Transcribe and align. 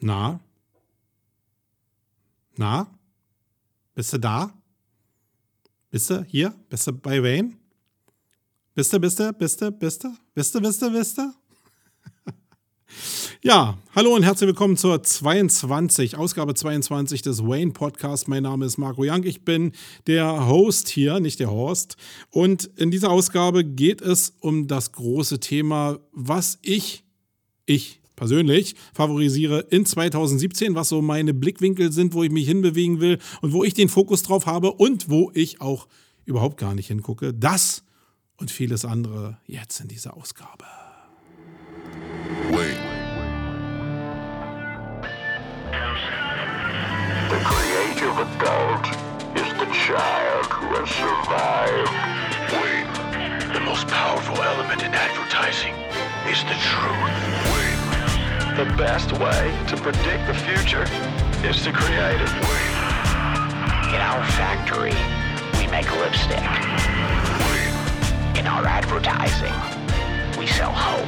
Na? 0.00 0.40
Na? 2.56 2.86
Bist 3.94 4.12
du 4.12 4.18
da? 4.18 4.52
Bist 5.90 6.10
du 6.10 6.24
hier? 6.24 6.54
Bist 6.68 6.86
du 6.86 6.92
bei 6.92 7.20
Wayne? 7.20 7.54
Bist 8.74 8.92
du, 8.92 9.00
bist 9.00 9.18
du, 9.18 9.32
bist 9.32 9.60
du, 9.60 9.72
bist 9.72 10.04
du, 10.04 10.14
bist 10.34 10.54
du, 10.54 10.60
bist 10.60 10.82
du, 10.82 10.90
bist 10.90 11.18
du? 11.18 11.22
Ja, 13.42 13.78
hallo 13.94 14.16
und 14.16 14.24
herzlich 14.24 14.48
willkommen 14.48 14.76
zur 14.76 15.00
22, 15.00 16.16
Ausgabe 16.16 16.54
22 16.54 17.22
des 17.22 17.44
Wayne 17.44 17.72
Podcasts. 17.72 18.26
Mein 18.26 18.42
Name 18.42 18.66
ist 18.66 18.78
Marco 18.78 19.02
Young. 19.04 19.22
Ich 19.22 19.44
bin 19.44 19.72
der 20.08 20.48
Host 20.48 20.88
hier, 20.88 21.20
nicht 21.20 21.38
der 21.38 21.50
Horst. 21.50 21.96
Und 22.30 22.64
in 22.76 22.90
dieser 22.90 23.10
Ausgabe 23.10 23.64
geht 23.64 24.00
es 24.00 24.34
um 24.40 24.66
das 24.66 24.90
große 24.90 25.38
Thema, 25.38 26.00
was 26.12 26.58
ich, 26.62 27.04
ich 27.64 28.00
persönlich 28.18 28.74
favorisiere 28.92 29.60
in 29.70 29.86
2017, 29.86 30.74
was 30.74 30.88
so 30.88 31.00
meine 31.00 31.32
Blickwinkel 31.32 31.92
sind, 31.92 32.12
wo 32.14 32.24
ich 32.24 32.30
mich 32.30 32.46
hinbewegen 32.46 33.00
will 33.00 33.18
und 33.40 33.52
wo 33.52 33.64
ich 33.64 33.74
den 33.74 33.88
Fokus 33.88 34.22
drauf 34.24 34.46
habe 34.46 34.72
und 34.72 35.08
wo 35.08 35.30
ich 35.34 35.60
auch 35.60 35.86
überhaupt 36.26 36.58
gar 36.58 36.74
nicht 36.74 36.88
hingucke. 36.88 37.32
Das 37.32 37.84
und 38.36 38.50
vieles 38.50 38.84
andere 38.84 39.38
jetzt 39.46 39.80
in 39.80 39.88
dieser 39.88 40.16
Ausgabe. 40.16 40.64
Wait. 42.50 42.76
The 47.30 47.40
creative 47.44 48.16
adult 48.18 48.86
is 49.36 49.48
the 49.58 49.68
child 49.72 50.46
who 50.50 50.66
has 50.74 50.88
survived. 50.90 51.92
Wait. 52.52 53.54
The 53.54 53.60
most 53.60 53.86
powerful 53.86 54.36
element 54.42 54.82
in 54.82 54.92
advertising 54.92 55.74
is 56.30 56.40
the 56.42 56.56
truth. 56.60 57.54
Wait. 57.54 57.77
The 58.58 58.64
best 58.76 59.12
way 59.12 59.54
to 59.68 59.76
predict 59.76 60.26
the 60.26 60.34
future 60.34 60.82
is 61.48 61.62
to 61.62 61.70
create 61.70 62.20
it. 62.20 62.28
In 63.94 64.00
our 64.00 64.24
factory, 64.32 64.96
we 65.60 65.70
make 65.70 65.88
lipstick. 66.00 66.42
In 68.36 68.48
our 68.48 68.66
advertising, 68.66 69.54
we 70.40 70.48
sell 70.48 70.72
hope. 70.72 71.06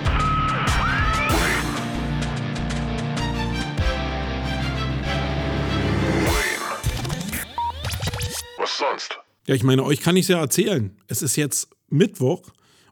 Was 8.59 8.79
sonst? 8.79 9.19
Ja, 9.49 9.57
ich 9.57 9.65
meine, 9.65 9.83
euch 9.83 10.01
kann 10.01 10.15
ich 10.15 10.27
es 10.27 10.29
ja 10.29 10.39
erzählen. 10.39 10.97
Es 11.09 11.21
ist 11.21 11.35
jetzt 11.35 11.69
Mittwoch 11.89 12.43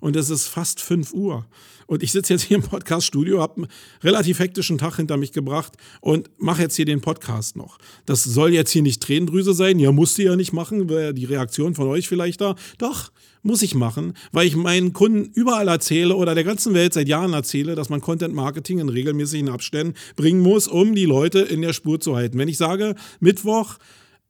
und 0.00 0.16
es 0.16 0.30
ist 0.30 0.48
fast 0.48 0.80
5 0.80 1.12
Uhr. 1.12 1.46
Und 1.88 2.02
ich 2.02 2.12
sitze 2.12 2.34
jetzt 2.34 2.42
hier 2.42 2.58
im 2.58 2.62
Podcast-Studio, 2.62 3.40
habe 3.40 3.62
einen 3.62 3.68
relativ 4.02 4.40
hektischen 4.40 4.76
Tag 4.76 4.96
hinter 4.96 5.16
mich 5.16 5.32
gebracht 5.32 5.72
und 6.02 6.30
mache 6.36 6.60
jetzt 6.60 6.76
hier 6.76 6.84
den 6.84 7.00
Podcast 7.00 7.56
noch. 7.56 7.78
Das 8.04 8.22
soll 8.22 8.52
jetzt 8.52 8.70
hier 8.70 8.82
nicht 8.82 9.02
Tränendrüse 9.02 9.54
sein. 9.54 9.78
Ja, 9.78 9.90
musste 9.90 10.22
ja 10.22 10.36
nicht 10.36 10.52
machen. 10.52 10.90
Wäre 10.90 11.14
die 11.14 11.24
Reaktion 11.24 11.74
von 11.74 11.88
euch 11.88 12.06
vielleicht 12.06 12.42
da. 12.42 12.56
Doch, 12.76 13.10
muss 13.42 13.62
ich 13.62 13.74
machen, 13.74 14.12
weil 14.32 14.46
ich 14.46 14.54
meinen 14.54 14.92
Kunden 14.92 15.32
überall 15.32 15.68
erzähle 15.68 16.14
oder 16.14 16.34
der 16.34 16.44
ganzen 16.44 16.74
Welt 16.74 16.92
seit 16.92 17.08
Jahren 17.08 17.32
erzähle, 17.32 17.74
dass 17.74 17.88
man 17.88 18.02
Content 18.02 18.34
Marketing 18.34 18.80
in 18.80 18.90
regelmäßigen 18.90 19.48
Abständen 19.48 19.94
bringen 20.14 20.40
muss, 20.40 20.68
um 20.68 20.94
die 20.94 21.06
Leute 21.06 21.38
in 21.38 21.62
der 21.62 21.72
Spur 21.72 22.00
zu 22.00 22.14
halten. 22.14 22.36
Wenn 22.36 22.48
ich 22.48 22.58
sage, 22.58 22.96
Mittwoch 23.18 23.78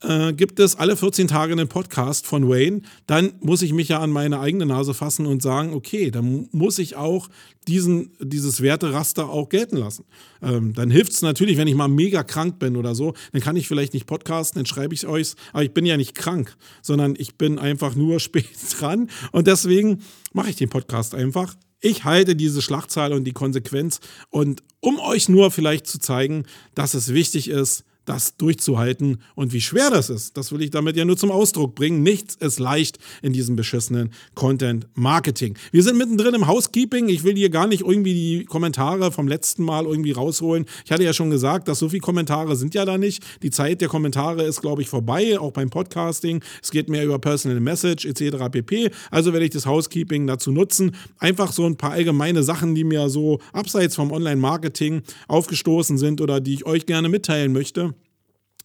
äh, 0.03 0.33
gibt 0.33 0.61
es 0.61 0.77
alle 0.77 0.97
14 0.97 1.29
Tage 1.29 1.53
einen 1.53 1.69
Podcast 1.69 2.27
von 2.27 2.49
Wayne, 2.49 2.83
dann 3.07 3.33
muss 3.41 3.63
ich 3.63 3.73
mich 3.73 3.89
ja 3.89 3.99
an 3.99 4.11
meine 4.11 4.41
eigene 4.41 4.67
Nase 4.67 4.95
fassen 4.95 5.27
und 5.27 5.43
sagen, 5.43 5.75
okay, 5.75 6.11
dann 6.11 6.49
muss 6.53 6.79
ich 6.79 6.97
auch 6.97 7.29
diesen, 7.67 8.13
dieses 8.21 8.63
Werteraster 8.63 9.29
auch 9.29 9.49
gelten 9.49 9.77
lassen. 9.77 10.05
Ähm, 10.41 10.73
dann 10.73 10.91
hilft 10.91 11.13
es 11.13 11.23
natürlich, 11.23 11.57
wenn 11.57 11.69
ich 11.69 11.75
mal 11.75 11.89
mega 11.89 12.23
krank 12.23 12.59
bin 12.59 12.77
oder 12.77 12.95
so, 12.95 13.15
dann 13.33 13.43
kann 13.43 13.57
ich 13.57 13.69
vielleicht 13.69 13.93
nicht 13.93 14.07
podcasten, 14.07 14.61
dann 14.61 14.67
schreibe 14.67 14.95
ich 14.95 15.03
es 15.03 15.09
euch, 15.09 15.35
aber 15.53 15.65
ich 15.65 15.73
bin 15.73 15.85
ja 15.85 15.97
nicht 15.97 16.15
krank, 16.15 16.57
sondern 16.83 17.15
ich 17.19 17.37
bin 17.37 17.59
einfach 17.59 17.95
nur 17.95 18.21
spät 18.21 18.47
dran. 18.79 19.11
Und 19.33 19.47
deswegen 19.47 20.03
mache 20.33 20.51
ich 20.51 20.57
den 20.57 20.71
Podcast 20.71 21.15
einfach. 21.15 21.55
Ich 21.81 22.05
halte 22.05 22.35
diese 22.35 22.63
Schlachtzahl 22.63 23.13
und 23.13 23.25
die 23.25 23.33
Konsequenz. 23.33 24.01
Und 24.31 24.63
um 24.81 24.99
euch 24.99 25.29
nur 25.29 25.51
vielleicht 25.51 25.87
zu 25.87 26.01
zeigen, 26.01 26.45
dass 26.75 26.95
es 26.95 27.13
wichtig 27.13 27.49
ist, 27.49 27.85
das 28.09 28.37
durchzuhalten 28.37 29.19
und 29.35 29.53
wie 29.53 29.61
schwer 29.61 29.91
das 29.91 30.09
ist. 30.09 30.37
Das 30.37 30.51
will 30.53 30.63
ich 30.63 30.71
damit 30.71 30.97
ja 30.97 31.05
nur 31.05 31.17
zum 31.17 31.31
Ausdruck 31.31 31.75
bringen. 31.75 32.03
Nichts 32.03 32.35
ist 32.37 32.59
leicht 32.59 32.99
in 33.23 33.33
diesem 33.33 33.57
beschissenen 33.57 34.11
Content 34.35 34.87
Marketing. 34.95 35.57
Wir 35.73 35.83
sind 35.83 35.99
mittendrin 35.99 36.35
im 36.35 36.47
Housekeeping. 36.47 37.09
Ich 37.09 37.25
will 37.25 37.37
hier 37.37 37.51
gar 37.51 37.67
nicht 37.67 37.83
irgendwie 37.83 38.15
die 38.15 38.45
Kommentare 38.45 39.13
vom 39.13 39.29
letzten 39.29 39.63
Mal 39.63 39.85
irgendwie 39.85 40.13
rausholen. 40.13 40.65
Ich 40.85 40.93
hatte 40.93 41.05
ja 41.05 41.13
schon 41.13 41.31
gesagt, 41.31 41.69
dass 41.69 41.79
so 41.79 41.89
viele 41.89 42.01
Kommentare 42.01 42.57
sind 42.57 42.75
ja 42.75 42.85
da 42.85 42.97
nicht. 42.97 43.23
Die 43.43 43.51
Zeit 43.51 43.81
der 43.81 43.89
Kommentare 43.89 44.43
ist, 44.45 44.63
glaube 44.63 44.83
ich, 44.83 44.89
vorbei, 44.89 45.39
auch 45.39 45.53
beim 45.53 45.69
Podcasting. 45.69 46.43
Es 46.63 46.71
geht 46.71 46.89
mehr 46.89 47.05
über 47.05 47.19
Personal 47.19 47.61
Message 47.61 48.07
etc. 48.07 48.49
pp. 48.51 48.91
Also 49.11 49.33
werde 49.33 49.45
ich 49.45 49.53
das 49.53 49.67
Housekeeping 49.67 50.27
dazu 50.27 50.51
nutzen. 50.51 50.93
Einfach 51.19 51.53
so 51.53 51.67
ein 51.67 51.77
paar 51.77 51.93
allgemeine 51.93 52.43
Sachen, 52.43 52.75
die 52.75 52.85
mir 52.85 53.09
so 53.11 53.41
abseits 53.53 53.97
vom 53.97 54.13
Online-Marketing 54.13 55.03
aufgestoßen 55.27 55.99
sind 55.99 56.21
oder 56.21 56.41
die 56.41 56.55
ich 56.55 56.67
euch 56.67 56.87
gerne 56.87 57.09
mitteilen 57.09 57.53
möchte 57.53 57.95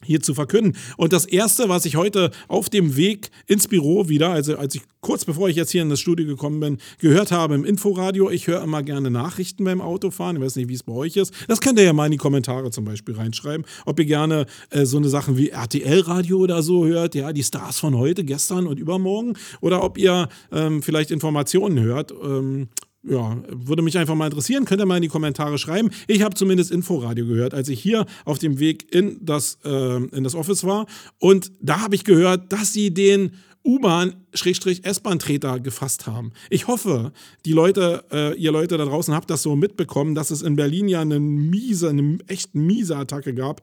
hier 0.03 0.21
zu 0.21 0.33
verkünden. 0.33 0.77
Und 0.97 1.13
das 1.13 1.25
Erste, 1.25 1.69
was 1.69 1.85
ich 1.85 1.95
heute 1.95 2.31
auf 2.47 2.69
dem 2.69 2.95
Weg 2.95 3.29
ins 3.47 3.67
Büro 3.67 4.09
wieder, 4.09 4.29
also 4.29 4.57
als 4.57 4.75
ich 4.75 4.81
kurz 5.01 5.25
bevor 5.25 5.49
ich 5.49 5.55
jetzt 5.55 5.71
hier 5.71 5.81
in 5.81 5.89
das 5.89 5.99
Studio 5.99 6.25
gekommen 6.25 6.59
bin, 6.59 6.77
gehört 6.99 7.31
habe 7.31 7.55
im 7.55 7.65
Inforadio, 7.65 8.29
ich 8.29 8.47
höre 8.47 8.63
immer 8.63 8.81
gerne 8.83 9.11
Nachrichten 9.11 9.63
beim 9.63 9.81
Autofahren, 9.81 10.37
ich 10.37 10.41
weiß 10.41 10.55
nicht, 10.55 10.69
wie 10.69 10.73
es 10.73 10.83
bei 10.83 10.93
euch 10.93 11.17
ist. 11.17 11.33
Das 11.47 11.61
könnt 11.61 11.77
ihr 11.77 11.85
ja 11.85 11.93
mal 11.93 12.05
in 12.05 12.11
die 12.11 12.17
Kommentare 12.17 12.71
zum 12.71 12.85
Beispiel 12.85 13.15
reinschreiben, 13.15 13.65
ob 13.85 13.99
ihr 13.99 14.05
gerne 14.05 14.45
äh, 14.69 14.85
so 14.85 14.97
eine 14.97 15.09
Sachen 15.09 15.37
wie 15.37 15.49
RTL-Radio 15.49 16.37
oder 16.37 16.63
so 16.63 16.85
hört, 16.85 17.15
ja, 17.15 17.33
die 17.33 17.43
Stars 17.43 17.79
von 17.79 17.97
heute, 17.97 18.23
gestern 18.23 18.65
und 18.65 18.79
übermorgen, 18.79 19.33
oder 19.61 19.83
ob 19.83 19.97
ihr 19.97 20.29
ähm, 20.51 20.81
vielleicht 20.81 21.11
Informationen 21.11 21.79
hört. 21.79 22.11
Ähm, 22.11 22.69
ja, 23.03 23.37
würde 23.49 23.81
mich 23.81 23.97
einfach 23.97 24.15
mal 24.15 24.25
interessieren. 24.25 24.65
Könnt 24.65 24.81
ihr 24.81 24.85
mal 24.85 24.95
in 24.95 25.01
die 25.01 25.09
Kommentare 25.09 25.57
schreiben. 25.57 25.89
Ich 26.07 26.21
habe 26.21 26.35
zumindest 26.35 26.71
Inforadio 26.71 27.25
gehört, 27.25 27.53
als 27.53 27.67
ich 27.69 27.81
hier 27.81 28.05
auf 28.25 28.39
dem 28.39 28.59
Weg 28.59 28.93
in 28.93 29.17
das, 29.21 29.59
äh, 29.65 29.97
in 29.97 30.23
das 30.23 30.35
Office 30.35 30.63
war. 30.63 30.85
Und 31.19 31.51
da 31.59 31.81
habe 31.81 31.95
ich 31.95 32.05
gehört, 32.05 32.51
dass 32.53 32.71
sie 32.71 32.93
den 32.93 33.31
U-Bahn-S-Bahn-Treter 33.65 35.59
gefasst 35.59 36.07
haben. 36.07 36.31
Ich 36.49 36.67
hoffe, 36.67 37.13
die 37.45 37.53
Leute, 37.53 38.03
äh, 38.11 38.37
ihr 38.37 38.51
Leute 38.51 38.77
da 38.77 38.85
draußen 38.85 39.13
habt 39.13 39.29
das 39.29 39.41
so 39.41 39.55
mitbekommen, 39.55 40.15
dass 40.15 40.31
es 40.31 40.41
in 40.41 40.55
Berlin 40.55 40.87
ja 40.87 41.01
eine 41.01 41.19
miese, 41.19 41.89
eine 41.89 42.17
echt 42.27 42.55
miese 42.55 42.97
Attacke 42.97 43.33
gab 43.33 43.61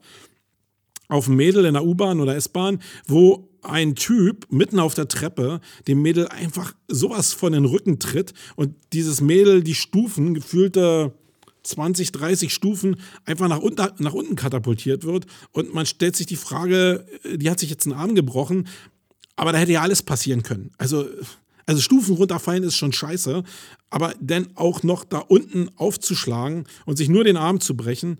auf 1.07 1.27
ein 1.27 1.35
Mädel 1.35 1.65
in 1.65 1.73
der 1.73 1.83
U-Bahn 1.83 2.21
oder 2.21 2.35
S-Bahn, 2.35 2.79
wo 3.05 3.50
ein 3.61 3.95
Typ 3.95 4.47
mitten 4.51 4.79
auf 4.79 4.93
der 4.93 5.07
Treppe 5.07 5.61
dem 5.87 6.01
Mädel 6.01 6.27
einfach 6.27 6.73
sowas 6.87 7.33
von 7.33 7.53
den 7.53 7.65
Rücken 7.65 7.99
tritt 7.99 8.33
und 8.55 8.75
dieses 8.93 9.21
Mädel 9.21 9.63
die 9.63 9.75
Stufen, 9.75 10.33
gefühlte 10.33 11.13
20, 11.63 12.11
30 12.11 12.53
Stufen 12.53 12.97
einfach 13.25 13.47
nach, 13.47 13.59
unter, 13.59 13.93
nach 13.99 14.13
unten 14.13 14.35
katapultiert 14.35 15.03
wird. 15.03 15.25
Und 15.51 15.73
man 15.73 15.85
stellt 15.85 16.15
sich 16.15 16.25
die 16.25 16.35
Frage, 16.35 17.05
die 17.23 17.49
hat 17.49 17.59
sich 17.59 17.69
jetzt 17.69 17.85
einen 17.85 17.95
Arm 17.95 18.15
gebrochen, 18.15 18.67
aber 19.35 19.51
da 19.51 19.59
hätte 19.59 19.71
ja 19.71 19.81
alles 19.81 20.01
passieren 20.01 20.43
können. 20.43 20.71
Also, 20.77 21.07
also 21.65 21.81
Stufen 21.81 22.15
runterfallen 22.15 22.63
ist 22.63 22.75
schon 22.75 22.93
scheiße, 22.93 23.43
aber 23.89 24.13
dann 24.19 24.49
auch 24.55 24.83
noch 24.83 25.03
da 25.03 25.19
unten 25.19 25.69
aufzuschlagen 25.75 26.65
und 26.85 26.97
sich 26.97 27.09
nur 27.09 27.23
den 27.23 27.37
Arm 27.37 27.59
zu 27.59 27.77
brechen, 27.77 28.17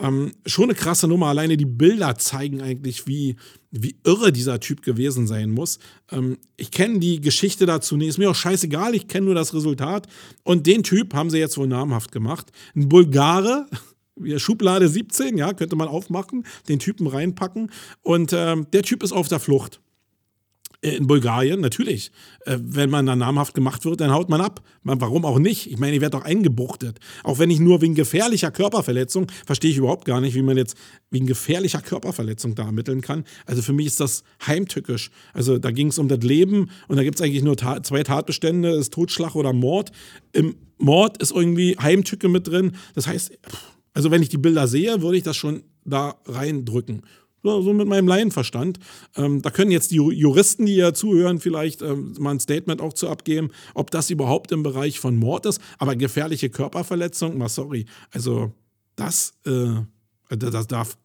ähm, 0.00 0.32
schon 0.46 0.64
eine 0.64 0.74
krasse 0.74 1.06
Nummer. 1.08 1.26
Alleine 1.26 1.56
die 1.56 1.64
Bilder 1.64 2.16
zeigen 2.16 2.60
eigentlich, 2.60 3.06
wie, 3.06 3.36
wie 3.70 3.96
irre 4.04 4.32
dieser 4.32 4.60
Typ 4.60 4.82
gewesen 4.82 5.26
sein 5.26 5.50
muss. 5.50 5.78
Ähm, 6.10 6.38
ich 6.56 6.70
kenne 6.70 6.98
die 6.98 7.20
Geschichte 7.20 7.66
dazu 7.66 7.96
nicht. 7.96 8.08
Ist 8.08 8.18
mir 8.18 8.30
auch 8.30 8.34
scheißegal. 8.34 8.94
Ich 8.94 9.08
kenne 9.08 9.26
nur 9.26 9.34
das 9.34 9.54
Resultat. 9.54 10.06
Und 10.42 10.66
den 10.66 10.82
Typ 10.82 11.14
haben 11.14 11.30
sie 11.30 11.38
jetzt 11.38 11.56
wohl 11.56 11.68
namhaft 11.68 12.12
gemacht. 12.12 12.50
Ein 12.74 12.88
Bulgare. 12.88 13.66
Schublade 14.36 14.88
17, 14.88 15.38
ja, 15.38 15.54
könnte 15.54 15.74
man 15.74 15.88
aufmachen, 15.88 16.44
den 16.68 16.78
Typen 16.78 17.06
reinpacken. 17.06 17.70
Und 18.02 18.32
ähm, 18.34 18.66
der 18.72 18.82
Typ 18.82 19.02
ist 19.02 19.12
auf 19.12 19.28
der 19.28 19.40
Flucht. 19.40 19.80
In 20.84 21.06
Bulgarien, 21.06 21.60
natürlich. 21.60 22.10
Äh, 22.44 22.58
wenn 22.60 22.90
man 22.90 23.06
da 23.06 23.14
namhaft 23.14 23.54
gemacht 23.54 23.84
wird, 23.84 24.00
dann 24.00 24.10
haut 24.10 24.28
man 24.28 24.40
ab. 24.40 24.62
Warum 24.82 25.24
auch 25.24 25.38
nicht? 25.38 25.70
Ich 25.70 25.78
meine, 25.78 25.94
ich 25.94 26.00
werde 26.00 26.18
doch 26.18 26.24
eingebuchtet. 26.24 26.98
Auch 27.22 27.38
wenn 27.38 27.50
ich 27.50 27.60
nur 27.60 27.80
wegen 27.82 27.94
gefährlicher 27.94 28.50
Körperverletzung, 28.50 29.30
verstehe 29.46 29.70
ich 29.70 29.76
überhaupt 29.76 30.06
gar 30.06 30.20
nicht, 30.20 30.34
wie 30.34 30.42
man 30.42 30.56
jetzt 30.56 30.76
wegen 31.10 31.28
gefährlicher 31.28 31.80
Körperverletzung 31.80 32.56
da 32.56 32.64
ermitteln 32.64 33.00
kann. 33.00 33.24
Also 33.46 33.62
für 33.62 33.72
mich 33.72 33.86
ist 33.86 34.00
das 34.00 34.24
heimtückisch. 34.44 35.12
Also 35.32 35.58
da 35.58 35.70
ging 35.70 35.86
es 35.86 36.00
um 36.00 36.08
das 36.08 36.18
Leben 36.18 36.68
und 36.88 36.96
da 36.96 37.04
gibt 37.04 37.20
es 37.20 37.24
eigentlich 37.24 37.44
nur 37.44 37.56
ta 37.56 37.80
zwei 37.84 38.02
Tatbestände, 38.02 38.70
ist 38.70 38.92
Totschlag 38.92 39.36
oder 39.36 39.52
Mord. 39.52 39.92
Im 40.32 40.56
Mord 40.78 41.22
ist 41.22 41.30
irgendwie 41.30 41.76
Heimtücke 41.80 42.28
mit 42.28 42.48
drin. 42.48 42.72
Das 42.96 43.06
heißt, 43.06 43.30
also 43.94 44.10
wenn 44.10 44.20
ich 44.20 44.30
die 44.30 44.38
Bilder 44.38 44.66
sehe, 44.66 45.00
würde 45.00 45.16
ich 45.16 45.22
das 45.22 45.36
schon 45.36 45.62
da 45.84 46.16
reindrücken. 46.26 47.02
So 47.42 47.72
mit 47.72 47.88
meinem 47.88 48.06
Laienverstand. 48.06 48.78
Ähm, 49.16 49.42
da 49.42 49.50
können 49.50 49.70
jetzt 49.70 49.90
die 49.90 49.96
Juristen, 49.96 50.66
die 50.66 50.76
ja 50.76 50.94
zuhören, 50.94 51.40
vielleicht 51.40 51.82
ähm, 51.82 52.14
mal 52.18 52.30
ein 52.30 52.40
Statement 52.40 52.80
auch 52.80 52.92
zu 52.92 53.08
abgeben, 53.08 53.50
ob 53.74 53.90
das 53.90 54.10
überhaupt 54.10 54.52
im 54.52 54.62
Bereich 54.62 55.00
von 55.00 55.16
Mord 55.16 55.46
ist. 55.46 55.60
Aber 55.78 55.96
gefährliche 55.96 56.50
Körperverletzung, 56.50 57.36
mal 57.38 57.48
sorry. 57.48 57.86
Also 58.12 58.52
das, 58.96 59.34
äh, 59.46 59.80
Das 60.28 60.66
darf 60.66 60.96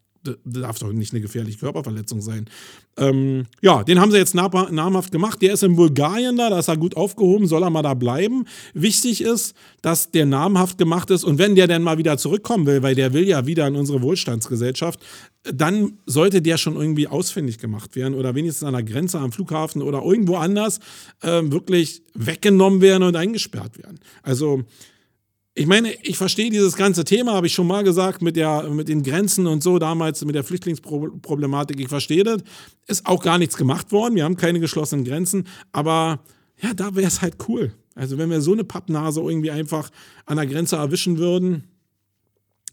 darf 0.43 0.79
doch 0.79 0.91
nicht 0.91 1.13
eine 1.13 1.21
gefährliche 1.21 1.59
Körperverletzung 1.59 2.21
sein. 2.21 2.49
Ähm, 2.97 3.45
ja, 3.61 3.83
den 3.83 3.99
haben 3.99 4.11
sie 4.11 4.17
jetzt 4.17 4.33
namhaft 4.33 5.11
gemacht. 5.11 5.41
Der 5.41 5.53
ist 5.53 5.63
in 5.63 5.75
Bulgarien 5.75 6.35
da, 6.37 6.49
da 6.49 6.59
ist 6.59 6.67
er 6.67 6.77
gut 6.77 6.97
aufgehoben, 6.97 7.47
soll 7.47 7.63
er 7.63 7.69
mal 7.69 7.83
da 7.83 7.93
bleiben. 7.93 8.45
Wichtig 8.73 9.21
ist, 9.21 9.55
dass 9.81 10.11
der 10.11 10.25
namhaft 10.25 10.77
gemacht 10.77 11.09
ist 11.11 11.23
und 11.23 11.37
wenn 11.37 11.55
der 11.55 11.67
dann 11.67 11.83
mal 11.83 11.97
wieder 11.97 12.17
zurückkommen 12.17 12.65
will, 12.65 12.81
weil 12.81 12.95
der 12.95 13.13
will 13.13 13.27
ja 13.27 13.45
wieder 13.45 13.67
in 13.67 13.75
unsere 13.75 14.01
Wohlstandsgesellschaft, 14.01 14.99
dann 15.43 15.99
sollte 16.05 16.41
der 16.41 16.57
schon 16.57 16.75
irgendwie 16.75 17.07
ausfindig 17.07 17.59
gemacht 17.59 17.95
werden 17.95 18.15
oder 18.15 18.35
wenigstens 18.35 18.67
an 18.67 18.73
der 18.73 18.83
Grenze 18.83 19.19
am 19.19 19.31
Flughafen 19.31 19.81
oder 19.81 20.01
irgendwo 20.03 20.35
anders 20.35 20.79
äh, 21.21 21.41
wirklich 21.43 22.01
weggenommen 22.13 22.81
werden 22.81 23.03
und 23.03 23.15
eingesperrt 23.15 23.77
werden. 23.77 23.99
Also 24.23 24.63
ich 25.57 25.65
meine, 25.65 25.91
ich 26.03 26.17
verstehe 26.17 26.51
dieses 26.51 26.75
ganze 26.75 27.03
Thema, 27.03 27.33
habe 27.33 27.47
ich 27.47 27.53
schon 27.53 27.65
mal 27.65 27.83
gesagt, 27.83 28.21
mit, 28.21 28.35
der, 28.35 28.69
mit 28.69 28.87
den 28.87 29.01
Grenzen 29.01 29.47
und 29.47 29.63
so, 29.63 29.79
damals 29.79 30.23
mit 30.23 30.35
der 30.35 30.43
Flüchtlingsproblematik. 30.43 31.79
Ich 31.79 31.87
verstehe 31.87 32.23
das. 32.23 32.43
Ist 32.85 33.07
auch 33.07 33.23
gar 33.23 33.39
nichts 33.39 33.57
gemacht 33.57 33.91
worden. 33.91 34.13
Wir 34.13 34.23
haben 34.23 34.37
keine 34.37 34.59
geschlossenen 34.59 35.03
Grenzen. 35.03 35.47
Aber 35.71 36.19
ja, 36.61 36.75
da 36.75 36.95
wäre 36.95 37.07
es 37.07 37.23
halt 37.23 37.37
cool. 37.47 37.71
Also, 37.95 38.19
wenn 38.19 38.29
wir 38.29 38.39
so 38.41 38.53
eine 38.53 38.65
Pappnase 38.65 39.19
irgendwie 39.19 39.49
einfach 39.49 39.89
an 40.27 40.37
der 40.37 40.45
Grenze 40.45 40.75
erwischen 40.75 41.17
würden, 41.17 41.63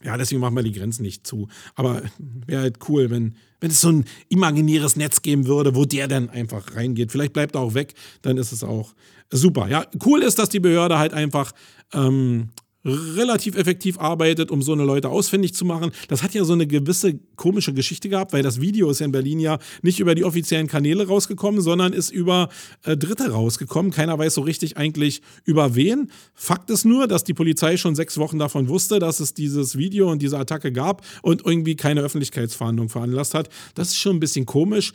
ja, 0.03 0.19
deswegen 0.19 0.43
machen 0.43 0.55
wir 0.55 0.63
die 0.63 0.73
Grenzen 0.73 1.03
nicht 1.03 1.27
zu. 1.27 1.49
Aber 1.75 2.03
wäre 2.19 2.61
halt 2.61 2.79
cool, 2.91 3.09
wenn, 3.09 3.37
wenn 3.61 3.71
es 3.71 3.81
so 3.81 3.89
ein 3.89 4.05
imaginäres 4.29 4.97
Netz 4.97 5.23
geben 5.23 5.47
würde, 5.47 5.75
wo 5.75 5.87
der 5.87 6.07
dann 6.07 6.29
einfach 6.29 6.77
reingeht. 6.77 7.13
Vielleicht 7.13 7.33
bleibt 7.33 7.55
er 7.55 7.63
auch 7.63 7.73
weg, 7.73 7.95
dann 8.21 8.37
ist 8.37 8.53
es 8.53 8.63
auch 8.63 8.95
super. 9.31 9.69
Ja, 9.69 9.87
cool 10.05 10.23
ist, 10.23 10.39
dass 10.39 10.51
die 10.51 10.61
Behörde 10.61 10.99
halt 10.99 11.15
einfach 11.15 11.53
ähm, 11.95 12.51
relativ 12.85 13.57
effektiv 13.57 13.99
arbeitet, 13.99 14.51
um 14.51 14.63
so 14.63 14.73
eine 14.73 14.85
Leute 14.85 15.09
ausfindig 15.09 15.55
zu 15.55 15.65
machen. 15.65 15.91
Das 16.09 16.23
hat 16.23 16.35
ja 16.35 16.45
so 16.45 16.53
eine 16.53 16.67
gewisse 16.67 17.19
komische 17.37 17.73
Geschichte 17.73 18.09
gehabt, 18.09 18.33
weil 18.33 18.43
das 18.43 18.61
Video 18.61 18.91
ist 18.91 19.01
ja 19.01 19.07
in 19.07 19.13
Berlin 19.13 19.41
ja 19.41 19.59
nicht 19.83 20.01
über 20.01 20.15
die 20.15 20.25
offiziellen 20.25 20.67
Kanäle 20.67 21.07
rausgekommen, 21.07 21.61
sondern 21.61 21.93
ist 21.93 22.11
über 22.11 22.49
äh, 22.85 22.97
Dritte 22.97 23.31
rausgekommen. 23.31 23.91
Keiner 23.91 24.19
weiß 24.19 24.35
so 24.35 24.43
richtig 24.43 24.77
eigentlich 24.77 25.23
über 25.45 25.75
wen. 25.75 26.11
Fakt 26.35 26.71
ist 26.71 26.85
nur, 26.85 27.09
dass 27.09 27.25
die 27.25 27.35
Polizei 27.35 27.77
schon 27.77 27.95
sechs 27.95 28.19
Wochen 28.19 28.39
davon 28.39 28.69
wusste, 28.69 28.99
dass 28.99 29.21
es 29.21 29.35
dieses 29.35 29.79
Video 29.79 30.11
und 30.11 30.21
diese 30.21 30.39
Attacke 30.39 30.73
gab 30.73 31.03
und 31.23 31.45
irgendwie 31.45 31.77
keine 31.77 32.03
Öffentlichkeitsverhandlung 32.03 32.89
veranlasst 32.89 33.35
hat. 33.35 33.49
Das 33.75 33.89
ist 33.89 33.99
schon 33.99 34.17
ein 34.17 34.21
bisschen 34.21 34.47
komisch 34.47 34.93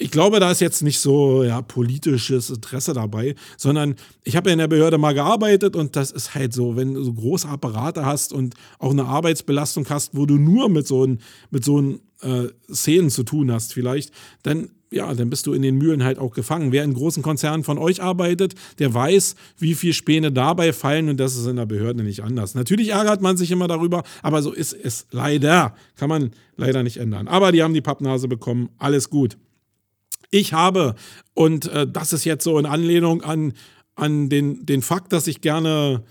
ich 0.00 0.10
glaube, 0.10 0.40
da 0.40 0.50
ist 0.50 0.60
jetzt 0.60 0.82
nicht 0.82 0.98
so 0.98 1.44
ja, 1.44 1.60
politisches 1.60 2.48
Interesse 2.48 2.94
dabei, 2.94 3.34
sondern 3.58 3.96
ich 4.24 4.34
habe 4.34 4.48
ja 4.48 4.54
in 4.54 4.58
der 4.58 4.68
Behörde 4.68 4.96
mal 4.96 5.12
gearbeitet 5.12 5.76
und 5.76 5.94
das 5.94 6.10
ist 6.10 6.34
halt 6.34 6.54
so, 6.54 6.74
wenn 6.74 6.94
du 6.94 7.04
so 7.04 7.12
große 7.12 7.46
Apparate 7.46 8.06
hast 8.06 8.32
und 8.32 8.54
auch 8.78 8.92
eine 8.92 9.04
Arbeitsbelastung 9.04 9.86
hast, 9.90 10.16
wo 10.16 10.24
du 10.24 10.36
nur 10.36 10.70
mit 10.70 10.86
so, 10.86 11.06
mit 11.50 11.64
so 11.64 11.80
äh, 12.22 12.48
Szenen 12.72 13.10
zu 13.10 13.24
tun 13.24 13.52
hast 13.52 13.74
vielleicht, 13.74 14.12
dann 14.42 14.70
ja, 14.92 15.14
dann 15.14 15.30
bist 15.30 15.46
du 15.46 15.52
in 15.52 15.62
den 15.62 15.76
Mühlen 15.76 16.02
halt 16.02 16.18
auch 16.18 16.32
gefangen. 16.32 16.72
Wer 16.72 16.82
in 16.82 16.94
großen 16.94 17.22
Konzernen 17.22 17.62
von 17.62 17.78
euch 17.78 18.02
arbeitet, 18.02 18.56
der 18.80 18.92
weiß, 18.92 19.36
wie 19.56 19.76
viel 19.76 19.92
Späne 19.92 20.32
dabei 20.32 20.72
fallen 20.72 21.08
und 21.08 21.20
das 21.20 21.36
ist 21.36 21.46
in 21.46 21.54
der 21.54 21.66
Behörde 21.66 22.02
nicht 22.02 22.24
anders. 22.24 22.56
Natürlich 22.56 22.88
ärgert 22.88 23.20
man 23.20 23.36
sich 23.36 23.52
immer 23.52 23.68
darüber, 23.68 24.02
aber 24.22 24.42
so 24.42 24.50
ist 24.50 24.72
es 24.72 25.06
leider. 25.12 25.76
Kann 25.94 26.08
man 26.08 26.32
leider 26.56 26.82
nicht 26.82 26.96
ändern. 26.96 27.28
Aber 27.28 27.52
die 27.52 27.62
haben 27.62 27.72
die 27.74 27.82
Pappnase 27.82 28.26
bekommen, 28.26 28.70
alles 28.78 29.10
gut. 29.10 29.36
Ich 30.30 30.52
habe, 30.52 30.94
und 31.34 31.66
äh, 31.66 31.86
das 31.86 32.12
ist 32.12 32.24
jetzt 32.24 32.44
so 32.44 32.58
in 32.58 32.66
Anlehnung 32.66 33.22
an, 33.22 33.52
an 33.96 34.28
den, 34.28 34.64
den 34.64 34.82
Fakt, 34.82 35.12
dass 35.12 35.26
ich 35.26 35.40
gerne 35.40 36.04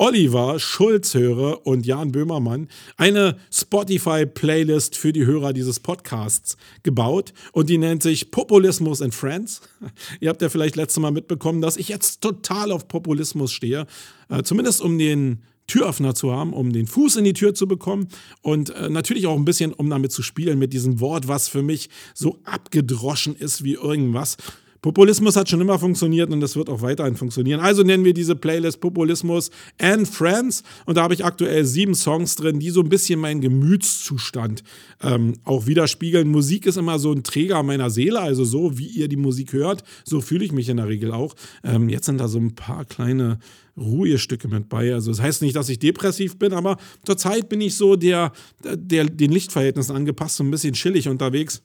Oliver 0.00 0.58
Schulz 0.58 1.12
höre 1.12 1.66
und 1.66 1.84
Jan 1.84 2.10
Böhmermann 2.10 2.68
eine 2.96 3.36
Spotify-Playlist 3.52 4.96
für 4.96 5.12
die 5.12 5.26
Hörer 5.26 5.52
dieses 5.52 5.78
Podcasts 5.78 6.56
gebaut 6.82 7.34
und 7.52 7.68
die 7.68 7.76
nennt 7.76 8.02
sich 8.02 8.30
Populismus 8.30 9.02
in 9.02 9.12
Friends. 9.12 9.60
Ihr 10.20 10.30
habt 10.30 10.40
ja 10.40 10.48
vielleicht 10.48 10.76
letztes 10.76 11.02
Mal 11.02 11.10
mitbekommen, 11.10 11.60
dass 11.60 11.76
ich 11.76 11.88
jetzt 11.88 12.22
total 12.22 12.72
auf 12.72 12.88
Populismus 12.88 13.52
stehe, 13.52 13.86
äh, 14.30 14.42
zumindest 14.42 14.80
um 14.80 14.96
den 14.96 15.42
Türöffner 15.70 16.14
zu 16.14 16.32
haben, 16.32 16.52
um 16.52 16.72
den 16.72 16.86
Fuß 16.86 17.16
in 17.16 17.24
die 17.24 17.32
Tür 17.32 17.54
zu 17.54 17.66
bekommen 17.68 18.08
und 18.42 18.70
äh, 18.70 18.90
natürlich 18.90 19.26
auch 19.26 19.36
ein 19.36 19.44
bisschen, 19.44 19.72
um 19.72 19.88
damit 19.88 20.12
zu 20.12 20.22
spielen 20.22 20.58
mit 20.58 20.72
diesem 20.72 21.00
Wort, 21.00 21.28
was 21.28 21.48
für 21.48 21.62
mich 21.62 21.88
so 22.14 22.38
abgedroschen 22.44 23.36
ist 23.36 23.64
wie 23.64 23.74
irgendwas. 23.74 24.36
Populismus 24.82 25.36
hat 25.36 25.48
schon 25.48 25.60
immer 25.60 25.78
funktioniert 25.78 26.30
und 26.30 26.40
das 26.40 26.56
wird 26.56 26.70
auch 26.70 26.80
weiterhin 26.80 27.16
funktionieren. 27.16 27.60
Also 27.60 27.82
nennen 27.82 28.04
wir 28.04 28.14
diese 28.14 28.34
Playlist 28.34 28.80
Populismus 28.80 29.50
and 29.78 30.08
Friends. 30.08 30.62
Und 30.86 30.96
da 30.96 31.02
habe 31.02 31.14
ich 31.14 31.24
aktuell 31.24 31.64
sieben 31.64 31.94
Songs 31.94 32.36
drin, 32.36 32.60
die 32.60 32.70
so 32.70 32.80
ein 32.80 32.88
bisschen 32.88 33.20
meinen 33.20 33.40
Gemütszustand 33.40 34.62
ähm, 35.02 35.34
auch 35.44 35.66
widerspiegeln. 35.66 36.28
Musik 36.28 36.66
ist 36.66 36.78
immer 36.78 36.98
so 36.98 37.12
ein 37.12 37.22
Träger 37.22 37.62
meiner 37.62 37.90
Seele, 37.90 38.20
also 38.20 38.44
so 38.44 38.78
wie 38.78 38.86
ihr 38.86 39.08
die 39.08 39.16
Musik 39.16 39.52
hört, 39.52 39.84
so 40.04 40.20
fühle 40.20 40.44
ich 40.44 40.52
mich 40.52 40.68
in 40.68 40.78
der 40.78 40.88
Regel 40.88 41.12
auch. 41.12 41.34
Ähm, 41.62 41.88
jetzt 41.88 42.06
sind 42.06 42.18
da 42.18 42.28
so 42.28 42.38
ein 42.38 42.54
paar 42.54 42.84
kleine 42.86 43.38
ruhige 43.76 44.18
Stücke 44.18 44.48
mit 44.48 44.68
bei. 44.68 44.92
Also 44.94 45.10
das 45.10 45.20
heißt 45.20 45.42
nicht, 45.42 45.56
dass 45.56 45.68
ich 45.68 45.78
depressiv 45.78 46.38
bin, 46.38 46.52
aber 46.52 46.76
zurzeit 47.04 47.48
bin 47.48 47.60
ich 47.60 47.76
so 47.76 47.96
der, 47.96 48.32
der 48.62 49.04
den 49.06 49.32
Lichtverhältnissen 49.32 49.94
angepasst, 49.94 50.36
so 50.36 50.44
ein 50.44 50.50
bisschen 50.50 50.74
chillig 50.74 51.08
unterwegs. 51.08 51.62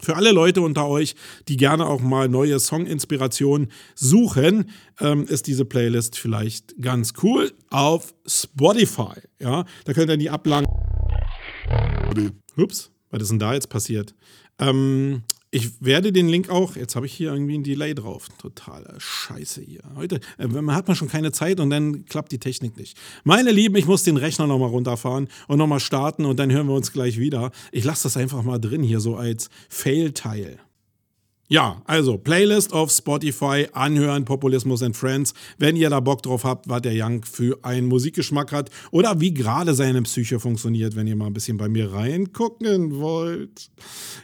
Für 0.00 0.16
alle 0.16 0.32
Leute 0.32 0.60
unter 0.60 0.86
euch, 0.86 1.14
die 1.48 1.56
gerne 1.56 1.86
auch 1.86 2.00
mal 2.00 2.28
neue 2.28 2.60
Song-Inspirationen 2.60 3.68
suchen, 3.94 4.70
ähm, 5.00 5.24
ist 5.24 5.46
diese 5.46 5.64
Playlist 5.64 6.18
vielleicht 6.18 6.80
ganz 6.80 7.12
cool 7.22 7.52
auf 7.70 8.14
Spotify. 8.26 9.20
Ja, 9.40 9.64
da 9.84 9.92
könnt 9.92 10.10
ihr 10.10 10.16
die 10.16 10.30
ablangen. 10.30 10.66
Ups, 12.56 12.90
was 13.10 13.22
ist 13.22 13.30
denn 13.30 13.38
da 13.38 13.54
jetzt 13.54 13.68
passiert? 13.68 14.14
Ähm, 14.58 15.22
ich 15.50 15.82
werde 15.82 16.12
den 16.12 16.28
Link 16.28 16.50
auch, 16.50 16.76
jetzt 16.76 16.94
habe 16.94 17.06
ich 17.06 17.12
hier 17.12 17.32
irgendwie 17.32 17.56
ein 17.56 17.62
Delay 17.62 17.94
drauf. 17.94 18.28
Totale 18.38 18.94
Scheiße 18.98 19.62
hier. 19.62 19.80
Heute 19.96 20.20
äh, 20.38 20.46
man 20.46 20.74
hat 20.74 20.88
man 20.88 20.96
schon 20.96 21.08
keine 21.08 21.32
Zeit 21.32 21.60
und 21.60 21.70
dann 21.70 22.04
klappt 22.04 22.32
die 22.32 22.38
Technik 22.38 22.76
nicht. 22.76 22.96
Meine 23.24 23.50
Lieben, 23.50 23.76
ich 23.76 23.86
muss 23.86 24.02
den 24.02 24.16
Rechner 24.16 24.46
nochmal 24.46 24.68
runterfahren 24.68 25.28
und 25.46 25.58
nochmal 25.58 25.80
starten 25.80 26.24
und 26.24 26.38
dann 26.38 26.52
hören 26.52 26.66
wir 26.66 26.74
uns 26.74 26.92
gleich 26.92 27.18
wieder. 27.18 27.50
Ich 27.72 27.84
lasse 27.84 28.04
das 28.04 28.16
einfach 28.16 28.42
mal 28.42 28.58
drin 28.58 28.82
hier 28.82 29.00
so 29.00 29.16
als 29.16 29.48
Fail-Teil. 29.68 30.58
Ja, 31.50 31.80
also 31.86 32.18
Playlist 32.18 32.74
auf 32.74 32.90
Spotify, 32.90 33.68
anhören, 33.72 34.26
Populismus 34.26 34.82
and 34.82 34.94
Friends. 34.94 35.32
Wenn 35.56 35.76
ihr 35.76 35.88
da 35.88 36.00
Bock 36.00 36.22
drauf 36.22 36.44
habt, 36.44 36.68
was 36.68 36.82
der 36.82 36.92
Young 36.94 37.24
für 37.24 37.58
einen 37.62 37.86
Musikgeschmack 37.86 38.52
hat 38.52 38.68
oder 38.90 39.18
wie 39.22 39.32
gerade 39.32 39.72
seine 39.72 40.02
Psyche 40.02 40.40
funktioniert, 40.40 40.94
wenn 40.94 41.06
ihr 41.06 41.16
mal 41.16 41.26
ein 41.26 41.32
bisschen 41.32 41.56
bei 41.56 41.70
mir 41.70 41.90
reingucken 41.90 42.98
wollt. 42.98 43.70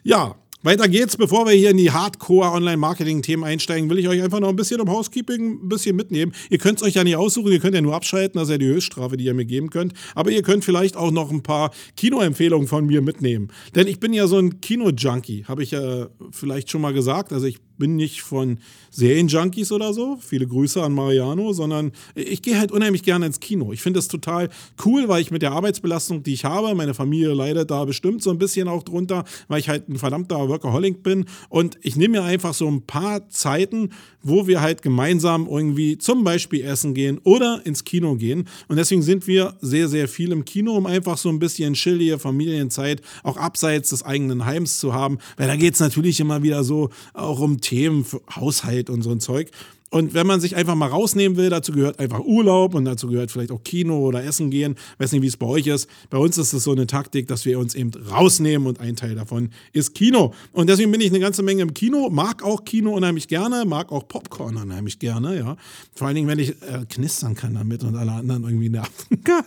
Ja, 0.02 0.36
weiter 0.64 0.88
geht's. 0.88 1.16
Bevor 1.16 1.46
wir 1.46 1.52
hier 1.52 1.70
in 1.70 1.76
die 1.76 1.90
Hardcore-Online-Marketing-Themen 1.90 3.44
einsteigen, 3.44 3.90
will 3.90 3.98
ich 3.98 4.08
euch 4.08 4.22
einfach 4.22 4.40
noch 4.40 4.48
ein 4.48 4.56
bisschen 4.56 4.80
um 4.80 4.90
Housekeeping 4.90 5.64
ein 5.64 5.68
bisschen 5.68 5.94
mitnehmen. 5.94 6.32
Ihr 6.48 6.58
könnt 6.58 6.78
es 6.78 6.86
euch 6.86 6.94
ja 6.94 7.04
nicht 7.04 7.16
aussuchen, 7.16 7.52
ihr 7.52 7.60
könnt 7.60 7.74
ja 7.74 7.82
nur 7.82 7.94
abschalten, 7.94 8.38
das 8.38 8.48
ist 8.48 8.52
ja 8.52 8.58
die 8.58 8.66
Höchststrafe, 8.66 9.16
die 9.16 9.24
ihr 9.24 9.34
mir 9.34 9.44
geben 9.44 9.68
könnt. 9.70 9.92
Aber 10.14 10.30
ihr 10.30 10.42
könnt 10.42 10.64
vielleicht 10.64 10.96
auch 10.96 11.10
noch 11.10 11.30
ein 11.30 11.42
paar 11.42 11.70
Kinoempfehlungen 11.96 12.66
von 12.66 12.86
mir 12.86 13.02
mitnehmen. 13.02 13.48
Denn 13.74 13.86
ich 13.86 14.00
bin 14.00 14.14
ja 14.14 14.26
so 14.26 14.38
ein 14.38 14.60
Kino-Junkie, 14.60 15.44
habe 15.44 15.62
ich 15.62 15.72
ja 15.72 16.08
vielleicht 16.30 16.70
schon 16.70 16.80
mal 16.80 16.94
gesagt. 16.94 17.32
Also 17.32 17.46
ich 17.46 17.58
bin 17.78 17.96
nicht 17.96 18.22
von 18.22 18.58
Serienjunkies 18.90 19.72
oder 19.72 19.92
so, 19.92 20.16
viele 20.20 20.46
Grüße 20.46 20.82
an 20.82 20.92
Mariano, 20.92 21.52
sondern 21.52 21.92
ich 22.14 22.42
gehe 22.42 22.58
halt 22.58 22.72
unheimlich 22.72 23.02
gerne 23.02 23.26
ins 23.26 23.40
Kino. 23.40 23.72
Ich 23.72 23.82
finde 23.82 23.98
das 23.98 24.08
total 24.08 24.48
cool, 24.84 25.08
weil 25.08 25.20
ich 25.20 25.30
mit 25.30 25.42
der 25.42 25.52
Arbeitsbelastung, 25.52 26.22
die 26.22 26.34
ich 26.34 26.44
habe, 26.44 26.74
meine 26.74 26.94
Familie 26.94 27.34
leidet 27.34 27.70
da 27.70 27.84
bestimmt 27.84 28.22
so 28.22 28.30
ein 28.30 28.38
bisschen 28.38 28.68
auch 28.68 28.82
drunter, 28.82 29.24
weil 29.48 29.60
ich 29.60 29.68
halt 29.68 29.88
ein 29.88 29.98
verdammter 29.98 30.36
Workaholic 30.54 31.02
bin. 31.02 31.26
Und 31.48 31.78
ich 31.82 31.96
nehme 31.96 32.20
mir 32.20 32.24
einfach 32.24 32.54
so 32.54 32.68
ein 32.68 32.82
paar 32.82 33.28
Zeiten, 33.28 33.90
wo 34.22 34.46
wir 34.46 34.60
halt 34.60 34.82
gemeinsam 34.82 35.46
irgendwie 35.50 35.98
zum 35.98 36.24
Beispiel 36.24 36.64
essen 36.64 36.94
gehen 36.94 37.18
oder 37.24 37.60
ins 37.64 37.84
Kino 37.84 38.14
gehen. 38.14 38.48
Und 38.68 38.76
deswegen 38.76 39.02
sind 39.02 39.26
wir 39.26 39.56
sehr, 39.60 39.88
sehr 39.88 40.08
viel 40.08 40.32
im 40.32 40.44
Kino, 40.44 40.76
um 40.76 40.86
einfach 40.86 41.18
so 41.18 41.28
ein 41.28 41.38
bisschen 41.38 41.74
chillige 41.74 42.18
Familienzeit 42.18 43.02
auch 43.22 43.36
abseits 43.36 43.90
des 43.90 44.04
eigenen 44.04 44.46
Heims 44.46 44.78
zu 44.78 44.94
haben, 44.94 45.18
weil 45.36 45.48
da 45.48 45.56
geht 45.56 45.74
es 45.74 45.80
natürlich 45.80 46.20
immer 46.20 46.42
wieder 46.42 46.64
so 46.64 46.90
auch 47.12 47.40
um 47.40 47.60
Themen, 47.60 48.04
für 48.04 48.20
Haushalt 48.34 48.90
und 48.90 49.02
so 49.02 49.10
ein 49.10 49.20
Zeug. 49.20 49.50
Und 49.94 50.12
wenn 50.12 50.26
man 50.26 50.40
sich 50.40 50.56
einfach 50.56 50.74
mal 50.74 50.88
rausnehmen 50.88 51.38
will, 51.38 51.50
dazu 51.50 51.70
gehört 51.70 52.00
einfach 52.00 52.18
Urlaub 52.18 52.74
und 52.74 52.84
dazu 52.84 53.06
gehört 53.06 53.30
vielleicht 53.30 53.52
auch 53.52 53.62
Kino 53.62 54.00
oder 54.00 54.24
Essen 54.24 54.50
gehen. 54.50 54.74
Weiß 54.98 55.12
nicht, 55.12 55.22
wie 55.22 55.28
es 55.28 55.36
bei 55.36 55.46
euch 55.46 55.68
ist. 55.68 55.88
Bei 56.10 56.18
uns 56.18 56.36
ist 56.36 56.52
es 56.52 56.64
so 56.64 56.72
eine 56.72 56.88
Taktik, 56.88 57.28
dass 57.28 57.44
wir 57.44 57.60
uns 57.60 57.76
eben 57.76 57.92
rausnehmen 58.10 58.66
und 58.66 58.80
ein 58.80 58.96
Teil 58.96 59.14
davon 59.14 59.50
ist 59.72 59.94
Kino. 59.94 60.34
Und 60.50 60.68
deswegen 60.68 60.90
bin 60.90 61.00
ich 61.00 61.10
eine 61.10 61.20
ganze 61.20 61.44
Menge 61.44 61.62
im 61.62 61.74
Kino, 61.74 62.10
mag 62.10 62.42
auch 62.42 62.64
Kino 62.64 62.90
unheimlich 62.90 63.28
gerne, 63.28 63.64
mag 63.66 63.92
auch 63.92 64.08
Popcorn 64.08 64.56
unheimlich 64.56 64.98
gerne, 64.98 65.38
ja. 65.38 65.56
Vor 65.94 66.08
allen 66.08 66.16
Dingen, 66.16 66.26
wenn 66.26 66.40
ich 66.40 66.60
äh, 66.62 66.84
knistern 66.90 67.36
kann 67.36 67.54
damit 67.54 67.84
und 67.84 67.94
alle 67.94 68.10
anderen 68.10 68.42
irgendwie 68.42 68.70
nerven 68.70 69.22
kann. 69.22 69.44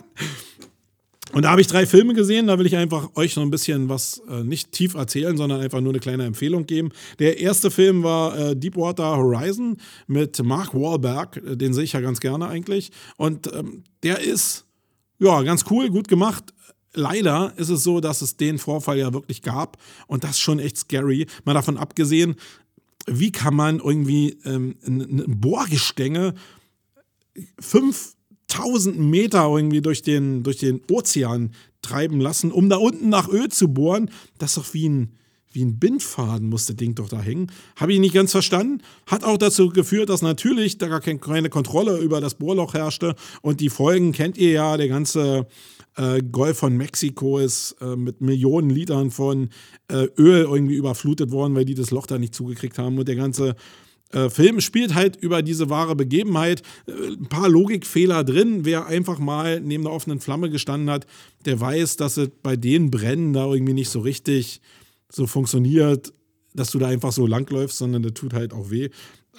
Und 1.32 1.42
da 1.42 1.50
habe 1.50 1.60
ich 1.60 1.66
drei 1.66 1.86
Filme 1.86 2.14
gesehen, 2.14 2.46
da 2.46 2.58
will 2.58 2.66
ich 2.66 2.76
einfach 2.76 3.10
euch 3.16 3.36
noch 3.36 3.42
ein 3.42 3.50
bisschen 3.50 3.88
was 3.88 4.22
äh, 4.28 4.42
nicht 4.42 4.72
tief 4.72 4.94
erzählen, 4.94 5.36
sondern 5.36 5.60
einfach 5.60 5.80
nur 5.80 5.92
eine 5.92 6.00
kleine 6.00 6.24
Empfehlung 6.24 6.66
geben. 6.66 6.90
Der 7.18 7.38
erste 7.38 7.70
Film 7.70 8.02
war 8.02 8.38
äh, 8.38 8.56
Deepwater 8.56 9.16
Horizon 9.16 9.76
mit 10.06 10.42
Mark 10.42 10.74
Wahlberg, 10.74 11.36
äh, 11.36 11.56
den 11.56 11.74
sehe 11.74 11.84
ich 11.84 11.92
ja 11.92 12.00
ganz 12.00 12.20
gerne 12.20 12.48
eigentlich. 12.48 12.90
Und 13.16 13.52
ähm, 13.52 13.84
der 14.02 14.20
ist 14.20 14.64
ja 15.18 15.42
ganz 15.42 15.64
cool, 15.70 15.90
gut 15.90 16.08
gemacht, 16.08 16.54
leider 16.94 17.52
ist 17.56 17.68
es 17.68 17.82
so, 17.82 18.00
dass 18.00 18.22
es 18.22 18.36
den 18.36 18.58
Vorfall 18.58 18.98
ja 18.98 19.12
wirklich 19.12 19.42
gab 19.42 19.76
und 20.06 20.24
das 20.24 20.32
ist 20.32 20.40
schon 20.40 20.58
echt 20.58 20.78
scary. 20.78 21.26
Mal 21.44 21.54
davon 21.54 21.76
abgesehen, 21.76 22.36
wie 23.06 23.32
kann 23.32 23.54
man 23.54 23.78
irgendwie 23.78 24.38
ähm, 24.44 24.76
ein 24.86 25.40
Bohrgestänge 25.40 26.34
5000 28.48 28.98
Meter 28.98 29.48
irgendwie 29.48 29.80
durch 29.80 30.02
den, 30.02 30.42
durch 30.42 30.56
den 30.56 30.80
Ozean 30.90 31.52
treiben 31.82 32.20
lassen, 32.20 32.50
um 32.50 32.68
da 32.68 32.76
unten 32.76 33.08
nach 33.08 33.28
Öl 33.28 33.48
zu 33.48 33.68
bohren? 33.68 34.10
Das 34.38 34.50
ist 34.50 34.56
doch 34.56 34.74
wie 34.74 34.88
ein, 34.88 35.12
wie 35.52 35.64
ein 35.64 35.78
Bindfaden 35.78 36.48
muss 36.48 36.66
das 36.66 36.76
Ding 36.76 36.94
doch 36.94 37.08
da 37.08 37.20
hängen. 37.20 37.50
Habe 37.76 37.92
ich 37.92 38.00
nicht 38.00 38.14
ganz 38.14 38.32
verstanden. 38.32 38.82
Hat 39.06 39.24
auch 39.24 39.38
dazu 39.38 39.68
geführt, 39.68 40.08
dass 40.08 40.22
natürlich 40.22 40.78
da 40.78 40.88
gar 40.88 41.00
keine 41.00 41.50
Kontrolle 41.50 41.98
über 41.98 42.20
das 42.20 42.34
Bohrloch 42.34 42.74
herrschte. 42.74 43.14
Und 43.42 43.60
die 43.60 43.70
Folgen 43.70 44.12
kennt 44.12 44.38
ihr 44.38 44.50
ja. 44.50 44.76
Der 44.76 44.88
ganze 44.88 45.46
äh, 45.96 46.22
Golf 46.22 46.58
von 46.58 46.76
Mexiko 46.76 47.38
ist 47.38 47.76
äh, 47.80 47.96
mit 47.96 48.20
Millionen 48.20 48.70
Litern 48.70 49.10
von 49.10 49.50
äh, 49.88 50.06
Öl 50.18 50.42
irgendwie 50.42 50.76
überflutet 50.76 51.30
worden, 51.30 51.54
weil 51.54 51.64
die 51.64 51.74
das 51.74 51.90
Loch 51.90 52.06
da 52.06 52.18
nicht 52.18 52.34
zugekriegt 52.34 52.78
haben. 52.78 52.98
Und 52.98 53.08
der 53.08 53.16
ganze 53.16 53.56
äh, 54.12 54.30
Film 54.30 54.60
spielt 54.60 54.94
halt 54.94 55.16
über 55.16 55.42
diese 55.42 55.68
wahre 55.68 55.94
Begebenheit. 55.94 56.62
Äh, 56.86 56.92
ein 56.92 57.28
paar 57.28 57.48
Logikfehler 57.48 58.24
drin. 58.24 58.64
Wer 58.64 58.86
einfach 58.86 59.18
mal 59.18 59.60
neben 59.60 59.84
der 59.84 59.92
offenen 59.92 60.20
Flamme 60.20 60.50
gestanden 60.50 60.90
hat, 60.90 61.06
der 61.44 61.60
weiß, 61.60 61.96
dass 61.96 62.16
es 62.16 62.30
bei 62.42 62.56
den 62.56 62.90
Brennen 62.90 63.32
da 63.32 63.46
irgendwie 63.46 63.74
nicht 63.74 63.90
so 63.90 64.00
richtig 64.00 64.60
so 65.10 65.26
funktioniert, 65.26 66.12
dass 66.54 66.70
du 66.70 66.78
da 66.78 66.88
einfach 66.88 67.12
so 67.12 67.26
langläufst, 67.26 67.78
sondern 67.78 68.02
der 68.02 68.14
tut 68.14 68.32
halt 68.32 68.52
auch 68.52 68.70
weh. 68.70 68.88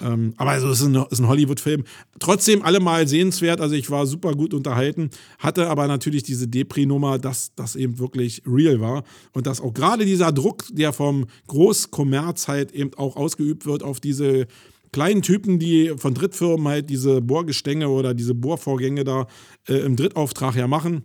Ähm, 0.00 0.34
aber 0.36 0.50
also 0.50 0.68
es 0.70 0.80
ist 0.80 0.86
ein, 0.86 0.96
ein 0.96 1.28
Hollywood-Film. 1.28 1.84
Trotzdem 2.18 2.62
allemal 2.62 3.06
sehenswert. 3.08 3.60
Also 3.60 3.74
ich 3.74 3.90
war 3.90 4.06
super 4.06 4.32
gut 4.32 4.54
unterhalten, 4.54 5.10
hatte 5.38 5.68
aber 5.68 5.86
natürlich 5.86 6.22
diese 6.22 6.48
Depri-Nummer, 6.48 7.18
dass 7.18 7.54
das 7.54 7.76
eben 7.76 7.98
wirklich 7.98 8.42
real 8.46 8.80
war 8.80 9.04
und 9.32 9.46
dass 9.46 9.60
auch 9.60 9.74
gerade 9.74 10.04
dieser 10.04 10.32
Druck, 10.32 10.64
der 10.70 10.92
vom 10.92 11.26
Großkommerz 11.48 12.48
halt 12.48 12.72
eben 12.72 12.92
auch 12.96 13.16
ausgeübt 13.16 13.66
wird 13.66 13.82
auf 13.82 14.00
diese 14.00 14.46
kleinen 14.92 15.22
Typen, 15.22 15.58
die 15.58 15.92
von 15.96 16.14
Drittfirmen 16.14 16.66
halt 16.66 16.90
diese 16.90 17.20
Bohrgestänge 17.20 17.88
oder 17.88 18.14
diese 18.14 18.34
Bohrvorgänge 18.34 19.04
da 19.04 19.26
äh, 19.68 19.74
im 19.74 19.96
Drittauftrag 19.96 20.56
ja 20.56 20.66
machen 20.66 21.04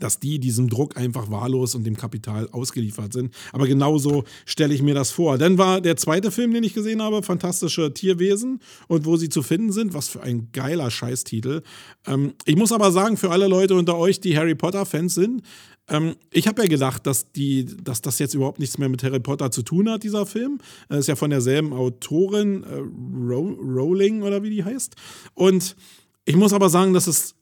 dass 0.00 0.18
die 0.18 0.38
diesem 0.38 0.68
Druck 0.68 0.96
einfach 0.96 1.30
wahllos 1.30 1.74
und 1.74 1.84
dem 1.84 1.96
Kapital 1.96 2.48
ausgeliefert 2.50 3.12
sind. 3.12 3.34
Aber 3.52 3.66
genauso 3.66 4.24
stelle 4.44 4.74
ich 4.74 4.82
mir 4.82 4.94
das 4.94 5.10
vor. 5.10 5.38
Dann 5.38 5.58
war 5.58 5.80
der 5.80 5.96
zweite 5.96 6.30
Film, 6.30 6.52
den 6.52 6.64
ich 6.64 6.74
gesehen 6.74 7.02
habe, 7.02 7.22
Fantastische 7.22 7.92
Tierwesen 7.94 8.60
und 8.88 9.06
wo 9.06 9.16
sie 9.16 9.28
zu 9.28 9.42
finden 9.42 9.72
sind. 9.72 9.94
Was 9.94 10.08
für 10.08 10.22
ein 10.22 10.48
geiler 10.52 10.90
Scheißtitel. 10.90 11.62
Ähm, 12.06 12.34
ich 12.44 12.56
muss 12.56 12.72
aber 12.72 12.92
sagen, 12.92 13.16
für 13.16 13.30
alle 13.30 13.48
Leute 13.48 13.74
unter 13.74 13.96
euch, 13.96 14.20
die 14.20 14.36
Harry 14.36 14.54
Potter-Fans 14.54 15.14
sind, 15.14 15.42
ähm, 15.88 16.16
ich 16.30 16.48
habe 16.48 16.62
ja 16.62 16.68
gedacht, 16.68 17.06
dass, 17.06 17.30
die, 17.32 17.66
dass 17.66 18.00
das 18.00 18.18
jetzt 18.18 18.34
überhaupt 18.34 18.58
nichts 18.58 18.78
mehr 18.78 18.88
mit 18.88 19.02
Harry 19.02 19.20
Potter 19.20 19.50
zu 19.50 19.62
tun 19.62 19.90
hat, 19.90 20.02
dieser 20.02 20.24
Film. 20.24 20.58
Das 20.88 21.00
ist 21.00 21.08
ja 21.08 21.16
von 21.16 21.30
derselben 21.30 21.72
Autorin, 21.72 22.64
äh, 22.64 22.78
Rowling 22.78 24.22
oder 24.22 24.42
wie 24.42 24.50
die 24.50 24.64
heißt. 24.64 24.96
Und 25.34 25.76
ich 26.24 26.36
muss 26.36 26.52
aber 26.52 26.70
sagen, 26.70 26.94
dass 26.94 27.06
es 27.06 27.34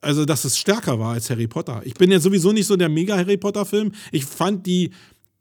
also 0.00 0.24
dass 0.24 0.44
es 0.44 0.58
stärker 0.58 0.98
war 0.98 1.14
als 1.14 1.30
Harry 1.30 1.46
Potter. 1.46 1.82
Ich 1.84 1.94
bin 1.94 2.10
ja 2.10 2.20
sowieso 2.20 2.52
nicht 2.52 2.66
so 2.66 2.76
der 2.76 2.88
mega 2.88 3.16
Harry 3.16 3.36
Potter-Film. 3.36 3.92
Ich 4.12 4.24
fand 4.24 4.66
die, 4.66 4.90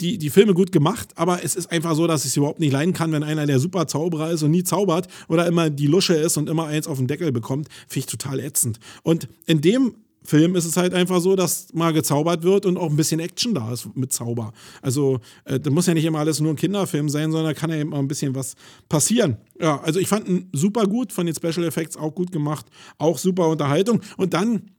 die, 0.01 0.17
die 0.17 0.29
Filme 0.29 0.53
gut 0.53 0.71
gemacht, 0.71 1.09
aber 1.15 1.43
es 1.43 1.55
ist 1.55 1.71
einfach 1.71 1.95
so, 1.95 2.07
dass 2.07 2.25
ich 2.25 2.31
es 2.31 2.37
überhaupt 2.37 2.59
nicht 2.59 2.73
leiden 2.73 2.93
kann, 2.93 3.11
wenn 3.11 3.23
einer 3.23 3.45
der 3.45 3.59
super 3.59 3.87
Zauberer 3.87 4.31
ist 4.31 4.43
und 4.43 4.51
nie 4.51 4.63
zaubert 4.63 5.07
oder 5.27 5.45
immer 5.47 5.69
die 5.69 5.87
Lusche 5.87 6.15
ist 6.15 6.37
und 6.37 6.49
immer 6.49 6.65
eins 6.67 6.87
auf 6.87 6.97
den 6.97 7.07
Deckel 7.07 7.31
bekommt. 7.31 7.69
Finde 7.87 7.99
ich 7.99 8.05
total 8.05 8.39
ätzend. 8.39 8.79
Und 9.03 9.27
in 9.45 9.61
dem 9.61 9.95
Film 10.25 10.55
ist 10.55 10.65
es 10.65 10.77
halt 10.77 10.93
einfach 10.93 11.19
so, 11.21 11.35
dass 11.35 11.73
mal 11.73 11.93
gezaubert 11.93 12.43
wird 12.43 12.65
und 12.65 12.77
auch 12.77 12.89
ein 12.89 12.95
bisschen 12.95 13.19
Action 13.19 13.53
da 13.53 13.71
ist 13.71 13.95
mit 13.95 14.11
Zauber. 14.11 14.53
Also, 14.81 15.19
äh, 15.45 15.59
da 15.59 15.69
muss 15.69 15.87
ja 15.87 15.93
nicht 15.93 16.05
immer 16.05 16.19
alles 16.19 16.39
nur 16.39 16.51
ein 16.51 16.55
Kinderfilm 16.55 17.09
sein, 17.09 17.31
sondern 17.31 17.55
kann 17.55 17.69
ja 17.69 17.77
eben 17.77 17.91
mal 17.91 17.99
ein 17.99 18.07
bisschen 18.07 18.35
was 18.35 18.55
passieren. 18.89 19.37
Ja, 19.59 19.79
also 19.81 19.99
ich 19.99 20.07
fand 20.07 20.27
ihn 20.27 20.49
super 20.51 20.83
gut, 20.85 21.13
von 21.13 21.25
den 21.25 21.35
Special 21.35 21.65
Effects 21.65 21.97
auch 21.97 22.13
gut 22.13 22.31
gemacht, 22.31 22.65
auch 22.97 23.17
super 23.17 23.47
Unterhaltung. 23.47 24.01
Und 24.17 24.33
dann 24.33 24.71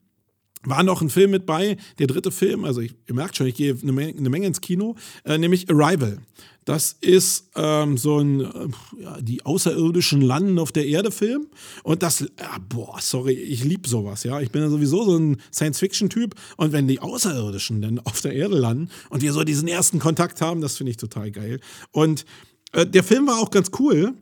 war 0.66 0.82
noch 0.82 1.00
ein 1.00 1.10
Film 1.10 1.30
mit 1.30 1.46
bei, 1.46 1.76
der 1.98 2.06
dritte 2.06 2.30
Film, 2.30 2.64
also 2.64 2.80
ich, 2.80 2.94
ihr 3.06 3.14
merkt 3.14 3.36
schon, 3.36 3.46
ich 3.46 3.54
gehe 3.54 3.76
eine 3.80 3.92
Menge, 3.92 4.18
eine 4.18 4.30
Menge 4.30 4.46
ins 4.46 4.60
Kino, 4.60 4.96
äh, 5.24 5.38
nämlich 5.38 5.70
Arrival. 5.70 6.18
Das 6.66 6.96
ist 7.00 7.48
ähm, 7.54 7.96
so 7.96 8.18
ein, 8.18 8.40
äh, 8.40 8.68
ja, 9.00 9.20
die 9.20 9.46
außerirdischen 9.46 10.20
Landen 10.20 10.58
auf 10.58 10.72
der 10.72 10.84
Erde 10.84 11.12
Film. 11.12 11.46
Und 11.84 12.02
das, 12.02 12.20
ja, 12.20 12.58
boah, 12.68 12.96
sorry, 13.00 13.34
ich 13.34 13.62
liebe 13.62 13.88
sowas, 13.88 14.24
ja. 14.24 14.40
Ich 14.40 14.50
bin 14.50 14.62
ja 14.62 14.68
sowieso 14.68 15.04
so 15.04 15.16
ein 15.16 15.40
Science-Fiction-Typ. 15.52 16.34
Und 16.56 16.72
wenn 16.72 16.88
die 16.88 16.98
Außerirdischen 16.98 17.82
dann 17.82 18.00
auf 18.00 18.20
der 18.20 18.32
Erde 18.32 18.58
landen 18.58 18.90
und 19.10 19.22
wir 19.22 19.32
so 19.32 19.44
diesen 19.44 19.68
ersten 19.68 20.00
Kontakt 20.00 20.40
haben, 20.40 20.60
das 20.60 20.76
finde 20.76 20.90
ich 20.90 20.96
total 20.96 21.30
geil. 21.30 21.60
Und 21.92 22.26
äh, 22.72 22.84
der 22.84 23.04
Film 23.04 23.28
war 23.28 23.38
auch 23.38 23.50
ganz 23.50 23.70
cool. 23.78 24.14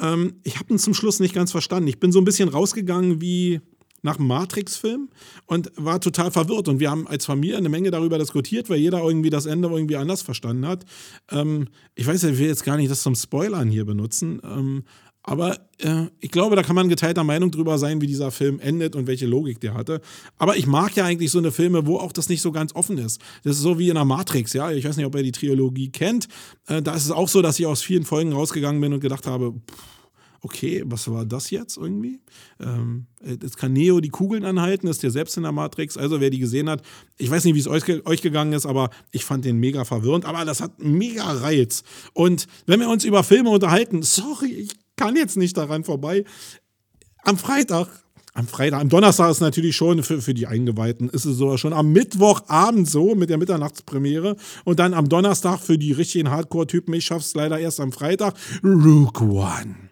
Ähm, 0.00 0.34
ich 0.44 0.60
habe 0.60 0.72
ihn 0.72 0.78
zum 0.78 0.94
Schluss 0.94 1.18
nicht 1.18 1.34
ganz 1.34 1.50
verstanden. 1.50 1.88
Ich 1.88 1.98
bin 1.98 2.12
so 2.12 2.20
ein 2.20 2.24
bisschen 2.24 2.48
rausgegangen 2.48 3.20
wie 3.20 3.60
nach 4.02 4.16
dem 4.16 4.26
Matrix-Film 4.26 5.08
und 5.46 5.72
war 5.76 6.00
total 6.00 6.30
verwirrt. 6.30 6.68
Und 6.68 6.80
wir 6.80 6.90
haben 6.90 7.06
als 7.06 7.26
Familie 7.26 7.56
eine 7.56 7.68
Menge 7.68 7.90
darüber 7.90 8.18
diskutiert, 8.18 8.70
weil 8.70 8.78
jeder 8.78 9.02
irgendwie 9.02 9.30
das 9.30 9.46
Ende 9.46 9.68
irgendwie 9.68 9.96
anders 9.96 10.22
verstanden 10.22 10.66
hat. 10.66 10.84
Ähm, 11.30 11.68
ich 11.94 12.06
weiß 12.06 12.22
ja, 12.22 12.30
ich 12.30 12.38
will 12.38 12.46
jetzt 12.46 12.64
gar 12.64 12.76
nicht 12.76 12.90
das 12.90 13.02
zum 13.02 13.14
Spoilern 13.14 13.68
hier 13.68 13.84
benutzen. 13.84 14.40
Ähm, 14.44 14.84
aber 15.28 15.58
äh, 15.78 16.06
ich 16.20 16.30
glaube, 16.30 16.56
da 16.56 16.62
kann 16.62 16.74
man 16.74 16.88
geteilter 16.88 17.22
Meinung 17.22 17.50
drüber 17.50 17.78
sein, 17.78 18.00
wie 18.00 18.06
dieser 18.06 18.30
Film 18.30 18.60
endet 18.60 18.96
und 18.96 19.06
welche 19.06 19.26
Logik 19.26 19.60
der 19.60 19.74
hatte. 19.74 20.00
Aber 20.38 20.56
ich 20.56 20.66
mag 20.66 20.96
ja 20.96 21.04
eigentlich 21.04 21.30
so 21.30 21.38
eine 21.38 21.52
Filme, 21.52 21.86
wo 21.86 21.98
auch 21.98 22.12
das 22.12 22.30
nicht 22.30 22.40
so 22.40 22.50
ganz 22.50 22.74
offen 22.74 22.96
ist. 22.96 23.20
Das 23.44 23.56
ist 23.56 23.62
so 23.62 23.78
wie 23.78 23.90
in 23.90 23.96
der 23.96 24.06
Matrix, 24.06 24.54
ja. 24.54 24.70
Ich 24.70 24.86
weiß 24.86 24.96
nicht, 24.96 25.04
ob 25.04 25.14
ihr 25.16 25.22
die 25.22 25.32
Trilogie 25.32 25.90
kennt. 25.90 26.28
Äh, 26.66 26.80
da 26.80 26.94
ist 26.94 27.04
es 27.04 27.10
auch 27.10 27.28
so, 27.28 27.42
dass 27.42 27.58
ich 27.58 27.66
aus 27.66 27.82
vielen 27.82 28.04
Folgen 28.04 28.32
rausgegangen 28.32 28.80
bin 28.80 28.94
und 28.94 29.00
gedacht 29.00 29.26
habe, 29.26 29.52
pff, 29.52 29.97
okay, 30.40 30.82
was 30.86 31.10
war 31.10 31.24
das 31.24 31.50
jetzt 31.50 31.76
irgendwie? 31.76 32.20
Ähm, 32.60 33.06
jetzt 33.24 33.56
kann 33.56 33.72
Neo 33.72 34.00
die 34.00 34.08
Kugeln 34.10 34.44
anhalten, 34.44 34.86
ist 34.86 35.02
der 35.02 35.10
selbst 35.10 35.36
in 35.36 35.42
der 35.42 35.52
Matrix. 35.52 35.96
Also 35.96 36.20
wer 36.20 36.30
die 36.30 36.38
gesehen 36.38 36.68
hat, 36.68 36.82
ich 37.16 37.30
weiß 37.30 37.44
nicht, 37.44 37.54
wie 37.54 37.60
es 37.60 37.68
euch, 37.68 37.84
euch 38.06 38.22
gegangen 38.22 38.52
ist, 38.52 38.66
aber 38.66 38.90
ich 39.10 39.24
fand 39.24 39.44
den 39.44 39.58
mega 39.58 39.84
verwirrend. 39.84 40.24
Aber 40.24 40.44
das 40.44 40.60
hat 40.60 40.78
mega 40.78 41.24
Reiz. 41.24 41.82
Und 42.12 42.46
wenn 42.66 42.80
wir 42.80 42.88
uns 42.88 43.04
über 43.04 43.24
Filme 43.24 43.50
unterhalten, 43.50 44.02
sorry, 44.02 44.52
ich 44.52 44.70
kann 44.96 45.16
jetzt 45.16 45.36
nicht 45.36 45.56
daran 45.56 45.84
vorbei. 45.84 46.24
Am 47.22 47.36
Freitag 47.36 47.88
am 48.38 48.46
Freitag, 48.46 48.80
am 48.80 48.88
Donnerstag 48.88 49.32
ist 49.32 49.40
natürlich 49.40 49.74
schon 49.74 50.04
für, 50.04 50.22
für 50.22 50.32
die 50.32 50.46
Eingeweihten, 50.46 51.08
ist 51.08 51.24
es 51.24 51.38
sogar 51.38 51.58
schon 51.58 51.72
am 51.72 51.92
Mittwochabend 51.92 52.88
so 52.88 53.16
mit 53.16 53.30
der 53.30 53.36
Mitternachtspremiere 53.38 54.36
und 54.64 54.78
dann 54.78 54.94
am 54.94 55.08
Donnerstag 55.08 55.58
für 55.58 55.76
die 55.76 55.90
richtigen 55.90 56.30
Hardcore-Typen, 56.30 56.94
ich 56.94 57.04
schaff's 57.04 57.34
leider 57.34 57.58
erst 57.58 57.80
am 57.80 57.90
Freitag, 57.90 58.34
Rook 58.62 59.20
One. 59.22 59.87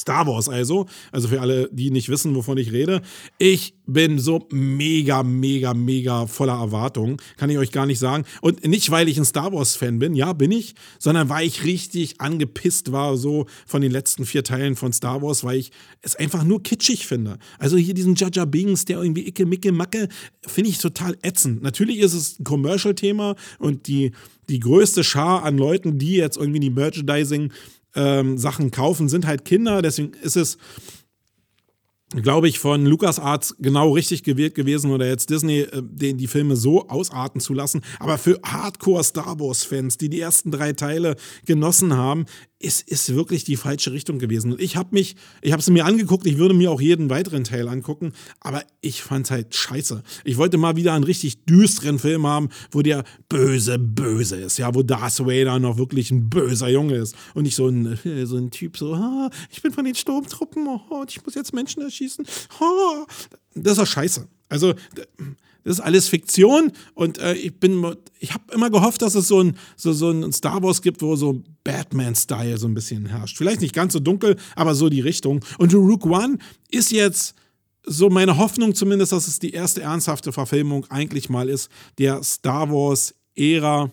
Star 0.00 0.26
Wars 0.26 0.48
also, 0.48 0.86
also 1.12 1.28
für 1.28 1.40
alle, 1.40 1.68
die 1.72 1.90
nicht 1.90 2.08
wissen, 2.08 2.34
wovon 2.34 2.58
ich 2.58 2.72
rede. 2.72 3.02
Ich 3.38 3.74
bin 3.86 4.18
so 4.18 4.46
mega, 4.50 5.22
mega, 5.22 5.74
mega 5.74 6.26
voller 6.26 6.54
Erwartungen, 6.54 7.18
kann 7.36 7.50
ich 7.50 7.58
euch 7.58 7.72
gar 7.72 7.86
nicht 7.86 7.98
sagen. 7.98 8.24
Und 8.40 8.66
nicht, 8.66 8.90
weil 8.90 9.08
ich 9.08 9.18
ein 9.18 9.24
Star 9.24 9.52
Wars-Fan 9.52 9.98
bin, 9.98 10.14
ja, 10.14 10.32
bin 10.32 10.52
ich, 10.52 10.74
sondern 10.98 11.28
weil 11.28 11.46
ich 11.46 11.64
richtig 11.64 12.20
angepisst 12.20 12.92
war, 12.92 13.16
so 13.16 13.46
von 13.66 13.82
den 13.82 13.90
letzten 13.90 14.24
vier 14.24 14.44
Teilen 14.44 14.76
von 14.76 14.92
Star 14.92 15.22
Wars, 15.22 15.44
weil 15.44 15.58
ich 15.58 15.72
es 16.02 16.16
einfach 16.16 16.44
nur 16.44 16.62
kitschig 16.62 17.06
finde. 17.06 17.38
Also 17.58 17.76
hier 17.76 17.94
diesen 17.94 18.14
Jaja 18.14 18.44
Bings, 18.44 18.84
der 18.84 18.98
irgendwie 19.02 19.26
Icke, 19.26 19.46
Micke, 19.46 19.72
Macke, 19.72 20.08
finde 20.46 20.70
ich 20.70 20.78
total 20.78 21.16
ätzend. 21.22 21.62
Natürlich 21.62 21.98
ist 21.98 22.14
es 22.14 22.38
ein 22.38 22.44
Commercial-Thema 22.44 23.34
und 23.58 23.86
die, 23.86 24.12
die 24.48 24.60
größte 24.60 25.04
Schar 25.04 25.44
an 25.44 25.58
Leuten, 25.58 25.98
die 25.98 26.14
jetzt 26.14 26.36
irgendwie 26.36 26.60
die 26.60 26.70
Merchandising 26.70 27.52
ähm, 27.94 28.38
Sachen 28.38 28.70
kaufen, 28.70 29.08
sind 29.08 29.26
halt 29.26 29.44
Kinder. 29.44 29.82
Deswegen 29.82 30.12
ist 30.22 30.36
es, 30.36 30.58
glaube 32.10 32.48
ich, 32.48 32.58
von 32.58 32.86
LucasArts 32.86 33.56
genau 33.58 33.92
richtig 33.92 34.22
gewählt 34.24 34.54
gewesen 34.54 34.90
oder 34.90 35.06
jetzt 35.06 35.30
Disney, 35.30 35.60
äh, 35.60 35.82
den, 35.82 36.18
die 36.18 36.26
Filme 36.26 36.56
so 36.56 36.88
ausarten 36.88 37.40
zu 37.40 37.54
lassen. 37.54 37.82
Aber 37.98 38.18
für 38.18 38.40
Hardcore 38.44 39.04
Star 39.04 39.38
Wars-Fans, 39.38 39.98
die 39.98 40.08
die 40.08 40.20
ersten 40.20 40.50
drei 40.50 40.72
Teile 40.72 41.16
genossen 41.46 41.96
haben, 41.96 42.26
es 42.62 42.82
ist 42.82 43.14
wirklich 43.14 43.44
die 43.44 43.56
falsche 43.56 43.92
Richtung 43.92 44.18
gewesen. 44.18 44.52
Und 44.52 44.60
ich 44.60 44.76
habe 44.76 44.90
mich, 44.92 45.16
ich 45.40 45.52
habe 45.52 45.60
es 45.60 45.70
mir 45.70 45.86
angeguckt, 45.86 46.26
ich 46.26 46.36
würde 46.36 46.54
mir 46.54 46.70
auch 46.70 46.80
jeden 46.80 47.08
weiteren 47.08 47.44
Teil 47.44 47.68
angucken, 47.68 48.12
aber 48.38 48.62
ich 48.82 49.02
fand 49.02 49.26
es 49.26 49.30
halt 49.30 49.54
scheiße. 49.54 50.02
Ich 50.24 50.36
wollte 50.36 50.58
mal 50.58 50.76
wieder 50.76 50.92
einen 50.92 51.04
richtig 51.04 51.44
düsteren 51.46 51.98
Film 51.98 52.26
haben, 52.26 52.50
wo 52.70 52.82
der 52.82 53.04
böse, 53.30 53.78
böse 53.78 54.36
ist, 54.36 54.58
ja, 54.58 54.74
wo 54.74 54.82
Darth 54.82 55.20
Vader 55.20 55.58
noch 55.58 55.78
wirklich 55.78 56.10
ein 56.10 56.28
böser 56.28 56.68
Junge 56.68 56.96
ist 56.96 57.16
und 57.34 57.44
nicht 57.44 57.56
so 57.56 57.68
ein, 57.68 57.98
so 58.24 58.36
ein 58.36 58.50
Typ 58.50 58.76
so, 58.76 58.94
ah, 58.94 59.30
ich 59.50 59.62
bin 59.62 59.72
von 59.72 59.84
den 59.84 59.94
Sturmtruppen, 59.94 60.66
oh, 60.68 61.04
ich 61.08 61.24
muss 61.24 61.34
jetzt 61.34 61.54
Menschen 61.54 61.82
erschießen. 61.82 62.26
Oh. 62.60 63.06
Das 63.54 63.72
ist 63.72 63.78
doch 63.78 63.86
scheiße. 63.86 64.28
Also, 64.48 64.74
das 65.64 65.74
ist 65.74 65.80
alles 65.80 66.08
Fiktion 66.08 66.72
und 66.94 67.18
äh, 67.18 67.34
ich 67.34 67.58
bin, 67.58 67.94
ich 68.18 68.32
habe 68.32 68.44
immer 68.52 68.70
gehofft, 68.70 69.02
dass 69.02 69.14
es 69.14 69.28
so 69.28 69.42
ein, 69.42 69.56
so, 69.76 69.92
so 69.92 70.10
ein 70.10 70.32
Star 70.32 70.62
Wars 70.62 70.82
gibt, 70.82 71.02
wo 71.02 71.16
so 71.16 71.42
Batman-Style 71.64 72.58
so 72.58 72.66
ein 72.66 72.74
bisschen 72.74 73.06
herrscht. 73.06 73.36
Vielleicht 73.36 73.60
nicht 73.60 73.74
ganz 73.74 73.92
so 73.92 74.00
dunkel, 74.00 74.36
aber 74.56 74.74
so 74.74 74.88
die 74.88 75.00
Richtung. 75.00 75.44
Und 75.58 75.74
Rook 75.74 76.06
One 76.06 76.38
ist 76.70 76.92
jetzt 76.92 77.34
so 77.84 78.10
meine 78.10 78.36
Hoffnung 78.36 78.74
zumindest, 78.74 79.12
dass 79.12 79.28
es 79.28 79.38
die 79.38 79.52
erste 79.52 79.82
ernsthafte 79.82 80.32
Verfilmung 80.32 80.86
eigentlich 80.90 81.28
mal 81.28 81.48
ist, 81.48 81.70
der 81.98 82.22
Star 82.22 82.70
Wars-Ära 82.70 83.90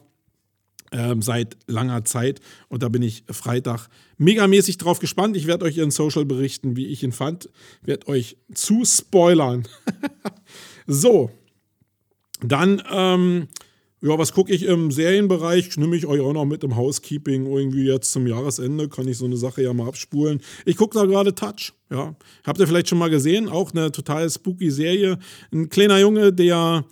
ähm, 0.91 1.21
seit 1.21 1.57
langer 1.67 2.05
Zeit. 2.05 2.39
Und 2.69 2.83
da 2.83 2.89
bin 2.89 3.01
ich 3.01 3.23
Freitag 3.29 3.87
megamäßig 4.17 4.77
drauf 4.77 4.99
gespannt. 4.99 5.35
Ich 5.37 5.47
werde 5.47 5.65
euch 5.65 5.77
in 5.77 5.91
Social 5.91 6.25
berichten, 6.25 6.75
wie 6.75 6.87
ich 6.87 7.03
ihn 7.03 7.11
fand. 7.11 7.49
Werde 7.81 8.07
euch 8.07 8.37
zu 8.53 8.85
spoilern. 8.85 9.67
so, 10.87 11.31
dann, 12.41 12.81
ähm, 12.91 13.47
ja, 14.01 14.17
was 14.17 14.33
gucke 14.33 14.53
ich 14.53 14.63
im 14.63 14.91
Serienbereich? 14.91 15.75
Nehme 15.77 15.95
ich 15.95 16.05
euch 16.05 16.21
auch 16.21 16.33
noch 16.33 16.45
mit 16.45 16.63
im 16.63 16.75
Housekeeping. 16.75 17.47
Irgendwie 17.47 17.85
jetzt 17.85 18.11
zum 18.11 18.27
Jahresende 18.27 18.89
kann 18.89 19.07
ich 19.07 19.17
so 19.17 19.25
eine 19.25 19.37
Sache 19.37 19.63
ja 19.63 19.73
mal 19.73 19.87
abspulen. 19.87 20.41
Ich 20.65 20.77
gucke 20.77 20.97
da 20.97 21.05
gerade 21.05 21.33
Touch. 21.33 21.73
Ja, 21.89 22.15
habt 22.45 22.59
ihr 22.59 22.67
vielleicht 22.67 22.89
schon 22.89 22.99
mal 22.99 23.09
gesehen? 23.09 23.49
Auch 23.49 23.71
eine 23.71 23.91
total 23.91 24.29
spooky 24.29 24.69
Serie. 24.69 25.17
Ein 25.51 25.69
kleiner 25.69 25.97
Junge, 25.99 26.31
der 26.31 26.85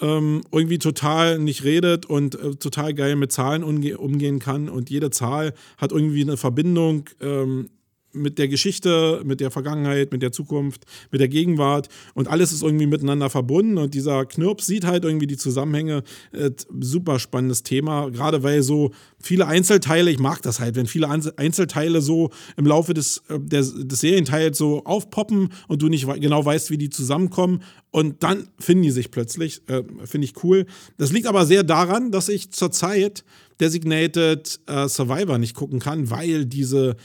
ähm, 0.00 0.42
irgendwie 0.50 0.78
total 0.78 1.38
nicht 1.38 1.64
redet 1.64 2.06
und 2.06 2.34
äh, 2.36 2.54
total 2.56 2.94
geil 2.94 3.16
mit 3.16 3.32
Zahlen 3.32 3.62
umgehen 3.62 4.38
kann 4.38 4.68
und 4.68 4.90
jede 4.90 5.10
Zahl 5.10 5.54
hat 5.78 5.92
irgendwie 5.92 6.22
eine 6.22 6.36
Verbindung 6.36 7.04
ähm, 7.20 7.70
mit 8.16 8.38
der 8.38 8.48
Geschichte, 8.48 9.22
mit 9.24 9.40
der 9.40 9.50
Vergangenheit, 9.50 10.12
mit 10.12 10.22
der 10.22 10.32
Zukunft, 10.32 10.84
mit 11.10 11.20
der 11.20 11.28
Gegenwart 11.28 11.88
und 12.14 12.28
alles 12.28 12.52
ist 12.52 12.62
irgendwie 12.62 12.86
miteinander 12.86 13.30
verbunden 13.30 13.78
und 13.78 13.94
dieser 13.94 14.24
Knirps 14.24 14.66
sieht 14.66 14.84
halt 14.84 15.04
irgendwie 15.04 15.26
die 15.26 15.36
Zusammenhänge. 15.36 16.02
Äh, 16.32 16.50
super 16.80 17.18
spannendes 17.18 17.62
Thema, 17.62 18.10
gerade 18.10 18.42
weil 18.42 18.62
so 18.62 18.92
viele 19.20 19.46
Einzelteile, 19.46 20.10
ich 20.10 20.18
mag 20.18 20.42
das 20.42 20.60
halt, 20.60 20.76
wenn 20.76 20.86
viele 20.86 21.08
Einzelteile 21.08 22.00
so 22.00 22.30
im 22.56 22.66
Laufe 22.66 22.94
des, 22.94 23.22
äh, 23.28 23.38
des, 23.38 23.74
des 23.76 24.00
Serienteils 24.00 24.58
so 24.58 24.84
aufpoppen 24.84 25.50
und 25.68 25.82
du 25.82 25.88
nicht 25.88 26.06
genau 26.20 26.44
weißt, 26.44 26.70
wie 26.70 26.78
die 26.78 26.90
zusammenkommen 26.90 27.62
und 27.90 28.22
dann 28.22 28.48
finden 28.58 28.82
die 28.82 28.90
sich 28.90 29.10
plötzlich. 29.10 29.62
Äh, 29.68 29.82
Finde 30.04 30.26
ich 30.26 30.44
cool. 30.44 30.66
Das 30.98 31.12
liegt 31.12 31.26
aber 31.26 31.46
sehr 31.46 31.62
daran, 31.62 32.10
dass 32.10 32.28
ich 32.28 32.50
zurzeit 32.50 33.24
Designated 33.60 34.60
äh, 34.66 34.86
Survivor 34.88 35.38
nicht 35.38 35.54
gucken 35.54 35.78
kann, 35.78 36.10
weil 36.10 36.44
diese 36.44 36.96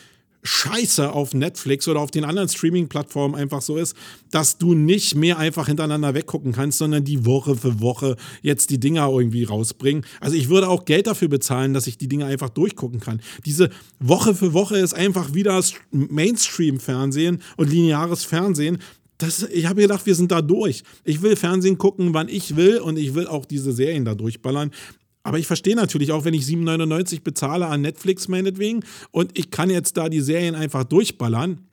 Scheiße 0.43 1.11
auf 1.11 1.33
Netflix 1.33 1.87
oder 1.87 1.99
auf 1.99 2.11
den 2.11 2.23
anderen 2.23 2.49
Streaming-Plattformen 2.49 3.35
einfach 3.35 3.61
so 3.61 3.77
ist, 3.77 3.95
dass 4.31 4.57
du 4.57 4.73
nicht 4.73 5.15
mehr 5.15 5.37
einfach 5.37 5.67
hintereinander 5.67 6.13
weggucken 6.13 6.51
kannst, 6.51 6.79
sondern 6.79 7.03
die 7.03 7.25
Woche 7.25 7.55
für 7.55 7.79
Woche 7.79 8.15
jetzt 8.41 8.69
die 8.69 8.79
Dinger 8.79 9.09
irgendwie 9.09 9.43
rausbringen. 9.43 10.05
Also 10.19 10.35
ich 10.35 10.49
würde 10.49 10.69
auch 10.69 10.85
Geld 10.85 11.07
dafür 11.07 11.27
bezahlen, 11.27 11.73
dass 11.73 11.87
ich 11.87 11.97
die 11.97 12.07
Dinger 12.07 12.25
einfach 12.25 12.49
durchgucken 12.49 12.99
kann. 12.99 13.21
Diese 13.45 13.69
Woche 13.99 14.33
für 14.33 14.53
Woche 14.53 14.77
ist 14.77 14.93
einfach 14.93 15.33
wieder 15.33 15.61
Mainstream-Fernsehen 15.91 17.41
und 17.57 17.69
lineares 17.69 18.23
Fernsehen. 18.23 18.79
Das, 19.17 19.43
ich 19.43 19.67
habe 19.67 19.81
gedacht, 19.81 20.07
wir 20.07 20.15
sind 20.15 20.31
da 20.31 20.41
durch. 20.41 20.81
Ich 21.03 21.21
will 21.21 21.35
Fernsehen 21.35 21.77
gucken, 21.77 22.15
wann 22.15 22.27
ich 22.27 22.55
will 22.55 22.79
und 22.79 22.97
ich 22.97 23.13
will 23.13 23.27
auch 23.27 23.45
diese 23.45 23.71
Serien 23.71 24.03
da 24.03 24.15
durchballern. 24.15 24.71
Aber 25.23 25.37
ich 25.37 25.47
verstehe 25.47 25.75
natürlich 25.75 26.11
auch, 26.11 26.25
wenn 26.25 26.33
ich 26.33 26.43
7,99 26.43 27.21
bezahle 27.23 27.67
an 27.67 27.81
Netflix 27.81 28.27
meinetwegen 28.27 28.83
und 29.11 29.37
ich 29.37 29.51
kann 29.51 29.69
jetzt 29.69 29.97
da 29.97 30.09
die 30.09 30.21
Serien 30.21 30.55
einfach 30.55 30.83
durchballern, 30.83 31.67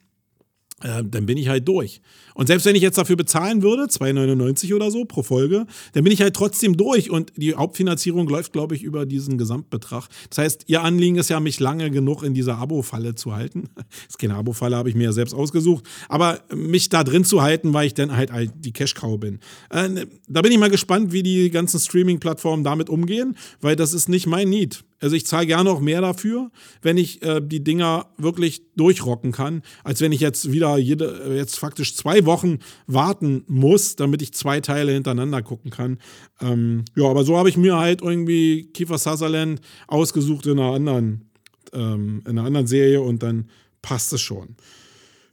äh, 0.83 1.03
dann 1.05 1.27
bin 1.27 1.37
ich 1.39 1.49
halt 1.49 1.67
durch. 1.67 2.01
Und 2.35 2.47
selbst 2.47 2.65
wenn 2.65 2.77
ich 2.77 2.83
jetzt 2.83 2.99
dafür 2.99 3.17
bezahlen 3.17 3.63
würde, 3.63 3.85
2,99 3.85 4.75
oder 4.75 4.93
so 4.93 5.05
pro 5.05 5.25
Folge, 5.25 5.67
dann 5.93 6.05
bin 6.05 6.13
ich 6.13 6.23
halt 6.23 6.35
trotzdem 6.35 6.77
durch. 6.77 7.11
Und 7.11 7.33
die 7.37 7.55
Hauptfinanzierung 7.55 8.29
läuft, 8.29 8.53
glaube 8.53 8.77
ich, 8.77 8.85
über 8.85 9.07
diesen 9.07 9.39
Gesamtbetrag. 9.39 10.07
Das 10.29 10.39
heißt, 10.39 10.65
ihr 10.69 10.83
Anliegen 10.83 11.17
ist 11.17 11.31
ja, 11.31 11.41
mich 11.41 11.59
lange 11.59 11.91
genug 11.91 12.23
in 12.23 12.35
dieser 12.35 12.59
Abo-Falle 12.59 13.17
zu 13.17 13.35
halten. 13.35 13.71
Das 13.75 13.87
ist 14.11 14.19
keine 14.19 14.37
Abo-Falle, 14.37 14.77
habe 14.77 14.89
ich 14.89 14.95
mir 14.95 15.05
ja 15.05 15.13
selbst 15.13 15.35
ausgesucht. 15.35 15.85
Aber 16.09 16.41
mich 16.55 16.89
da 16.89 17.03
drin 17.03 17.25
zu 17.25 17.43
halten, 17.43 17.73
weil 17.73 17.89
ich 17.89 17.95
dann 17.95 18.17
halt, 18.17 18.31
die 18.55 18.73
Cash-Cow 18.73 19.19
bin. 19.19 19.41
Äh, 19.71 20.07
da 20.29 20.43
bin 20.43 20.53
ich 20.53 20.59
mal 20.59 20.71
gespannt, 20.71 21.13
wie 21.13 21.25
die 21.25 21.51
ganzen 21.51 21.81
Streaming-Plattformen 21.81 22.63
damit 22.63 22.89
umgehen, 22.89 23.37
weil 23.61 23.75
das 23.75 23.93
ist 23.95 24.09
nicht 24.09 24.27
mein 24.27 24.49
Need. 24.49 24.85
Also 25.01 25.15
ich 25.15 25.27
zahle 25.27 25.47
gerne 25.47 25.71
noch 25.71 25.81
mehr 25.81 26.01
dafür, 26.01 26.51
wenn 26.83 26.97
ich 26.97 27.23
äh, 27.23 27.41
die 27.41 27.63
Dinger 27.63 28.07
wirklich 28.17 28.63
durchrocken 28.77 29.33
kann, 29.33 29.63
als 29.85 30.01
wenn 30.01 30.13
ich 30.13 30.21
jetzt 30.21 30.51
wieder 30.51 30.77
jede, 30.77 31.23
äh, 31.25 31.37
jetzt 31.37 31.59
faktisch 31.59 31.95
zwei 31.95 32.27
Wochen 32.27 32.59
warten 32.87 33.45
muss, 33.47 33.97
damit 33.97 34.23
ich 34.23 34.35
zwei 34.35 34.61
Teile 34.61 34.93
hintereinander 34.93 35.43
gucken 35.43 35.71
kann. 35.71 35.99
Ähm, 36.41 36.85
ja, 36.97 37.05
aber 37.05 37.25
so 37.25 37.37
habe 37.37 37.49
ich 37.49 37.57
mir 37.57 37.77
halt 37.77 38.03
irgendwie 38.03 38.71
Kiefer 38.73 38.99
Sutherland 38.99 39.61
ausgesucht 39.87 40.47
in 40.47 40.59
einer 40.59 40.73
anderen, 40.73 41.31
ähm, 41.73 42.23
in 42.25 42.33
einer 42.33 42.45
anderen 42.45 42.67
Serie 42.67 43.01
und 43.01 43.23
dann 43.23 43.49
passt 43.83 44.13
es 44.13 44.21
schon. 44.21 44.57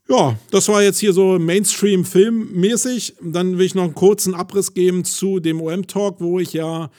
Ja, 0.08 0.38
das 0.52 0.68
war 0.68 0.84
jetzt 0.84 1.00
hier 1.00 1.12
so 1.12 1.36
Mainstream-Film-mäßig. 1.38 3.16
Dann 3.20 3.58
will 3.58 3.66
ich 3.66 3.74
noch 3.74 3.82
einen 3.82 3.94
kurzen 3.94 4.34
Abriss 4.34 4.72
geben 4.72 5.04
zu 5.04 5.40
dem 5.40 5.60
OM-Talk, 5.60 6.20
wo 6.20 6.38
ich 6.38 6.52
ja 6.52 6.90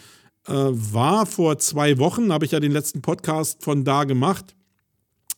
war 0.53 1.25
vor 1.25 1.57
zwei 1.57 1.97
Wochen, 1.97 2.31
habe 2.31 2.45
ich 2.45 2.51
ja 2.51 2.59
den 2.59 2.71
letzten 2.71 3.01
Podcast 3.01 3.63
von 3.63 3.83
da 3.83 4.03
gemacht. 4.03 4.55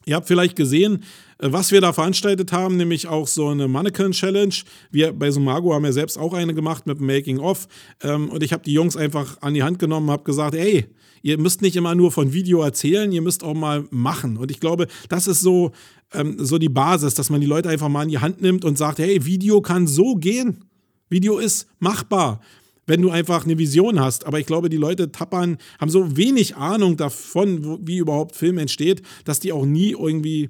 Ihr 0.05 0.15
habt 0.15 0.27
vielleicht 0.27 0.55
gesehen, 0.55 1.03
äh, 1.37 1.51
was 1.51 1.71
wir 1.71 1.81
da 1.81 1.93
veranstaltet 1.93 2.51
haben, 2.51 2.77
nämlich 2.77 3.07
auch 3.07 3.27
so 3.27 3.49
eine 3.49 3.67
Mannequin 3.67 4.11
Challenge. 4.11 4.55
Wir 4.91 5.13
bei 5.13 5.29
Sumago 5.29 5.73
haben 5.73 5.85
ja 5.85 5.91
selbst 5.91 6.17
auch 6.17 6.33
eine 6.33 6.53
gemacht 6.53 6.87
mit 6.87 6.99
Making 6.99 7.39
of. 7.39 7.67
Ähm, 8.01 8.29
und 8.29 8.41
ich 8.41 8.51
habe 8.51 8.63
die 8.63 8.73
Jungs 8.73 8.97
einfach 8.97 9.41
an 9.41 9.53
die 9.53 9.61
Hand 9.61 9.77
genommen, 9.77 10.09
habe 10.09 10.23
gesagt, 10.23 10.55
ey, 10.55 10.87
ihr 11.21 11.37
müsst 11.37 11.61
nicht 11.61 11.75
immer 11.75 11.95
nur 11.95 12.11
von 12.11 12.33
Video 12.33 12.61
erzählen, 12.61 13.11
ihr 13.11 13.21
müsst 13.21 13.43
auch 13.43 13.53
mal 13.53 13.85
machen. 13.91 14.37
Und 14.37 14.49
ich 14.49 14.59
glaube, 14.59 14.87
das 15.09 15.27
ist 15.27 15.41
so, 15.41 15.73
ähm, 16.13 16.37
so 16.39 16.57
die 16.57 16.69
Basis, 16.69 17.13
dass 17.13 17.29
man 17.29 17.41
die 17.41 17.47
Leute 17.47 17.69
einfach 17.69 17.89
mal 17.89 18.03
in 18.03 18.09
die 18.09 18.19
Hand 18.19 18.41
nimmt 18.41 18.65
und 18.65 18.77
sagt, 18.77 18.97
hey, 18.97 19.25
Video 19.25 19.61
kann 19.61 19.85
so 19.85 20.15
gehen. 20.15 20.65
Video 21.09 21.37
ist 21.37 21.67
machbar 21.79 22.39
wenn 22.89 23.03
du 23.03 23.11
einfach 23.11 23.45
eine 23.45 23.57
Vision 23.59 23.99
hast. 23.99 24.25
Aber 24.25 24.39
ich 24.39 24.47
glaube, 24.47 24.67
die 24.67 24.77
Leute 24.77 25.11
tappern, 25.11 25.59
haben 25.79 25.91
so 25.91 26.17
wenig 26.17 26.55
Ahnung 26.55 26.97
davon, 26.97 27.87
wie 27.87 27.97
überhaupt 27.99 28.35
Film 28.35 28.57
entsteht, 28.57 29.03
dass 29.25 29.39
die 29.39 29.53
auch 29.53 29.65
nie 29.65 29.91
irgendwie 29.91 30.49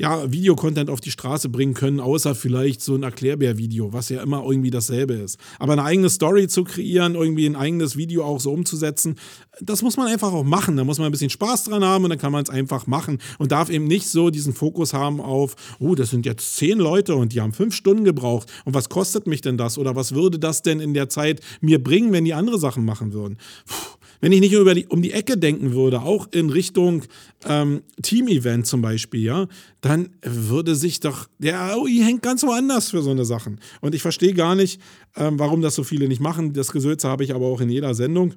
ja, 0.00 0.32
Videocontent 0.32 0.88
auf 0.88 1.02
die 1.02 1.10
Straße 1.10 1.50
bringen 1.50 1.74
können, 1.74 2.00
außer 2.00 2.34
vielleicht 2.34 2.80
so 2.80 2.94
ein 2.94 3.02
Erklärbär-Video, 3.02 3.92
was 3.92 4.08
ja 4.08 4.22
immer 4.22 4.42
irgendwie 4.42 4.70
dasselbe 4.70 5.12
ist. 5.12 5.38
Aber 5.58 5.74
eine 5.74 5.84
eigene 5.84 6.08
Story 6.08 6.48
zu 6.48 6.64
kreieren, 6.64 7.16
irgendwie 7.16 7.44
ein 7.44 7.54
eigenes 7.54 7.98
Video 7.98 8.24
auch 8.24 8.40
so 8.40 8.50
umzusetzen, 8.50 9.16
das 9.60 9.82
muss 9.82 9.98
man 9.98 10.06
einfach 10.06 10.32
auch 10.32 10.42
machen. 10.42 10.78
Da 10.78 10.84
muss 10.84 10.96
man 10.96 11.04
ein 11.04 11.12
bisschen 11.12 11.28
Spaß 11.28 11.64
dran 11.64 11.84
haben 11.84 12.04
und 12.04 12.08
dann 12.08 12.18
kann 12.18 12.32
man 12.32 12.42
es 12.42 12.48
einfach 12.48 12.86
machen 12.86 13.18
und 13.38 13.52
darf 13.52 13.68
eben 13.68 13.84
nicht 13.84 14.08
so 14.08 14.30
diesen 14.30 14.54
Fokus 14.54 14.94
haben 14.94 15.20
auf, 15.20 15.54
oh, 15.80 15.94
das 15.94 16.08
sind 16.08 16.24
jetzt 16.24 16.56
zehn 16.56 16.78
Leute 16.78 17.14
und 17.14 17.34
die 17.34 17.42
haben 17.42 17.52
fünf 17.52 17.74
Stunden 17.74 18.04
gebraucht 18.04 18.50
und 18.64 18.72
was 18.72 18.88
kostet 18.88 19.26
mich 19.26 19.42
denn 19.42 19.58
das 19.58 19.76
oder 19.76 19.96
was 19.96 20.14
würde 20.14 20.38
das 20.38 20.62
denn 20.62 20.80
in 20.80 20.94
der 20.94 21.10
Zeit 21.10 21.42
mir 21.60 21.82
bringen, 21.82 22.10
wenn 22.12 22.24
die 22.24 22.32
andere 22.32 22.58
Sachen 22.58 22.86
machen 22.86 23.12
würden? 23.12 23.36
Puh 23.66 23.99
wenn 24.20 24.32
ich 24.32 24.40
nicht 24.40 24.52
über 24.52 24.74
die, 24.74 24.86
um 24.86 25.02
die 25.02 25.12
Ecke 25.12 25.36
denken 25.36 25.72
würde, 25.72 26.02
auch 26.02 26.28
in 26.32 26.50
Richtung 26.50 27.02
ähm, 27.48 27.82
Team-Event 28.02 28.66
zum 28.66 28.82
Beispiel, 28.82 29.22
ja, 29.22 29.48
dann 29.80 30.10
würde 30.22 30.74
sich 30.74 31.00
doch, 31.00 31.28
der 31.38 31.60
AOI 31.60 32.02
hängt 32.04 32.22
ganz 32.22 32.42
woanders 32.42 32.90
für 32.90 33.02
so 33.02 33.10
eine 33.10 33.24
Sachen. 33.24 33.60
Und 33.80 33.94
ich 33.94 34.02
verstehe 34.02 34.34
gar 34.34 34.54
nicht, 34.54 34.80
ähm, 35.16 35.38
warum 35.38 35.62
das 35.62 35.74
so 35.74 35.84
viele 35.84 36.08
nicht 36.08 36.20
machen. 36.20 36.52
Das 36.52 36.72
Gesülze 36.72 37.08
habe 37.08 37.24
ich 37.24 37.34
aber 37.34 37.46
auch 37.46 37.60
in 37.60 37.70
jeder 37.70 37.94
Sendung. 37.94 38.34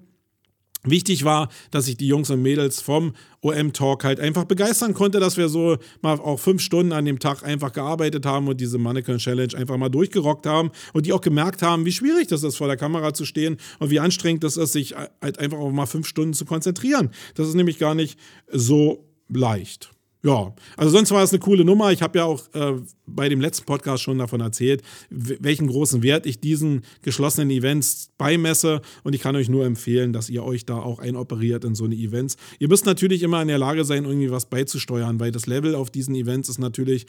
Wichtig 0.85 1.23
war, 1.23 1.49
dass 1.71 1.87
ich 1.87 1.95
die 1.95 2.07
Jungs 2.07 2.29
und 2.29 2.41
Mädels 2.41 2.81
vom 2.81 3.13
OM-Talk 3.41 4.03
halt 4.03 4.19
einfach 4.19 4.43
begeistern 4.43 4.93
konnte, 4.93 5.21
dass 5.21 5.37
wir 5.37 5.47
so 5.47 5.77
mal 6.01 6.19
auch 6.19 6.39
fünf 6.39 6.61
Stunden 6.61 6.91
an 6.91 7.05
dem 7.05 7.19
Tag 7.19 7.43
einfach 7.43 7.71
gearbeitet 7.71 8.25
haben 8.25 8.49
und 8.49 8.59
diese 8.59 8.77
Mannequin 8.77 9.17
Challenge 9.17 9.55
einfach 9.55 9.77
mal 9.77 9.89
durchgerockt 9.89 10.45
haben 10.45 10.71
und 10.91 11.05
die 11.05 11.13
auch 11.13 11.21
gemerkt 11.21 11.61
haben, 11.61 11.85
wie 11.85 11.93
schwierig 11.93 12.27
das 12.27 12.43
ist, 12.43 12.57
vor 12.57 12.67
der 12.67 12.77
Kamera 12.77 13.13
zu 13.13 13.23
stehen 13.23 13.57
und 13.79 13.91
wie 13.91 13.99
anstrengend 14.01 14.43
es 14.43 14.57
ist, 14.57 14.73
sich 14.73 14.93
halt 15.21 15.39
einfach 15.39 15.57
auch 15.57 15.71
mal 15.71 15.85
fünf 15.85 16.07
Stunden 16.07 16.33
zu 16.33 16.43
konzentrieren. 16.43 17.11
Das 17.35 17.47
ist 17.47 17.55
nämlich 17.55 17.79
gar 17.79 17.95
nicht 17.95 18.19
so 18.51 19.05
leicht. 19.29 19.92
Ja, 20.25 20.55
also 20.77 20.91
sonst 20.91 21.11
war 21.11 21.21
es 21.21 21.31
eine 21.31 21.39
coole 21.39 21.65
Nummer. 21.65 21.91
Ich 21.91 22.01
habe 22.01 22.17
ja 22.17 22.23
auch 22.23 22.41
äh, 22.53 22.75
bei 23.05 23.27
dem 23.27 23.41
letzten 23.41 23.65
Podcast 23.65 24.03
schon 24.03 24.19
davon 24.19 24.39
erzählt, 24.39 24.81
welchen 25.09 25.67
großen 25.67 26.01
Wert 26.01 26.25
ich 26.25 26.39
diesen 26.39 26.83
geschlossenen 27.01 27.49
Events 27.49 28.09
beimesse. 28.17 28.81
Und 29.03 29.15
ich 29.15 29.21
kann 29.21 29.35
euch 29.35 29.49
nur 29.49 29.65
empfehlen, 29.65 30.13
dass 30.13 30.29
ihr 30.29 30.45
euch 30.45 30.65
da 30.65 30.77
auch 30.77 30.99
einoperiert 30.99 31.65
in 31.65 31.75
so 31.75 31.83
eine 31.83 31.95
Events. 31.95 32.37
Ihr 32.57 32.69
müsst 32.69 32.85
natürlich 32.85 33.21
immer 33.21 33.41
in 33.41 33.49
der 33.49 33.57
Lage 33.57 33.83
sein, 33.83 34.05
irgendwie 34.05 34.31
was 34.31 34.45
beizusteuern, 34.45 35.19
weil 35.19 35.31
das 35.31 35.45
Level 35.45 35.75
auf 35.75 35.89
diesen 35.89 36.15
Events 36.15 36.47
ist 36.47 36.57
natürlich 36.57 37.05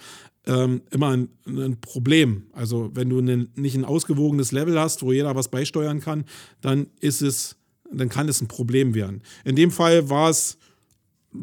ähm, 0.46 0.83
immer 0.90 1.11
ein, 1.11 1.29
ein, 1.46 1.81
Problem. 1.81 2.46
Also 2.53 2.90
wenn 2.94 3.11
du 3.11 3.18
einen, 3.18 3.53
nicht 3.55 3.77
ein 3.77 3.85
ausgewogenes 3.85 4.50
Level 4.50 4.77
hast, 4.79 5.05
wo 5.05 5.12
jeder 5.12 5.37
was 5.37 5.48
beisteuern 5.48 6.00
kann, 6.00 6.24
dann 6.61 6.88
ist 6.98 7.22
es, 7.22 7.57
dann 7.92 8.09
kann 8.09 8.29
es 8.29 8.40
ein 8.40 8.48
Problem 8.48 8.96
werden. 8.96 9.22
In 9.44 9.55
dem 9.55 9.70
Fall 9.70 10.11
war 10.11 10.31
es 10.31 10.59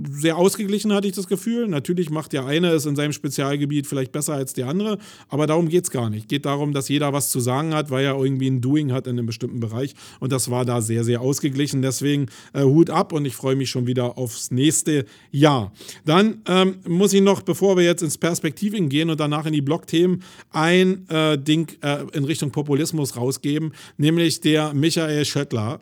sehr 0.09 0.37
ausgeglichen, 0.37 0.93
hatte 0.93 1.07
ich 1.07 1.13
das 1.13 1.27
Gefühl. 1.27 1.67
Natürlich 1.67 2.09
macht 2.09 2.33
der 2.33 2.45
eine 2.45 2.69
es 2.69 2.85
in 2.85 2.95
seinem 2.95 3.11
Spezialgebiet 3.11 3.87
vielleicht 3.87 4.11
besser 4.11 4.33
als 4.33 4.53
der 4.53 4.67
andere, 4.67 4.97
aber 5.27 5.47
darum 5.47 5.67
geht 5.67 5.83
es 5.83 5.91
gar 5.91 6.09
nicht. 6.09 6.29
Geht 6.29 6.45
darum, 6.45 6.73
dass 6.73 6.87
jeder 6.89 7.13
was 7.13 7.29
zu 7.29 7.39
sagen 7.39 7.73
hat, 7.73 7.91
weil 7.91 8.05
er 8.05 8.15
irgendwie 8.15 8.49
ein 8.49 8.61
Doing 8.61 8.91
hat 8.91 9.07
in 9.07 9.17
einem 9.17 9.25
bestimmten 9.25 9.59
Bereich. 9.59 9.93
Und 10.19 10.31
das 10.31 10.49
war 10.49 10.65
da 10.65 10.81
sehr, 10.81 11.03
sehr 11.03 11.21
ausgeglichen. 11.21 11.81
Deswegen 11.81 12.27
äh, 12.53 12.63
Hut 12.63 12.89
ab 12.89 13.11
und 13.13 13.25
ich 13.25 13.35
freue 13.35 13.55
mich 13.55 13.69
schon 13.69 13.87
wieder 13.87 14.17
aufs 14.17 14.51
nächste 14.51 15.05
Jahr. 15.31 15.73
Dann 16.05 16.41
ähm, 16.47 16.75
muss 16.87 17.13
ich 17.13 17.21
noch, 17.21 17.41
bevor 17.41 17.75
wir 17.75 17.83
jetzt 17.83 18.01
ins 18.01 18.17
Perspektiving 18.17 18.89
gehen 18.89 19.09
und 19.09 19.19
danach 19.19 19.45
in 19.45 19.53
die 19.53 19.61
Blogthemen, 19.61 20.23
ein 20.51 21.07
äh, 21.09 21.37
Ding 21.37 21.67
äh, 21.81 22.05
in 22.13 22.23
Richtung 22.23 22.51
Populismus 22.51 23.17
rausgeben, 23.17 23.73
nämlich 23.97 24.41
der 24.41 24.73
Michael 24.73 25.25
Schöttler. 25.25 25.79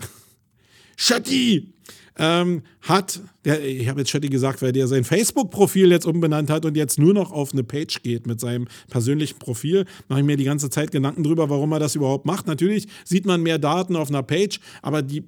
Schötti! 0.98 1.74
Ähm, 2.20 2.62
hat, 2.82 3.22
der, 3.46 3.66
ich 3.66 3.88
habe 3.88 4.02
jetzt 4.02 4.12
Chatty 4.12 4.28
gesagt, 4.28 4.62
weil 4.62 4.74
der 4.74 4.88
sein 4.88 5.04
Facebook-Profil 5.04 5.90
jetzt 5.90 6.06
umbenannt 6.06 6.50
hat 6.50 6.66
und 6.66 6.76
jetzt 6.76 7.00
nur 7.00 7.14
noch 7.14 7.32
auf 7.32 7.54
eine 7.54 7.64
Page 7.64 8.04
geht 8.04 8.28
mit 8.28 8.40
seinem 8.40 8.68
persönlichen 8.90 9.40
Profil. 9.40 9.86
Mache 10.10 10.20
ich 10.20 10.26
mir 10.26 10.38
die 10.38 10.44
ganze 10.44 10.70
Zeit 10.70 10.92
Gedanken 10.92 11.24
drüber, 11.24 11.50
warum 11.50 11.72
er 11.72 11.80
das 11.80 11.96
überhaupt 11.96 12.26
macht. 12.26 12.46
Natürlich 12.46 12.88
sieht 13.06 13.26
man 13.26 13.42
mehr 13.42 13.58
Daten 13.58 13.96
auf 13.96 14.10
einer 14.10 14.22
Page, 14.22 14.60
aber 14.82 15.02
die 15.02 15.24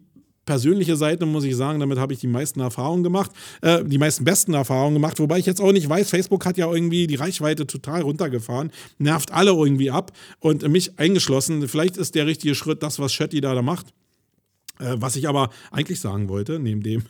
persönliche 0.46 0.98
Seite, 0.98 1.26
muss 1.26 1.46
ich 1.46 1.56
sagen, 1.56 1.80
damit 1.80 1.98
habe 1.98 2.14
ich 2.14 2.20
die 2.20 2.28
meisten 2.28 2.60
Erfahrungen 2.60 3.04
gemacht, 3.04 3.32
äh, 3.62 3.86
die 3.86 3.98
meisten 3.98 4.26
besten 4.26 4.54
Erfahrungen 4.54 4.96
gemacht, 4.96 5.20
wobei 5.20 5.40
ich 5.40 5.46
jetzt 5.46 5.62
auch 5.62 5.72
nicht 5.72 5.88
weiß, 5.88 6.10
Facebook 6.10 6.46
hat 6.46 6.58
ja 6.58 6.70
irgendwie 6.70 7.08
die 7.08 7.16
Reichweite 7.16 7.68
total 7.68 8.02
runtergefahren, 8.02 8.72
nervt 8.98 9.32
alle 9.32 9.52
irgendwie 9.52 9.92
ab 9.92 10.12
und 10.40 10.68
mich 10.68 11.00
eingeschlossen. 11.00 11.66
Vielleicht 11.70 11.96
ist 11.96 12.16
der 12.16 12.26
richtige 12.26 12.56
Schritt 12.56 12.84
das, 12.84 13.00
was 13.00 13.14
Chatty 13.14 13.40
da, 13.40 13.54
da 13.54 13.62
macht. 13.62 13.94
Äh, 14.82 14.96
was 15.00 15.15
ich 15.15 15.28
aber 15.28 15.50
eigentlich 15.72 16.00
sagen 16.00 16.30
wollte, 16.30 16.60
neben 16.60 16.82
dem, 16.82 17.04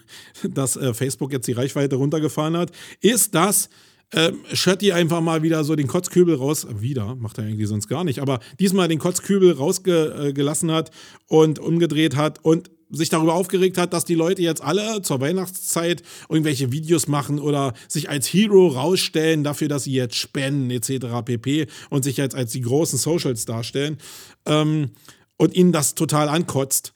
dass 0.53 0.75
äh, 0.75 0.93
Facebook 0.93 1.31
jetzt 1.31 1.47
die 1.47 1.53
Reichweite 1.53 1.95
runtergefahren 1.95 2.57
hat, 2.57 2.71
ist, 2.99 3.34
dass 3.36 3.69
äh, 4.12 4.31
Shetty 4.53 4.91
einfach 4.91 5.21
mal 5.21 5.41
wieder 5.41 5.63
so 5.63 5.75
den 5.75 5.88
Kotzkübel 5.88 6.36
raus, 6.36 6.67
wieder, 6.79 7.15
macht 7.15 7.38
er 7.38 7.45
irgendwie 7.45 7.65
sonst 7.65 7.88
gar 7.88 8.03
nicht, 8.03 8.19
aber 8.19 8.39
diesmal 8.60 8.88
den 8.88 8.99
Kotzkübel 8.99 9.53
rausgelassen 9.53 10.69
äh, 10.69 10.73
hat 10.73 10.91
und 11.27 11.60
umgedreht 11.60 12.15
hat 12.15 12.43
und 12.43 12.69
sich 12.93 13.07
darüber 13.07 13.36
aufgeregt 13.36 13.77
hat, 13.77 13.93
dass 13.93 14.03
die 14.03 14.15
Leute 14.15 14.41
jetzt 14.41 14.62
alle 14.62 15.01
zur 15.01 15.21
Weihnachtszeit 15.21 16.03
irgendwelche 16.27 16.73
Videos 16.73 17.07
machen 17.07 17.39
oder 17.39 17.73
sich 17.88 18.10
als 18.10 18.27
Hero 18.27 18.67
rausstellen 18.67 19.45
dafür, 19.45 19.69
dass 19.69 19.86
sie 19.86 19.93
jetzt 19.93 20.15
spenden 20.15 20.69
etc. 20.71 21.07
pp. 21.23 21.67
und 21.89 22.03
sich 22.03 22.17
jetzt 22.17 22.36
als 22.36 22.51
die 22.51 22.62
großen 22.62 22.99
Socials 22.99 23.45
darstellen 23.45 23.97
ähm, 24.45 24.89
und 25.38 25.55
ihnen 25.55 25.71
das 25.71 25.95
total 25.95 26.27
ankotzt 26.27 26.91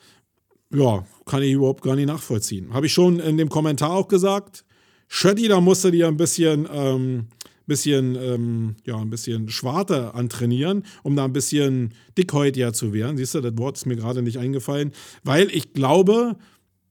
ja, 0.74 1.06
kann 1.26 1.44
ich 1.44 1.54
überhaupt 1.54 1.84
gar 1.84 1.96
nicht 1.96 2.08
nachvollziehen. 2.08 2.74
Habe 2.74 2.86
ich 2.86 2.94
schon 2.94 3.20
in 3.20 3.38
dem 3.38 3.50
Kommentar 3.50 3.92
auch 3.92 4.08
gesagt. 4.08 4.66
Shreddy, 5.08 5.48
da 5.48 5.62
musste 5.62 5.92
dir 5.92 6.08
ein 6.08 6.18
bisschen, 6.18 6.68
ähm, 6.72 7.28
bisschen, 7.68 8.16
ähm, 8.16 8.76
ja, 8.86 8.98
ein 8.98 9.10
bisschen 9.10 9.50
Schwarte 9.50 10.14
antrainieren, 10.14 10.84
um 11.04 11.16
da 11.16 11.26
ein 11.26 11.34
bisschen 11.34 11.94
dickhäutiger 12.18 12.74
zu 12.74 12.94
werden. 12.94 13.18
Siehst 13.18 13.36
du, 13.36 13.42
das 13.42 13.58
Wort 13.58 13.78
ist 13.78 13.86
mir 13.86 13.96
gerade 13.96 14.22
nicht 14.22 14.38
eingefallen, 14.38 14.92
weil 15.24 15.50
ich 15.52 15.74
glaube, 15.74 16.38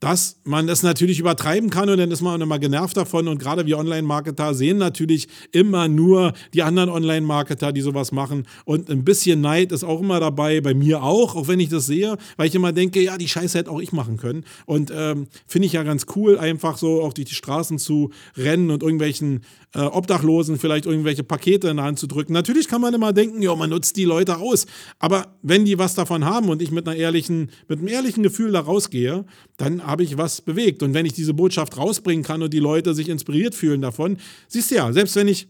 dass 0.04 0.36
man 0.44 0.66
das 0.66 0.82
natürlich 0.82 1.18
übertreiben 1.18 1.70
kann 1.70 1.88
und 1.88 1.96
dann 1.96 2.10
ist 2.10 2.20
man 2.20 2.38
immer 2.38 2.58
genervt 2.58 2.94
davon. 2.94 3.26
Und 3.26 3.38
gerade 3.38 3.64
wir 3.64 3.78
Online-Marketer 3.78 4.52
sehen 4.52 4.76
natürlich 4.76 5.28
immer 5.50 5.88
nur 5.88 6.34
die 6.52 6.62
anderen 6.62 6.90
Online-Marketer, 6.90 7.72
die 7.72 7.80
sowas 7.80 8.12
machen. 8.12 8.46
Und 8.66 8.90
ein 8.90 9.02
bisschen 9.02 9.40
Neid 9.40 9.72
ist 9.72 9.82
auch 9.82 10.02
immer 10.02 10.20
dabei, 10.20 10.60
bei 10.60 10.74
mir 10.74 11.02
auch, 11.02 11.34
auch 11.36 11.48
wenn 11.48 11.58
ich 11.58 11.70
das 11.70 11.86
sehe, 11.86 12.18
weil 12.36 12.48
ich 12.48 12.54
immer 12.54 12.72
denke, 12.72 13.00
ja, 13.00 13.16
die 13.16 13.28
Scheiße 13.28 13.56
hätte 13.56 13.70
auch 13.70 13.80
ich 13.80 13.92
machen 13.92 14.18
können. 14.18 14.44
Und 14.66 14.92
ähm, 14.94 15.26
finde 15.46 15.64
ich 15.64 15.72
ja 15.72 15.82
ganz 15.84 16.04
cool, 16.14 16.38
einfach 16.38 16.76
so 16.76 17.02
auch 17.02 17.14
durch 17.14 17.28
die 17.28 17.34
Straßen 17.34 17.78
zu 17.78 18.10
rennen 18.36 18.70
und 18.70 18.82
irgendwelchen 18.82 19.40
äh, 19.74 19.80
Obdachlosen 19.80 20.58
vielleicht 20.58 20.86
irgendwelche 20.86 21.24
Pakete 21.24 21.68
in 21.68 21.76
der 21.76 21.86
Hand 21.86 21.98
zu 21.98 22.06
drücken. 22.06 22.32
Natürlich 22.32 22.68
kann 22.68 22.80
man 22.80 22.94
immer 22.94 23.12
denken, 23.12 23.42
ja, 23.42 23.54
man 23.54 23.70
nutzt 23.70 23.96
die 23.96 24.04
Leute 24.04 24.38
aus. 24.38 24.66
Aber 24.98 25.36
wenn 25.42 25.64
die 25.64 25.78
was 25.78 25.94
davon 25.94 26.24
haben 26.24 26.48
und 26.48 26.62
ich 26.62 26.70
mit 26.70 26.86
einer 26.86 26.96
ehrlichen, 26.96 27.50
mit 27.68 27.78
einem 27.78 27.88
ehrlichen 27.88 28.22
Gefühl 28.22 28.52
da 28.52 28.60
rausgehe, 28.60 29.24
dann 29.56 29.86
habe 29.86 30.02
ich 30.02 30.16
was 30.16 30.40
bewegt. 30.40 30.82
Und 30.82 30.94
wenn 30.94 31.06
ich 31.06 31.12
diese 31.12 31.34
Botschaft 31.34 31.76
rausbringen 31.76 32.24
kann 32.24 32.42
und 32.42 32.52
die 32.52 32.60
Leute 32.60 32.94
sich 32.94 33.08
inspiriert 33.08 33.54
fühlen 33.54 33.82
davon, 33.82 34.18
siehst 34.48 34.70
du 34.70 34.76
ja, 34.76 34.92
selbst 34.92 35.16
wenn 35.16 35.28
ich 35.28 35.48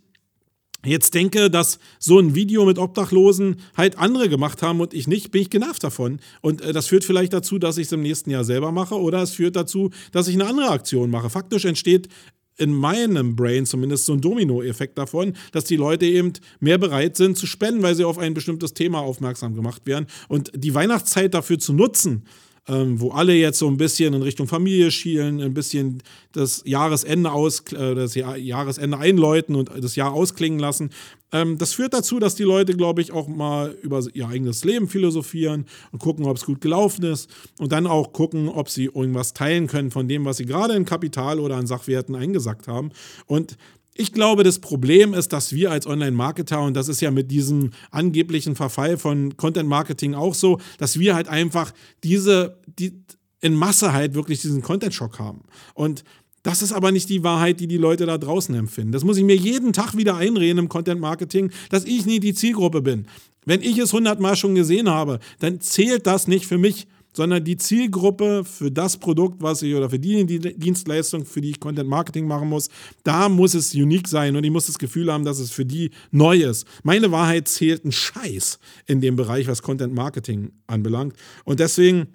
jetzt 0.84 1.14
denke, 1.14 1.50
dass 1.50 1.78
so 1.98 2.18
ein 2.18 2.34
Video 2.34 2.64
mit 2.64 2.78
Obdachlosen 2.78 3.56
halt 3.76 3.98
andere 3.98 4.28
gemacht 4.28 4.62
haben 4.62 4.80
und 4.80 4.94
ich 4.94 5.06
nicht, 5.08 5.30
bin 5.30 5.42
ich 5.42 5.50
genervt 5.50 5.82
davon. 5.82 6.20
Und 6.40 6.60
äh, 6.60 6.72
das 6.72 6.86
führt 6.86 7.04
vielleicht 7.04 7.32
dazu, 7.32 7.58
dass 7.58 7.78
ich 7.78 7.86
es 7.86 7.92
im 7.92 8.02
nächsten 8.02 8.30
Jahr 8.30 8.44
selber 8.44 8.72
mache 8.72 8.94
oder 8.94 9.22
es 9.22 9.32
führt 9.32 9.56
dazu, 9.56 9.90
dass 10.12 10.28
ich 10.28 10.34
eine 10.34 10.46
andere 10.46 10.70
Aktion 10.70 11.10
mache. 11.10 11.30
Faktisch 11.30 11.64
entsteht 11.64 12.08
in 12.56 12.72
meinem 12.72 13.36
Brain 13.36 13.66
zumindest 13.66 14.06
so 14.06 14.12
ein 14.12 14.20
Domino-Effekt 14.20 14.98
davon, 14.98 15.34
dass 15.52 15.64
die 15.64 15.76
Leute 15.76 16.06
eben 16.06 16.32
mehr 16.60 16.78
bereit 16.78 17.16
sind 17.16 17.36
zu 17.36 17.46
spenden, 17.46 17.82
weil 17.82 17.94
sie 17.94 18.04
auf 18.04 18.18
ein 18.18 18.34
bestimmtes 18.34 18.74
Thema 18.74 19.00
aufmerksam 19.00 19.54
gemacht 19.54 19.86
werden. 19.86 20.06
Und 20.28 20.50
die 20.54 20.74
Weihnachtszeit 20.74 21.34
dafür 21.34 21.58
zu 21.58 21.72
nutzen, 21.72 22.24
ähm, 22.66 23.00
wo 23.00 23.10
alle 23.10 23.34
jetzt 23.34 23.58
so 23.58 23.68
ein 23.68 23.76
bisschen 23.76 24.14
in 24.14 24.22
Richtung 24.22 24.46
Familie 24.46 24.90
schielen, 24.90 25.40
ein 25.40 25.52
bisschen 25.52 26.02
das 26.32 26.62
Jahresende 26.64 27.30
aus, 27.30 27.60
äh, 27.72 27.94
das 27.94 28.14
Jahr, 28.14 28.36
Jahresende 28.36 28.98
einläuten 28.98 29.54
und 29.54 29.70
das 29.78 29.96
Jahr 29.96 30.12
ausklingen 30.12 30.58
lassen. 30.58 30.90
Ähm, 31.34 31.58
das 31.58 31.74
führt 31.74 31.92
dazu, 31.92 32.20
dass 32.20 32.36
die 32.36 32.44
Leute, 32.44 32.74
glaube 32.74 33.02
ich, 33.02 33.12
auch 33.12 33.26
mal 33.26 33.76
über 33.82 34.00
ihr 34.14 34.28
eigenes 34.28 34.64
Leben 34.64 34.88
philosophieren 34.88 35.66
und 35.90 35.98
gucken, 35.98 36.24
ob 36.24 36.36
es 36.36 36.46
gut 36.46 36.60
gelaufen 36.60 37.04
ist 37.04 37.28
und 37.58 37.72
dann 37.72 37.88
auch 37.88 38.12
gucken, 38.12 38.48
ob 38.48 38.70
sie 38.70 38.84
irgendwas 38.84 39.34
teilen 39.34 39.66
können 39.66 39.90
von 39.90 40.06
dem, 40.06 40.24
was 40.24 40.36
sie 40.36 40.46
gerade 40.46 40.74
in 40.74 40.84
Kapital 40.84 41.40
oder 41.40 41.56
an 41.56 41.66
Sachwerten 41.66 42.14
eingesackt 42.14 42.68
haben. 42.68 42.90
Und 43.26 43.56
ich 43.94 44.12
glaube, 44.12 44.44
das 44.44 44.60
Problem 44.60 45.12
ist, 45.12 45.32
dass 45.32 45.52
wir 45.52 45.72
als 45.72 45.86
Online-Marketer, 45.86 46.62
und 46.62 46.74
das 46.74 46.88
ist 46.88 47.00
ja 47.00 47.10
mit 47.10 47.30
diesem 47.30 47.70
angeblichen 47.90 48.54
Verfall 48.54 48.96
von 48.96 49.36
Content-Marketing 49.36 50.14
auch 50.14 50.34
so, 50.34 50.60
dass 50.78 50.98
wir 50.98 51.16
halt 51.16 51.28
einfach 51.28 51.72
diese, 52.04 52.58
die 52.66 53.04
in 53.40 53.54
Masse 53.54 53.92
halt 53.92 54.14
wirklich 54.14 54.40
diesen 54.40 54.62
Content-Schock 54.62 55.18
haben. 55.18 55.42
Und 55.74 56.04
das 56.44 56.62
ist 56.62 56.72
aber 56.72 56.92
nicht 56.92 57.08
die 57.08 57.24
Wahrheit, 57.24 57.58
die 57.58 57.66
die 57.66 57.78
Leute 57.78 58.06
da 58.06 58.18
draußen 58.18 58.54
empfinden. 58.54 58.92
Das 58.92 59.02
muss 59.02 59.16
ich 59.16 59.24
mir 59.24 59.34
jeden 59.34 59.72
Tag 59.72 59.96
wieder 59.96 60.16
einreden 60.16 60.58
im 60.58 60.68
Content-Marketing, 60.68 61.50
dass 61.70 61.84
ich 61.84 62.06
nie 62.06 62.20
die 62.20 62.34
Zielgruppe 62.34 62.82
bin. 62.82 63.06
Wenn 63.44 63.62
ich 63.62 63.78
es 63.78 63.92
hundertmal 63.92 64.36
schon 64.36 64.54
gesehen 64.54 64.88
habe, 64.88 65.18
dann 65.40 65.60
zählt 65.60 66.06
das 66.06 66.28
nicht 66.28 66.46
für 66.46 66.58
mich 66.58 66.86
sondern 67.16 67.44
die 67.44 67.56
Zielgruppe 67.56 68.44
für 68.44 68.70
das 68.70 68.96
Produkt, 68.96 69.40
was 69.40 69.62
ich 69.62 69.74
oder 69.74 69.88
für 69.88 69.98
die 69.98 70.26
Dienstleistung, 70.26 71.24
für 71.24 71.40
die 71.40 71.50
ich 71.50 71.60
Content 71.60 71.88
Marketing 71.88 72.26
machen 72.26 72.48
muss, 72.48 72.68
da 73.04 73.28
muss 73.28 73.54
es 73.54 73.72
unique 73.72 74.08
sein 74.08 74.36
und 74.36 74.44
ich 74.44 74.50
muss 74.50 74.66
das 74.66 74.78
Gefühl 74.78 75.12
haben, 75.12 75.24
dass 75.24 75.38
es 75.38 75.52
für 75.52 75.64
die 75.64 75.90
neu 76.10 76.38
ist. 76.38 76.66
Meine 76.82 77.12
Wahrheit 77.12 77.46
zählt 77.46 77.84
ein 77.84 77.92
Scheiß 77.92 78.58
in 78.86 79.00
dem 79.00 79.14
Bereich, 79.14 79.46
was 79.46 79.62
Content 79.62 79.94
Marketing 79.94 80.50
anbelangt. 80.66 81.14
Und 81.44 81.60
deswegen, 81.60 82.08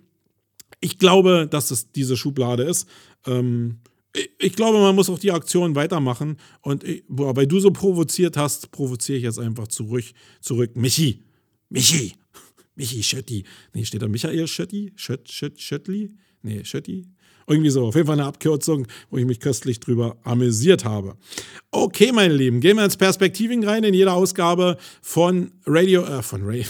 ich 0.81 0.97
glaube, 0.97 1.47
dass 1.49 1.71
es 1.71 1.91
diese 1.91 2.17
Schublade 2.17 2.63
ist. 2.63 2.85
Ähm, 3.25 3.77
ich 4.39 4.53
glaube, 4.53 4.79
man 4.79 4.95
muss 4.95 5.09
auch 5.09 5.19
die 5.19 5.31
Aktion 5.31 5.75
weitermachen. 5.75 6.37
Und 6.61 6.83
weil 7.07 7.47
du 7.47 7.59
so 7.59 7.71
provoziert 7.71 8.37
hast, 8.37 8.71
provoziere 8.71 9.17
ich 9.17 9.23
jetzt 9.23 9.39
einfach 9.39 9.67
zurück. 9.67 10.05
zurück. 10.41 10.75
Michi, 10.75 11.23
Michi, 11.69 12.13
Michi 12.75 13.03
Schötti. 13.03 13.45
Nee, 13.73 13.85
steht 13.85 14.01
da 14.01 14.07
Michael 14.07 14.47
Schötti? 14.47 14.93
Schött, 14.95 15.31
Schött, 15.31 15.59
Schöttli? 15.59 16.15
Nee, 16.41 16.63
Schötti? 16.63 17.07
Irgendwie 17.47 17.69
so. 17.71 17.87
Auf 17.87 17.95
jeden 17.95 18.07
Fall 18.07 18.19
eine 18.19 18.27
Abkürzung, 18.27 18.87
wo 19.09 19.17
ich 19.17 19.25
mich 19.25 19.39
köstlich 19.39 19.79
drüber 19.79 20.17
amüsiert 20.23 20.85
habe. 20.85 21.17
Okay, 21.71 22.11
meine 22.11 22.33
Lieben, 22.33 22.61
gehen 22.61 22.77
wir 22.77 22.85
ins 22.85 22.97
Perspektiving 22.97 23.63
rein 23.65 23.83
in 23.83 23.93
jeder 23.93 24.13
Ausgabe 24.13 24.77
von 25.01 25.51
Radio, 25.65 26.03
äh, 26.03 26.21
von 26.21 26.43
Ray. 26.43 26.65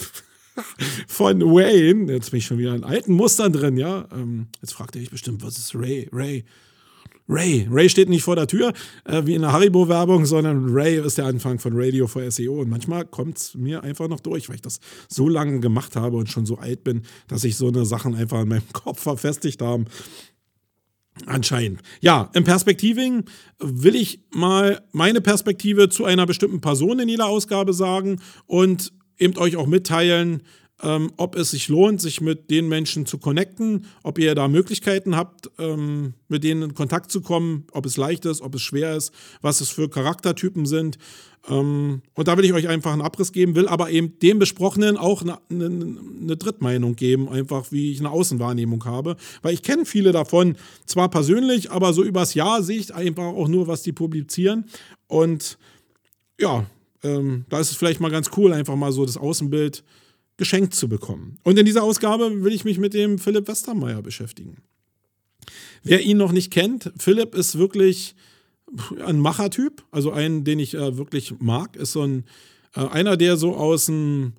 von 1.08 1.42
Wayne. 1.42 2.12
Jetzt 2.12 2.32
bin 2.32 2.40
ich 2.40 2.46
schon 2.46 2.58
wieder 2.58 2.76
in 2.76 2.84
alten 2.84 3.14
Mustern 3.14 3.52
drin, 3.52 3.78
ja. 3.78 4.08
Ähm, 4.12 4.48
jetzt 4.62 4.74
fragt 4.74 4.96
ihr 4.96 5.02
euch 5.02 5.10
bestimmt, 5.10 5.44
was 5.44 5.58
ist 5.58 5.76
Ray? 5.76 6.10
Ray. 6.12 6.46
Ray. 7.30 7.68
Ray 7.70 7.88
steht 7.90 8.10
nicht 8.10 8.24
vor 8.24 8.36
der 8.36 8.48
Tür, 8.48 8.74
äh, 9.06 9.22
wie 9.26 9.36
in 9.36 9.44
der 9.44 9.52
Haribo-Werbung, 9.52 10.26
sondern 10.26 10.70
Ray 10.70 11.00
ist 11.00 11.20
der 11.20 11.26
Anfang 11.26 11.60
von 11.60 11.74
Radio 11.76 12.08
for 12.08 12.30
SEO. 12.30 12.60
Und 12.60 12.70
manchmal 12.70 13.06
kommt 13.06 13.38
es 13.38 13.56
mir 13.56 13.84
einfach 13.84 14.08
noch 14.08 14.20
durch, 14.20 14.50
weil 14.50 14.56
ich 14.56 14.64
das 14.64 14.80
so 15.08 15.30
lange 15.30 15.60
gemacht 15.60 15.96
habe 15.96 16.18
und 16.18 16.28
schon 16.28 16.48
so 16.48 16.58
alt 16.58 16.84
bin, 16.84 17.04
dass 17.28 17.42
sich 17.42 17.56
so 17.56 17.68
eine 17.68 17.86
Sachen 17.86 18.16
einfach 18.16 18.42
in 18.42 18.50
meinem 18.50 18.68
Kopf 18.74 19.00
verfestigt 19.02 19.62
haben. 19.62 19.86
Anscheinend. 21.26 21.82
Ja, 22.02 22.32
im 22.34 22.46
Perspektiving 22.46 23.26
will 23.60 23.96
ich 23.96 24.22
mal 24.32 24.82
meine 24.92 25.22
Perspektive 25.22 25.90
zu 25.90 26.06
einer 26.06 26.26
bestimmten 26.26 26.62
Person 26.62 27.00
in 27.00 27.10
jeder 27.10 27.28
Ausgabe 27.28 27.74
sagen 27.74 28.22
und 28.48 28.92
eben 29.18 29.38
euch 29.38 29.58
auch 29.58 29.68
mitteilen, 29.68 30.44
ähm, 30.82 31.12
ob 31.18 31.36
es 31.36 31.52
sich 31.52 31.68
lohnt, 31.68 32.02
sich 32.02 32.22
mit 32.22 32.50
den 32.50 32.68
Menschen 32.68 33.06
zu 33.06 33.18
connecten, 33.18 33.86
ob 34.04 34.18
ihr 34.18 34.36
da 34.36 34.48
Möglichkeiten 34.48 35.16
habt, 35.16 35.50
ähm, 35.60 36.14
mit 36.28 36.44
denen 36.44 36.64
in 36.64 36.74
Kontakt 36.74 37.12
zu 37.12 37.22
kommen, 37.22 37.66
ob 37.72 37.86
es 37.86 37.98
leicht 37.98 38.26
ist, 38.26 38.42
ob 38.42 38.56
es 38.56 38.62
schwer 38.62 38.96
ist, 38.96 39.14
was 39.42 39.62
es 39.62 39.70
für 39.70 39.90
Charaktertypen 39.90 40.66
sind. 40.66 40.98
Ähm, 41.48 42.02
und 42.14 42.28
da 42.28 42.38
will 42.38 42.46
ich 42.46 42.54
euch 42.54 42.68
einfach 42.68 42.94
einen 42.94 43.02
Abriss 43.02 43.32
geben, 43.32 43.56
will 43.56 43.68
aber 43.68 43.90
eben 43.90 44.20
dem 44.20 44.40
Besprochenen 44.40 44.98
auch 44.98 45.22
eine, 45.22 45.40
eine, 45.50 45.66
eine 45.66 46.38
Drittmeinung 46.38 46.96
geben, 46.96 47.30
einfach 47.30 47.72
wie 47.72 47.92
ich 47.92 48.00
eine 48.00 48.12
Außenwahrnehmung 48.12 48.86
habe. 48.86 49.16
Weil 49.42 49.54
ich 49.54 49.64
kenne 49.64 49.86
viele 49.86 50.12
davon, 50.12 50.56
zwar 50.86 51.10
persönlich, 51.10 51.72
aber 51.72 51.94
so 51.94 52.04
übers 52.04 52.34
Jahr 52.34 52.64
sehe 52.64 52.80
ich 52.80 52.94
einfach 52.94 53.26
auch 53.26 53.48
nur, 53.48 53.68
was 53.68 53.84
die 53.84 53.94
publizieren. 53.94 54.66
Und 55.08 55.58
ja, 56.40 56.66
ähm, 57.04 57.46
da 57.50 57.60
ist 57.60 57.72
es 57.72 57.78
vielleicht 57.78 58.00
mal 58.00 58.12
ganz 58.12 58.30
cool, 58.38 58.54
einfach 58.54 58.76
mal 58.76 58.92
so 58.92 59.06
das 59.06 59.18
Außenbild 59.18 59.84
geschenkt 60.40 60.74
zu 60.74 60.90
bekommen. 60.90 61.38
Und 61.44 61.60
in 61.60 61.66
dieser 61.66 61.84
Ausgabe 61.84 62.44
will 62.44 62.54
ich 62.54 62.66
mich 62.66 62.80
mit 62.80 62.96
dem 62.96 63.20
Philipp 63.20 63.48
Westermeier 63.48 64.02
beschäftigen. 64.02 64.58
Wer 65.84 66.02
ihn 66.02 66.18
noch 66.18 66.32
nicht 66.32 66.52
kennt, 66.52 66.92
Philipp 66.98 67.36
ist 67.36 67.58
wirklich 67.58 68.16
ein 69.06 69.20
Machertyp, 69.20 69.84
also 69.92 70.12
einen, 70.12 70.44
den 70.44 70.60
ich 70.60 70.74
äh, 70.74 70.98
wirklich 70.98 71.34
mag, 71.40 71.76
ist 71.76 71.92
so 71.92 72.02
ein 72.02 72.24
äh, 72.76 72.82
einer, 72.88 73.18
der 73.18 73.38
so 73.38 73.56
aus 73.56 73.86
dem 73.86 74.34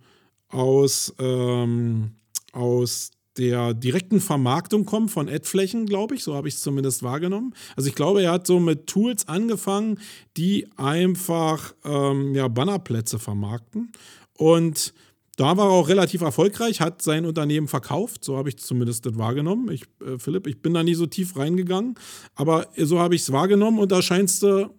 aus, 0.49 1.15
ähm, 1.19 2.13
aus 2.53 3.13
der 3.37 3.75
direkten 3.75 4.21
Vermarktung 4.21 4.85
kommt 4.85 5.11
von 5.11 5.29
Adflächen, 5.29 5.87
glaube 5.87 6.15
ich. 6.15 6.25
So 6.25 6.35
habe 6.35 6.49
ich 6.49 6.55
es 6.55 6.61
zumindest 6.61 7.03
wahrgenommen. 7.03 7.55
Also 7.77 7.89
ich 7.89 7.95
glaube, 7.95 8.23
er 8.23 8.33
hat 8.33 8.47
so 8.47 8.59
mit 8.59 8.87
Tools 8.87 9.29
angefangen, 9.29 10.01
die 10.37 10.67
einfach 10.77 11.75
ähm, 11.85 12.35
ja, 12.35 12.49
Bannerplätze 12.49 13.19
vermarkten. 13.19 13.93
Und 14.37 14.93
da 15.37 15.57
war 15.57 15.67
er 15.67 15.73
auch 15.73 15.89
relativ 15.89 16.21
erfolgreich, 16.21 16.81
hat 16.81 17.03
sein 17.03 17.25
Unternehmen 17.25 17.69
verkauft, 17.69 18.25
so 18.25 18.37
habe 18.37 18.49
ich 18.49 18.59
zumindest 18.59 19.07
das 19.07 19.17
wahrgenommen. 19.17 19.71
Ich, 19.71 19.83
äh, 20.05 20.19
Philipp, 20.19 20.47
ich 20.47 20.61
bin 20.61 20.75
da 20.75 20.83
nie 20.83 20.95
so 20.95 21.07
tief 21.07 21.37
reingegangen, 21.37 21.95
aber 22.35 22.69
so 22.77 22.99
habe 22.99 23.15
ich 23.15 23.23
es 23.23 23.33
wahrgenommen 23.33 23.79
und 23.79 23.93
da 23.93 24.03
scheinst 24.03 24.43
du 24.43 24.71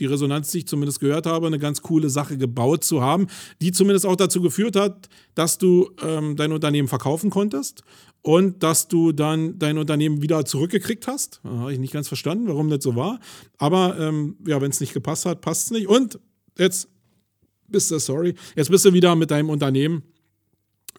die 0.00 0.06
Resonanz, 0.06 0.50
die 0.50 0.58
ich 0.58 0.66
zumindest 0.66 1.00
gehört 1.00 1.26
habe, 1.26 1.46
eine 1.46 1.58
ganz 1.58 1.82
coole 1.82 2.08
Sache 2.08 2.38
gebaut 2.38 2.84
zu 2.84 3.02
haben, 3.02 3.26
die 3.60 3.72
zumindest 3.72 4.06
auch 4.06 4.16
dazu 4.16 4.40
geführt 4.40 4.76
hat, 4.76 5.08
dass 5.34 5.58
du 5.58 5.90
ähm, 6.02 6.36
dein 6.36 6.52
Unternehmen 6.52 6.88
verkaufen 6.88 7.30
konntest 7.30 7.82
und 8.22 8.62
dass 8.62 8.88
du 8.88 9.12
dann 9.12 9.58
dein 9.58 9.78
Unternehmen 9.78 10.22
wieder 10.22 10.44
zurückgekriegt 10.44 11.06
hast. 11.06 11.40
Habe 11.44 11.72
ich 11.72 11.78
nicht 11.78 11.92
ganz 11.92 12.08
verstanden, 12.08 12.48
warum 12.48 12.68
das 12.70 12.82
so 12.82 12.96
war. 12.96 13.18
Aber 13.58 13.98
ähm, 13.98 14.36
ja, 14.46 14.60
wenn 14.60 14.70
es 14.70 14.80
nicht 14.80 14.94
gepasst 14.94 15.26
hat, 15.26 15.40
passt 15.40 15.66
es 15.66 15.70
nicht. 15.72 15.88
Und 15.88 16.20
jetzt 16.56 16.88
bist 17.68 17.90
du, 17.90 17.98
sorry, 17.98 18.34
jetzt 18.56 18.70
bist 18.70 18.84
du 18.84 18.92
wieder 18.92 19.14
mit 19.14 19.30
deinem 19.30 19.50
Unternehmen, 19.50 20.02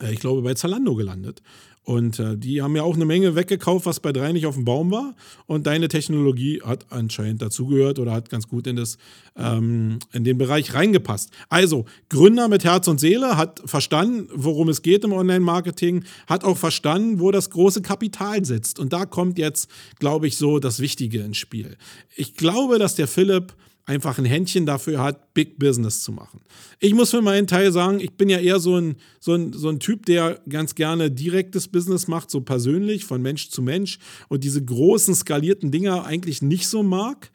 äh, 0.01 0.13
ich 0.13 0.19
glaube, 0.19 0.41
bei 0.41 0.53
Zalando 0.53 0.95
gelandet. 0.95 1.41
Und 1.89 2.19
äh, 2.19 2.37
die 2.37 2.61
haben 2.61 2.75
ja 2.75 2.83
auch 2.83 2.93
eine 2.93 3.05
Menge 3.05 3.33
weggekauft, 3.33 3.87
was 3.87 3.99
bei 3.99 4.11
drei 4.11 4.31
nicht 4.31 4.45
auf 4.45 4.53
dem 4.53 4.63
Baum 4.63 4.91
war. 4.91 5.15
Und 5.47 5.65
deine 5.65 5.87
Technologie 5.87 6.61
hat 6.61 6.85
anscheinend 6.91 7.41
dazugehört 7.41 7.97
oder 7.97 8.11
hat 8.11 8.29
ganz 8.29 8.47
gut 8.47 8.67
in, 8.67 8.75
das, 8.75 8.99
ähm, 9.35 9.97
in 10.13 10.23
den 10.23 10.37
Bereich 10.37 10.75
reingepasst. 10.75 11.31
Also, 11.47 11.85
Gründer 12.09 12.47
mit 12.47 12.63
Herz 12.63 12.87
und 12.87 12.99
Seele 12.99 13.37
hat 13.37 13.61
verstanden, 13.65 14.29
worum 14.35 14.69
es 14.69 14.83
geht 14.83 15.03
im 15.03 15.13
Online-Marketing, 15.13 16.03
hat 16.27 16.43
auch 16.43 16.57
verstanden, 16.57 17.19
wo 17.19 17.31
das 17.31 17.49
große 17.49 17.81
Kapital 17.81 18.45
sitzt. 18.45 18.77
Und 18.77 18.93
da 18.93 19.07
kommt 19.07 19.39
jetzt, 19.39 19.67
glaube 19.97 20.27
ich, 20.27 20.37
so 20.37 20.59
das 20.59 20.79
Wichtige 20.81 21.21
ins 21.21 21.37
Spiel. 21.37 21.75
Ich 22.15 22.35
glaube, 22.35 22.77
dass 22.77 22.93
der 22.93 23.07
Philipp 23.07 23.55
einfach 23.89 24.19
ein 24.19 24.25
Händchen 24.25 24.67
dafür 24.67 25.01
hat, 25.01 25.33
Big 25.33 25.57
Business 25.57 26.03
zu 26.03 26.11
machen. 26.11 26.41
Ich 26.79 26.93
muss 26.93 27.09
für 27.09 27.23
meinen 27.23 27.47
Teil 27.47 27.71
sagen, 27.71 27.99
ich 27.99 28.11
bin 28.11 28.29
ja 28.29 28.37
eher 28.37 28.59
so 28.59 28.77
ein, 28.77 28.97
so 29.19 29.33
ein, 29.33 29.51
so 29.51 29.67
ein 29.67 29.79
Typ, 29.79 30.05
der 30.05 30.39
ganz 30.47 30.75
gerne 30.75 31.09
direktes 31.09 31.67
Business 31.67 32.07
macht, 32.07 32.29
so 32.29 32.41
persönlich, 32.41 33.05
von 33.05 33.21
Mensch 33.21 33.49
zu 33.49 33.63
Mensch 33.63 33.97
und 34.27 34.43
diese 34.43 34.63
großen 34.63 35.15
skalierten 35.15 35.71
Dinger 35.71 36.05
eigentlich 36.05 36.43
nicht 36.43 36.67
so 36.67 36.83
mag. 36.83 37.31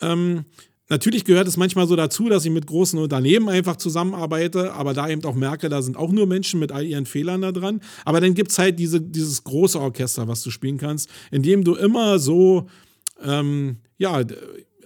Ähm, 0.00 0.44
Natürlich 0.88 1.24
gehört 1.24 1.48
es 1.48 1.56
manchmal 1.56 1.86
so 1.86 1.96
dazu, 1.96 2.28
dass 2.28 2.44
ich 2.44 2.50
mit 2.50 2.66
großen 2.66 2.98
Unternehmen 2.98 3.48
einfach 3.48 3.76
zusammenarbeite, 3.76 4.74
aber 4.74 4.92
da 4.92 5.08
eben 5.08 5.24
auch 5.24 5.34
merke, 5.34 5.70
da 5.70 5.80
sind 5.80 5.96
auch 5.96 6.12
nur 6.12 6.26
Menschen 6.26 6.60
mit 6.60 6.70
all 6.70 6.84
ihren 6.84 7.06
Fehlern 7.06 7.40
da 7.40 7.50
dran. 7.50 7.80
Aber 8.04 8.20
dann 8.20 8.34
gibt 8.34 8.50
es 8.50 8.58
halt 8.58 8.78
diese, 8.78 9.00
dieses 9.00 9.42
große 9.42 9.80
Orchester, 9.80 10.28
was 10.28 10.42
du 10.42 10.50
spielen 10.50 10.76
kannst, 10.76 11.08
in 11.30 11.42
dem 11.42 11.64
du 11.64 11.76
immer 11.76 12.18
so, 12.18 12.66
ähm, 13.22 13.78
ja, 13.96 14.22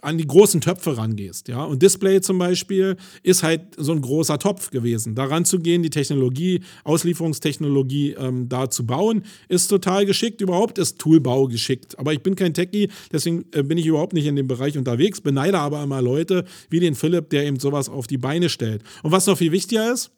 an 0.07 0.19
die 0.19 0.27
großen 0.27 0.61
Töpfe 0.61 0.97
rangehst. 0.97 1.49
Ja? 1.49 1.65
Und 1.65 1.83
Display 1.83 2.21
zum 2.21 2.39
Beispiel 2.39 2.97
ist 3.25 3.43
halt 3.43 3.75
so 3.77 3.91
ein 3.91 4.01
großer 4.01 4.39
Topf 4.39 4.71
gewesen. 4.71 5.17
Daran 5.17 5.45
zu 5.45 5.59
gehen, 5.59 5.83
die 5.83 5.91
Technologie, 5.91 6.61
Auslieferungstechnologie 6.85 8.13
ähm, 8.13 8.49
da 8.49 8.71
zu 8.71 8.87
bauen, 8.87 9.25
ist 9.49 9.67
total 9.67 10.07
geschickt. 10.07 10.41
Überhaupt 10.41 10.79
ist 10.79 11.01
Toolbau 11.01 11.49
geschickt. 11.49 11.99
Aber 11.99 12.13
ich 12.13 12.23
bin 12.23 12.37
kein 12.37 12.55
Techie, 12.55 12.89
deswegen 13.13 13.47
äh, 13.53 13.65
bin 13.65 13.79
ich 13.79 13.87
überhaupt 13.87 14.13
nicht 14.13 14.27
in 14.27 14.37
dem 14.37 14.47
Bereich 14.47 14.79
unterwegs, 14.79 15.21
beneide 15.21 15.59
aber 15.59 15.83
immer 15.83 16.01
Leute 16.01 16.45
wie 16.71 16.79
den 16.79 16.95
Philipp, 16.95 17.31
der 17.31 17.45
eben 17.45 17.59
sowas 17.59 17.89
auf 17.89 18.07
die 18.07 18.19
Beine 18.19 18.49
stellt. 18.49 18.83
Und 19.03 19.11
was 19.11 19.27
noch 19.27 19.37
viel 19.37 19.51
wichtiger 19.51 19.93
ist, 19.93 20.13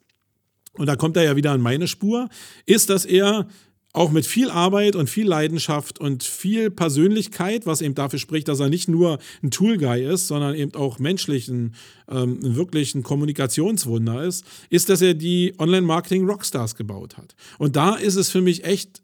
und 0.73 0.85
da 0.85 0.95
kommt 0.95 1.17
er 1.17 1.23
ja 1.23 1.35
wieder 1.35 1.51
an 1.51 1.61
meine 1.61 1.87
Spur, 1.87 2.29
ist, 2.67 2.91
dass 2.91 3.05
er 3.05 3.47
auch 3.91 4.11
mit 4.11 4.25
viel 4.25 4.51
Arbeit 4.51 4.95
und 4.95 5.09
viel 5.09 5.27
Leidenschaft 5.27 5.99
und 5.99 6.23
viel 6.23 6.69
Persönlichkeit, 6.69 7.65
was 7.65 7.81
eben 7.81 7.95
dafür 7.95 8.19
spricht, 8.19 8.47
dass 8.47 8.59
er 8.59 8.69
nicht 8.69 8.87
nur 8.87 9.17
ein 9.41 9.49
Tool-Guy 9.49 10.05
ist, 10.05 10.27
sondern 10.27 10.53
eben 10.53 10.75
auch 10.75 10.99
menschlich 10.99 11.47
ein, 11.47 11.73
ähm, 12.07 12.37
wirklich 12.55 12.93
ein 12.93 13.01
Kommunikationswunder 13.01 14.23
ist, 14.23 14.45
ist, 14.69 14.89
dass 14.89 15.01
er 15.01 15.15
die 15.15 15.55
Online-Marketing-Rockstars 15.57 16.75
gebaut 16.75 17.17
hat. 17.17 17.35
Und 17.57 17.75
da 17.75 17.95
ist 17.95 18.15
es 18.15 18.29
für 18.29 18.41
mich 18.41 18.63
echt 18.63 19.01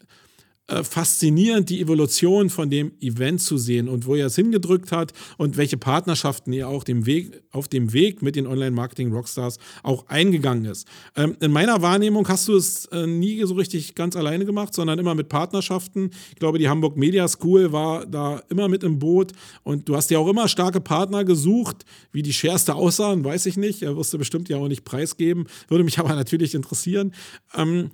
äh, 0.67 0.83
faszinierend, 0.83 1.69
die 1.69 1.79
Evolution 1.79 2.49
von 2.49 2.71
dem 2.71 2.93
Event 2.99 3.39
zu 3.39 3.57
sehen 3.57 3.87
und 3.87 4.07
wo 4.07 4.15
er 4.15 4.25
es 4.25 4.35
hingedrückt 4.35 4.91
hat 4.91 5.13
und 5.37 5.57
welche 5.57 5.77
Partnerschaften 5.77 6.51
er 6.53 6.69
auch 6.69 6.83
dem 6.83 7.05
Weg, 7.05 7.43
auf 7.51 7.67
dem 7.67 7.93
Weg 7.93 8.23
mit 8.23 8.35
den 8.35 8.47
Online-Marketing-Rockstars 8.47 9.59
auch 9.83 10.07
eingegangen 10.07 10.65
ist. 10.65 10.87
Ähm, 11.15 11.37
in 11.39 11.51
meiner 11.51 11.83
Wahrnehmung 11.83 12.27
hast 12.27 12.47
du 12.47 12.55
es 12.55 12.85
äh, 12.85 13.05
nie 13.05 13.43
so 13.45 13.53
richtig 13.53 13.93
ganz 13.93 14.15
alleine 14.15 14.43
gemacht, 14.43 14.73
sondern 14.73 14.97
immer 14.97 15.13
mit 15.13 15.29
Partnerschaften. 15.29 16.09
Ich 16.31 16.39
glaube, 16.39 16.57
die 16.57 16.67
Hamburg 16.67 16.97
Media 16.97 17.27
School 17.27 17.71
war 17.71 18.07
da 18.07 18.41
immer 18.49 18.67
mit 18.67 18.83
im 18.83 18.97
Boot 18.97 19.33
und 19.61 19.87
du 19.87 19.95
hast 19.95 20.09
ja 20.09 20.17
auch 20.17 20.27
immer 20.27 20.47
starke 20.47 20.81
Partner 20.81 21.23
gesucht. 21.25 21.85
Wie 22.11 22.23
die 22.23 22.33
schwerste 22.33 22.73
aussahen, 22.73 23.23
weiß 23.23 23.45
ich 23.45 23.57
nicht. 23.57 23.83
Er 23.83 23.95
wirst 23.97 24.13
du 24.13 24.17
bestimmt 24.17 24.49
ja 24.49 24.57
auch 24.57 24.67
nicht 24.67 24.83
preisgeben. 24.83 25.45
Würde 25.67 25.83
mich 25.83 25.99
aber 25.99 26.09
natürlich 26.15 26.55
interessieren. 26.55 27.13
Ähm, 27.53 27.91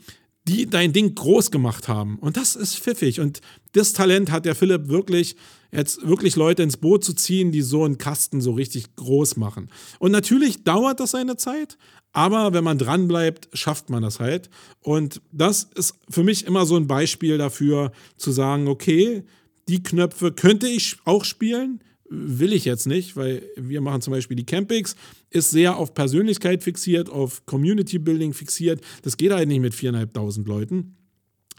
die 0.47 0.69
dein 0.69 0.93
Ding 0.93 1.13
groß 1.13 1.51
gemacht 1.51 1.88
haben. 1.88 2.17
Und 2.19 2.38
das 2.38 2.56
ist 2.56 2.77
pfiffig. 2.77 3.19
Und 3.19 3.41
das 3.73 3.93
Talent 3.93 4.32
hat 4.32 4.45
der 4.45 4.56
Philipp 4.56 4.88
wirklich, 4.88 5.36
jetzt 5.71 6.06
wirklich 6.06 6.36
Leute 6.36 6.63
ins 6.63 6.77
Boot 6.77 7.04
zu 7.04 7.13
ziehen, 7.13 7.51
die 7.51 7.62
so 7.62 7.84
einen 7.84 7.97
Kasten 7.97 8.41
so 8.41 8.54
richtig 8.54 8.95
groß 8.95 9.38
machen. 9.38 9.69
Und 9.99 10.12
natürlich 10.12 10.63
dauert 10.63 10.99
das 10.99 11.12
seine 11.12 11.38
Zeit, 11.38 11.77
aber 12.12 12.54
wenn 12.54 12.63
man 12.63 12.77
dranbleibt, 12.77 13.49
schafft 13.54 13.89
man 13.89 14.04
das 14.04 14.19
halt. 14.19 14.49
Und 14.82 15.21
das 15.32 15.63
ist 15.75 15.95
für 16.10 16.23
mich 16.23 16.45
immer 16.45 16.65
so 16.65 16.75
ein 16.75 16.88
Beispiel 16.88 17.38
dafür, 17.38 17.91
zu 18.17 18.32
sagen, 18.32 18.67
okay, 18.67 19.23
die 19.67 19.84
Knöpfe 19.84 20.32
könnte 20.32 20.67
ich 20.67 20.97
auch 21.06 21.23
spielen, 21.23 21.82
will 22.12 22.52
ich 22.52 22.65
jetzt 22.65 22.88
nicht, 22.88 23.15
weil 23.15 23.41
wir 23.56 23.80
machen 23.80 24.02
zum 24.02 24.12
Beispiel 24.12 24.36
die 24.36 24.45
Campings, 24.45 24.95
ist 25.30 25.50
sehr 25.50 25.78
auf 25.78 25.93
Persönlichkeit 25.93 26.62
fixiert, 26.62 27.10
auf 27.10 27.45
Community 27.45 28.00
Building 28.00 28.34
fixiert. 28.34 28.82
Das 29.02 29.15
geht 29.15 29.32
halt 29.32 29.47
nicht 29.47 29.62
mit 29.62 29.74
4.500 29.74 30.45
Leuten. 30.45 30.97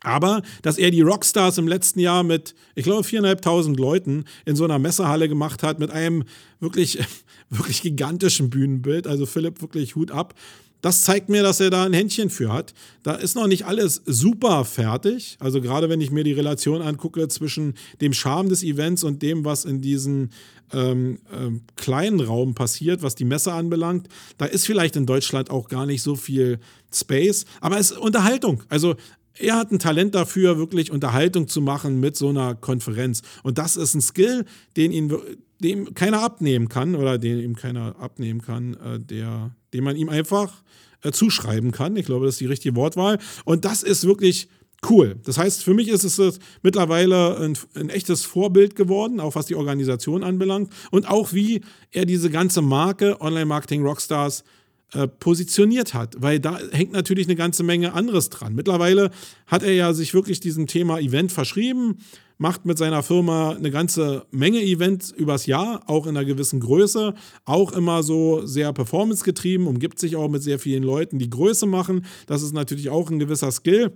Aber 0.03 0.43
dass 0.63 0.79
er 0.79 0.91
die 0.91 1.01
Rockstars 1.01 1.59
im 1.59 1.69
letzten 1.69 2.01
Jahr 2.01 2.23
mit, 2.23 2.55
ich 2.75 2.85
glaube, 2.85 3.07
4.500 3.07 3.77
Leuten 3.77 4.25
in 4.45 4.57
so 4.57 4.65
einer 4.65 4.79
Messehalle 4.79 5.29
gemacht 5.29 5.63
hat, 5.63 5.79
mit 5.79 5.91
einem 5.91 6.25
wirklich, 6.61 6.99
wirklich 7.51 7.83
gigantischen 7.83 8.51
Bühnenbild, 8.51 9.07
also 9.07 9.27
Philipp 9.27 9.63
wirklich 9.63 9.95
Hut 9.95 10.11
ab, 10.11 10.35
das 10.83 11.03
zeigt 11.03 11.29
mir, 11.29 11.43
dass 11.43 11.61
er 11.61 11.71
da 11.71 11.85
ein 11.85 11.93
Händchen 11.93 12.29
für 12.29 12.53
hat. 12.53 12.75
Da 13.03 13.15
ist 13.15 13.37
noch 13.37 13.47
nicht 13.47 13.65
alles 13.67 14.03
super 14.05 14.65
fertig. 14.65 15.37
Also 15.41 15.61
gerade 15.61 15.89
wenn 15.89 16.01
ich 16.01 16.11
mir 16.11 16.25
die 16.25 16.33
Relation 16.33 16.83
angucke 16.83 17.27
zwischen 17.29 17.75
dem 18.01 18.13
Charme 18.13 18.49
des 18.49 18.63
Events 18.63 19.05
und 19.05 19.23
dem, 19.23 19.45
was 19.45 19.65
in 19.65 19.81
diesem 19.81 20.31
ähm, 20.73 21.21
ähm, 21.33 21.63
kleinen 21.77 22.21
Raum 22.21 22.55
passiert, 22.55 23.03
was 23.03 23.15
die 23.15 23.25
Messe 23.25 23.53
anbelangt, 23.53 24.09
da 24.39 24.45
ist 24.45 24.67
vielleicht 24.67 24.97
in 24.97 25.07
Deutschland 25.07 25.51
auch 25.51 25.69
gar 25.69 25.87
nicht 25.87 26.03
so 26.03 26.17
viel 26.17 26.59
Space. 26.93 27.45
Aber 27.61 27.79
es 27.79 27.93
ist 27.93 27.99
Unterhaltung. 27.99 28.65
Also 28.69 28.97
er 29.39 29.57
hat 29.57 29.71
ein 29.71 29.79
Talent 29.79 30.15
dafür, 30.15 30.59
wirklich 30.59 30.91
Unterhaltung 30.91 31.49
zu 31.49 31.61
machen 31.61 32.01
mit 32.01 32.17
so 32.17 32.29
einer 32.29 32.55
Konferenz. 32.55 33.23
Und 33.43 33.59
das 33.59 33.77
ist 33.77 33.95
ein 33.95 34.03
Skill, 34.03 34.45
den 34.77 34.93
ihn 34.93 35.15
dem 35.61 35.95
keiner 35.95 36.23
abnehmen 36.23 36.69
kann 36.69 36.97
oder 36.97 37.19
den 37.19 37.39
ihm 37.39 37.55
keiner 37.55 37.95
abnehmen 37.99 38.43
kann, 38.43 38.75
äh, 38.75 38.99
der, 38.99 39.55
den 39.73 39.85
man 39.85 39.97
ihm 39.97 40.09
einfach 40.09 40.63
äh, 41.03 41.13
zuschreiben 41.13 41.73
kann. 41.73 41.97
Ich 41.97 42.07
glaube, 42.07 42.27
das 42.27 42.37
ist 42.37 42.41
die 42.41 42.47
richtige 42.47 42.77
Wortwahl. 42.77 43.19
Und 43.45 43.65
das 43.65 43.83
ist 43.83 44.07
wirklich 44.07 44.49
cool. 44.89 45.17
Das 45.25 45.39
heißt, 45.39 45.63
für 45.63 45.75
mich 45.75 45.89
ist 45.89 46.05
es 46.05 46.39
mittlerweile 46.63 47.39
ein, 47.39 47.57
ein, 47.75 47.89
echtes 47.89 48.25
Vorbild 48.25 48.75
geworden, 48.75 49.21
auch 49.21 49.35
was 49.35 49.47
die 49.47 49.55
Organisation 49.55 50.25
anbelangt 50.25 50.73
und 50.91 51.09
auch 51.09 51.33
wie 51.33 51.63
er 51.93 52.05
diese 52.05 52.31
ganze 52.31 52.63
Marke 52.63 53.21
Online 53.21 53.47
Marketing 53.47 53.83
Rockstars 53.83 54.45
äh, 54.93 55.09
positioniert 55.09 55.95
hat, 55.95 56.17
weil 56.19 56.41
da 56.41 56.59
hängt 56.71 56.93
natürlich 56.93 57.27
eine 57.27 57.37
ganze 57.37 57.63
Menge 57.63 57.95
anderes 57.95 58.29
dran. 58.29 58.55
Mittlerweile 58.55 59.11
hat 59.47 59.63
er 59.63 59.73
ja 59.73 59.95
sich 59.95 60.15
wirklich 60.15 60.41
diesem 60.41 60.67
Thema 60.67 60.99
Event 60.99 61.33
verschrieben, 61.33 61.99
macht 62.43 62.67
mit 62.67 62.77
seiner 62.77 63.03
Firma 63.05 63.53
eine 63.53 63.71
ganze 63.71 64.27
Menge 64.33 64.61
Events 64.61 65.13
übers 65.13 65.47
Jahr, 65.47 65.89
auch 65.89 66.07
in 66.07 66.17
einer 66.17 66.27
gewissen 66.27 66.59
Größe, 66.59 67.15
auch 67.45 67.73
immer 67.73 68.03
so 68.03 68.45
sehr 68.45 68.73
performancegetrieben, 68.73 69.69
umgibt 69.69 69.99
sich 70.01 70.17
auch 70.17 70.29
mit 70.29 70.43
sehr 70.43 70.59
vielen 70.59 70.83
Leuten, 70.83 71.19
die 71.19 71.31
Größe 71.31 71.67
machen. 71.67 72.05
Das 72.27 72.43
ist 72.43 72.53
natürlich 72.53 72.91
auch 72.91 73.11
ein 73.11 73.21
gewisser 73.21 73.53
Skill. 73.53 73.93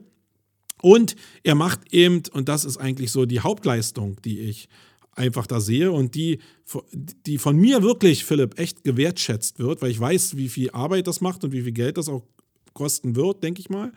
Und 0.81 1.17
er 1.43 1.57
macht 1.57 1.93
eben, 1.93 2.23
und 2.33 2.49
das 2.49 2.65
ist 2.65 2.77
eigentlich 2.77 3.11
so 3.11 3.27
die 3.27 3.41
Hauptleistung, 3.41 4.17
die 4.25 4.39
ich 4.41 4.69
einfach 5.13 5.49
da 5.49 5.61
sehe 5.61 5.91
und 5.91 6.15
die, 6.15 6.39
die 7.27 7.39
von 7.39 7.57
mir 7.57 7.83
wirklich, 7.83 8.25
Philipp, 8.25 8.61
echt 8.61 8.85
gewertschätzt 8.85 9.59
wird, 9.59 9.83
weil 9.83 9.91
ich 9.91 9.99
weiß, 9.99 10.37
wie 10.37 10.49
viel 10.49 10.71
Arbeit 10.71 11.09
das 11.09 11.21
macht 11.21 11.43
und 11.43 11.53
wie 11.53 11.63
viel 11.63 11.73
Geld 11.73 11.97
das 11.97 12.09
auch 12.09 12.23
kosten 12.77 13.17
wird, 13.17 13.43
denke 13.43 13.61
ich 13.61 13.71
mal, 13.71 13.91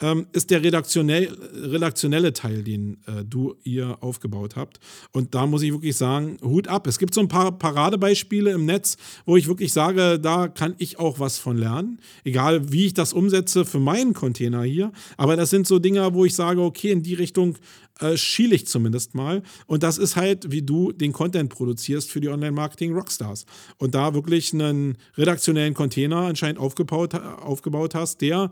ähm, 0.00 0.26
ist 0.32 0.50
der 0.50 0.62
redaktionell, 0.62 1.32
redaktionelle 1.54 2.34
Teil, 2.34 2.62
den 2.62 2.98
äh, 3.06 3.24
du 3.24 3.54
ihr 3.62 3.96
aufgebaut 4.02 4.56
habt. 4.56 4.80
Und 5.12 5.34
da 5.34 5.46
muss 5.46 5.62
ich 5.62 5.72
wirklich 5.72 5.96
sagen, 5.96 6.36
Hut 6.42 6.68
ab. 6.68 6.86
Es 6.86 6.98
gibt 6.98 7.14
so 7.14 7.20
ein 7.20 7.28
paar 7.28 7.52
Paradebeispiele 7.52 8.50
im 8.50 8.66
Netz, 8.66 8.96
wo 9.24 9.36
ich 9.36 9.46
wirklich 9.46 9.72
sage, 9.72 10.18
da 10.18 10.48
kann 10.48 10.74
ich 10.78 10.98
auch 10.98 11.20
was 11.20 11.38
von 11.38 11.56
lernen. 11.56 12.00
Egal, 12.24 12.72
wie 12.72 12.86
ich 12.86 12.94
das 12.94 13.12
umsetze 13.12 13.64
für 13.64 13.80
meinen 13.80 14.12
Container 14.12 14.64
hier. 14.64 14.92
Aber 15.16 15.36
das 15.36 15.50
sind 15.50 15.66
so 15.66 15.78
Dinge, 15.78 16.12
wo 16.12 16.24
ich 16.24 16.34
sage, 16.34 16.60
okay, 16.60 16.90
in 16.90 17.02
die 17.02 17.14
Richtung 17.14 17.56
äh, 18.00 18.16
schiele 18.16 18.54
ich 18.56 18.66
zumindest 18.66 19.14
mal. 19.14 19.42
Und 19.66 19.82
das 19.82 19.98
ist 19.98 20.16
halt, 20.16 20.50
wie 20.50 20.62
du 20.62 20.92
den 20.92 21.12
Content 21.12 21.50
produzierst 21.50 22.10
für 22.10 22.20
die 22.20 22.28
Online-Marketing-Rockstars. 22.28 23.46
Und 23.78 23.94
da 23.94 24.14
wirklich 24.14 24.52
einen 24.52 24.98
redaktionellen 25.16 25.74
Container 25.74 26.22
anscheinend 26.22 26.58
aufgebaut, 26.58 27.14
aufgebaut 27.14 27.94
hast, 27.94 28.20
der 28.20 28.50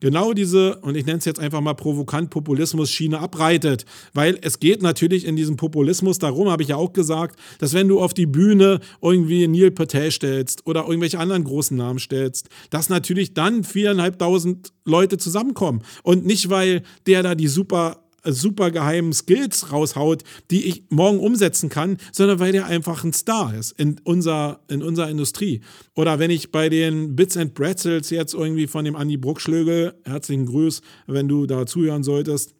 genau 0.00 0.32
diese, 0.32 0.76
und 0.76 0.96
ich 0.96 1.06
nenne 1.06 1.18
es 1.18 1.24
jetzt 1.24 1.40
einfach 1.40 1.60
mal 1.60 1.74
provokant, 1.74 2.30
Populismus-Schiene 2.30 3.18
abreitet. 3.18 3.84
Weil 4.14 4.38
es 4.42 4.60
geht 4.60 4.82
natürlich 4.82 5.24
in 5.26 5.36
diesem 5.36 5.56
Populismus 5.56 6.18
darum, 6.18 6.48
habe 6.48 6.62
ich 6.62 6.68
ja 6.68 6.76
auch 6.76 6.92
gesagt, 6.92 7.38
dass 7.58 7.74
wenn 7.74 7.88
du 7.88 8.00
auf 8.00 8.14
die 8.14 8.26
Bühne 8.26 8.80
irgendwie 9.02 9.46
Neil 9.48 9.70
Patel 9.70 10.10
stellst 10.10 10.66
oder 10.66 10.86
irgendwelche 10.86 11.18
anderen 11.18 11.44
großen 11.44 11.76
Namen 11.76 11.98
stellst, 11.98 12.48
dass 12.70 12.88
natürlich 12.88 13.34
dann 13.34 13.64
viereinhalbtausend 13.64 14.72
Leute 14.84 15.18
zusammenkommen. 15.18 15.82
Und 16.02 16.24
nicht, 16.24 16.48
weil 16.48 16.82
der 17.06 17.22
da 17.22 17.34
die 17.34 17.48
super 17.48 18.07
super 18.32 18.70
geheimen 18.70 19.12
Skills 19.12 19.72
raushaut, 19.72 20.24
die 20.50 20.66
ich 20.66 20.84
morgen 20.90 21.18
umsetzen 21.18 21.68
kann, 21.68 21.98
sondern 22.12 22.38
weil 22.38 22.52
der 22.52 22.66
einfach 22.66 23.04
ein 23.04 23.12
Star 23.12 23.54
ist 23.54 23.72
in, 23.72 24.00
unser, 24.04 24.60
in 24.68 24.82
unserer 24.82 25.08
Industrie. 25.08 25.60
Oder 25.94 26.18
wenn 26.18 26.30
ich 26.30 26.50
bei 26.52 26.68
den 26.68 27.16
Bits 27.16 27.36
and 27.36 27.54
Pretzels 27.54 28.10
jetzt 28.10 28.34
irgendwie 28.34 28.66
von 28.66 28.84
dem 28.84 28.96
Andi 28.96 29.16
Bruckschlögel, 29.16 29.94
herzlichen 30.04 30.46
Gruß, 30.46 30.82
wenn 31.06 31.28
du 31.28 31.46
da 31.46 31.66
zuhören 31.66 32.02
solltest, 32.02 32.54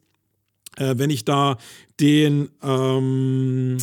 äh, 0.77 0.95
wenn 0.97 1.09
ich 1.09 1.25
da 1.25 1.57
den, 1.99 2.49
ähm, 2.63 3.77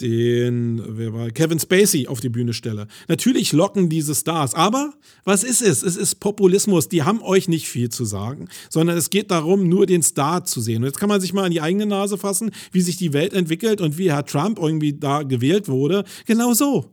den 0.00 0.82
wer 0.86 1.12
war, 1.12 1.30
Kevin 1.30 1.58
Spacey 1.58 2.06
auf 2.06 2.20
die 2.20 2.28
Bühne 2.28 2.52
stelle. 2.52 2.86
Natürlich 3.08 3.52
locken 3.52 3.88
diese 3.88 4.14
Stars, 4.14 4.54
aber 4.54 4.92
was 5.24 5.44
ist 5.44 5.62
es? 5.62 5.82
Es 5.82 5.96
ist 5.96 6.16
Populismus. 6.16 6.88
Die 6.88 7.02
haben 7.02 7.22
euch 7.22 7.48
nicht 7.48 7.68
viel 7.68 7.88
zu 7.88 8.04
sagen, 8.04 8.48
sondern 8.68 8.96
es 8.96 9.10
geht 9.10 9.30
darum, 9.30 9.68
nur 9.68 9.86
den 9.86 10.02
Star 10.02 10.44
zu 10.44 10.60
sehen. 10.60 10.78
Und 10.78 10.86
jetzt 10.86 10.98
kann 10.98 11.08
man 11.08 11.20
sich 11.20 11.32
mal 11.32 11.44
an 11.44 11.52
die 11.52 11.60
eigene 11.60 11.86
Nase 11.86 12.18
fassen, 12.18 12.50
wie 12.72 12.80
sich 12.80 12.96
die 12.96 13.12
Welt 13.12 13.32
entwickelt 13.32 13.80
und 13.80 13.98
wie 13.98 14.10
Herr 14.10 14.24
Trump 14.24 14.58
irgendwie 14.58 14.92
da 14.92 15.22
gewählt 15.22 15.68
wurde. 15.68 16.04
Genau 16.26 16.52
so. 16.54 16.90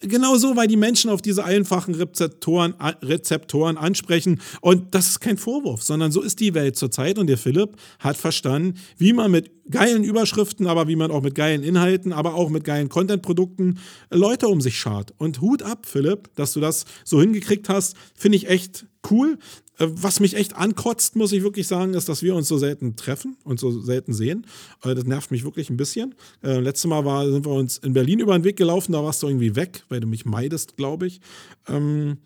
Genau 0.00 0.36
so, 0.36 0.54
weil 0.54 0.68
die 0.68 0.76
Menschen 0.76 1.10
auf 1.10 1.22
diese 1.22 1.44
einfachen 1.44 1.92
Rezeptoren, 1.92 2.74
Rezeptoren 3.02 3.76
ansprechen. 3.76 4.40
Und 4.60 4.94
das 4.94 5.08
ist 5.08 5.20
kein 5.20 5.36
Vorwurf, 5.36 5.82
sondern 5.82 6.12
so 6.12 6.22
ist 6.22 6.38
die 6.38 6.54
Welt 6.54 6.76
zurzeit. 6.76 7.18
Und 7.18 7.26
der 7.26 7.36
Philipp 7.36 7.76
hat 7.98 8.16
verstanden, 8.16 8.78
wie 8.96 9.12
man 9.12 9.32
mit 9.32 9.50
geilen 9.68 10.04
Überschriften, 10.04 10.68
aber 10.68 10.86
wie 10.86 10.94
man 10.94 11.10
auch 11.10 11.22
mit 11.22 11.34
geilen 11.34 11.64
Inhalten, 11.64 12.12
aber 12.12 12.34
auch 12.34 12.48
mit 12.48 12.62
geilen 12.62 12.88
Content-Produkten 12.88 13.80
Leute 14.10 14.46
um 14.46 14.60
sich 14.60 14.78
schart. 14.78 15.14
Und 15.18 15.40
Hut 15.40 15.64
ab, 15.64 15.84
Philipp, 15.84 16.30
dass 16.36 16.52
du 16.52 16.60
das 16.60 16.84
so 17.04 17.20
hingekriegt 17.20 17.68
hast, 17.68 17.96
finde 18.14 18.36
ich 18.36 18.48
echt 18.48 18.86
cool. 19.10 19.36
Äh, 19.78 19.86
was 19.90 20.20
mich 20.20 20.34
echt 20.34 20.56
ankotzt, 20.56 21.16
muss 21.16 21.32
ich 21.32 21.42
wirklich 21.42 21.66
sagen, 21.66 21.94
ist, 21.94 22.08
dass 22.08 22.22
wir 22.22 22.34
uns 22.34 22.48
so 22.48 22.58
selten 22.58 22.96
treffen 22.96 23.36
und 23.44 23.58
so 23.60 23.80
selten 23.80 24.12
sehen. 24.12 24.46
Äh, 24.84 24.94
das 24.94 25.04
nervt 25.04 25.30
mich 25.30 25.44
wirklich 25.44 25.70
ein 25.70 25.76
bisschen. 25.76 26.14
Äh, 26.42 26.58
letztes 26.60 26.88
Mal 26.88 27.04
war, 27.04 27.30
sind 27.30 27.46
wir 27.46 27.52
uns 27.52 27.78
in 27.78 27.92
Berlin 27.92 28.20
über 28.20 28.38
den 28.38 28.44
Weg 28.44 28.56
gelaufen, 28.56 28.92
da 28.92 29.02
warst 29.02 29.22
du 29.22 29.28
irgendwie 29.28 29.56
weg, 29.56 29.84
weil 29.88 30.00
du 30.00 30.06
mich 30.06 30.24
meidest, 30.24 30.76
glaube 30.76 31.06
ich. 31.06 31.20
Ähm, 31.68 32.18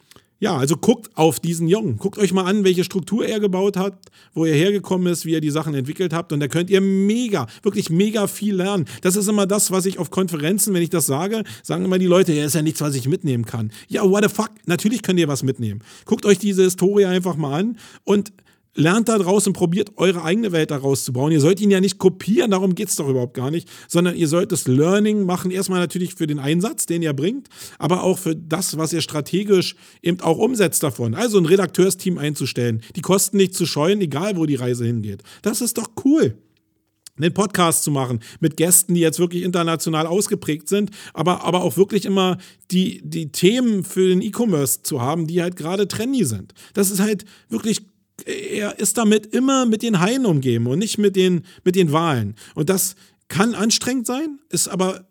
ja, 0.42 0.56
also 0.56 0.76
guckt 0.76 1.16
auf 1.16 1.38
diesen 1.38 1.68
Jungen. 1.68 1.98
Guckt 1.98 2.18
euch 2.18 2.32
mal 2.32 2.46
an, 2.46 2.64
welche 2.64 2.82
Struktur 2.82 3.24
er 3.24 3.38
gebaut 3.38 3.76
hat, 3.76 3.96
wo 4.34 4.44
er 4.44 4.56
hergekommen 4.56 5.12
ist, 5.12 5.24
wie 5.24 5.30
ihr 5.30 5.40
die 5.40 5.50
Sachen 5.50 5.72
entwickelt 5.72 6.12
habt. 6.12 6.32
Und 6.32 6.40
da 6.40 6.48
könnt 6.48 6.68
ihr 6.68 6.80
mega, 6.80 7.46
wirklich 7.62 7.90
mega 7.90 8.26
viel 8.26 8.56
lernen. 8.56 8.86
Das 9.02 9.14
ist 9.14 9.28
immer 9.28 9.46
das, 9.46 9.70
was 9.70 9.86
ich 9.86 10.00
auf 10.00 10.10
Konferenzen, 10.10 10.74
wenn 10.74 10.82
ich 10.82 10.90
das 10.90 11.06
sage, 11.06 11.44
sagen 11.62 11.84
immer 11.84 12.00
die 12.00 12.06
Leute, 12.06 12.32
ja, 12.32 12.44
ist 12.44 12.56
ja 12.56 12.62
nichts, 12.62 12.80
was 12.80 12.96
ich 12.96 13.06
mitnehmen 13.06 13.46
kann. 13.46 13.70
Ja, 13.86 14.02
what 14.02 14.24
the 14.24 14.34
fuck? 14.34 14.50
Natürlich 14.66 15.02
könnt 15.02 15.20
ihr 15.20 15.28
was 15.28 15.44
mitnehmen. 15.44 15.80
Guckt 16.06 16.26
euch 16.26 16.40
diese 16.40 16.64
Historie 16.64 17.04
einfach 17.04 17.36
mal 17.36 17.60
an 17.60 17.78
und 18.02 18.32
lernt 18.74 19.08
da 19.08 19.18
draußen, 19.18 19.52
probiert 19.52 19.90
eure 19.96 20.24
eigene 20.24 20.52
Welt 20.52 20.70
daraus 20.70 21.04
zu 21.04 21.12
bauen. 21.12 21.32
Ihr 21.32 21.40
sollt 21.40 21.60
ihn 21.60 21.70
ja 21.70 21.80
nicht 21.80 21.98
kopieren, 21.98 22.50
darum 22.50 22.74
geht 22.74 22.88
es 22.88 22.96
doch 22.96 23.08
überhaupt 23.08 23.34
gar 23.34 23.50
nicht, 23.50 23.68
sondern 23.88 24.16
ihr 24.16 24.28
sollt 24.28 24.52
das 24.52 24.66
Learning 24.66 25.24
machen, 25.24 25.50
erstmal 25.50 25.80
natürlich 25.80 26.14
für 26.14 26.26
den 26.26 26.38
Einsatz, 26.38 26.86
den 26.86 27.02
ihr 27.02 27.12
bringt, 27.12 27.48
aber 27.78 28.02
auch 28.02 28.18
für 28.18 28.34
das, 28.34 28.76
was 28.78 28.92
ihr 28.92 29.02
strategisch 29.02 29.76
eben 30.02 30.20
auch 30.20 30.38
umsetzt 30.38 30.82
davon. 30.82 31.14
Also 31.14 31.38
ein 31.38 31.46
Redakteursteam 31.46 32.18
einzustellen, 32.18 32.82
die 32.96 33.02
Kosten 33.02 33.36
nicht 33.36 33.54
zu 33.54 33.66
scheuen, 33.66 34.00
egal 34.00 34.36
wo 34.36 34.46
die 34.46 34.54
Reise 34.54 34.86
hingeht. 34.86 35.22
Das 35.42 35.60
ist 35.60 35.78
doch 35.78 35.90
cool 36.04 36.36
einen 37.18 37.34
Podcast 37.34 37.84
zu 37.84 37.90
machen 37.90 38.20
mit 38.40 38.56
Gästen, 38.56 38.94
die 38.94 39.00
jetzt 39.00 39.18
wirklich 39.18 39.42
international 39.42 40.06
ausgeprägt 40.06 40.68
sind, 40.68 40.90
aber, 41.12 41.44
aber 41.44 41.62
auch 41.62 41.76
wirklich 41.76 42.06
immer 42.06 42.38
die, 42.70 43.02
die 43.04 43.30
Themen 43.30 43.84
für 43.84 44.08
den 44.08 44.22
E-Commerce 44.22 44.82
zu 44.82 45.02
haben, 45.02 45.26
die 45.26 45.42
halt 45.42 45.56
gerade 45.56 45.88
trendy 45.88 46.24
sind. 46.24 46.54
Das 46.72 46.90
ist 46.90 47.00
halt 47.00 47.24
wirklich 47.48 47.82
er 48.26 48.78
ist 48.78 48.98
damit 48.98 49.26
immer 49.26 49.66
mit 49.66 49.82
den 49.82 50.00
Haien 50.00 50.26
umgeben 50.26 50.66
und 50.66 50.78
nicht 50.78 50.98
mit 50.98 51.16
den, 51.16 51.42
mit 51.64 51.76
den 51.76 51.92
Wahlen. 51.92 52.34
Und 52.54 52.70
das 52.70 52.94
kann 53.28 53.54
anstrengend 53.54 54.06
sein, 54.06 54.38
ist 54.50 54.68
aber 54.68 55.06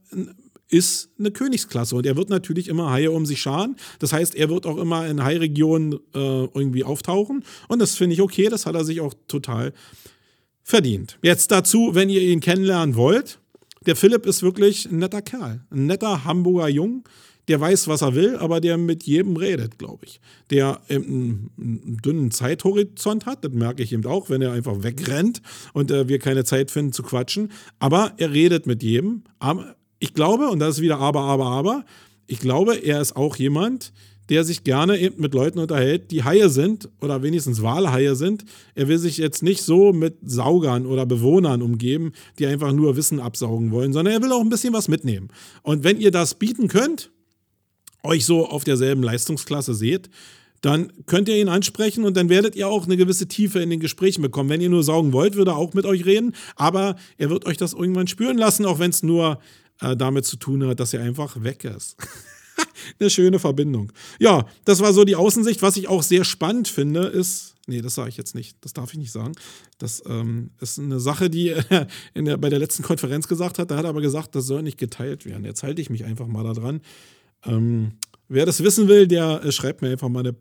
ist 0.72 1.10
eine 1.20 1.32
Königsklasse 1.32 1.96
und 1.96 2.06
er 2.06 2.16
wird 2.16 2.30
natürlich 2.30 2.70
immer 2.70 2.92
Haie 2.92 3.12
um 3.12 3.26
sich 3.26 3.42
scharen. 3.42 3.76
Das 4.00 4.14
heißt, 4.14 4.36
er 4.36 4.50
wird 4.50 4.66
auch 4.66 4.78
immer 4.78 5.06
in 5.06 5.22
Hai-Regionen 5.22 5.94
äh, 5.94 5.98
irgendwie 6.16 6.86
auftauchen 6.86 7.44
und 7.68 7.80
das 7.80 7.96
finde 7.96 8.14
ich 8.14 8.22
okay, 8.22 8.48
das 8.48 8.66
hat 8.66 8.76
er 8.76 8.86
sich 8.86 9.02
auch 9.02 9.14
total 9.28 9.74
verdient. 10.64 11.18
Jetzt 11.22 11.52
dazu, 11.52 11.90
wenn 11.94 12.10
ihr 12.10 12.22
ihn 12.22 12.40
kennenlernen 12.40 12.96
wollt, 12.96 13.40
der 13.86 13.96
Philipp 13.96 14.26
ist 14.26 14.44
wirklich 14.44 14.86
ein 14.90 15.00
netter 15.00 15.22
Kerl, 15.22 15.62
ein 15.72 15.88
netter 15.88 16.24
Hamburger 16.24 16.70
Jung, 16.70 17.04
der 17.48 17.60
weiß, 17.60 17.88
was 17.88 18.02
er 18.02 18.16
will, 18.16 18.36
aber 18.38 18.62
der 18.62 18.78
mit 18.78 19.04
jedem 19.04 19.36
redet, 19.36 19.78
glaube 19.78 20.06
ich. 20.06 20.22
Der 20.50 20.82
einen, 20.90 21.50
einen, 21.58 21.98
dünnen 22.04 22.32
Zeithorizont 22.32 23.26
hat, 23.26 23.44
das 23.44 23.52
merke 23.52 23.84
ich 23.84 23.94
eben 23.94 24.06
auch, 24.06 24.30
wenn 24.30 24.42
er 24.42 24.52
einfach 24.52 24.84
wegrennt 24.84 25.42
und 25.74 25.92
äh, 25.92 26.08
wir 26.08 26.20
keine 26.20 26.44
Zeit 26.44 26.72
finden 26.72 26.94
zu 26.94 27.04
quatschen. 27.04 27.52
Aber 27.80 28.14
er 28.18 28.32
redet 28.32 28.68
mit 28.68 28.84
jedem. 28.84 29.24
Aber 29.40 29.76
ich 30.00 30.14
glaube, 30.14 30.50
und 30.50 30.60
das 30.60 30.76
ist 30.76 30.82
wieder 30.82 31.00
aber, 31.00 31.22
aber, 31.22 31.46
aber, 31.46 31.86
ich 32.28 32.40
glaube, 32.40 32.76
er 32.76 33.02
ist 33.02 33.16
auch 33.16 33.36
jemand, 33.36 33.92
der 34.30 34.46
sich 34.46 34.64
gerne 34.64 34.98
eben 34.98 35.22
mit 35.22 35.34
Leuten 35.34 35.60
unterhält, 35.60 36.10
die 36.12 36.24
Haie 36.24 36.50
sind 36.50 36.90
oder 37.02 37.22
wenigstens 37.22 37.62
Walhaie 37.62 38.16
sind. 38.16 38.46
Er 38.76 38.88
will 38.88 38.98
sich 38.98 39.18
jetzt 39.18 39.44
nicht 39.44 39.62
so 39.62 39.92
mit 39.92 40.16
Saugern 40.24 40.86
oder 40.86 41.06
Bewohnern 41.06 41.62
umgeben, 41.62 42.14
die 42.40 42.46
einfach 42.46 42.72
nur 42.72 42.96
Wissen 42.96 43.20
absaugen 43.20 43.72
wollen, 43.72 43.92
sondern 43.92 44.14
er 44.14 44.22
will 44.22 44.32
auch 44.32 44.40
ein 44.40 44.50
bisschen 44.50 44.74
was 44.74 44.88
mitnehmen. 44.88 45.28
Und 45.64 45.84
wenn 45.84 46.00
ihr 46.00 46.12
das 46.12 46.36
bieten 46.36 46.70
könnt, 46.70 47.12
euch 48.04 48.26
so 48.26 48.48
auf 48.48 48.64
derselben 48.64 49.04
Leistungsklasse 49.04 49.74
seht, 49.74 50.10
dann 50.62 50.94
könnt 51.08 51.28
ihr 51.28 51.38
ihn 51.38 51.50
ansprechen 51.50 52.04
und 52.06 52.16
dann 52.16 52.30
werdet 52.30 52.56
ihr 52.56 52.68
auch 52.68 52.86
eine 52.86 52.96
gewisse 52.96 53.28
Tiefe 53.28 53.60
in 53.60 53.70
den 53.70 53.80
Gesprächen 53.80 54.22
bekommen. 54.22 54.50
Wenn 54.50 54.62
ihr 54.62 54.70
nur 54.70 54.84
saugen 54.84 55.12
wollt, 55.12 55.36
würde 55.36 55.52
er 55.52 55.58
auch 55.58 55.74
mit 55.74 55.86
euch 55.86 56.06
reden, 56.06 56.36
aber 56.56 56.96
er 57.18 57.30
wird 57.30 57.46
euch 57.46 57.58
das 57.58 57.74
irgendwann 57.74 58.08
spüren 58.08 58.38
lassen, 58.38 58.66
auch 58.66 58.78
wenn 58.78 58.92
es 58.92 59.02
nur 59.02 59.40
äh, 59.82 59.98
damit 59.98 60.26
zu 60.26 60.38
tun 60.38 60.66
hat, 60.68 60.80
dass 60.80 60.94
er 60.94 61.02
einfach 61.02 61.44
weg 61.44 61.64
ist. 61.64 61.98
eine 63.00 63.10
schöne 63.10 63.40
Verbindung. 63.40 63.92
Ja, 64.20 64.46
das 64.66 64.82
war 64.82 64.94
so 64.94 65.04
die 65.04 65.16
Außensicht. 65.16 65.62
Was 65.62 65.78
ich 65.78 65.88
auch 65.88 66.04
sehr 66.04 66.24
spannend 66.24 66.68
finde, 66.68 67.08
ist, 67.08 67.56
nee, 67.68 67.82
das 67.82 67.96
sage 67.96 68.10
ich 68.10 68.18
jetzt 68.18 68.36
nicht, 68.36 68.58
das 68.62 68.74
darf 68.74 68.94
ich 68.94 69.00
nicht 69.00 69.12
sagen. 69.12 69.34
Das 69.80 70.04
ähm, 70.08 70.52
ist 70.60 70.80
eine 70.80 71.00
Sache, 71.00 71.30
die 71.30 71.50
er 71.50 71.88
der, 72.16 72.38
bei 72.38 72.50
der 72.50 72.60
letzten 72.60 72.84
Konferenz 72.84 73.28
gesagt 73.28 73.60
hat. 73.60 73.72
Da 73.72 73.78
hat 73.78 73.86
er 73.86 73.90
aber 73.90 74.02
gesagt, 74.02 74.36
das 74.36 74.46
soll 74.46 74.62
nicht 74.62 74.78
geteilt 74.78 75.26
werden. 75.26 75.46
Jetzt 75.46 75.64
halte 75.64 75.82
ich 75.82 75.90
mich 75.90 76.06
einfach 76.06 76.28
mal 76.28 76.44
da 76.44 76.54
dran. 76.54 76.82
Ähm, 77.46 77.94
wer 78.28 78.46
das 78.46 78.64
wissen 78.64 78.88
will, 78.88 79.08
der 79.08 79.44
äh, 79.44 79.52
schreibt 79.52 79.82
mir 79.82 79.90
einfach 79.90 80.10
mal 80.10 80.22
eine, 80.22 80.36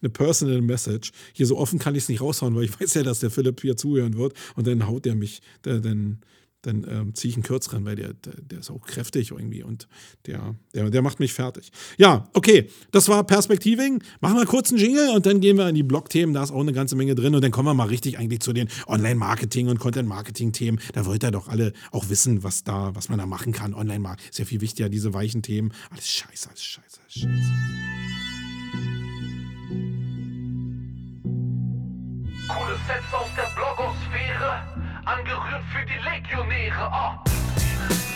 eine 0.00 0.10
Personal 0.10 0.60
Message. 0.60 1.12
Hier 1.32 1.46
so 1.46 1.58
offen 1.58 1.78
kann 1.78 1.94
ich 1.94 2.04
es 2.04 2.08
nicht 2.08 2.20
raushauen, 2.20 2.54
weil 2.54 2.64
ich 2.64 2.80
weiß 2.80 2.94
ja, 2.94 3.02
dass 3.02 3.20
der 3.20 3.30
Philipp 3.30 3.60
hier 3.60 3.76
zuhören 3.76 4.16
wird 4.16 4.34
und 4.56 4.66
dann 4.66 4.86
haut 4.86 5.06
er 5.06 5.14
mich, 5.14 5.42
der, 5.64 5.80
dann, 5.80 6.18
dann 6.62 6.86
ähm, 6.88 7.14
ziehe 7.14 7.30
ich 7.30 7.36
einen 7.36 7.42
kürzeren, 7.42 7.84
weil 7.84 7.96
der, 7.96 8.14
der, 8.14 8.34
der, 8.40 8.60
ist 8.60 8.70
auch 8.70 8.86
kräftig 8.86 9.32
irgendwie 9.32 9.62
und 9.62 9.88
der, 10.26 10.54
der, 10.74 10.90
der 10.90 11.02
macht 11.02 11.20
mich 11.20 11.32
fertig. 11.32 11.70
Ja, 11.98 12.28
okay, 12.34 12.68
das 12.92 13.08
war 13.08 13.24
Perspektiving. 13.24 14.02
Machen 14.20 14.36
wir 14.36 14.46
kurz 14.46 14.70
einen 14.70 14.78
Jingle 14.78 15.10
und 15.10 15.26
dann 15.26 15.40
gehen 15.40 15.58
wir 15.58 15.68
in 15.68 15.74
die 15.74 15.82
Blog-Themen. 15.82 16.34
Da 16.34 16.42
ist 16.42 16.52
auch 16.52 16.60
eine 16.60 16.72
ganze 16.72 16.96
Menge 16.96 17.14
drin 17.14 17.34
und 17.34 17.42
dann 17.42 17.50
kommen 17.50 17.66
wir 17.68 17.74
mal 17.74 17.88
richtig 17.88 18.18
eigentlich 18.18 18.40
zu 18.40 18.52
den 18.52 18.68
Online-Marketing- 18.86 19.68
und 19.68 19.78
Content-Marketing-Themen. 19.80 20.80
Da 20.92 21.04
wollt 21.04 21.24
ihr 21.24 21.32
doch 21.32 21.48
alle 21.48 21.72
auch 21.90 22.08
wissen, 22.08 22.42
was 22.42 22.64
da, 22.64 22.94
was 22.94 23.08
man 23.08 23.18
da 23.18 23.26
machen 23.26 23.52
kann. 23.52 23.74
Online-Marketing 23.74 24.30
ist 24.30 24.38
ja 24.38 24.44
viel 24.44 24.60
wichtiger, 24.60 24.88
diese 24.88 25.12
weichen 25.14 25.42
Themen. 25.42 25.72
Alles 25.90 26.08
scheiße, 26.08 26.48
alles 26.48 26.62
scheiße, 26.62 27.00
alles 27.00 27.12
scheiße. 27.12 27.92
Coole 32.48 32.76
Sets 32.86 33.14
aus 33.14 33.28
der 33.36 33.48
Blogosphäre, 33.54 34.62
angerührt 35.04 35.64
für 35.72 35.84
die 35.84 35.98
Legionäre. 36.04 36.90
Oh. 36.92 38.11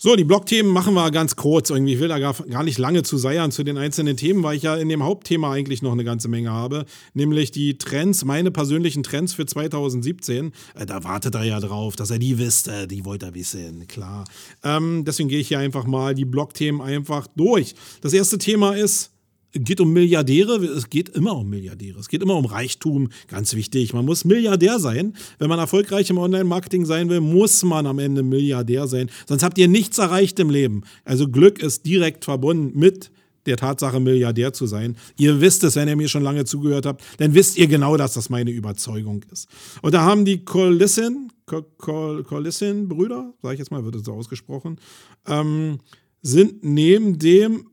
So, 0.00 0.14
die 0.14 0.22
Blogthemen 0.22 0.70
machen 0.70 0.94
wir 0.94 1.10
ganz 1.10 1.34
kurz. 1.34 1.70
Irgendwie 1.70 1.94
ich 1.94 1.98
will 1.98 2.06
da 2.06 2.20
gar, 2.20 2.32
gar 2.32 2.62
nicht 2.62 2.78
lange 2.78 3.02
zu 3.02 3.18
seiern 3.18 3.50
zu 3.50 3.64
den 3.64 3.76
einzelnen 3.76 4.16
Themen, 4.16 4.44
weil 4.44 4.56
ich 4.56 4.62
ja 4.62 4.76
in 4.76 4.88
dem 4.88 5.02
Hauptthema 5.02 5.50
eigentlich 5.50 5.82
noch 5.82 5.90
eine 5.90 6.04
ganze 6.04 6.28
Menge 6.28 6.52
habe, 6.52 6.84
nämlich 7.14 7.50
die 7.50 7.78
Trends, 7.78 8.24
meine 8.24 8.52
persönlichen 8.52 9.02
Trends 9.02 9.34
für 9.34 9.44
2017. 9.44 10.52
Äh, 10.76 10.86
da 10.86 11.02
wartet 11.02 11.34
er 11.34 11.42
ja 11.42 11.58
drauf, 11.58 11.96
dass 11.96 12.10
er 12.10 12.20
die 12.20 12.38
wisst. 12.38 12.70
Die 12.88 13.04
wollt 13.04 13.24
er 13.24 13.34
wissen, 13.34 13.88
klar. 13.88 14.22
Ähm, 14.62 15.04
deswegen 15.04 15.28
gehe 15.28 15.40
ich 15.40 15.48
hier 15.48 15.58
einfach 15.58 15.84
mal 15.84 16.14
die 16.14 16.24
Blogthemen 16.24 16.80
einfach 16.80 17.26
durch. 17.34 17.74
Das 18.00 18.12
erste 18.12 18.38
Thema 18.38 18.76
ist 18.76 19.10
geht 19.52 19.80
um 19.80 19.92
Milliardäre, 19.92 20.56
es 20.56 20.90
geht 20.90 21.08
immer 21.10 21.36
um 21.36 21.48
Milliardäre, 21.48 21.98
es 21.98 22.08
geht 22.08 22.22
immer 22.22 22.36
um 22.36 22.44
Reichtum, 22.44 23.08
ganz 23.28 23.54
wichtig. 23.54 23.94
Man 23.94 24.04
muss 24.04 24.24
Milliardär 24.24 24.78
sein. 24.78 25.14
Wenn 25.38 25.48
man 25.48 25.58
erfolgreich 25.58 26.10
im 26.10 26.18
Online-Marketing 26.18 26.84
sein 26.84 27.08
will, 27.08 27.20
muss 27.20 27.62
man 27.62 27.86
am 27.86 27.98
Ende 27.98 28.22
Milliardär 28.22 28.86
sein. 28.86 29.10
Sonst 29.26 29.42
habt 29.42 29.58
ihr 29.58 29.68
nichts 29.68 29.98
erreicht 29.98 30.38
im 30.38 30.50
Leben. 30.50 30.82
Also 31.04 31.28
Glück 31.28 31.60
ist 31.60 31.86
direkt 31.86 32.24
verbunden 32.24 32.78
mit 32.78 33.10
der 33.46 33.56
Tatsache, 33.56 33.98
Milliardär 33.98 34.52
zu 34.52 34.66
sein. 34.66 34.96
Ihr 35.16 35.40
wisst 35.40 35.64
es, 35.64 35.76
wenn 35.76 35.88
ihr 35.88 35.96
mir 35.96 36.08
schon 36.08 36.22
lange 36.22 36.44
zugehört 36.44 36.84
habt, 36.86 37.02
dann 37.16 37.34
wisst 37.34 37.56
ihr 37.56 37.66
genau, 37.66 37.96
dass 37.96 38.12
das 38.12 38.28
meine 38.28 38.50
Überzeugung 38.50 39.24
ist. 39.32 39.48
Und 39.80 39.94
da 39.94 40.02
haben 40.02 40.24
die 40.24 40.44
Colissin, 40.44 41.32
Colissin-Brüder, 41.46 43.32
sage 43.42 43.54
ich 43.54 43.58
jetzt 43.58 43.70
mal, 43.70 43.84
wird 43.84 43.94
es 43.94 44.04
so 44.04 44.12
ausgesprochen, 44.12 44.78
ähm, 45.26 45.78
sind 46.20 46.62
neben 46.62 47.18
dem 47.18 47.67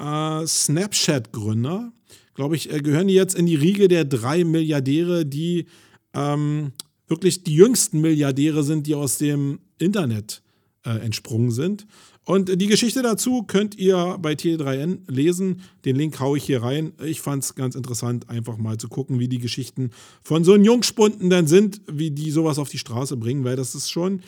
äh, 0.00 0.46
Snapchat-Gründer, 0.46 1.92
glaube 2.34 2.56
ich, 2.56 2.72
äh, 2.72 2.80
gehören 2.80 3.08
die 3.08 3.14
jetzt 3.14 3.34
in 3.34 3.46
die 3.46 3.56
Riege 3.56 3.88
der 3.88 4.04
drei 4.04 4.44
Milliardäre, 4.44 5.26
die 5.26 5.66
ähm, 6.14 6.72
wirklich 7.06 7.44
die 7.44 7.54
jüngsten 7.54 8.00
Milliardäre 8.00 8.62
sind, 8.62 8.86
die 8.86 8.94
aus 8.94 9.18
dem 9.18 9.60
Internet 9.78 10.42
äh, 10.84 10.90
entsprungen 10.90 11.50
sind. 11.50 11.86
Und 12.24 12.60
die 12.60 12.66
Geschichte 12.66 13.02
dazu 13.02 13.42
könnt 13.42 13.76
ihr 13.76 14.16
bei 14.20 14.34
T3N 14.34 15.10
lesen. 15.10 15.62
Den 15.84 15.96
Link 15.96 16.20
haue 16.20 16.38
ich 16.38 16.44
hier 16.44 16.62
rein. 16.62 16.92
Ich 17.04 17.20
fand 17.20 17.42
es 17.42 17.54
ganz 17.54 17.74
interessant, 17.74 18.28
einfach 18.28 18.56
mal 18.56 18.78
zu 18.78 18.88
gucken, 18.88 19.18
wie 19.18 19.26
die 19.26 19.38
Geschichten 19.38 19.90
von 20.22 20.44
so 20.44 20.52
einem 20.52 20.64
Jungspunden 20.64 21.28
dann 21.28 21.48
sind, 21.48 21.80
wie 21.90 22.10
die 22.10 22.30
sowas 22.30 22.58
auf 22.58 22.68
die 22.68 22.78
Straße 22.78 23.16
bringen, 23.16 23.42
weil 23.42 23.56
das 23.56 23.74
ist 23.74 23.90
schon 23.90 24.22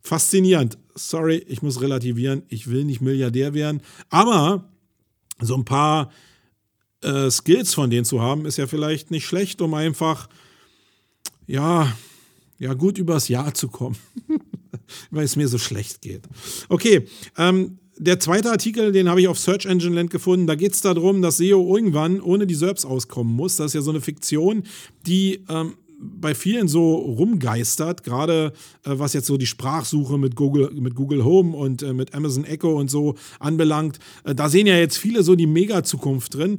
faszinierend. 0.00 0.78
Sorry, 0.94 1.44
ich 1.46 1.62
muss 1.62 1.80
relativieren. 1.80 2.42
Ich 2.48 2.70
will 2.70 2.84
nicht 2.84 3.00
Milliardär 3.00 3.54
werden. 3.54 3.82
Aber 4.10 4.68
so 5.40 5.54
ein 5.54 5.64
paar 5.64 6.10
äh, 7.02 7.30
Skills 7.30 7.74
von 7.74 7.90
denen 7.90 8.04
zu 8.04 8.20
haben, 8.20 8.46
ist 8.46 8.58
ja 8.58 8.66
vielleicht 8.66 9.10
nicht 9.10 9.26
schlecht, 9.26 9.60
um 9.60 9.74
einfach, 9.74 10.28
ja, 11.46 11.92
ja, 12.58 12.74
gut 12.74 12.98
übers 12.98 13.28
Jahr 13.28 13.54
zu 13.54 13.68
kommen, 13.68 13.96
weil 15.10 15.24
es 15.24 15.36
mir 15.36 15.48
so 15.48 15.58
schlecht 15.58 16.02
geht. 16.02 16.22
Okay, 16.68 17.06
ähm, 17.36 17.78
der 17.96 18.20
zweite 18.20 18.50
Artikel, 18.50 18.92
den 18.92 19.08
habe 19.08 19.20
ich 19.20 19.28
auf 19.28 19.38
Search 19.38 19.66
Engine 19.66 19.94
Land 19.94 20.10
gefunden. 20.10 20.46
Da 20.46 20.54
geht 20.54 20.72
es 20.72 20.80
darum, 20.80 21.20
dass 21.20 21.38
SEO 21.38 21.76
irgendwann 21.76 22.20
ohne 22.20 22.46
die 22.46 22.54
SERPs 22.54 22.84
auskommen 22.84 23.34
muss. 23.34 23.56
Das 23.56 23.66
ist 23.66 23.74
ja 23.74 23.80
so 23.80 23.90
eine 23.90 24.00
Fiktion, 24.00 24.62
die 25.06 25.44
ähm, 25.48 25.74
bei 25.98 26.34
vielen 26.34 26.68
so 26.68 26.94
rumgeistert, 26.94 28.04
gerade 28.04 28.52
äh, 28.84 28.90
was 28.98 29.12
jetzt 29.12 29.26
so 29.26 29.36
die 29.36 29.46
Sprachsuche 29.46 30.16
mit 30.16 30.36
Google, 30.36 30.70
mit 30.74 30.94
Google 30.94 31.24
Home 31.24 31.56
und 31.56 31.82
äh, 31.82 31.92
mit 31.92 32.14
Amazon 32.14 32.44
Echo 32.44 32.78
und 32.78 32.90
so 32.90 33.16
anbelangt. 33.40 33.98
Äh, 34.24 34.34
da 34.34 34.48
sehen 34.48 34.66
ja 34.66 34.76
jetzt 34.76 34.96
viele 34.96 35.22
so 35.22 35.34
die 35.34 35.46
Mega-Zukunft 35.46 36.34
drin. 36.34 36.58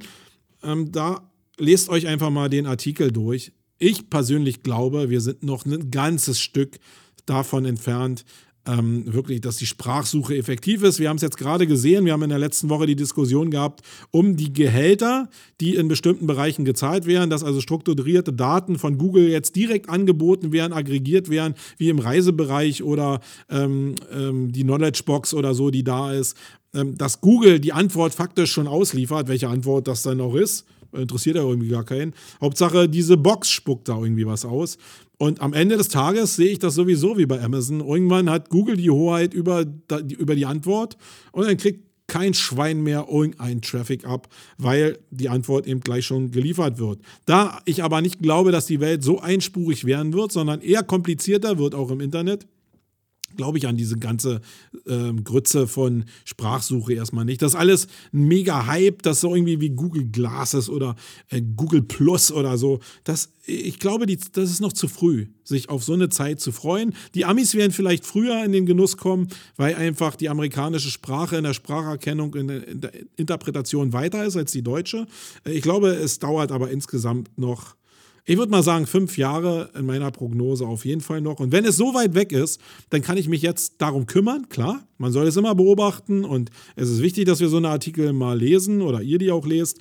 Ähm, 0.61 0.91
da 0.91 1.31
lest 1.57 1.89
euch 1.89 2.07
einfach 2.07 2.29
mal 2.29 2.49
den 2.49 2.65
Artikel 2.65 3.11
durch. 3.11 3.53
Ich 3.77 4.09
persönlich 4.09 4.61
glaube, 4.61 5.09
wir 5.09 5.21
sind 5.21 5.43
noch 5.43 5.65
ein 5.65 5.89
ganzes 5.89 6.41
Stück 6.41 6.79
davon 7.25 7.65
entfernt, 7.65 8.25
ähm, 8.70 9.11
wirklich, 9.11 9.41
dass 9.41 9.57
die 9.57 9.65
Sprachsuche 9.65 10.36
effektiv 10.36 10.84
ist. 10.84 10.99
Wir 10.99 11.09
haben 11.09 11.15
es 11.15 11.22
jetzt 11.22 11.38
gerade 11.38 11.65
gesehen, 11.65 12.05
wir 12.05 12.13
haben 12.13 12.24
in 12.24 12.30
der 12.30 12.39
letzten 12.39 12.70
Woche 12.70 12.86
die 12.86 12.95
Diskussion 12.95 13.49
gehabt 13.49 13.82
um 14.11 14.36
die 14.36 14.53
Gehälter, 14.53 15.30
die 15.59 15.76
in 15.76 15.88
bestimmten 15.88 16.28
Bereichen 16.28 16.65
gezahlt 16.65 17.05
werden, 17.05 17.30
dass 17.30 17.43
also 17.43 17.61
strukturierte 17.61 18.34
Daten 18.34 18.78
von 18.78 18.97
Google 18.97 19.30
jetzt 19.30 19.55
direkt 19.55 19.89
angeboten 19.89 20.51
werden, 20.51 20.74
aggregiert 20.74 21.30
werden, 21.30 21.55
wie 21.78 21.89
im 21.89 21.99
Reisebereich 21.99 22.84
oder 22.84 23.22
ähm, 23.49 23.95
ähm, 24.11 24.51
die 24.51 24.63
Knowledge 24.63 25.03
Box 25.05 25.34
oder 25.34 25.53
so, 25.53 25.72
die 25.72 25.84
da 25.84 26.13
ist, 26.13 26.38
ähm, 26.74 26.97
dass 26.97 27.22
Google 27.22 27.59
die 27.59 27.74
Antwort 27.74 28.13
faktisch 28.13 28.51
schon 28.51 28.67
ausliefert, 28.67 29.28
welche 29.28 29.49
Antwort 29.49 29.88
das 29.88 30.03
dann 30.03 30.17
noch 30.17 30.36
ist 30.36 30.65
interessiert 30.91 31.36
ja 31.36 31.43
irgendwie 31.43 31.67
gar 31.67 31.84
keinen. 31.84 32.13
Hauptsache, 32.41 32.89
diese 32.89 33.17
Box 33.17 33.49
spuckt 33.49 33.88
da 33.88 33.99
irgendwie 33.99 34.26
was 34.26 34.45
aus. 34.45 34.78
Und 35.22 35.41
am 35.41 35.51
Ende 35.51 35.76
des 35.76 35.89
Tages 35.89 36.38
sehe 36.38 36.49
ich 36.49 36.59
das 36.59 36.76
sowieso 36.76 37.17
wie 37.17 37.26
bei 37.26 37.41
Amazon. 37.41 37.82
Irgendwann 37.82 38.30
hat 38.30 38.49
Google 38.49 38.78
die 38.78 38.89
Hoheit 38.89 39.34
über, 39.34 39.65
über 40.17 40.34
die 40.34 40.45
Antwort 40.45 40.97
und 41.34 41.45
dann 41.45 41.57
kriegt 41.57 41.84
kein 42.07 42.34
Schwein 42.34 42.82
mehr 42.82 43.07
irgendein 43.09 43.61
Traffic 43.61 44.05
ab, 44.05 44.30
weil 44.57 44.97
die 45.11 45.28
Antwort 45.28 45.67
eben 45.67 45.82
gleich 45.82 46.05
schon 46.05 46.32
geliefert 46.32 46.80
wird. 46.80 46.99
Da 47.26 47.61
ich 47.65 47.84
aber 47.84 48.01
nicht 48.01 48.22
glaube, 48.22 48.51
dass 48.51 48.65
die 48.65 48.80
Welt 48.80 49.03
so 49.03 49.20
einspurig 49.20 49.86
werden 49.86 50.13
wird, 50.13 50.32
sondern 50.32 50.61
eher 50.61 50.84
komplizierter 50.84 51.59
wird 51.59 51.76
auch 51.76 51.91
im 51.91 51.99
Internet, 51.99 52.47
glaube 53.39 53.57
ich 53.57 53.67
an 53.67 53.77
diese 53.77 53.97
ganze 53.97 54.41
äh, 54.85 55.13
Grütze 55.23 55.65
von 55.65 56.03
Sprachsuche 56.25 56.93
erstmal 56.93 57.23
nicht. 57.23 57.41
Das 57.41 57.53
ist 57.53 57.57
alles 57.57 57.87
ein 58.13 58.27
mega 58.27 58.65
Hype, 58.65 59.01
das 59.01 59.21
so 59.21 59.33
irgendwie 59.33 59.61
wie 59.61 59.69
Google 59.69 60.03
Glasses 60.11 60.69
oder 60.69 60.97
äh, 61.29 61.41
Google 61.41 61.81
Plus 61.81 62.33
oder 62.33 62.57
so. 62.57 62.81
Das, 63.05 63.31
ich 63.45 63.79
glaube, 63.79 64.07
die, 64.07 64.17
das 64.33 64.51
ist 64.51 64.59
noch 64.59 64.73
zu 64.73 64.89
früh, 64.89 65.27
sich 65.45 65.69
auf 65.69 65.85
so 65.85 65.93
eine 65.93 66.09
Zeit 66.09 66.41
zu 66.41 66.51
freuen. 66.51 66.93
Die 67.15 67.23
Amis 67.23 67.55
werden 67.55 67.71
vielleicht 67.71 68.05
früher 68.05 68.43
in 68.43 68.51
den 68.51 68.65
Genuss 68.65 68.97
kommen, 68.97 69.29
weil 69.55 69.75
einfach 69.75 70.17
die 70.17 70.27
amerikanische 70.27 70.91
Sprache 70.91 71.37
in 71.37 71.45
der 71.45 71.53
Spracherkennung, 71.53 72.35
in 72.35 72.47
der, 72.49 72.67
in 72.67 72.81
der 72.81 72.91
Interpretation 73.15 73.93
weiter 73.93 74.25
ist 74.25 74.35
als 74.35 74.51
die 74.51 74.63
deutsche. 74.63 75.07
Äh, 75.45 75.53
ich 75.53 75.61
glaube, 75.61 75.91
es 75.91 76.19
dauert 76.19 76.51
aber 76.51 76.71
insgesamt 76.71 77.29
noch 77.37 77.78
ich 78.30 78.38
würde 78.38 78.51
mal 78.51 78.61
sagen, 78.61 78.86
fünf 78.86 79.17
Jahre 79.17 79.71
in 79.75 79.88
meiner 79.88 80.11
Prognose 80.11 80.63
auf 80.63 80.86
jeden 80.86 81.01
Fall 81.01 81.19
noch. 81.19 81.39
Und 81.39 81.51
wenn 81.51 81.65
es 81.65 81.77
so 81.77 81.95
weit 81.95 82.13
weg 82.13 82.32
ist, 82.32 82.61
dann 82.91 83.01
kann 83.01 83.17
ich 83.17 83.27
mich 83.27 83.41
jetzt 83.41 83.82
darum 83.82 84.05
kümmern. 84.05 84.47
Klar, 84.49 84.88
man 84.99 85.11
soll 85.11 85.25
es 85.25 85.36
immer 85.36 85.55
beobachten 85.55 86.23
und 86.23 86.51
es 86.75 86.91
ist 86.91 87.01
wichtig, 87.01 87.25
dass 87.25 87.39
wir 87.39 87.49
so 87.49 87.57
eine 87.57 87.69
Artikel 87.69 88.13
mal 88.13 88.38
lesen 88.38 88.84
oder 88.84 89.01
ihr 89.01 89.17
die 89.17 89.32
auch 89.32 89.47
lest. 89.47 89.80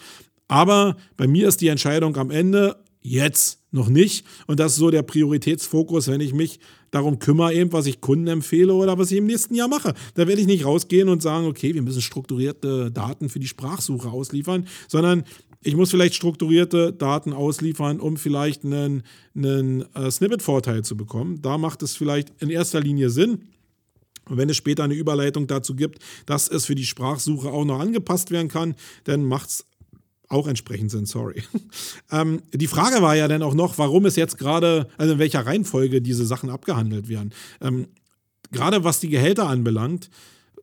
Aber 0.48 0.96
bei 1.18 1.26
mir 1.26 1.46
ist 1.46 1.60
die 1.60 1.68
Entscheidung 1.68 2.16
am 2.16 2.30
Ende 2.30 2.76
jetzt 3.02 3.60
noch 3.70 3.90
nicht. 3.90 4.24
Und 4.46 4.60
das 4.60 4.72
ist 4.72 4.78
so 4.78 4.90
der 4.90 5.02
Prioritätsfokus, 5.02 6.08
wenn 6.08 6.22
ich 6.22 6.32
mich 6.32 6.58
darum 6.90 7.18
kümmere, 7.18 7.52
eben, 7.52 7.70
was 7.72 7.84
ich 7.84 8.00
Kunden 8.00 8.28
empfehle 8.28 8.72
oder 8.72 8.96
was 8.96 9.10
ich 9.10 9.18
im 9.18 9.26
nächsten 9.26 9.54
Jahr 9.56 9.68
mache. 9.68 9.92
Da 10.14 10.26
werde 10.26 10.40
ich 10.40 10.46
nicht 10.46 10.64
rausgehen 10.64 11.10
und 11.10 11.20
sagen, 11.22 11.46
okay, 11.46 11.74
wir 11.74 11.82
müssen 11.82 12.00
strukturierte 12.00 12.90
Daten 12.90 13.28
für 13.28 13.40
die 13.40 13.46
Sprachsuche 13.46 14.08
ausliefern, 14.08 14.66
sondern 14.88 15.24
ich 15.62 15.74
muss 15.74 15.90
vielleicht 15.90 16.14
strukturierte 16.14 16.92
Daten 16.92 17.32
ausliefern, 17.32 18.00
um 18.00 18.16
vielleicht 18.16 18.64
einen, 18.64 19.02
einen 19.34 19.84
äh, 19.94 20.10
Snippet-Vorteil 20.10 20.84
zu 20.84 20.96
bekommen. 20.96 21.42
Da 21.42 21.58
macht 21.58 21.82
es 21.82 21.96
vielleicht 21.96 22.30
in 22.40 22.50
erster 22.50 22.80
Linie 22.80 23.10
Sinn. 23.10 23.48
Und 24.28 24.36
wenn 24.36 24.48
es 24.50 24.56
später 24.56 24.84
eine 24.84 24.94
Überleitung 24.94 25.46
dazu 25.46 25.74
gibt, 25.74 26.00
dass 26.26 26.48
es 26.48 26.66
für 26.66 26.74
die 26.74 26.84
Sprachsuche 26.84 27.48
auch 27.50 27.64
noch 27.64 27.80
angepasst 27.80 28.30
werden 28.30 28.48
kann, 28.48 28.74
dann 29.04 29.24
macht 29.24 29.48
es 29.48 29.64
auch 30.28 30.46
entsprechend 30.46 30.90
Sinn, 30.90 31.06
sorry. 31.06 31.42
ähm, 32.12 32.42
die 32.52 32.66
Frage 32.66 33.02
war 33.02 33.16
ja 33.16 33.28
dann 33.28 33.42
auch 33.42 33.54
noch, 33.54 33.78
warum 33.78 34.04
es 34.04 34.16
jetzt 34.16 34.38
gerade, 34.38 34.88
also 34.98 35.14
in 35.14 35.18
welcher 35.18 35.46
Reihenfolge 35.46 36.02
diese 36.02 36.26
Sachen 36.26 36.50
abgehandelt 36.50 37.08
werden. 37.08 37.32
Ähm, 37.60 37.88
gerade 38.52 38.84
was 38.84 39.00
die 39.00 39.08
Gehälter 39.08 39.48
anbelangt, 39.48 40.10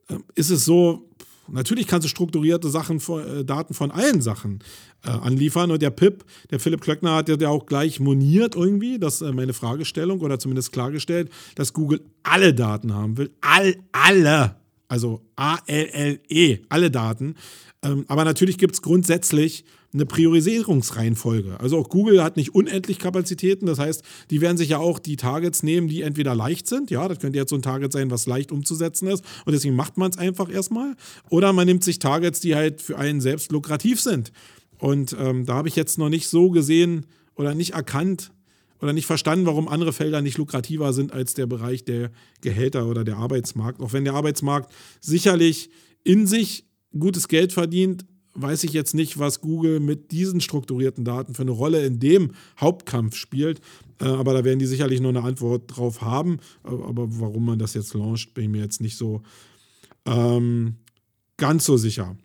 äh, 0.08 0.18
ist 0.36 0.52
es 0.52 0.66
so, 0.66 1.10
Natürlich 1.48 1.88
kannst 1.88 2.06
du 2.06 2.10
strukturierte 2.10 2.70
Sachen, 2.70 2.98
äh, 2.98 3.44
Daten 3.44 3.74
von 3.74 3.92
allen 3.92 4.22
Sachen 4.22 4.60
äh, 5.04 5.10
anliefern. 5.10 5.72
Und 5.72 5.82
der 5.82 5.92
Pip, 5.92 6.26
der 6.52 6.60
Philipp 6.60 6.82
Klöckner, 6.82 7.16
hat 7.16 7.30
ja 7.30 7.50
auch 7.50 7.66
gleich 7.66 8.00
moniert 8.00 8.56
irgendwie, 8.56 9.00
das 9.00 9.22
ist 9.22 9.28
äh, 9.28 9.32
meine 9.32 9.54
Fragestellung 9.54 10.22
oder 10.22 10.40
zumindest 10.40 10.72
klargestellt, 10.72 11.30
dass 11.56 11.74
Google 11.74 12.02
alle 12.24 12.54
Daten 12.54 12.94
haben 12.94 13.18
will. 13.18 13.32
All, 13.42 13.76
alle. 13.92 14.56
Also 14.88 15.22
A-L-L-E, 15.36 16.60
alle 16.70 16.92
Daten. 16.92 17.36
Ähm, 17.84 18.06
aber 18.08 18.24
natürlich 18.24 18.58
gibt 18.58 18.76
es 18.76 18.82
grundsätzlich 18.82 19.66
eine 19.96 20.06
Priorisierungsreihenfolge. 20.06 21.60
Also 21.60 21.78
auch 21.80 21.90
Google 21.90 22.22
hat 22.22 22.36
nicht 22.36 22.54
unendlich 22.54 23.00
Kapazitäten. 23.00 23.66
Das 23.66 23.80
heißt, 23.80 24.04
die 24.30 24.42
werden 24.42 24.58
sich 24.58 24.70
ja 24.70 24.78
auch 24.78 25.00
die 25.00 25.16
Targets 25.16 25.64
nehmen, 25.64 25.88
die 25.88 26.02
entweder 26.02 26.36
leicht 26.36 26.68
sind. 26.68 26.92
Ja, 26.92 27.08
das 27.08 27.20
könnte 27.20 27.40
jetzt 27.40 27.50
so 27.50 27.56
ein 27.56 27.62
Target 27.62 27.92
sein, 27.92 28.12
was 28.12 28.28
leicht 28.28 28.52
umzusetzen 28.52 29.08
ist. 29.08 29.24
Und 29.46 29.54
deswegen 29.54 29.76
macht 29.76 29.98
man 29.98 30.12
es 30.12 30.18
einfach 30.18 30.52
erstmal. 30.52 30.96
Oder 31.30 31.54
man 31.54 31.66
nimmt 31.66 31.84
sich 31.84 32.00
Targets, 32.00 32.42
die 32.42 32.56
halt 32.56 32.82
für 32.82 32.98
einen 32.98 33.22
selbst 33.22 33.52
lukrativ 33.52 34.02
sind. 34.02 34.32
Und 34.78 35.16
ähm, 35.18 35.46
da 35.46 35.56
habe 35.56 35.70
ich 35.70 35.78
jetzt 35.78 35.98
noch 35.98 36.10
nicht 36.10 36.28
so 36.28 36.50
gesehen 36.52 37.06
oder 37.36 37.56
nicht 37.56 37.74
erkannt 37.74 38.32
oder 38.82 38.92
nicht 38.92 39.06
verstanden, 39.06 39.46
warum 39.46 39.70
andere 39.70 39.94
Felder 39.94 40.22
nicht 40.22 40.38
lukrativer 40.38 40.92
sind 40.92 41.14
als 41.14 41.34
der 41.34 41.48
Bereich 41.48 41.86
der 41.86 42.12
Gehälter 42.42 42.88
oder 42.88 43.06
der 43.06 43.16
Arbeitsmarkt. 43.16 43.80
Auch 43.80 43.94
wenn 43.94 44.04
der 44.04 44.14
Arbeitsmarkt 44.14 44.74
sicherlich 45.00 45.70
in 46.04 46.28
sich 46.28 46.66
gutes 46.98 47.30
Geld 47.30 47.54
verdient, 47.54 48.06
weiß 48.36 48.64
ich 48.66 48.74
jetzt 48.74 48.94
nicht, 48.94 49.18
was 49.18 49.42
Google 49.42 49.80
mit 49.80 50.12
diesen 50.12 50.42
strukturierten 50.42 51.06
Daten 51.06 51.34
für 51.34 51.42
eine 51.42 51.52
Rolle 51.52 51.86
in 51.86 52.00
dem 52.00 52.32
Hauptkampf 52.60 53.16
spielt. 53.16 53.62
Äh, 54.00 54.06
aber 54.06 54.34
da 54.34 54.44
werden 54.44 54.60
die 54.60 54.66
sicherlich 54.66 55.02
noch 55.02 55.10
eine 55.10 55.24
Antwort 55.24 55.64
drauf 55.68 56.02
haben. 56.02 56.40
Aber 56.64 57.08
warum 57.20 57.46
man 57.46 57.60
das 57.60 57.74
jetzt 57.74 57.94
launcht, 57.94 58.34
bin 58.34 58.46
ich 58.46 58.50
mir 58.50 58.62
jetzt 58.62 58.82
nicht 58.82 58.98
so 58.98 59.22
ähm, 60.06 60.76
ganz 61.38 61.66
so 61.66 61.78
sicher. 61.78 62.16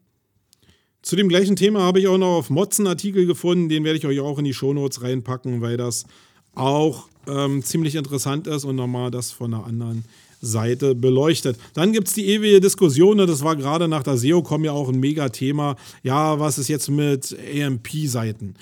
Zu 1.02 1.16
dem 1.16 1.28
gleichen 1.28 1.56
Thema 1.56 1.80
habe 1.80 2.00
ich 2.00 2.08
auch 2.08 2.18
noch 2.18 2.36
auf 2.36 2.50
Motzen 2.50 2.86
Artikel 2.86 3.24
gefunden, 3.24 3.70
den 3.70 3.84
werde 3.84 3.98
ich 3.98 4.06
euch 4.06 4.20
auch 4.20 4.38
in 4.38 4.44
die 4.44 4.52
Shownotes 4.52 5.00
reinpacken, 5.00 5.62
weil 5.62 5.78
das 5.78 6.04
auch 6.54 7.08
ähm, 7.26 7.62
ziemlich 7.62 7.94
interessant 7.94 8.46
ist 8.46 8.64
und 8.64 8.76
nochmal 8.76 9.10
das 9.10 9.32
von 9.32 9.54
einer 9.54 9.64
anderen 9.64 10.04
Seite 10.40 10.94
beleuchtet. 10.94 11.58
Dann 11.74 11.92
gibt 11.92 12.08
es 12.08 12.14
die 12.14 12.26
ewige 12.26 12.60
Diskussion, 12.60 13.16
ne, 13.16 13.26
das 13.26 13.44
war 13.44 13.56
gerade 13.56 13.88
nach 13.88 14.02
der 14.02 14.16
SEO-Com 14.16 14.64
ja 14.64 14.72
auch 14.72 14.88
ein 14.88 14.98
Mega-Thema. 14.98 15.76
Ja, 16.02 16.38
was 16.38 16.58
ist 16.58 16.68
jetzt 16.68 16.90
mit 16.90 17.36
AMP-Seiten? 17.54 18.54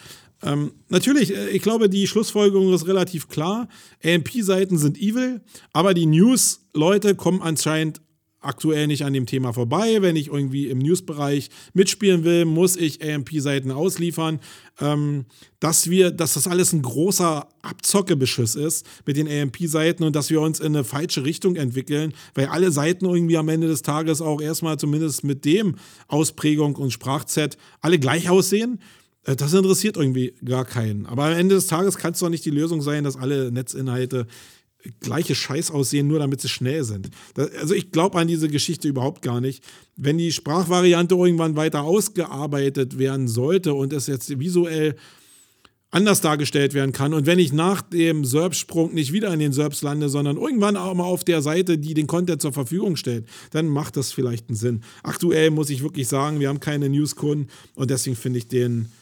Ähm, 0.43 0.72
natürlich, 0.89 1.35
äh, 1.35 1.51
ich 1.51 1.62
glaube, 1.62 1.89
die 1.89 2.07
Schlussfolgerung 2.07 2.72
ist 2.72 2.87
relativ 2.87 3.29
klar. 3.29 3.68
AMP-Seiten 4.05 4.79
sind 4.79 4.99
evil, 4.99 5.41
aber 5.72 5.95
die 5.95 6.07
News-Leute 6.07 7.14
kommen 7.14 7.43
anscheinend 7.43 8.01
aktuell 8.41 8.86
nicht 8.86 9.05
an 9.05 9.12
dem 9.12 9.26
Thema 9.26 9.53
vorbei. 9.53 10.01
Wenn 10.01 10.16
ich 10.16 10.28
irgendwie 10.28 10.68
im 10.68 10.78
Newsbereich 10.78 11.51
mitspielen 11.74 12.24
will, 12.24 12.45
muss 12.45 12.76
ich 12.76 13.03
AMP-Seiten 13.03 13.70
ausliefern. 13.70 14.41
Ähm, 14.80 15.26
dass 15.61 15.91
wir, 15.91 16.12
dass 16.12 16.34
das 16.34 16.47
alles 16.47 16.72
ein 16.72 16.82
großer 16.82 17.49
Abzockebeschiss 17.62 18.55
ist 18.55 18.86
mit 19.07 19.16
den 19.16 19.26
AMP-Seiten 19.26 20.05
und 20.05 20.14
dass 20.14 20.30
wir 20.30 20.41
uns 20.41 20.61
in 20.61 20.66
eine 20.66 20.84
falsche 20.84 21.24
Richtung 21.24 21.57
entwickeln, 21.57 22.14
weil 22.34 22.47
alle 22.47 22.70
Seiten 22.70 23.07
irgendwie 23.07 23.36
am 23.36 23.49
Ende 23.49 23.66
des 23.66 23.82
Tages 23.82 24.20
auch 24.20 24.41
erstmal 24.41 24.78
zumindest 24.78 25.24
mit 25.24 25.45
dem 25.45 25.74
Ausprägung 26.07 26.76
und 26.76 26.93
Sprachset 26.93 27.57
alle 27.80 27.99
gleich 27.99 28.30
aussehen. 28.30 28.78
Äh, 29.24 29.36
das 29.36 29.53
interessiert 29.53 29.97
irgendwie 29.97 30.34
gar 30.45 30.64
keinen. 30.64 31.07
Aber 31.07 31.24
am 31.24 31.32
Ende 31.32 31.57
des 31.57 31.66
Tages 31.66 31.99
kann 31.99 32.12
es 32.12 32.20
doch 32.20 32.30
nicht 32.30 32.45
die 32.45 32.51
Lösung 32.51 32.80
sein, 32.82 33.05
dass 33.05 33.16
alle 33.16 33.51
Netzinhalte 33.51 34.26
gleiche 35.01 35.35
Scheiß 35.35 35.70
aussehen, 35.70 36.07
nur 36.07 36.18
damit 36.18 36.41
sie 36.41 36.49
schnell 36.49 36.85
sind. 36.85 37.11
Das, 37.35 37.51
also 37.57 37.74
ich 37.74 37.91
glaube 37.91 38.18
an 38.18 38.29
diese 38.29 38.49
Geschichte 38.49 38.89
überhaupt 38.89 39.22
gar 39.22 39.41
nicht. 39.41 39.62
Wenn 39.97 40.18
die 40.18 40.33
Sprachvariante 40.33 41.14
irgendwann 41.14 41.57
weiter 41.57 41.83
ausgearbeitet 41.83 42.99
werden 42.99 43.29
sollte 43.29 43.74
und 43.74 43.93
es 43.93 44.07
jetzt 44.07 44.39
visuell 44.39 44.95
anders 45.91 46.20
dargestellt 46.20 46.74
werden 46.74 46.93
kann 46.93 47.14
und 47.14 47.24
wenn 47.24 47.39
ich 47.39 47.53
nach 47.53 47.81
dem 47.81 48.24
SERP-Sprung 48.24 48.93
nicht 48.93 49.12
wieder 49.12 49.33
in 49.33 49.41
den 49.41 49.55
SERPs 49.55 49.81
lande, 49.81 50.11
sondern 50.11 50.37
irgendwann 50.37 50.76
auch 50.76 50.93
mal 50.93 51.05
auf 51.05 51.24
der 51.24 51.41
Seite, 51.41 51.79
die 51.79 51.95
den 51.95 52.07
Content 52.07 52.43
zur 52.43 52.53
Verfügung 52.53 52.97
stellt, 52.97 53.26
dann 53.53 53.68
macht 53.68 53.97
das 53.97 54.12
vielleicht 54.12 54.49
einen 54.49 54.57
Sinn. 54.57 54.83
Aktuell 55.03 55.51
muss 55.51 55.70
ich 55.70 55.83
wirklich 55.83 56.07
sagen, 56.07 56.41
wir 56.41 56.51
haben 56.51 56.61
keine 56.61 56.91
Newskunden 56.91 57.49
und 57.74 57.91
deswegen 57.91 58.16
finde 58.16 58.39
ich 58.39 58.49
den 58.49 58.93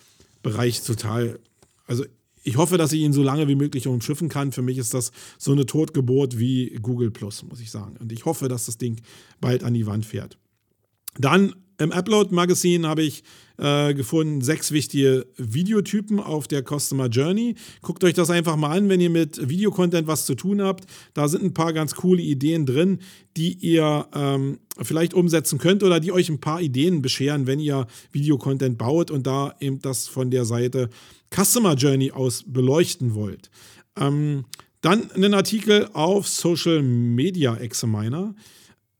Bereich 0.44 0.80
total, 0.82 1.40
also 1.88 2.04
ich 2.46 2.56
hoffe, 2.56 2.78
dass 2.78 2.92
ich 2.92 3.00
ihn 3.00 3.12
so 3.12 3.24
lange 3.24 3.48
wie 3.48 3.56
möglich 3.56 3.88
umschiffen 3.88 4.28
kann. 4.28 4.52
Für 4.52 4.62
mich 4.62 4.78
ist 4.78 4.94
das 4.94 5.10
so 5.36 5.50
eine 5.50 5.66
Totgeburt 5.66 6.38
wie 6.38 6.78
Google 6.80 7.10
Plus, 7.10 7.42
muss 7.42 7.60
ich 7.60 7.72
sagen. 7.72 7.96
Und 7.98 8.12
ich 8.12 8.24
hoffe, 8.24 8.46
dass 8.46 8.66
das 8.66 8.78
Ding 8.78 9.00
bald 9.40 9.64
an 9.64 9.74
die 9.74 9.86
Wand 9.86 10.06
fährt. 10.06 10.38
Dann 11.18 11.54
im 11.78 11.90
Upload 11.90 12.32
Magazine 12.32 12.86
habe 12.86 13.02
ich 13.02 13.24
äh, 13.58 13.94
gefunden 13.94 14.42
sechs 14.42 14.70
wichtige 14.70 15.26
Videotypen 15.36 16.20
auf 16.20 16.46
der 16.46 16.62
Customer 16.62 17.08
Journey. 17.08 17.56
Guckt 17.82 18.04
euch 18.04 18.14
das 18.14 18.30
einfach 18.30 18.56
mal 18.56 18.76
an, 18.76 18.88
wenn 18.88 19.00
ihr 19.00 19.10
mit 19.10 19.48
Videocontent 19.48 20.06
was 20.06 20.24
zu 20.24 20.36
tun 20.36 20.62
habt. 20.62 20.86
Da 21.14 21.26
sind 21.26 21.42
ein 21.42 21.52
paar 21.52 21.72
ganz 21.72 21.96
coole 21.96 22.22
Ideen 22.22 22.64
drin, 22.64 23.00
die 23.36 23.54
ihr 23.54 24.06
ähm, 24.14 24.60
vielleicht 24.80 25.14
umsetzen 25.14 25.58
könnt 25.58 25.82
oder 25.82 25.98
die 26.00 26.12
euch 26.12 26.28
ein 26.28 26.40
paar 26.40 26.60
Ideen 26.60 27.02
bescheren, 27.02 27.46
wenn 27.46 27.58
ihr 27.58 27.86
Videocontent 28.12 28.78
baut 28.78 29.10
und 29.10 29.26
da 29.26 29.54
eben 29.60 29.80
das 29.80 30.06
von 30.06 30.30
der 30.30 30.44
Seite 30.44 30.90
Customer 31.36 31.74
Journey 31.74 32.12
aus 32.12 32.44
beleuchten 32.46 33.14
wollt. 33.14 33.50
Ähm, 33.98 34.44
dann 34.80 35.10
einen 35.12 35.34
Artikel 35.34 35.88
auf 35.92 36.28
Social 36.28 36.82
Media 36.82 37.56
Examiner. 37.56 38.34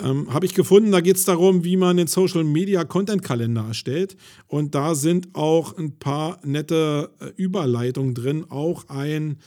Ähm, 0.02 0.32
Habe 0.32 0.44
ich 0.44 0.54
gefunden, 0.54 0.92
da 0.92 1.00
geht 1.00 1.16
es 1.16 1.24
darum, 1.24 1.64
wie 1.64 1.76
man 1.76 1.96
den 1.96 2.06
Social 2.06 2.44
Media 2.44 2.84
Content 2.84 3.22
Kalender 3.22 3.66
erstellt. 3.68 4.16
Und 4.46 4.74
da 4.74 4.94
sind 4.94 5.34
auch 5.34 5.78
ein 5.78 5.98
paar 5.98 6.40
nette 6.44 7.10
äh, 7.20 7.30
Überleitungen 7.40 8.14
drin. 8.14 8.44
Auch 8.50 8.88
ein, 8.88 9.38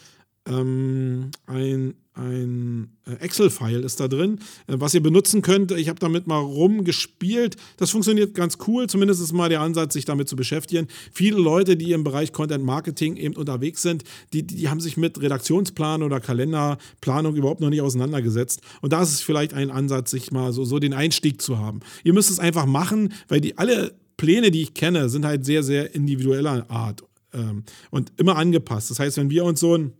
ähm, 0.49 1.31
ein 1.45 1.95
ein 2.19 2.89
äh, 3.05 3.13
Excel-File 3.13 3.83
ist 3.83 3.99
da 3.99 4.07
drin, 4.07 4.39
äh, 4.67 4.75
was 4.77 4.93
ihr 4.93 5.01
benutzen 5.01 5.41
könnt. 5.41 5.71
Ich 5.71 5.89
habe 5.89 5.99
damit 5.99 6.27
mal 6.27 6.39
rumgespielt. 6.39 7.55
Das 7.77 7.91
funktioniert 7.91 8.35
ganz 8.35 8.57
cool. 8.67 8.87
Zumindest 8.87 9.21
ist 9.21 9.31
mal 9.31 9.49
der 9.49 9.61
Ansatz, 9.61 9.93
sich 9.93 10.05
damit 10.05 10.27
zu 10.27 10.35
beschäftigen. 10.35 10.87
Viele 11.11 11.37
Leute, 11.37 11.77
die 11.77 11.93
im 11.93 12.03
Bereich 12.03 12.33
Content 12.33 12.63
Marketing 12.63 13.15
eben 13.15 13.35
unterwegs 13.35 13.81
sind, 13.81 14.03
die, 14.33 14.45
die 14.45 14.69
haben 14.69 14.81
sich 14.81 14.97
mit 14.97 15.21
Redaktionsplan 15.21 16.03
oder 16.03 16.19
Kalenderplanung 16.19 17.35
überhaupt 17.35 17.61
noch 17.61 17.69
nicht 17.69 17.81
auseinandergesetzt. 17.81 18.61
Und 18.81 18.91
da 18.91 19.01
ist 19.01 19.13
es 19.13 19.21
vielleicht 19.21 19.53
ein 19.53 19.71
Ansatz, 19.71 20.11
sich 20.11 20.31
mal 20.31 20.51
so, 20.51 20.65
so 20.65 20.79
den 20.79 20.93
Einstieg 20.93 21.41
zu 21.41 21.57
haben. 21.57 21.79
Ihr 22.03 22.13
müsst 22.13 22.29
es 22.29 22.39
einfach 22.39 22.65
machen, 22.65 23.13
weil 23.27 23.39
die 23.39 23.57
alle 23.57 23.93
Pläne, 24.17 24.51
die 24.51 24.63
ich 24.63 24.73
kenne, 24.73 25.07
sind 25.07 25.25
halt 25.25 25.45
sehr, 25.45 25.63
sehr 25.63 25.95
individueller 25.95 26.69
Art 26.69 27.03
ähm, 27.33 27.63
und 27.91 28.11
immer 28.17 28.35
angepasst. 28.35 28.91
Das 28.91 28.99
heißt, 28.99 29.15
wenn 29.15 29.29
wir 29.29 29.45
uns 29.45 29.61
so 29.61 29.77
ein 29.77 29.93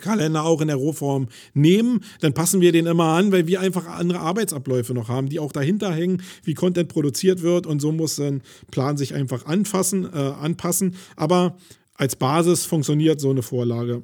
Kalender 0.00 0.44
auch 0.44 0.60
in 0.60 0.68
der 0.68 0.76
Rohform 0.76 1.28
nehmen, 1.54 2.00
dann 2.20 2.32
passen 2.32 2.60
wir 2.60 2.72
den 2.72 2.86
immer 2.86 3.12
an, 3.14 3.32
weil 3.32 3.46
wir 3.46 3.60
einfach 3.60 3.86
andere 3.86 4.20
Arbeitsabläufe 4.20 4.94
noch 4.94 5.08
haben, 5.08 5.28
die 5.28 5.38
auch 5.38 5.52
dahinter 5.52 5.92
hängen, 5.92 6.22
wie 6.44 6.54
Content 6.54 6.88
produziert 6.88 7.42
wird 7.42 7.66
und 7.66 7.80
so 7.80 7.92
muss 7.92 8.18
ein 8.18 8.42
Plan 8.70 8.96
sich 8.96 9.14
einfach 9.14 9.46
anfassen, 9.46 10.04
äh, 10.12 10.16
anpassen. 10.16 10.96
Aber 11.16 11.56
als 11.94 12.16
Basis 12.16 12.64
funktioniert 12.64 13.20
so 13.20 13.30
eine 13.30 13.42
Vorlage 13.42 14.02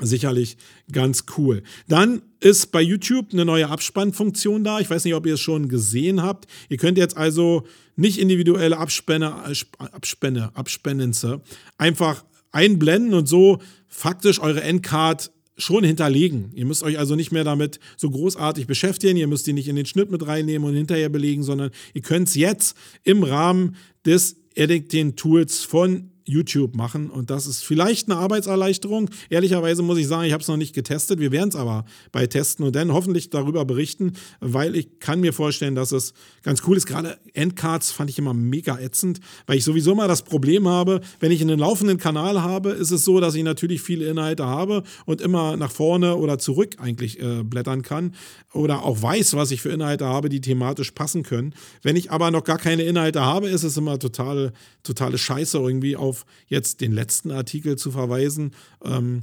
sicherlich 0.00 0.56
ganz 0.92 1.24
cool. 1.36 1.62
Dann 1.88 2.22
ist 2.40 2.70
bei 2.70 2.80
YouTube 2.80 3.32
eine 3.32 3.44
neue 3.44 3.68
Abspannfunktion 3.68 4.62
da. 4.64 4.78
Ich 4.80 4.88
weiß 4.88 5.04
nicht, 5.04 5.14
ob 5.14 5.26
ihr 5.26 5.34
es 5.34 5.40
schon 5.40 5.68
gesehen 5.68 6.22
habt. 6.22 6.46
Ihr 6.68 6.76
könnt 6.76 6.98
jetzt 6.98 7.16
also 7.16 7.66
nicht 7.96 8.18
individuelle 8.18 8.78
Abspänne, 8.78 9.34
Abspänne, 9.78 10.54
Abspennenze 10.54 11.42
einfach 11.78 12.24
einblenden 12.52 13.14
und 13.14 13.28
so 13.28 13.58
faktisch 13.86 14.40
eure 14.40 14.62
Endcard 14.62 15.30
schon 15.56 15.82
hinterlegen. 15.84 16.52
Ihr 16.54 16.64
müsst 16.64 16.82
euch 16.82 16.98
also 16.98 17.16
nicht 17.16 17.32
mehr 17.32 17.44
damit 17.44 17.80
so 17.96 18.10
großartig 18.10 18.66
beschäftigen. 18.66 19.18
Ihr 19.18 19.26
müsst 19.26 19.46
die 19.46 19.52
nicht 19.52 19.68
in 19.68 19.76
den 19.76 19.86
Schnitt 19.86 20.10
mit 20.10 20.26
reinnehmen 20.26 20.68
und 20.68 20.74
hinterher 20.74 21.08
belegen, 21.08 21.42
sondern 21.42 21.70
ihr 21.94 22.02
könnt 22.02 22.28
es 22.28 22.36
jetzt 22.36 22.76
im 23.02 23.24
Rahmen 23.24 23.76
des 24.06 24.36
Editing-Tools 24.54 25.64
von 25.64 26.10
YouTube 26.28 26.76
machen. 26.76 27.10
Und 27.10 27.30
das 27.30 27.46
ist 27.46 27.64
vielleicht 27.64 28.10
eine 28.10 28.20
Arbeitserleichterung. 28.20 29.10
Ehrlicherweise 29.30 29.82
muss 29.82 29.98
ich 29.98 30.06
sagen, 30.06 30.24
ich 30.24 30.32
habe 30.32 30.42
es 30.42 30.48
noch 30.48 30.56
nicht 30.56 30.74
getestet. 30.74 31.18
Wir 31.18 31.32
werden 31.32 31.48
es 31.48 31.56
aber 31.56 31.84
bei 32.12 32.26
testen 32.26 32.64
und 32.66 32.76
dann 32.76 32.92
hoffentlich 32.92 33.30
darüber 33.30 33.64
berichten, 33.64 34.12
weil 34.40 34.76
ich 34.76 34.98
kann 35.00 35.20
mir 35.20 35.32
vorstellen, 35.32 35.74
dass 35.74 35.92
es 35.92 36.12
ganz 36.42 36.62
cool 36.66 36.76
ist. 36.76 36.86
Gerade 36.86 37.18
Endcards 37.32 37.90
fand 37.90 38.10
ich 38.10 38.18
immer 38.18 38.34
mega 38.34 38.78
ätzend, 38.78 39.20
weil 39.46 39.58
ich 39.58 39.64
sowieso 39.64 39.94
mal 39.94 40.08
das 40.08 40.22
Problem 40.22 40.68
habe, 40.68 41.00
wenn 41.20 41.32
ich 41.32 41.40
einen 41.40 41.58
laufenden 41.58 41.98
Kanal 41.98 42.42
habe, 42.42 42.70
ist 42.70 42.90
es 42.90 43.04
so, 43.04 43.20
dass 43.20 43.34
ich 43.34 43.42
natürlich 43.42 43.80
viele 43.80 44.06
Inhalte 44.06 44.44
habe 44.44 44.82
und 45.06 45.20
immer 45.20 45.56
nach 45.56 45.70
vorne 45.70 46.16
oder 46.16 46.38
zurück 46.38 46.76
eigentlich 46.78 47.20
äh, 47.20 47.42
blättern 47.42 47.82
kann 47.82 48.14
oder 48.52 48.84
auch 48.84 49.00
weiß, 49.00 49.34
was 49.34 49.50
ich 49.50 49.60
für 49.60 49.70
Inhalte 49.70 50.06
habe, 50.06 50.28
die 50.28 50.40
thematisch 50.40 50.90
passen 50.92 51.22
können. 51.22 51.54
Wenn 51.82 51.96
ich 51.96 52.10
aber 52.10 52.30
noch 52.30 52.44
gar 52.44 52.58
keine 52.58 52.82
Inhalte 52.82 53.20
habe, 53.22 53.48
ist 53.48 53.62
es 53.62 53.76
immer 53.76 53.98
totale, 53.98 54.52
totale 54.82 55.18
Scheiße 55.18 55.58
irgendwie 55.58 55.96
auf 55.96 56.17
jetzt 56.46 56.80
den 56.80 56.92
letzten 56.92 57.30
Artikel 57.30 57.76
zu 57.76 57.90
verweisen. 57.90 58.52
Ähm, 58.84 59.22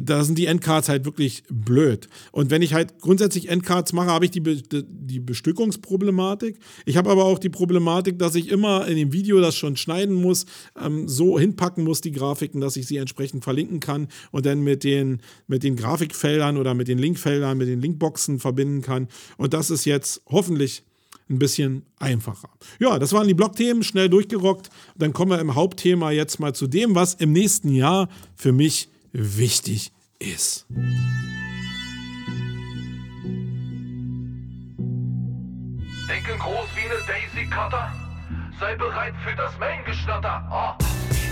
da 0.00 0.22
sind 0.22 0.38
die 0.38 0.46
Endcards 0.46 0.88
halt 0.88 1.04
wirklich 1.04 1.42
blöd. 1.50 2.08
Und 2.30 2.50
wenn 2.50 2.62
ich 2.62 2.72
halt 2.72 3.00
grundsätzlich 3.00 3.48
Endcards 3.48 3.92
mache, 3.92 4.10
habe 4.10 4.24
ich 4.24 4.30
die, 4.30 4.40
Be 4.40 4.62
die 4.62 5.18
Bestückungsproblematik. 5.18 6.58
Ich 6.84 6.96
habe 6.96 7.10
aber 7.10 7.24
auch 7.24 7.38
die 7.38 7.48
Problematik, 7.48 8.18
dass 8.18 8.36
ich 8.36 8.48
immer 8.48 8.86
in 8.86 8.96
dem 8.96 9.12
Video 9.12 9.40
das 9.40 9.56
schon 9.56 9.76
schneiden 9.76 10.14
muss, 10.14 10.46
ähm, 10.80 11.08
so 11.08 11.38
hinpacken 11.38 11.82
muss, 11.82 12.00
die 12.00 12.12
Grafiken, 12.12 12.60
dass 12.60 12.76
ich 12.76 12.86
sie 12.86 12.98
entsprechend 12.98 13.42
verlinken 13.42 13.80
kann 13.80 14.08
und 14.30 14.46
dann 14.46 14.62
mit 14.62 14.84
den, 14.84 15.20
mit 15.48 15.64
den 15.64 15.76
Grafikfeldern 15.76 16.58
oder 16.58 16.74
mit 16.74 16.86
den 16.86 16.98
Linkfeldern, 16.98 17.58
mit 17.58 17.68
den 17.68 17.80
Linkboxen 17.80 18.38
verbinden 18.38 18.82
kann. 18.82 19.08
Und 19.36 19.52
das 19.52 19.70
ist 19.70 19.84
jetzt 19.84 20.22
hoffentlich 20.26 20.84
ein 21.28 21.38
bisschen 21.38 21.84
einfacher. 21.98 22.50
Ja, 22.78 22.98
das 22.98 23.12
waren 23.12 23.26
die 23.26 23.34
Blogthemen, 23.34 23.82
schnell 23.82 24.08
durchgerockt. 24.08 24.70
Dann 24.96 25.12
kommen 25.12 25.32
wir 25.32 25.40
im 25.40 25.54
Hauptthema 25.54 26.10
jetzt 26.10 26.38
mal 26.38 26.54
zu 26.54 26.66
dem, 26.66 26.94
was 26.94 27.14
im 27.14 27.32
nächsten 27.32 27.74
Jahr 27.74 28.08
für 28.36 28.52
mich 28.52 28.88
wichtig 29.12 29.92
ist. 30.18 30.66
Denken 36.08 36.38
groß 36.38 36.68
wie 36.74 36.88
eine 36.88 37.00
Daisy 37.06 37.46
Cutter. 37.50 37.92
Sei 38.60 38.74
bereit 38.76 39.14
für 39.24 39.36
das 39.36 39.58
Main-Geschnatter. 39.58 40.48
Oh. 40.50 41.25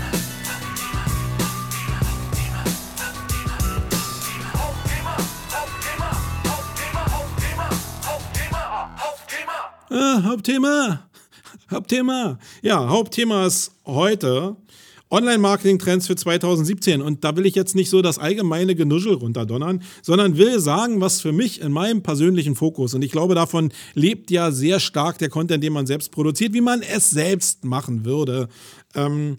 Hauptthema. 9.95 10.19
Ah, 10.19 10.23
Hauptthema. 10.23 11.09
Hauptthema. 11.71 12.39
Ja, 12.61 12.89
Hauptthema 12.89 13.45
ist 13.45 13.71
heute 13.85 14.57
Online-Marketing-Trends 15.09 16.07
für 16.07 16.17
2017. 16.17 17.01
Und 17.01 17.23
da 17.23 17.37
will 17.37 17.45
ich 17.45 17.55
jetzt 17.55 17.75
nicht 17.75 17.89
so 17.89 18.01
das 18.01 18.19
allgemeine 18.19 18.75
Genuschel 18.75 19.13
runterdonnern, 19.13 19.81
sondern 20.01 20.37
will 20.37 20.59
sagen, 20.59 20.99
was 20.99 21.21
für 21.21 21.31
mich 21.31 21.61
in 21.61 21.71
meinem 21.71 22.03
persönlichen 22.03 22.55
Fokus, 22.55 22.93
und 22.93 23.03
ich 23.03 23.11
glaube, 23.11 23.35
davon 23.35 23.71
lebt 23.93 24.31
ja 24.31 24.51
sehr 24.51 24.81
stark 24.81 25.17
der 25.17 25.29
Content, 25.29 25.63
den 25.63 25.71
man 25.71 25.87
selbst 25.87 26.11
produziert, 26.11 26.53
wie 26.53 26.61
man 26.61 26.81
es 26.81 27.09
selbst 27.09 27.63
machen 27.63 28.03
würde. 28.03 28.49
Ähm, 28.95 29.37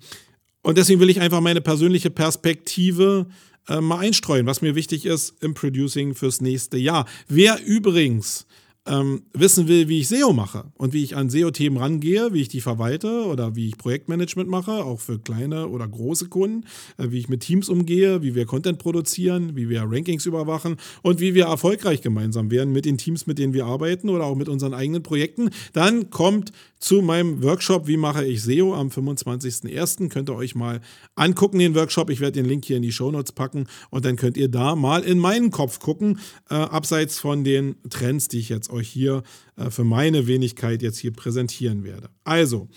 und 0.63 0.79
deswegen 0.79 1.01
will 1.01 1.11
ich 1.11 1.21
einfach 1.21 1.43
meine 1.43 1.61
persönliche 1.61 2.09
Perspektive 2.09 3.27
äh, 3.69 3.83
mal 3.83 3.99
einstreuen, 3.99 4.47
was 4.47 4.63
mir 4.63 4.75
wichtig 4.75 5.05
ist 5.05 5.35
im 5.43 5.53
Producing 5.53 6.15
fürs 6.15 6.41
nächste 6.41 6.79
Jahr. 6.79 7.05
Wer 7.29 7.63
übrigens 7.63 8.47
ähm, 8.87 9.23
wissen 9.33 9.69
will, 9.69 9.89
wie 9.89 10.01
ich 10.01 10.09
SEO 10.09 10.33
mache 10.33 10.65
und 10.77 10.93
wie 10.93 11.03
ich 11.03 11.17
an 11.17 11.31
SEO-Themen 11.31 11.77
rangehe, 11.77 12.33
wie 12.33 12.41
ich 12.41 12.49
die 12.49 12.61
verwalte 12.61 13.27
oder 13.27 13.57
wie 13.57 13.69
ich 13.69 13.79
Projektmanagement 13.79 14.49
mache, 14.49 14.85
auch 14.85 15.01
für 15.01 15.19
kleine 15.19 15.69
oder 15.69 15.87
große 15.87 16.29
Kunden, 16.29 16.67
äh, 16.99 17.11
wie 17.11 17.19
ich 17.19 17.29
mit 17.29 17.41
Teams 17.41 17.69
umgehe, 17.69 18.23
wie 18.23 18.35
wir 18.35 18.47
Content 18.47 18.79
produzieren, 18.79 19.57
wie 19.57 19.69
wir 19.69 19.83
Rankings 19.83 20.27
überwachen 20.27 20.77
und 21.03 21.21
wie 21.21 21.35
wir 21.35 21.47
erfolgreich 21.47 22.03
gemeinsam 22.03 22.51
werden 22.51 22.73
mit 22.73 22.85
den 22.85 22.99
Teams, 22.99 23.27
mit 23.27 23.39
denen 23.39 23.53
wir 23.53 23.67
arbeiten 23.67 24.09
oder 24.09 24.25
auch 24.25 24.37
mit 24.37 24.49
unseren 24.49 24.75
eigenen 24.75 25.03
Projekten, 25.03 25.51
dann 25.73 26.11
kommt 26.11 26.53
zu 26.79 27.01
meinem 27.01 27.43
Workshop, 27.43 27.87
wie 27.87 27.97
mache 27.97 28.25
ich 28.25 28.43
SEO 28.43 28.75
am 28.75 28.89
25.01. 28.89 30.09
Könnt 30.09 30.29
ihr 30.29 30.37
euch 30.37 30.55
mal 30.55 30.81
angucken, 31.15 31.59
den 31.59 31.75
Workshop. 31.75 32.11
Ich 32.11 32.21
werde 32.21 32.33
den 32.33 32.45
Link 32.45 32.65
hier 32.65 32.77
in 32.77 32.83
die 32.83 32.93
Shownotes 32.93 33.33
packen 33.33 33.67
und 33.91 34.05
dann 34.05 34.17
könnt 34.17 34.37
ihr 34.37 34.49
da 34.49 34.77
mal 34.77 35.03
in 35.03 35.19
meinen 35.19 35.51
Kopf 35.51 35.81
gucken, 35.81 36.21
äh, 36.51 36.55
abseits 36.55 37.19
von 37.19 37.45
den 37.45 37.77
Trends, 37.89 38.29
die 38.29 38.39
ich 38.39 38.51
jetzt 38.51 38.71
euch 38.77 38.89
hier 38.89 39.23
äh, 39.57 39.71
für 39.71 39.85
meine 39.85 40.27
Wenigkeit 40.27 40.83
jetzt 40.83 40.99
hier 40.99 41.13
präsentieren 41.13 41.85
werde. 41.85 42.11
Also, 42.25 42.69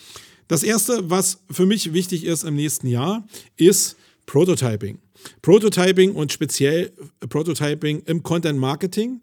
das 0.47 0.63
erste, 0.63 1.09
was 1.09 1.43
für 1.51 1.67
mich 1.67 1.93
wichtig 1.93 2.25
ist 2.25 2.43
im 2.43 2.55
nächsten 2.55 2.87
Jahr, 2.87 3.27
ist 3.55 3.95
Prototyping. 4.25 4.99
Prototyping 5.41 6.13
und 6.13 6.31
speziell 6.31 6.91
Prototyping 7.29 8.01
im 8.05 8.23
Content 8.23 8.59
Marketing 8.59 9.21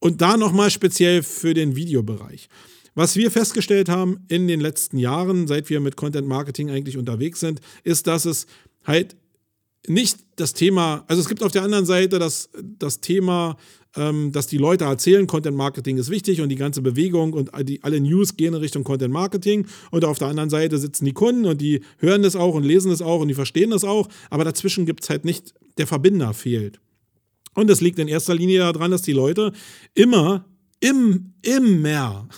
und 0.00 0.20
da 0.20 0.36
nochmal 0.36 0.70
speziell 0.70 1.22
für 1.22 1.54
den 1.54 1.76
Videobereich. 1.76 2.48
Was 2.94 3.16
wir 3.16 3.30
festgestellt 3.30 3.88
haben 3.88 4.24
in 4.28 4.48
den 4.48 4.60
letzten 4.60 4.98
Jahren, 4.98 5.46
seit 5.46 5.68
wir 5.68 5.80
mit 5.80 5.96
Content 5.96 6.26
Marketing 6.26 6.70
eigentlich 6.70 6.96
unterwegs 6.96 7.40
sind, 7.40 7.60
ist, 7.84 8.06
dass 8.06 8.24
es 8.24 8.46
halt 8.84 9.16
nicht 9.86 10.18
das 10.36 10.54
Thema, 10.54 11.04
also 11.06 11.20
es 11.20 11.28
gibt 11.28 11.42
auf 11.42 11.52
der 11.52 11.62
anderen 11.62 11.86
Seite 11.86 12.18
das, 12.18 12.48
das 12.78 13.00
Thema, 13.00 13.56
dass 13.96 14.46
die 14.46 14.58
Leute 14.58 14.84
erzählen, 14.84 15.26
Content 15.26 15.56
Marketing 15.56 15.96
ist 15.96 16.10
wichtig 16.10 16.42
und 16.42 16.50
die 16.50 16.56
ganze 16.56 16.82
Bewegung 16.82 17.32
und 17.32 17.50
die, 17.62 17.82
alle 17.82 18.00
News 18.00 18.36
gehen 18.36 18.52
in 18.52 18.60
Richtung 18.60 18.84
Content 18.84 19.12
Marketing 19.12 19.66
und 19.90 20.04
auf 20.04 20.18
der 20.18 20.28
anderen 20.28 20.50
Seite 20.50 20.78
sitzen 20.78 21.06
die 21.06 21.12
Kunden 21.12 21.46
und 21.46 21.60
die 21.60 21.80
hören 21.98 22.22
das 22.22 22.36
auch 22.36 22.54
und 22.54 22.64
lesen 22.64 22.90
das 22.90 23.00
auch 23.00 23.20
und 23.20 23.28
die 23.28 23.34
verstehen 23.34 23.70
das 23.70 23.84
auch, 23.84 24.08
aber 24.28 24.44
dazwischen 24.44 24.84
gibt 24.84 25.02
es 25.02 25.10
halt 25.10 25.24
nicht, 25.24 25.54
der 25.78 25.86
Verbinder 25.86 26.34
fehlt. 26.34 26.78
Und 27.54 27.70
es 27.70 27.80
liegt 27.80 27.98
in 27.98 28.08
erster 28.08 28.34
Linie 28.34 28.60
daran, 28.60 28.90
dass 28.90 29.02
die 29.02 29.12
Leute 29.12 29.52
immer, 29.94 30.44
im, 30.80 31.32
immer 31.42 32.28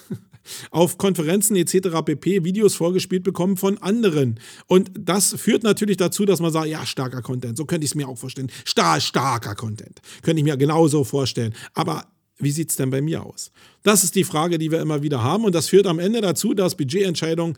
auf 0.71 0.99
Konferenzen 0.99 1.57
etc. 1.57 2.03
pp. 2.05 2.45
Videos 2.45 2.75
vorgespielt 2.75 3.23
bekommen 3.23 3.57
von 3.57 3.79
anderen. 3.79 4.41
Und 4.67 4.91
das 4.99 5.35
führt 5.39 5.63
natürlich 5.63 5.97
dazu, 5.97 6.25
dass 6.25 6.41
man 6.41 6.53
sagt, 6.53 6.67
ja, 6.69 6.85
starker 6.87 7.23
Content, 7.23 7.57
so 7.57 7.65
könnte 7.65 7.85
ich 7.85 7.93
es 7.93 7.95
mir 7.95 8.09
auch 8.09 8.19
vorstellen. 8.19 8.51
Star, 8.67 9.01
starker 9.01 9.55
Content. 9.55 10.01
Könnte 10.23 10.41
ich 10.41 10.45
mir 10.45 10.57
genauso 10.57 11.05
vorstellen. 11.05 11.55
Aber 11.75 12.05
wie 12.39 12.51
sieht 12.51 12.71
es 12.71 12.77
denn 12.77 12.91
bei 12.91 13.01
mir 13.01 13.25
aus? 13.25 13.51
Das 13.83 14.05
ist 14.05 14.15
die 14.15 14.25
Frage, 14.25 14.59
die 14.59 14.71
wir 14.71 14.81
immer 14.81 15.03
wieder 15.03 15.23
haben. 15.23 15.45
Und 15.45 15.55
das 15.55 15.69
führt 15.69 15.87
am 15.87 15.99
Ende 15.99 16.21
dazu, 16.21 16.55
dass 16.55 16.77
Budgetentscheidungen 16.77 17.57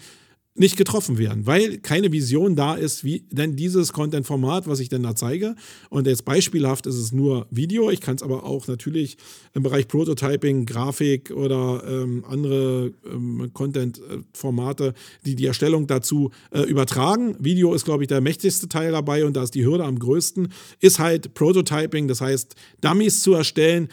nicht 0.56 0.76
getroffen 0.76 1.16
werden, 1.16 1.46
weil 1.46 1.78
keine 1.78 2.10
Vision 2.10 2.56
da 2.56 2.74
ist, 2.74 3.04
wie 3.04 3.24
denn 3.30 3.54
dieses 3.54 3.92
Content-Format, 3.92 4.66
was 4.66 4.80
ich 4.80 4.88
denn 4.88 5.02
da 5.04 5.14
zeige. 5.14 5.54
Und 5.90 6.08
jetzt 6.08 6.24
beispielhaft 6.24 6.86
ist 6.86 6.96
es 6.96 7.12
nur 7.12 7.46
Video. 7.50 7.88
Ich 7.90 8.00
kann 8.00 8.16
es 8.16 8.22
aber 8.22 8.44
auch 8.44 8.66
natürlich 8.66 9.16
im 9.54 9.62
Bereich 9.62 9.86
Prototyping, 9.86 10.66
Grafik 10.66 11.30
oder 11.30 11.84
ähm, 11.86 12.24
andere 12.28 12.92
ähm, 13.06 13.50
Content-Formate, 13.52 14.94
die 15.24 15.36
die 15.36 15.46
Erstellung 15.46 15.86
dazu 15.86 16.32
äh, 16.50 16.62
übertragen. 16.62 17.36
Video 17.38 17.72
ist, 17.72 17.84
glaube 17.84 18.02
ich, 18.02 18.08
der 18.08 18.20
mächtigste 18.20 18.68
Teil 18.68 18.90
dabei 18.90 19.24
und 19.24 19.36
da 19.36 19.44
ist 19.44 19.54
die 19.54 19.64
Hürde 19.64 19.84
am 19.84 20.00
größten. 20.00 20.52
Ist 20.80 20.98
halt 20.98 21.32
Prototyping, 21.34 22.08
das 22.08 22.20
heißt, 22.20 22.56
Dummies 22.80 23.22
zu 23.22 23.34
erstellen, 23.34 23.88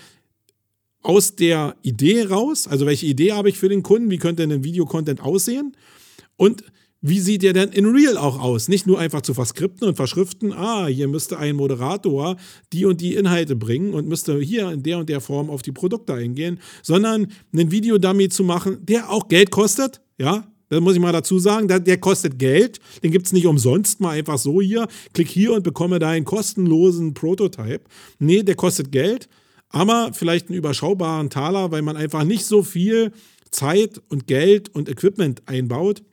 aus 1.04 1.36
der 1.36 1.76
Idee 1.84 2.24
raus, 2.24 2.68
also 2.68 2.88
welche 2.88 3.06
Idee 3.06 3.32
habe 3.32 3.48
ich 3.48 3.60
für 3.60 3.70
den 3.70 3.84
Kunden, 3.84 4.10
wie 4.10 4.18
könnte 4.18 4.42
denn 4.42 4.52
ein 4.52 4.64
Video-Content 4.64 5.22
aussehen 5.22 5.74
und 6.38 6.64
wie 7.02 7.20
sieht 7.20 7.44
der 7.44 7.54
denn 7.54 7.70
in 7.70 7.86
Real 7.86 8.18
auch 8.18 8.40
aus? 8.40 8.70
Nicht 8.70 8.88
nur 8.88 8.98
einfach 9.00 9.22
zu 9.22 9.34
verskripten 9.36 9.88
und 9.88 9.96
verschriften, 9.96 10.52
ah, 10.52 10.88
hier 10.88 11.08
müsste 11.08 11.38
ein 11.38 11.56
Moderator 11.56 12.38
die 12.74 12.86
und 12.86 13.02
die 13.02 13.16
Inhalte 13.16 13.56
bringen 13.56 13.94
und 13.94 14.08
müsste 14.08 14.40
hier 14.40 14.72
in 14.72 14.82
der 14.82 14.98
und 14.98 15.10
der 15.10 15.22
Form 15.22 15.50
auf 15.50 15.62
die 15.62 15.72
Produkte 15.72 16.16
eingehen, 16.16 16.60
sondern 16.82 17.28
einen 17.54 17.72
Videodummy 17.72 18.30
zu 18.30 18.44
machen, 18.44 18.80
der 18.82 19.12
auch 19.12 19.28
Geld 19.28 19.52
kostet, 19.52 20.02
ja, 20.18 20.52
das 20.70 20.82
muss 20.82 20.96
ich 20.96 21.00
mal 21.00 21.14
dazu 21.14 21.40
sagen, 21.40 21.68
der, 21.68 21.98
kostet 21.98 22.40
Geld. 22.40 22.80
Den 23.02 23.12
gibt 23.12 23.28
es 23.28 23.32
nicht 23.32 23.46
umsonst 23.46 24.02
mal 24.02 24.18
einfach 24.18 24.38
so 24.38 24.60
hier. 24.60 24.88
Klick 25.14 25.30
hier 25.30 25.54
und 25.54 25.64
bekomme 25.64 25.98
da 25.98 26.10
einen 26.10 26.26
kostenlosen 26.26 27.14
Prototype. 27.14 27.82
Nee, 28.20 28.44
der 28.44 28.56
kostet 28.56 28.92
Geld, 28.92 29.30
aber 29.70 30.12
vielleicht 30.12 30.50
einen 30.50 30.58
überschaubaren 30.58 31.30
Taler, 31.30 31.72
weil 31.72 31.84
man 31.84 31.96
einfach 31.96 32.26
nicht 32.26 32.46
so 32.46 32.64
viel 32.64 33.14
Zeit 33.50 34.02
und 34.10 34.28
Geld 34.28 34.68
und 34.76 34.90
Equipment 34.90 35.44
einbaut 35.46 36.04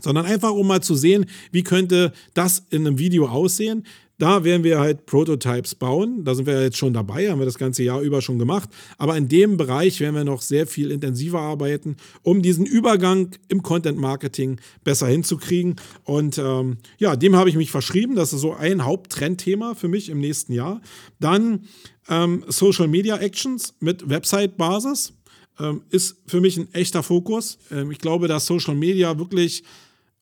sondern 0.00 0.26
einfach 0.26 0.52
um 0.52 0.66
mal 0.66 0.82
zu 0.82 0.94
sehen, 0.94 1.26
wie 1.52 1.62
könnte 1.62 2.12
das 2.34 2.64
in 2.70 2.86
einem 2.86 2.98
Video 2.98 3.26
aussehen. 3.28 3.84
Da 4.18 4.44
werden 4.44 4.64
wir 4.64 4.80
halt 4.80 5.04
Prototypes 5.04 5.74
bauen. 5.74 6.24
Da 6.24 6.34
sind 6.34 6.46
wir 6.46 6.62
jetzt 6.62 6.78
schon 6.78 6.94
dabei, 6.94 7.30
haben 7.30 7.38
wir 7.38 7.44
das 7.44 7.58
ganze 7.58 7.82
Jahr 7.82 8.00
über 8.00 8.22
schon 8.22 8.38
gemacht. 8.38 8.70
Aber 8.96 9.14
in 9.16 9.28
dem 9.28 9.58
Bereich 9.58 10.00
werden 10.00 10.14
wir 10.14 10.24
noch 10.24 10.40
sehr 10.40 10.66
viel 10.66 10.90
intensiver 10.90 11.40
arbeiten, 11.40 11.96
um 12.22 12.40
diesen 12.40 12.64
Übergang 12.64 13.36
im 13.48 13.62
Content 13.62 13.98
Marketing 13.98 14.58
besser 14.84 15.06
hinzukriegen. 15.06 15.76
Und 16.04 16.38
ähm, 16.38 16.78
ja, 16.98 17.14
dem 17.14 17.36
habe 17.36 17.50
ich 17.50 17.56
mich 17.56 17.70
verschrieben. 17.70 18.14
Das 18.14 18.32
ist 18.32 18.40
so 18.40 18.54
ein 18.54 18.86
Haupttrendthema 18.86 19.74
für 19.74 19.88
mich 19.88 20.08
im 20.08 20.18
nächsten 20.18 20.54
Jahr. 20.54 20.80
Dann 21.20 21.66
ähm, 22.08 22.42
Social 22.48 22.88
Media 22.88 23.18
Actions 23.18 23.74
mit 23.80 24.08
Website-Basis 24.08 25.12
ähm, 25.60 25.82
ist 25.90 26.16
für 26.26 26.40
mich 26.40 26.56
ein 26.56 26.72
echter 26.74 27.02
Fokus. 27.02 27.58
Ähm, 27.70 27.90
ich 27.90 27.98
glaube, 27.98 28.28
dass 28.28 28.46
Social 28.46 28.74
Media 28.74 29.18
wirklich 29.18 29.64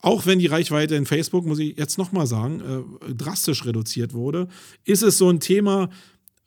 auch 0.05 0.27
wenn 0.27 0.39
die 0.39 0.47
Reichweite 0.47 0.97
in 0.97 1.07
Facebook, 1.07 1.47
muss 1.47 1.59
ich 1.59 1.79
jetzt 1.79 1.97
nochmal 1.97 2.27
sagen, 2.27 2.61
äh, 2.61 3.15
drastisch 3.15 3.65
reduziert 3.65 4.13
wurde, 4.13 4.49
ist 4.85 5.03
es 5.03 5.17
so 5.17 5.31
ein 5.31 5.41
Thema, 5.41 5.89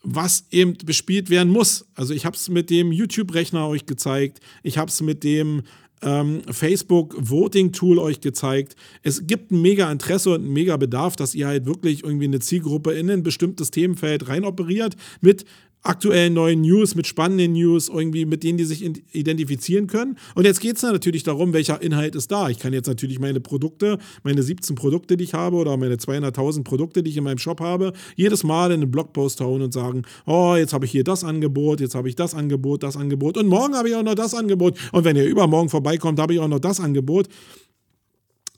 was 0.04 0.46
eben 0.52 0.78
bespielt 0.86 1.32
werden 1.32 1.52
muss. 1.52 1.88
Also 1.96 2.14
ich 2.14 2.26
habe 2.26 2.36
es 2.36 2.50
mit 2.50 2.70
dem 2.70 2.92
YouTube-Rechner 2.92 3.68
euch 3.68 3.88
gezeigt, 3.88 4.42
ich 4.62 4.78
habe 4.78 4.90
es 4.90 5.02
mit 5.02 5.24
dem 5.24 5.64
ähm, 6.04 6.42
Facebook 6.52 7.16
Voting 7.18 7.72
Tool 7.72 7.98
euch 7.98 8.22
gezeigt. 8.22 8.76
Es 9.02 9.26
gibt 9.26 9.52
ein 9.52 9.62
mega 9.62 9.92
Interesse 9.92 10.30
und 10.36 10.46
ein 10.46 10.54
mega 10.54 10.78
Bedarf, 10.78 11.16
dass 11.16 11.34
ihr 11.34 11.48
halt 11.48 11.66
wirklich 11.66 12.04
irgendwie 12.04 12.26
eine 12.26 12.40
Zielgruppe 12.40 12.94
in 12.94 13.10
ein 13.10 13.24
bestimmtes 13.24 13.72
Themenfeld 13.72 14.28
rein 14.28 14.46
operiert 14.46 14.96
mit 15.22 15.46
aktuellen 15.88 16.34
neuen 16.34 16.62
News, 16.62 16.96
mit 16.96 17.08
spannenden 17.08 17.54
News, 17.54 17.90
irgendwie 17.90 18.26
mit 18.26 18.44
denen 18.44 18.58
die 18.58 18.66
sich 18.66 18.84
identifizieren 19.14 19.88
können. 19.88 20.18
Und 20.36 20.46
jetzt 20.46 20.60
geht 20.60 20.76
es 20.76 20.84
natürlich 20.84 21.24
darum, 21.24 21.54
welcher 21.54 21.82
Inhalt 21.82 22.16
ist 22.16 22.32
da. 22.32 22.50
Ich 22.50 22.60
kann 22.60 22.74
jetzt 22.74 22.88
natürlich 22.88 23.20
meine 23.20 23.40
Produkte, 23.40 23.98
meine 24.24 24.44
17 24.44 24.76
Produkte, 24.76 25.18
die 25.18 25.24
ich 25.24 25.34
habe 25.34 25.58
oder 25.58 25.78
meine 25.78 25.96
200.000 25.96 26.64
Produkte, 26.64 27.04
die 27.04 27.12
ich 27.12 27.18
in 27.18 27.24
meinem 27.24 27.38
Shop 27.38 27.62
habe, 27.62 27.94
jedes 28.16 28.44
Mal 28.44 28.72
in 28.72 28.82
einen 28.82 28.92
Blogpost 28.92 29.42
hauen 29.42 29.62
und 29.62 29.74
sagen, 29.74 30.04
oh, 30.26 30.56
jetzt 30.58 30.74
habe 30.74 30.86
ich 30.86 30.92
hier 30.92 31.04
das 31.04 31.24
Angebot, 31.24 31.80
jetzt 31.80 31.96
habe 31.96 32.10
ich 32.10 32.16
das 32.16 32.34
Angebot, 32.34 32.84
das 32.84 32.98
Angebot 32.98 33.38
und 33.38 33.48
morgen 33.48 33.76
habe 33.76 33.90
ich 33.90 33.96
auch 33.96 34.04
noch 34.04 34.16
das 34.16 34.34
Angebot. 34.34 34.78
Und 34.92 35.06
wenn 35.06 35.16
ihr 35.16 35.26
übermorgen 35.26 35.70
vorbeikommt, 35.70 36.20
habe 36.20 36.34
ich 36.34 36.40
auch 36.40 36.48
noch 36.48 36.60
das 36.60 36.80
Angebot 36.80 37.28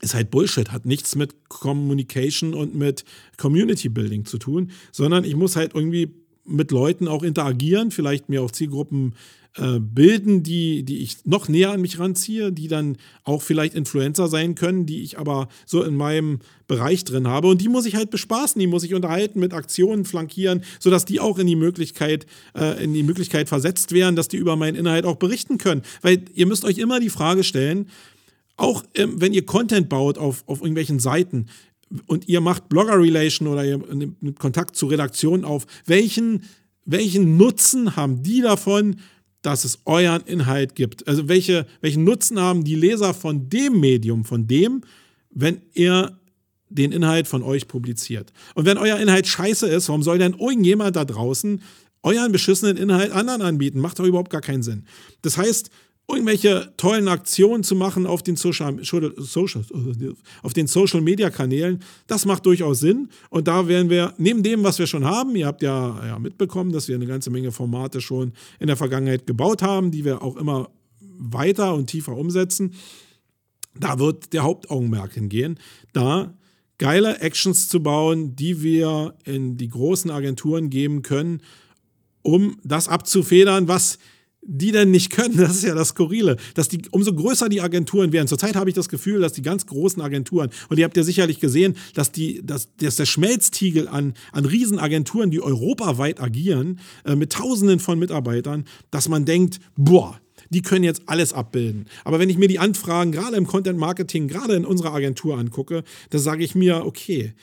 ist 0.00 0.14
halt 0.14 0.30
Bullshit, 0.30 0.72
hat 0.72 0.86
nichts 0.86 1.14
mit 1.14 1.48
Communication 1.48 2.54
und 2.54 2.74
mit 2.74 3.04
Community 3.36 3.88
Building 3.88 4.24
zu 4.24 4.38
tun, 4.38 4.70
sondern 4.92 5.24
ich 5.24 5.36
muss 5.36 5.56
halt 5.56 5.74
irgendwie 5.74 6.14
mit 6.44 6.70
Leuten 6.70 7.08
auch 7.08 7.22
interagieren, 7.22 7.90
vielleicht 7.90 8.28
mir 8.28 8.42
auch 8.42 8.50
Zielgruppen 8.50 9.14
äh, 9.56 9.80
bilden, 9.80 10.44
die, 10.44 10.84
die 10.84 10.98
ich 10.98 11.18
noch 11.24 11.48
näher 11.48 11.72
an 11.72 11.80
mich 11.80 11.98
ranziehe, 11.98 12.52
die 12.52 12.68
dann 12.68 12.96
auch 13.24 13.42
vielleicht 13.42 13.74
Influencer 13.74 14.28
sein 14.28 14.54
können, 14.54 14.86
die 14.86 15.02
ich 15.02 15.18
aber 15.18 15.48
so 15.66 15.82
in 15.82 15.96
meinem 15.96 16.38
Bereich 16.68 17.04
drin 17.04 17.26
habe. 17.26 17.48
Und 17.48 17.60
die 17.60 17.68
muss 17.68 17.84
ich 17.84 17.96
halt 17.96 18.10
bespaßen, 18.10 18.60
die 18.60 18.68
muss 18.68 18.84
ich 18.84 18.94
unterhalten, 18.94 19.40
mit 19.40 19.52
Aktionen 19.52 20.04
flankieren, 20.04 20.62
sodass 20.78 21.04
die 21.04 21.18
auch 21.18 21.38
in 21.38 21.48
die 21.48 21.56
Möglichkeit, 21.56 22.26
äh, 22.56 22.82
in 22.82 22.94
die 22.94 23.02
Möglichkeit 23.02 23.48
versetzt 23.48 23.90
werden, 23.90 24.14
dass 24.14 24.28
die 24.28 24.36
über 24.36 24.54
meinen 24.54 24.76
Inhalt 24.76 25.04
auch 25.04 25.16
berichten 25.16 25.58
können. 25.58 25.82
Weil 26.00 26.24
ihr 26.32 26.46
müsst 26.46 26.64
euch 26.64 26.78
immer 26.78 27.00
die 27.00 27.10
Frage 27.10 27.42
stellen, 27.42 27.88
auch 28.56 28.84
ähm, 28.94 29.20
wenn 29.20 29.32
ihr 29.32 29.46
Content 29.46 29.88
baut 29.88 30.16
auf, 30.16 30.44
auf 30.46 30.60
irgendwelchen 30.60 31.00
Seiten 31.00 31.46
und 32.06 32.28
ihr 32.28 32.40
macht 32.40 32.68
Blogger-Relation 32.68 33.48
oder 33.48 33.64
ihr 33.64 33.78
nimmt 33.78 34.38
Kontakt 34.38 34.76
zu 34.76 34.86
Redaktionen 34.86 35.44
auf, 35.44 35.66
welchen, 35.86 36.44
welchen 36.84 37.36
Nutzen 37.36 37.96
haben 37.96 38.22
die 38.22 38.40
davon, 38.40 38.96
dass 39.42 39.64
es 39.64 39.80
euren 39.86 40.22
Inhalt 40.22 40.74
gibt? 40.74 41.06
Also 41.08 41.28
welche, 41.28 41.66
welchen 41.80 42.04
Nutzen 42.04 42.38
haben 42.38 42.64
die 42.64 42.74
Leser 42.74 43.14
von 43.14 43.48
dem 43.48 43.80
Medium, 43.80 44.24
von 44.24 44.46
dem, 44.46 44.82
wenn 45.30 45.62
ihr 45.72 46.18
den 46.68 46.92
Inhalt 46.92 47.26
von 47.26 47.42
euch 47.42 47.66
publiziert? 47.66 48.32
Und 48.54 48.66
wenn 48.66 48.78
euer 48.78 48.98
Inhalt 48.98 49.26
scheiße 49.26 49.66
ist, 49.66 49.88
warum 49.88 50.02
soll 50.02 50.18
denn 50.18 50.34
irgendjemand 50.34 50.96
da 50.96 51.04
draußen 51.04 51.62
euren 52.02 52.32
beschissenen 52.32 52.76
Inhalt 52.76 53.12
anderen 53.12 53.42
anbieten? 53.42 53.80
Macht 53.80 53.98
doch 53.98 54.04
überhaupt 54.04 54.30
gar 54.30 54.40
keinen 54.40 54.62
Sinn. 54.62 54.84
Das 55.22 55.36
heißt, 55.36 55.70
irgendwelche 56.12 56.72
tollen 56.76 57.08
Aktionen 57.08 57.62
zu 57.62 57.74
machen 57.74 58.06
auf 58.06 58.22
den 58.22 58.36
Social, 58.36 58.76
Social, 58.82 59.64
auf 60.42 60.52
den 60.52 60.66
Social 60.66 61.00
Media 61.00 61.30
Kanälen, 61.30 61.82
das 62.06 62.26
macht 62.26 62.46
durchaus 62.46 62.80
Sinn. 62.80 63.08
Und 63.28 63.48
da 63.48 63.68
werden 63.68 63.90
wir, 63.90 64.14
neben 64.18 64.42
dem, 64.42 64.64
was 64.64 64.78
wir 64.78 64.86
schon 64.86 65.04
haben, 65.04 65.34
ihr 65.36 65.46
habt 65.46 65.62
ja, 65.62 66.06
ja 66.06 66.18
mitbekommen, 66.18 66.72
dass 66.72 66.88
wir 66.88 66.94
eine 66.94 67.06
ganze 67.06 67.30
Menge 67.30 67.52
Formate 67.52 68.00
schon 68.00 68.32
in 68.58 68.66
der 68.66 68.76
Vergangenheit 68.76 69.26
gebaut 69.26 69.62
haben, 69.62 69.90
die 69.90 70.04
wir 70.04 70.22
auch 70.22 70.36
immer 70.36 70.70
weiter 71.00 71.74
und 71.74 71.86
tiefer 71.86 72.16
umsetzen. 72.16 72.74
Da 73.78 73.98
wird 73.98 74.32
der 74.32 74.42
Hauptaugenmerk 74.42 75.14
hingehen, 75.14 75.58
da 75.92 76.34
geile 76.78 77.20
Actions 77.20 77.68
zu 77.68 77.82
bauen, 77.82 78.34
die 78.36 78.62
wir 78.62 79.14
in 79.24 79.56
die 79.56 79.68
großen 79.68 80.10
Agenturen 80.10 80.70
geben 80.70 81.02
können, 81.02 81.42
um 82.22 82.58
das 82.64 82.88
abzufedern, 82.88 83.68
was 83.68 83.98
die 84.42 84.72
denn 84.72 84.90
nicht 84.90 85.10
können. 85.10 85.36
Das 85.40 85.56
ist 85.56 85.64
ja 85.64 85.74
das 85.74 85.88
Skurrile. 85.88 86.36
Dass 86.54 86.68
die, 86.68 86.82
umso 86.90 87.14
größer 87.14 87.48
die 87.48 87.60
Agenturen 87.60 88.12
werden. 88.12 88.28
Zurzeit 88.28 88.56
habe 88.56 88.70
ich 88.70 88.74
das 88.74 88.88
Gefühl, 88.88 89.20
dass 89.20 89.32
die 89.32 89.42
ganz 89.42 89.66
großen 89.66 90.00
Agenturen, 90.02 90.50
und 90.68 90.78
ihr 90.78 90.84
habt 90.84 90.96
ja 90.96 91.02
sicherlich 91.02 91.40
gesehen, 91.40 91.76
dass, 91.94 92.12
die, 92.12 92.44
dass, 92.44 92.68
dass 92.76 92.96
der 92.96 93.06
Schmelztiegel 93.06 93.88
an, 93.88 94.14
an 94.32 94.44
Riesenagenturen, 94.44 95.30
die 95.30 95.42
europaweit 95.42 96.20
agieren, 96.20 96.80
äh, 97.04 97.16
mit 97.16 97.32
Tausenden 97.32 97.80
von 97.80 97.98
Mitarbeitern, 97.98 98.64
dass 98.90 99.08
man 99.08 99.24
denkt, 99.24 99.60
boah, 99.76 100.20
die 100.50 100.62
können 100.62 100.84
jetzt 100.84 101.02
alles 101.06 101.32
abbilden. 101.32 101.86
Aber 102.04 102.18
wenn 102.18 102.28
ich 102.28 102.38
mir 102.38 102.48
die 102.48 102.58
Anfragen 102.58 103.12
gerade 103.12 103.36
im 103.36 103.46
Content 103.46 103.78
Marketing, 103.78 104.28
gerade 104.28 104.54
in 104.54 104.64
unserer 104.64 104.92
Agentur 104.92 105.38
angucke, 105.38 105.84
da 106.10 106.18
sage 106.18 106.44
ich 106.44 106.54
mir, 106.54 106.84
okay, 106.84 107.34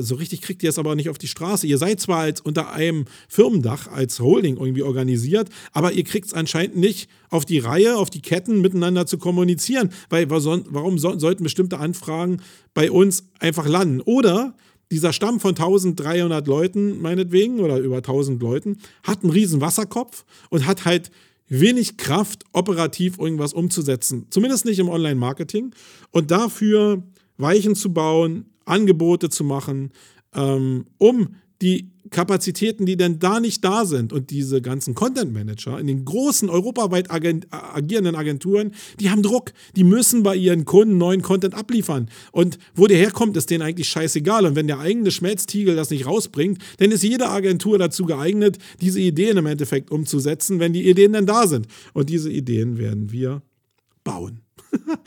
so 0.00 0.14
richtig 0.14 0.42
kriegt 0.42 0.62
ihr 0.62 0.70
es 0.70 0.78
aber 0.78 0.94
nicht 0.94 1.08
auf 1.08 1.18
die 1.18 1.26
Straße. 1.26 1.66
Ihr 1.66 1.78
seid 1.78 2.00
zwar 2.00 2.20
als 2.20 2.40
unter 2.40 2.72
einem 2.72 3.04
Firmendach 3.28 3.88
als 3.88 4.20
Holding 4.20 4.56
irgendwie 4.56 4.82
organisiert, 4.82 5.48
aber 5.72 5.92
ihr 5.92 6.04
kriegt 6.04 6.26
es 6.26 6.34
anscheinend 6.34 6.76
nicht 6.76 7.10
auf 7.30 7.44
die 7.44 7.58
Reihe, 7.58 7.96
auf 7.96 8.08
die 8.08 8.22
Ketten 8.22 8.60
miteinander 8.60 9.06
zu 9.06 9.18
kommunizieren. 9.18 9.90
Weil 10.08 10.30
warum 10.30 10.98
sollten 10.98 11.42
bestimmte 11.42 11.78
Anfragen 11.78 12.40
bei 12.74 12.90
uns 12.90 13.24
einfach 13.40 13.66
landen? 13.66 14.00
Oder 14.02 14.54
dieser 14.90 15.12
Stamm 15.12 15.40
von 15.40 15.56
1300 15.56 16.46
Leuten, 16.46 17.00
meinetwegen, 17.00 17.60
oder 17.60 17.78
über 17.78 17.96
1000 17.96 18.42
Leuten, 18.42 18.78
hat 19.02 19.22
einen 19.22 19.32
riesen 19.32 19.60
Wasserkopf 19.60 20.24
und 20.50 20.66
hat 20.66 20.84
halt 20.84 21.10
wenig 21.48 21.96
Kraft, 21.96 22.44
operativ 22.52 23.18
irgendwas 23.18 23.52
umzusetzen. 23.52 24.26
Zumindest 24.30 24.64
nicht 24.64 24.78
im 24.78 24.88
Online-Marketing. 24.88 25.74
Und 26.10 26.30
dafür 26.30 27.02
Weichen 27.38 27.74
zu 27.74 27.92
bauen, 27.92 28.46
Angebote 28.64 29.28
zu 29.28 29.44
machen, 29.44 29.90
ähm, 30.34 30.86
um 30.98 31.36
die 31.60 31.92
Kapazitäten, 32.10 32.86
die 32.86 32.96
denn 32.96 33.18
da 33.18 33.40
nicht 33.40 33.64
da 33.64 33.84
sind 33.84 34.12
und 34.12 34.30
diese 34.30 34.60
ganzen 34.60 34.94
Content 34.94 35.32
Manager 35.32 35.78
in 35.78 35.86
den 35.86 36.04
großen 36.04 36.50
europaweit 36.50 37.10
agierenden 37.10 38.14
Agenturen, 38.14 38.72
die 39.00 39.10
haben 39.10 39.22
Druck, 39.22 39.52
die 39.76 39.84
müssen 39.84 40.22
bei 40.22 40.36
ihren 40.36 40.64
Kunden 40.64 40.98
neuen 40.98 41.22
Content 41.22 41.54
abliefern. 41.54 42.10
Und 42.30 42.58
wo 42.74 42.86
der 42.86 42.98
herkommt, 42.98 43.36
ist 43.36 43.50
denen 43.50 43.62
eigentlich 43.62 43.88
scheißegal. 43.88 44.44
Und 44.44 44.56
wenn 44.56 44.66
der 44.66 44.80
eigene 44.80 45.10
Schmelztiegel 45.10 45.74
das 45.74 45.90
nicht 45.90 46.06
rausbringt, 46.06 46.58
dann 46.78 46.92
ist 46.92 47.02
jede 47.02 47.28
Agentur 47.28 47.78
dazu 47.78 48.04
geeignet, 48.04 48.58
diese 48.80 49.00
Ideen 49.00 49.38
im 49.38 49.46
Endeffekt 49.46 49.90
umzusetzen, 49.90 50.60
wenn 50.60 50.72
die 50.72 50.88
Ideen 50.88 51.12
dann 51.12 51.26
da 51.26 51.46
sind. 51.46 51.66
Und 51.94 52.10
diese 52.10 52.30
Ideen 52.30 52.78
werden 52.78 53.10
wir 53.10 53.42
bauen. 54.04 54.41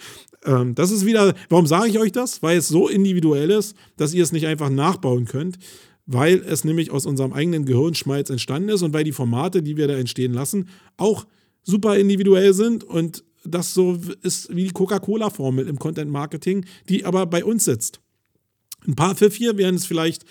Ähm, 0.45 0.75
das 0.75 0.91
ist 0.91 1.07
wieder, 1.07 1.33
warum 1.49 1.65
sage 1.65 1.89
ich 1.89 1.97
euch 1.97 2.11
das? 2.11 2.43
Weil 2.43 2.59
es 2.59 2.67
so 2.67 2.87
individuell 2.87 3.49
ist, 3.49 3.75
dass 3.97 4.13
ihr 4.13 4.21
es 4.21 4.31
nicht 4.31 4.45
einfach 4.45 4.69
nachbauen 4.69 5.25
könnt, 5.25 5.57
weil 6.05 6.35
es 6.35 6.63
nämlich 6.63 6.91
aus 6.91 7.07
unserem 7.07 7.33
eigenen 7.33 7.65
Gehirnschmalz 7.65 8.29
entstanden 8.29 8.69
ist 8.69 8.83
und 8.83 8.93
weil 8.93 9.03
die 9.03 9.11
Formate, 9.11 9.63
die 9.63 9.75
wir 9.75 9.87
da 9.87 9.95
entstehen 9.95 10.33
lassen, 10.33 10.69
auch 10.97 11.25
super 11.63 11.97
individuell 11.97 12.53
sind 12.53 12.83
und 12.83 13.23
das 13.43 13.73
so 13.73 13.97
ist 14.21 14.55
wie 14.55 14.65
die 14.65 14.71
Coca-Cola-Formel 14.71 15.67
im 15.67 15.79
Content 15.79 16.11
Marketing, 16.11 16.65
die 16.89 17.05
aber 17.05 17.25
bei 17.25 17.43
uns 17.43 17.65
sitzt. 17.65 17.99
Ein 18.87 18.95
paar 18.95 19.15
Pfiff 19.15 19.39
werden 19.39 19.75
es 19.75 19.85
vielleicht 19.85 20.25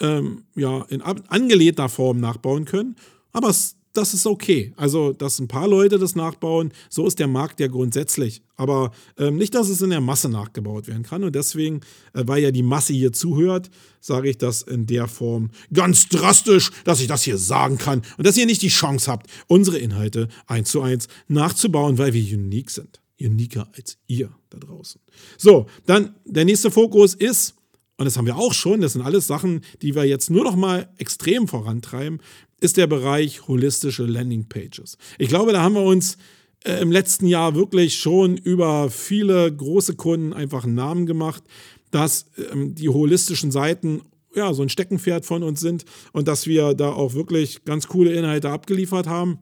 ähm, 0.00 0.44
ja, 0.56 0.82
in 0.88 1.02
angelehnter 1.02 1.88
Form 1.88 2.18
nachbauen 2.18 2.64
können, 2.64 2.96
aber 3.32 3.50
es 3.50 3.76
das 3.92 4.14
ist 4.14 4.26
okay. 4.26 4.72
Also, 4.76 5.12
dass 5.12 5.38
ein 5.38 5.48
paar 5.48 5.68
Leute 5.68 5.98
das 5.98 6.14
nachbauen, 6.14 6.72
so 6.88 7.06
ist 7.06 7.18
der 7.18 7.26
Markt 7.26 7.60
ja 7.60 7.66
grundsätzlich. 7.66 8.42
Aber 8.56 8.92
ähm, 9.18 9.36
nicht, 9.36 9.54
dass 9.54 9.68
es 9.68 9.82
in 9.82 9.90
der 9.90 10.00
Masse 10.00 10.28
nachgebaut 10.28 10.86
werden 10.86 11.02
kann. 11.02 11.24
Und 11.24 11.34
deswegen, 11.34 11.80
äh, 12.12 12.22
weil 12.26 12.42
ja 12.42 12.50
die 12.50 12.62
Masse 12.62 12.92
hier 12.92 13.12
zuhört, 13.12 13.70
sage 14.00 14.30
ich 14.30 14.38
das 14.38 14.62
in 14.62 14.86
der 14.86 15.08
Form 15.08 15.50
ganz 15.72 16.08
drastisch, 16.08 16.70
dass 16.84 17.00
ich 17.00 17.06
das 17.06 17.22
hier 17.22 17.38
sagen 17.38 17.78
kann 17.78 18.02
und 18.16 18.26
dass 18.26 18.36
ihr 18.36 18.46
nicht 18.46 18.62
die 18.62 18.68
Chance 18.68 19.10
habt, 19.10 19.28
unsere 19.46 19.78
Inhalte 19.78 20.28
eins 20.46 20.70
zu 20.70 20.82
eins 20.82 21.08
nachzubauen, 21.28 21.98
weil 21.98 22.12
wir 22.12 22.22
unique 22.22 22.70
sind. 22.70 23.00
Uniker 23.20 23.68
als 23.76 23.98
ihr 24.06 24.30
da 24.48 24.58
draußen. 24.58 25.00
So, 25.36 25.66
dann 25.86 26.14
der 26.24 26.44
nächste 26.44 26.70
Fokus 26.70 27.14
ist, 27.14 27.54
und 27.98 28.06
das 28.06 28.16
haben 28.16 28.26
wir 28.26 28.36
auch 28.36 28.54
schon, 28.54 28.80
das 28.80 28.94
sind 28.94 29.02
alles 29.02 29.26
Sachen, 29.26 29.60
die 29.82 29.94
wir 29.94 30.04
jetzt 30.04 30.30
nur 30.30 30.44
noch 30.44 30.56
mal 30.56 30.88
extrem 30.96 31.46
vorantreiben, 31.46 32.20
ist 32.60 32.76
der 32.76 32.86
Bereich 32.86 33.48
holistische 33.48 34.04
Landingpages. 34.04 34.98
Ich 35.18 35.28
glaube, 35.28 35.52
da 35.52 35.62
haben 35.62 35.74
wir 35.74 35.82
uns 35.82 36.18
äh, 36.64 36.80
im 36.80 36.92
letzten 36.92 37.26
Jahr 37.26 37.54
wirklich 37.54 37.98
schon 37.98 38.36
über 38.36 38.90
viele 38.90 39.54
große 39.54 39.96
Kunden 39.96 40.32
einfach 40.32 40.64
einen 40.64 40.74
Namen 40.74 41.06
gemacht, 41.06 41.42
dass 41.90 42.26
ähm, 42.52 42.74
die 42.74 42.88
holistischen 42.88 43.50
Seiten 43.50 44.02
ja 44.34 44.52
so 44.54 44.62
ein 44.62 44.68
Steckenpferd 44.68 45.24
von 45.24 45.42
uns 45.42 45.60
sind 45.60 45.84
und 46.12 46.28
dass 46.28 46.46
wir 46.46 46.74
da 46.74 46.92
auch 46.92 47.14
wirklich 47.14 47.64
ganz 47.64 47.88
coole 47.88 48.12
Inhalte 48.12 48.50
abgeliefert 48.50 49.06
haben. 49.06 49.38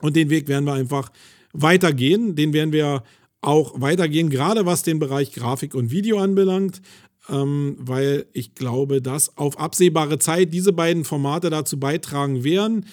Und 0.00 0.16
den 0.16 0.30
Weg 0.30 0.48
werden 0.48 0.64
wir 0.64 0.74
einfach 0.74 1.10
weitergehen. 1.52 2.36
Den 2.36 2.52
werden 2.52 2.72
wir 2.72 3.02
auch 3.40 3.80
weitergehen, 3.80 4.30
gerade 4.30 4.66
was 4.66 4.82
den 4.82 4.98
Bereich 4.98 5.32
Grafik 5.32 5.74
und 5.74 5.90
Video 5.90 6.18
anbelangt 6.18 6.80
ähm, 7.28 7.76
weil 7.78 8.26
ich 8.32 8.54
glaube, 8.54 9.02
dass 9.02 9.36
auf 9.36 9.58
absehbare 9.58 10.18
Zeit 10.18 10.52
diese 10.52 10.72
beiden 10.72 11.04
Formate 11.04 11.50
dazu 11.50 11.78
beitragen 11.78 12.44
werden, 12.44 12.86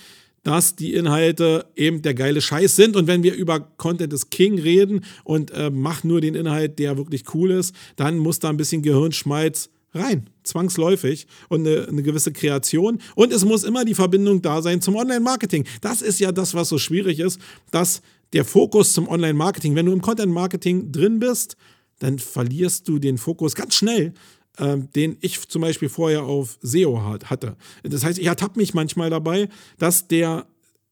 dass 0.44 0.76
die 0.76 0.94
Inhalte 0.94 1.66
eben 1.76 2.04
der 2.04 2.14
geile 2.14 2.40
Scheiß 2.40 2.76
sind. 2.76 2.96
Und 2.96 3.08
wenn 3.08 3.24
wir 3.24 3.34
über 3.34 3.60
Content 3.60 4.14
is 4.14 4.30
King 4.30 4.60
reden 4.60 5.04
und 5.24 5.50
äh, 5.52 5.72
mach 5.72 6.04
nur 6.04 6.22
den 6.22 6.36
Inhalt, 6.36 6.78
der 6.78 6.98
wirklich 6.98 7.24
cool 7.34 7.50
ist, 7.50 7.76
dann 7.96 8.20
muss 8.20 8.40
da 8.40 8.50
ein 8.50 8.58
bisschen 8.58 8.84
Gehirnschmalz 8.84 9.70
rein, 9.96 10.30
zwangsläufig 10.44 11.26
und 11.50 11.66
eine, 11.66 11.88
eine, 11.88 12.04
gewisse 12.04 12.32
Kreation. 12.32 13.00
Und 13.16 13.34
es 13.34 13.44
muss 13.44 13.64
immer 13.64 13.86
die 13.86 13.96
Verbindung 13.96 14.42
da 14.42 14.62
sein 14.62 14.82
zum 14.82 14.96
Online-Marketing. 14.96 15.66
Das 15.82 16.02
ist 16.02 16.20
ja 16.20 16.32
das, 16.32 16.54
was 16.54 16.70
so 16.70 16.78
schwierig 16.78 17.20
ist, 17.20 17.40
dass 17.72 18.02
der 18.34 18.46
Fokus 18.46 18.94
zum 18.94 19.08
Online-Marketing, 19.08 19.76
wenn 19.76 19.86
du 19.88 19.94
im 19.94 20.02
Content-Marketing 20.02 20.92
drin 20.92 21.20
bist, 21.20 21.56
dann 22.00 22.20
verlierst 22.20 22.88
du 22.88 23.00
den 23.00 23.18
Fokus 23.18 23.56
ganz 23.56 23.76
schnell 23.76 24.14
ähm, 24.58 24.90
den 24.96 25.18
ich 25.22 25.48
zum 25.50 25.62
Beispiel 25.62 25.90
vorher 25.90 26.24
auf 26.24 26.58
SEO 26.62 27.02
hatte. 27.26 27.58
Das 27.84 28.04
heißt, 28.04 28.20
ich 28.20 28.28
ertappe 28.28 28.60
mich 28.60 28.74
manchmal 28.74 29.10
dabei, 29.10 29.50
dass 29.78 30.08
der 30.08 30.48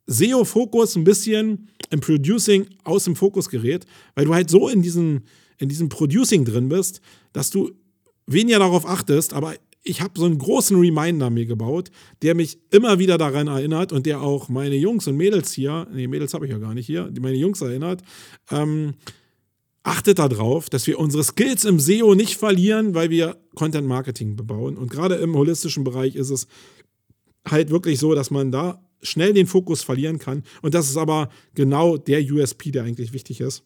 SEO-Fokus 0.07 0.95
ein 0.95 1.03
bisschen 1.03 1.69
im 1.89 2.01
Producing 2.01 2.67
aus 2.83 3.05
dem 3.05 3.15
Fokus 3.15 3.49
gerät, 3.49 3.85
weil 4.15 4.25
du 4.25 4.33
halt 4.33 4.49
so 4.49 4.67
in 4.67 4.81
diesem, 4.81 5.21
in 5.59 5.69
diesem 5.69 5.89
Producing 5.89 6.43
drin 6.45 6.69
bist, 6.69 7.01
dass 7.31 7.51
du 7.51 7.71
weniger 8.25 8.59
darauf 8.59 8.85
achtest, 8.85 9.33
aber 9.33 9.55
ich 9.85 10.01
habe 10.01 10.13
so 10.17 10.25
einen 10.25 10.37
großen 10.37 10.77
Reminder 10.77 11.29
mir 11.29 11.45
gebaut, 11.45 11.91
der 12.21 12.35
mich 12.35 12.57
immer 12.71 12.99
wieder 12.99 13.17
daran 13.17 13.47
erinnert 13.47 13.91
und 13.91 14.05
der 14.05 14.21
auch 14.21 14.47
meine 14.47 14.75
Jungs 14.75 15.07
und 15.07 15.17
Mädels 15.17 15.51
hier, 15.51 15.87
nee, 15.93 16.07
Mädels 16.07 16.33
habe 16.33 16.45
ich 16.45 16.51
ja 16.51 16.57
gar 16.57 16.73
nicht 16.73 16.85
hier, 16.85 17.11
meine 17.19 17.35
Jungs 17.35 17.61
erinnert, 17.61 18.01
ähm, 18.49 18.93
achtet 19.83 20.19
darauf, 20.19 20.69
dass 20.69 20.87
wir 20.87 20.97
unsere 20.97 21.23
Skills 21.23 21.65
im 21.65 21.79
SEO 21.79 22.15
nicht 22.15 22.37
verlieren, 22.37 22.95
weil 22.95 23.09
wir 23.09 23.37
Content 23.55 23.87
Marketing 23.87 24.35
bebauen. 24.35 24.77
Und 24.77 24.89
gerade 24.89 25.15
im 25.15 25.35
holistischen 25.35 25.83
Bereich 25.83 26.15
ist 26.15 26.29
es 26.29 26.47
halt 27.47 27.69
wirklich 27.69 27.99
so, 27.99 28.15
dass 28.15 28.31
man 28.31 28.51
da 28.51 28.81
schnell 29.01 29.33
den 29.33 29.47
Fokus 29.47 29.83
verlieren 29.83 30.19
kann. 30.19 30.43
Und 30.61 30.73
das 30.73 30.89
ist 30.89 30.97
aber 30.97 31.29
genau 31.53 31.97
der 31.97 32.21
USP, 32.23 32.71
der 32.71 32.83
eigentlich 32.83 33.11
wichtig 33.11 33.41
ist. 33.41 33.63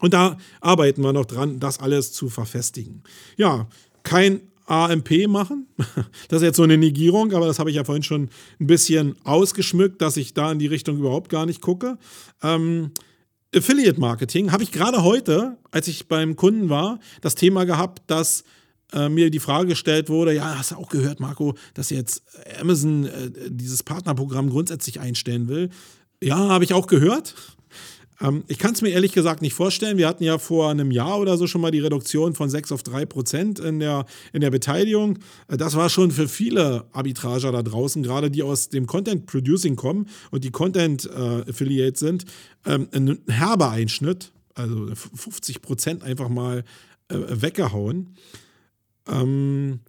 Und 0.00 0.14
da 0.14 0.36
arbeiten 0.60 1.02
wir 1.02 1.12
noch 1.12 1.24
dran, 1.24 1.60
das 1.60 1.78
alles 1.80 2.12
zu 2.12 2.28
verfestigen. 2.28 3.02
Ja, 3.36 3.68
kein 4.02 4.42
AMP 4.66 5.28
machen. 5.28 5.66
Das 6.28 6.40
ist 6.40 6.46
jetzt 6.46 6.56
so 6.56 6.62
eine 6.62 6.78
Negierung, 6.78 7.32
aber 7.32 7.46
das 7.46 7.58
habe 7.58 7.70
ich 7.70 7.76
ja 7.76 7.84
vorhin 7.84 8.02
schon 8.02 8.30
ein 8.58 8.66
bisschen 8.66 9.16
ausgeschmückt, 9.24 10.00
dass 10.00 10.16
ich 10.16 10.34
da 10.34 10.50
in 10.50 10.58
die 10.58 10.66
Richtung 10.66 10.98
überhaupt 10.98 11.28
gar 11.28 11.46
nicht 11.46 11.60
gucke. 11.60 11.98
Ähm, 12.42 12.90
Affiliate 13.54 14.00
Marketing 14.00 14.50
habe 14.50 14.62
ich 14.62 14.72
gerade 14.72 15.02
heute, 15.02 15.58
als 15.70 15.86
ich 15.88 16.08
beim 16.08 16.36
Kunden 16.36 16.70
war, 16.70 16.98
das 17.20 17.34
Thema 17.34 17.64
gehabt, 17.64 18.02
dass 18.06 18.44
äh, 18.92 19.08
mir 19.08 19.30
die 19.30 19.40
Frage 19.40 19.68
gestellt 19.68 20.08
wurde, 20.08 20.34
ja, 20.34 20.58
hast 20.58 20.70
du 20.70 20.76
auch 20.76 20.88
gehört, 20.88 21.20
Marco, 21.20 21.54
dass 21.74 21.90
jetzt 21.90 22.22
Amazon 22.60 23.04
äh, 23.04 23.30
dieses 23.48 23.82
Partnerprogramm 23.82 24.48
grundsätzlich 24.48 25.00
einstellen 25.00 25.48
will? 25.48 25.70
Ja, 26.22 26.36
habe 26.36 26.64
ich 26.64 26.72
auch 26.72 26.86
gehört. 26.86 27.34
Ähm, 28.20 28.44
ich 28.48 28.58
kann 28.58 28.72
es 28.72 28.82
mir 28.82 28.90
ehrlich 28.90 29.12
gesagt 29.12 29.42
nicht 29.42 29.54
vorstellen. 29.54 29.98
Wir 29.98 30.08
hatten 30.08 30.24
ja 30.24 30.38
vor 30.38 30.70
einem 30.70 30.90
Jahr 30.90 31.18
oder 31.18 31.36
so 31.36 31.46
schon 31.46 31.60
mal 31.60 31.70
die 31.70 31.80
Reduktion 31.80 32.34
von 32.34 32.50
6 32.50 32.72
auf 32.72 32.82
3 32.82 33.06
Prozent 33.06 33.58
in 33.58 33.80
der, 33.80 34.06
in 34.32 34.40
der 34.40 34.50
Beteiligung. 34.50 35.18
Äh, 35.48 35.56
das 35.56 35.76
war 35.76 35.88
schon 35.88 36.10
für 36.10 36.28
viele 36.28 36.86
Arbitrager 36.92 37.52
da 37.52 37.62
draußen, 37.62 38.02
gerade 38.02 38.30
die 38.30 38.42
aus 38.42 38.68
dem 38.68 38.86
Content 38.86 39.26
Producing 39.26 39.76
kommen 39.76 40.08
und 40.30 40.44
die 40.44 40.50
Content 40.50 41.06
äh, 41.06 41.50
Affiliates 41.50 42.00
sind, 42.00 42.24
ähm, 42.66 42.88
ein 42.92 43.18
herber 43.28 43.70
Einschnitt, 43.70 44.32
also 44.54 44.86
50 44.94 45.62
Prozent 45.62 46.02
einfach 46.02 46.28
mal 46.28 46.64
äh, 47.08 47.16
weggehauen. 47.28 48.16
Ähm, 49.08 49.80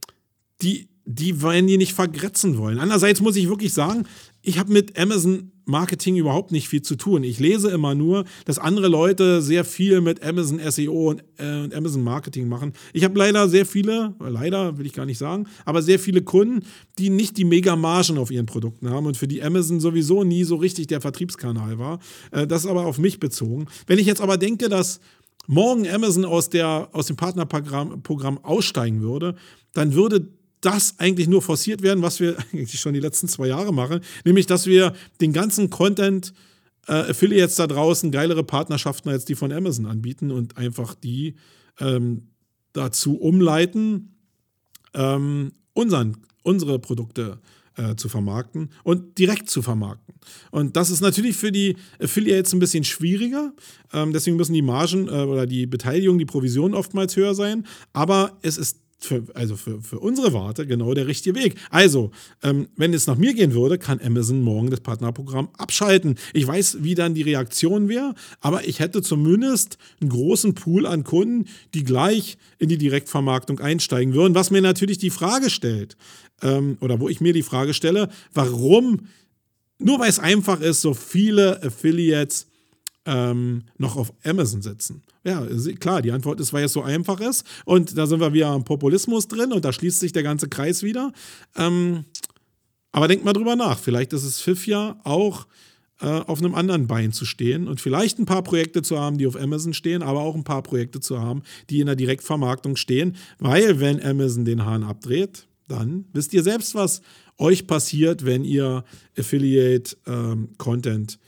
die, 0.61 0.88
die 1.06 1.41
wollen 1.41 1.68
die 1.68 1.78
nicht 1.78 1.93
vergrätzen 1.93 2.58
wollen. 2.58 2.80
Andererseits 2.80 3.22
muss 3.22 3.36
ich 3.36 3.49
wirklich 3.49 3.74
sagen, 3.74 4.06
ich 4.41 4.58
habe 4.60 4.72
mit 4.72 4.97
Amazon 4.97 5.51
Marketing 5.66 6.18
überhaupt 6.18 6.51
nicht 6.51 6.68
viel 6.68 6.82
zu 6.82 6.95
tun. 6.95 7.24
Ich 7.24 7.39
lese 7.39 7.70
immer 7.72 7.95
nur, 7.95 8.26
dass 8.45 8.60
andere 8.60 8.89
Leute 8.89 9.41
sehr 9.41 9.64
viel 9.64 10.01
mit 10.01 10.22
Amazon 10.22 10.60
SEO 10.60 11.12
und, 11.12 11.24
äh, 11.38 11.62
und 11.64 11.74
Amazon 11.74 12.04
Marketing 12.04 12.49
machen. 12.49 12.74
Ich 12.91 13.04
habe 13.04 13.18
leider 13.18 13.47
sehr 13.47 13.66
viele, 13.66 14.14
leider 14.20 14.78
will 14.78 14.86
ich 14.86 14.93
gar 14.93 15.06
nicht 15.06 15.18
sagen, 15.18 15.47
aber 15.66 15.82
sehr 15.82 15.99
viele 15.99 16.22
Kunden, 16.22 16.66
die 16.99 17.10
nicht 17.10 17.38
die 17.38 17.45
Mega-Margen 17.45 18.18
auf 18.18 18.32
ihren 18.32 18.45
Produkten 18.45 18.89
haben 18.89 19.06
und 19.06 19.16
für 19.16 19.28
die 19.28 19.41
Amazon 19.41 19.80
sowieso 19.80 20.24
nie 20.24 20.43
so 20.43 20.58
richtig 20.58 20.88
der 20.88 20.99
Vertriebskanal 20.99 21.80
war. 21.80 21.99
Äh, 22.32 22.45
das 22.45 22.66
ist 22.66 22.70
aber 22.70 22.86
auf 22.86 22.97
mich 22.97 23.20
bezogen. 23.20 23.68
Wenn 23.88 23.99
ich 23.99 24.06
jetzt 24.06 24.22
aber 24.22 24.38
denke, 24.38 24.68
dass 24.68 24.99
morgen 25.47 25.88
Amazon 25.88 26.26
aus, 26.26 26.49
der, 26.49 26.89
aus 26.91 27.08
dem 27.08 27.16
Partnerprogramm 27.16 28.04
Programm 28.04 28.38
aussteigen 28.43 29.01
würde, 29.01 29.36
dann 29.74 29.93
würde 29.93 30.28
das 30.66 30.99
eigentlich 30.99 31.28
nur 31.28 31.41
forciert 31.41 31.82
werden, 31.82 32.01
was 32.01 32.20
wir 32.20 32.38
eigentlich 32.53 32.80
schon 32.80 32.93
die 32.93 32.99
letzten 32.99 33.28
zwei 33.28 33.47
Jahre 33.47 33.74
machen, 33.74 34.01
nämlich 34.26 34.45
dass 34.45 34.66
wir 34.66 34.93
den 35.22 35.34
ganzen 35.34 35.70
Content 35.70 36.34
äh, 36.88 36.93
Affiliates 36.93 37.55
da 37.55 37.68
draußen 37.68 38.11
geilere 38.11 38.43
Partnerschaften 38.43 39.09
als 39.09 39.26
die 39.26 39.36
von 39.36 39.51
Amazon 39.51 39.86
anbieten 39.86 40.32
und 40.32 40.57
einfach 40.57 40.95
die 40.95 41.36
ähm, 41.80 42.28
dazu 42.74 43.18
umleiten, 43.20 44.16
ähm, 44.93 45.53
unseren, 45.74 46.18
unsere 46.43 46.80
Produkte 46.80 47.39
äh, 47.76 47.95
zu 47.95 48.09
vermarkten 48.09 48.70
und 48.84 49.18
direkt 49.18 49.49
zu 49.49 49.61
vermarkten. 49.61 50.16
Und 50.51 50.76
das 50.76 50.89
ist 50.89 51.01
natürlich 51.01 51.36
für 51.36 51.51
die 51.51 51.76
Affiliates 51.99 52.53
ein 52.53 52.59
bisschen 52.59 52.84
schwieriger. 52.84 53.53
Ähm, 53.91 54.14
deswegen 54.14 54.38
müssen 54.38 54.53
die 54.53 54.61
Margen 54.61 55.07
äh, 55.07 55.11
oder 55.11 55.45
die 55.45 55.66
Beteiligung, 55.66 56.18
die 56.18 56.26
Provisionen 56.26 56.76
oftmals 56.76 57.16
höher 57.16 57.34
sein. 57.34 57.66
Aber 57.93 58.38
es 58.41 58.57
ist 58.57 58.83
für, 59.06 59.24
also 59.34 59.56
für, 59.56 59.82
für 59.82 59.99
unsere 59.99 60.34
Warte 60.34 60.66
genau 60.66 60.93
der 60.93 61.08
richtige 61.08 61.36
Weg. 61.36 61.56
Also, 61.70 62.12
ähm, 62.41 62.68
wenn 62.76 62.93
es 62.93 63.08
nach 63.08 63.18
mir 63.18 63.34
gehen 63.34 63.54
würde, 63.54 63.78
kann 63.78 63.99
Amazon 64.01 64.41
morgen 64.41 64.70
das 64.70 64.82
Partnerprogramm 64.82 65.49
abschalten. 65.58 66.16
Ich 66.34 66.47
weiß, 66.47 66.78
wie 66.82 66.95
dann 66.95 67.14
die 67.14 67.22
Reaktion 67.22 67.89
wäre, 67.89 68.16
aber 68.41 68.68
ich 68.68 68.80
hätte 68.80 69.01
zumindest 69.01 69.78
einen 70.01 70.10
großen 70.10 70.54
Pool 70.54 70.86
an 70.86 71.04
Kunden, 71.04 71.45
die 71.74 71.84
gleich 71.84 72.38
in 72.60 72.70
die 72.70 72.78
Direktvermarktung 72.78 73.60
einsteigen 73.60 74.14
würden, 74.14 74.36
was 74.36 74.51
mir 74.51 74.62
natürlich 74.62 74.97
die 74.97 75.10
Frage 75.10 75.49
stellt, 75.49 75.97
ähm, 76.41 76.78
oder 76.82 76.99
wo 76.99 77.10
ich 77.10 77.22
mir 77.22 77.34
die 77.34 77.43
Frage 77.43 77.74
stelle, 77.74 78.10
warum, 78.34 79.08
nur 79.80 79.99
weil 79.99 80.10
es 80.10 80.20
einfach 80.20 80.62
ist, 80.62 80.82
so 80.82 80.93
viele 80.93 81.62
Affiliates 81.64 82.47
ähm, 83.06 83.64
noch 83.78 83.95
auf 83.95 84.14
Amazon 84.24 84.62
sitzen? 84.62 85.04
Ja, 85.24 85.45
klar, 85.80 86.01
die 86.01 86.12
Antwort 86.12 86.39
ist, 86.39 86.54
weil 86.54 86.66
es 86.66 86.74
so 86.74 86.82
einfach 86.82 87.20
ist. 87.20 87.45
Und 87.66 87.97
da 87.97 88.08
sind 88.08 88.20
wir 88.20 88.34
wieder 88.34 88.49
am 88.49 88.64
Populismus 88.64 89.28
drin 89.28 89.54
und 89.54 89.66
da 89.66 89.74
schließt 89.74 89.99
sich 89.99 90.12
der 90.12 90.24
ganze 90.24 90.49
Kreis 90.49 90.84
wieder. 90.84 91.12
Ähm, 91.56 92.06
aber 92.91 93.08
denkt 93.08 93.26
mal 93.26 93.34
drüber 93.34 93.56
nach. 93.56 93.80
Vielleicht 93.80 94.14
ist 94.14 94.24
es 94.24 94.41
Pfiff 94.41 94.68
ja 94.68 94.99
auch 95.04 95.47
äh, 95.99 96.06
auf 96.06 96.39
einem 96.39 96.56
anderen 96.56 96.88
Bein 96.88 97.12
zu 97.12 97.26
stehen 97.26 97.68
und 97.68 97.82
vielleicht 97.82 98.20
ein 98.20 98.26
paar 98.26 98.43
Projekte 98.43 98.82
zu 98.82 98.99
haben, 98.99 99.18
die 99.18 99.26
auf 99.26 99.36
Amazon 99.36 99.74
stehen, 99.74 100.04
aber 100.04 100.22
auch 100.22 100.36
ein 100.36 100.43
paar 100.43 100.62
Projekte 100.62 100.99
zu 100.99 101.22
haben, 101.22 101.43
die 101.70 101.80
in 101.80 101.86
der 101.86 101.95
Direktvermarktung 101.95 102.76
stehen. 102.76 103.16
Weil, 103.39 103.80
wenn 103.80 104.04
Amazon 104.04 104.43
den 104.43 104.66
Hahn 104.66 104.84
abdreht, 104.84 105.47
dann 105.68 106.06
wisst 106.12 106.34
ihr 106.34 106.43
selbst, 106.43 106.76
was 106.76 107.01
euch 107.38 107.68
passiert, 107.68 108.26
wenn 108.26 108.43
ihr 108.43 108.84
Affiliate-Content 109.18 111.20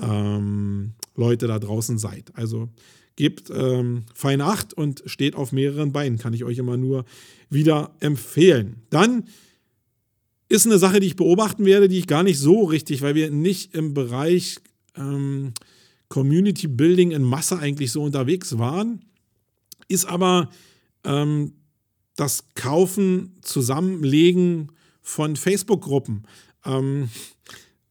ähm, 0.00 0.06
ähm, 0.06 0.94
Leute 1.20 1.46
da 1.46 1.58
draußen 1.58 1.98
seid. 1.98 2.32
Also 2.34 2.68
gebt 3.14 3.50
ähm, 3.54 4.04
feine 4.14 4.46
Acht 4.46 4.72
und 4.74 5.02
steht 5.06 5.36
auf 5.36 5.52
mehreren 5.52 5.92
Beinen, 5.92 6.18
kann 6.18 6.32
ich 6.32 6.42
euch 6.44 6.58
immer 6.58 6.76
nur 6.76 7.04
wieder 7.50 7.94
empfehlen. 8.00 8.82
Dann 8.90 9.24
ist 10.48 10.66
eine 10.66 10.78
Sache, 10.78 10.98
die 10.98 11.06
ich 11.06 11.16
beobachten 11.16 11.64
werde, 11.64 11.86
die 11.86 11.98
ich 11.98 12.06
gar 12.06 12.22
nicht 12.22 12.38
so 12.38 12.64
richtig, 12.64 13.02
weil 13.02 13.14
wir 13.14 13.30
nicht 13.30 13.74
im 13.74 13.94
Bereich 13.94 14.56
ähm, 14.96 15.52
Community 16.08 16.66
Building 16.66 17.12
in 17.12 17.22
Masse 17.22 17.58
eigentlich 17.58 17.92
so 17.92 18.02
unterwegs 18.02 18.58
waren, 18.58 19.04
ist 19.86 20.06
aber 20.06 20.50
ähm, 21.04 21.52
das 22.16 22.44
Kaufen, 22.54 23.36
Zusammenlegen 23.42 24.72
von 25.02 25.36
Facebook-Gruppen. 25.36 26.24
Ähm, 26.64 27.10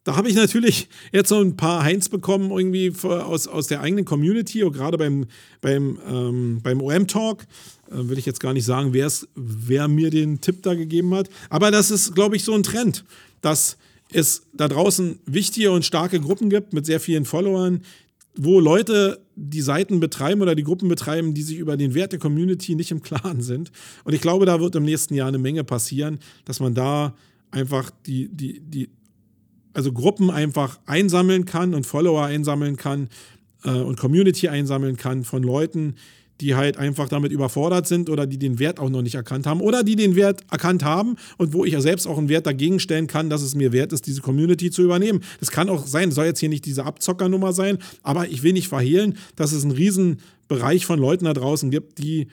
da 0.10 0.16
habe 0.16 0.28
ich 0.28 0.36
natürlich 0.36 0.90
jetzt 1.12 1.30
so 1.30 1.40
ein 1.40 1.56
paar 1.56 1.84
Heinz 1.84 2.10
bekommen, 2.10 2.50
irgendwie 2.50 2.92
aus, 3.04 3.48
aus 3.48 3.68
der 3.68 3.82
eigenen 3.82 4.06
Community, 4.06 4.64
und 4.64 4.74
gerade 4.74 4.98
beim, 4.98 5.28
beim, 5.62 6.00
ähm, 6.10 6.60
beim 6.64 6.82
OM-Talk. 6.82 7.44
Äh, 7.92 8.10
will 8.10 8.18
ich 8.18 8.26
jetzt 8.26 8.40
gar 8.40 8.54
nicht 8.54 8.66
sagen, 8.66 8.92
wer 9.36 9.88
mir 9.88 10.10
den 10.10 10.42
Tipp 10.42 10.64
da 10.64 10.74
gegeben 10.74 11.14
hat. 11.14 11.30
Aber 11.52 11.70
das 11.70 11.92
ist, 11.92 12.16
glaube 12.16 12.36
ich, 12.36 12.44
so 12.44 12.56
ein 12.56 12.64
Trend, 12.64 13.06
dass 13.42 13.78
es 14.12 14.48
da 14.52 14.68
draußen 14.68 15.20
wichtige 15.28 15.70
und 15.70 15.86
starke 15.86 16.20
Gruppen 16.20 16.50
gibt 16.50 16.74
mit 16.74 16.88
sehr 16.88 17.00
vielen 17.00 17.26
Followern, 17.26 17.84
wo 18.36 18.60
Leute 18.60 19.24
die 19.36 19.62
Seiten 19.62 20.00
betreiben 20.00 20.42
oder 20.42 20.56
die 20.56 20.64
Gruppen 20.64 20.90
betreiben, 20.90 21.36
die 21.36 21.44
sich 21.44 21.60
über 21.60 21.78
den 21.78 21.94
Wert 21.94 22.14
der 22.14 22.20
Community 22.20 22.74
nicht 22.74 22.90
im 22.90 23.04
Klaren 23.04 23.44
sind. 23.44 23.72
Und 24.06 24.14
ich 24.14 24.22
glaube, 24.22 24.48
da 24.48 24.60
wird 24.60 24.76
im 24.76 24.86
nächsten 24.86 25.14
Jahr 25.14 25.28
eine 25.28 25.38
Menge 25.38 25.64
passieren, 25.64 26.18
dass 26.46 26.60
man 26.60 26.74
da 26.74 27.14
einfach 27.52 27.92
die, 28.06 28.28
die, 28.30 28.60
die 28.60 28.90
also 29.74 29.92
Gruppen 29.92 30.30
einfach 30.30 30.80
einsammeln 30.86 31.46
kann 31.46 31.74
und 31.74 31.86
Follower 31.86 32.26
einsammeln 32.26 32.78
kann 32.78 33.10
äh, 33.64 33.72
und 33.72 33.98
Community 33.98 34.48
einsammeln 34.48 34.98
kann 34.98 35.24
von 35.24 35.44
Leuten, 35.44 35.96
die 36.42 36.56
halt 36.56 36.78
einfach 36.78 37.10
damit 37.10 37.32
überfordert 37.32 37.88
sind 37.88 38.10
oder 38.10 38.26
die 38.26 38.40
den 38.40 38.60
Wert 38.60 38.80
auch 38.80 38.90
noch 38.90 39.02
nicht 39.02 39.16
erkannt 39.16 39.46
haben 39.46 39.60
oder 39.60 39.84
die 39.84 39.96
den 39.96 40.16
Wert 40.16 40.42
erkannt 40.50 40.84
haben 40.84 41.18
und 41.38 41.54
wo 41.54 41.66
ich 41.66 41.74
ja 41.74 41.82
selbst 41.82 42.08
auch 42.08 42.18
einen 42.18 42.30
Wert 42.30 42.46
dagegen 42.46 42.80
stellen 42.80 43.08
kann, 43.08 43.30
dass 43.30 43.42
es 43.42 43.56
mir 43.56 43.74
wert 43.74 43.92
ist, 43.92 44.08
diese 44.08 44.22
Community 44.22 44.72
zu 44.72 44.82
übernehmen. 44.82 45.22
Das 45.40 45.52
kann 45.52 45.70
auch 45.70 45.86
sein, 45.86 46.12
soll 46.12 46.26
jetzt 46.26 46.40
hier 46.40 46.50
nicht 46.50 46.66
diese 46.66 46.86
Abzockernummer 46.86 47.52
sein, 47.52 47.80
aber 48.04 48.30
ich 48.30 48.44
will 48.44 48.54
nicht 48.54 48.70
verhehlen, 48.70 49.18
dass 49.36 49.52
es 49.52 49.64
einen 49.64 49.74
riesen 49.74 50.20
Bereich 50.48 50.86
von 50.86 51.00
Leuten 51.00 51.26
da 51.26 51.34
draußen 51.34 51.70
gibt, 51.70 52.00
die 52.00 52.28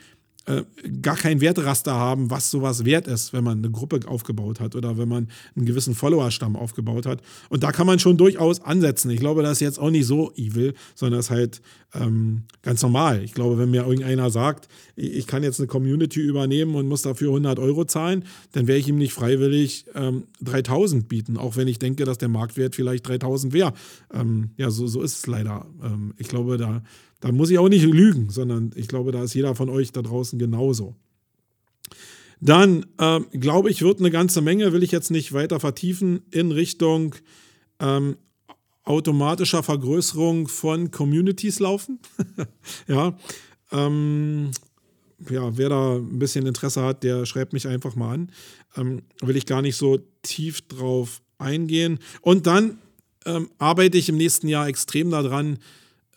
äh, 0.47 0.63
gar 1.01 1.17
kein 1.17 1.41
Werteraster 1.41 1.93
haben, 1.93 2.31
was 2.31 2.49
sowas 2.49 2.85
wert 2.85 3.07
ist, 3.07 3.33
wenn 3.33 3.43
man 3.43 3.57
eine 3.57 3.69
Gruppe 3.69 3.99
aufgebaut 4.07 4.61
hat 4.61 4.75
oder 4.75 4.97
wenn 4.97 5.09
man 5.09 5.27
einen 5.55 5.65
gewissen 5.65 5.93
Followerstamm 5.93 6.55
aufgebaut 6.55 7.05
hat. 7.05 7.21
Und 7.49 7.63
da 7.63 7.73
kann 7.73 7.85
man 7.85 7.99
schon 7.99 8.15
durchaus 8.15 8.61
ansetzen. 8.61 9.11
Ich 9.11 9.19
glaube, 9.19 9.43
das 9.43 9.53
ist 9.53 9.59
jetzt 9.59 9.79
auch 9.79 9.89
nicht 9.89 10.05
so 10.05 10.31
evil, 10.35 10.73
sondern 10.95 11.19
das 11.19 11.25
ist 11.25 11.31
halt 11.31 11.61
ähm, 11.93 12.43
ganz 12.61 12.81
normal. 12.81 13.23
Ich 13.23 13.33
glaube, 13.33 13.57
wenn 13.57 13.71
mir 13.71 13.85
irgendeiner 13.85 14.29
sagt, 14.29 14.69
ich 14.95 15.27
kann 15.27 15.43
jetzt 15.43 15.59
eine 15.59 15.67
Community 15.67 16.21
übernehmen 16.21 16.75
und 16.75 16.87
muss 16.87 17.01
dafür 17.01 17.29
100 17.29 17.59
Euro 17.59 17.83
zahlen, 17.83 18.23
dann 18.53 18.67
werde 18.67 18.79
ich 18.79 18.87
ihm 18.87 18.97
nicht 18.97 19.13
freiwillig 19.13 19.85
ähm, 19.95 20.23
3000 20.41 21.09
bieten, 21.09 21.37
auch 21.37 21.57
wenn 21.57 21.67
ich 21.67 21.79
denke, 21.79 22.05
dass 22.05 22.17
der 22.17 22.29
Marktwert 22.29 22.75
vielleicht 22.75 23.07
3000 23.07 23.51
wäre. 23.51 23.73
Ähm, 24.13 24.51
ja, 24.55 24.69
so, 24.69 24.87
so 24.87 25.01
ist 25.01 25.17
es 25.17 25.27
leider. 25.27 25.65
Ähm, 25.83 26.13
ich 26.17 26.29
glaube, 26.29 26.57
da 26.57 26.83
da 27.19 27.31
muss 27.31 27.49
ich 27.49 27.57
auch 27.57 27.69
nicht 27.69 27.85
lügen, 27.85 28.29
sondern 28.29 28.71
ich 28.75 28.87
glaube, 28.87 29.11
da 29.11 29.23
ist 29.23 29.33
jeder 29.33 29.55
von 29.55 29.69
euch 29.69 29.91
da 29.91 30.01
draußen 30.01 30.37
genauso. 30.37 30.95
Dann 32.39 32.85
ähm, 32.99 33.25
glaube 33.31 33.71
ich, 33.71 33.81
wird 33.81 33.99
eine 33.99 34.11
ganze 34.11 34.41
Menge, 34.41 34.71
will 34.73 34.83
ich 34.83 34.91
jetzt 34.91 35.09
nicht 35.09 35.33
weiter 35.33 35.59
vertiefen, 35.59 36.21
in 36.29 36.51
Richtung 36.51 37.15
ähm, 37.79 38.17
automatischer 38.83 39.63
Vergrößerung 39.63 40.47
von 40.47 40.91
Communities 40.91 41.59
laufen. 41.59 41.99
ja, 42.87 43.17
ähm, 43.71 44.51
ja, 45.29 45.57
wer 45.57 45.69
da 45.69 45.95
ein 45.95 46.19
bisschen 46.19 46.45
Interesse 46.45 46.83
hat, 46.83 47.03
der 47.03 47.25
schreibt 47.25 47.53
mich 47.53 47.67
einfach 47.67 47.95
mal 47.95 48.13
an. 48.13 48.31
Ähm, 48.75 49.01
will 49.21 49.35
ich 49.35 49.47
gar 49.47 49.63
nicht 49.63 49.75
so 49.75 49.99
tief 50.21 50.61
drauf 50.61 51.21
eingehen. 51.39 51.99
Und 52.21 52.45
dann 52.45 52.77
ähm, 53.25 53.49
arbeite 53.57 53.97
ich 53.97 54.09
im 54.09 54.17
nächsten 54.17 54.47
Jahr 54.47 54.67
extrem 54.67 55.09
daran, 55.09 55.57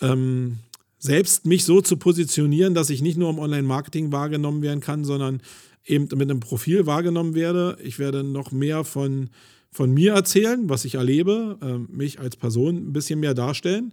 ähm, 0.00 0.58
selbst 1.00 1.46
mich 1.46 1.64
so 1.64 1.80
zu 1.80 1.96
positionieren, 1.96 2.74
dass 2.74 2.90
ich 2.90 3.02
nicht 3.02 3.18
nur 3.18 3.30
im 3.30 3.38
Online-Marketing 3.38 4.12
wahrgenommen 4.12 4.62
werden 4.62 4.80
kann, 4.80 5.04
sondern 5.04 5.40
eben 5.86 6.04
mit 6.04 6.30
einem 6.30 6.40
Profil 6.40 6.86
wahrgenommen 6.86 7.34
werde. 7.34 7.78
Ich 7.82 7.98
werde 7.98 8.22
noch 8.22 8.52
mehr 8.52 8.84
von, 8.84 9.30
von 9.72 9.90
mir 9.90 10.12
erzählen, 10.12 10.68
was 10.68 10.84
ich 10.84 10.96
erlebe, 10.96 11.58
äh, 11.62 11.92
mich 11.92 12.20
als 12.20 12.36
Person 12.36 12.76
ein 12.76 12.92
bisschen 12.92 13.18
mehr 13.18 13.34
darstellen 13.34 13.92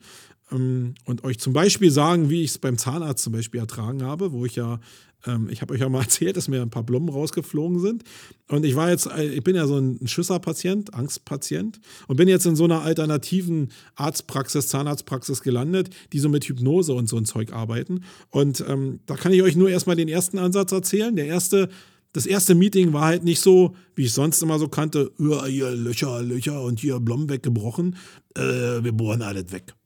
ähm, 0.51 0.95
und 1.05 1.23
euch 1.23 1.39
zum 1.39 1.53
Beispiel 1.53 1.91
sagen, 1.91 2.29
wie 2.29 2.43
ich 2.43 2.51
es 2.51 2.57
beim 2.57 2.77
Zahnarzt 2.77 3.23
zum 3.23 3.33
Beispiel 3.33 3.61
ertragen 3.61 4.03
habe, 4.03 4.33
wo 4.33 4.45
ich 4.45 4.55
ja 4.55 4.79
ähm, 5.26 5.49
ich 5.49 5.61
habe 5.61 5.74
euch 5.74 5.82
ja 5.82 5.89
mal 5.89 6.01
erzählt, 6.03 6.38
dass 6.38 6.47
mir 6.47 6.61
ein 6.61 6.70
paar 6.70 6.84
Blumen 6.84 7.09
rausgeflogen 7.09 7.80
sind. 7.80 8.03
Und 8.47 8.65
ich 8.65 8.76
war 8.76 8.89
jetzt, 8.89 9.07
äh, 9.07 9.28
ich 9.28 9.43
bin 9.43 9.55
ja 9.55 9.68
so 9.68 9.78
ein 9.78 10.07
Schüsserpatient, 10.07 10.93
Angstpatient 10.93 11.80
und 12.07 12.18
bin 12.18 12.28
jetzt 12.28 12.45
in 12.45 12.55
so 12.55 12.65
einer 12.65 12.82
alternativen 12.82 13.70
Arztpraxis, 13.95 14.68
Zahnarztpraxis 14.68 15.41
gelandet, 15.41 15.89
die 16.13 16.20
so 16.20 16.30
mit 16.30 16.45
Hypnose 16.45 16.93
und 16.93 17.09
so 17.09 17.18
ein 17.18 17.26
Zeug 17.26 17.53
arbeiten. 17.53 18.03
Und 18.30 18.63
ähm, 18.68 18.99
da 19.05 19.15
kann 19.15 19.34
ich 19.34 19.41
euch 19.41 19.55
nur 19.55 19.70
erstmal 19.70 19.95
den 19.95 20.09
ersten 20.09 20.38
Ansatz 20.38 20.72
erzählen. 20.72 21.15
Der 21.15 21.28
erste 21.28 21.70
das 22.13 22.26
erste 22.26 22.55
Meeting 22.55 22.93
war 22.93 23.05
halt 23.05 23.24
nicht 23.24 23.41
so, 23.41 23.76
wie 23.93 24.05
ich 24.05 24.13
sonst 24.13 24.41
immer 24.41 24.57
so 24.57 24.70
kannte, 24.70 25.11
hier 25.20 25.70
Löcher, 25.72 26.24
Löcher 26.24 26.63
und 26.63 26.80
hier 26.80 26.99
Blumen 26.99 27.30
weggebrochen, 27.30 27.95
äh, 28.36 28.41
wir 28.41 28.91
bohren 28.91 29.22
alles 29.22 29.51
weg 29.51 29.76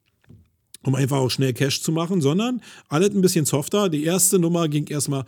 um 0.84 0.96
einfach 0.96 1.18
auch 1.18 1.30
schnell 1.30 1.54
Cash 1.54 1.82
zu 1.82 1.92
machen, 1.92 2.22
sondern 2.22 2.62
alles 2.90 3.10
ein 3.12 3.22
bisschen 3.22 3.46
softer. 3.46 3.90
Die 3.90 4.04
erste 4.04 4.40
Nummer 4.40 4.68
ging 4.68 4.88
erstmal, 4.88 5.26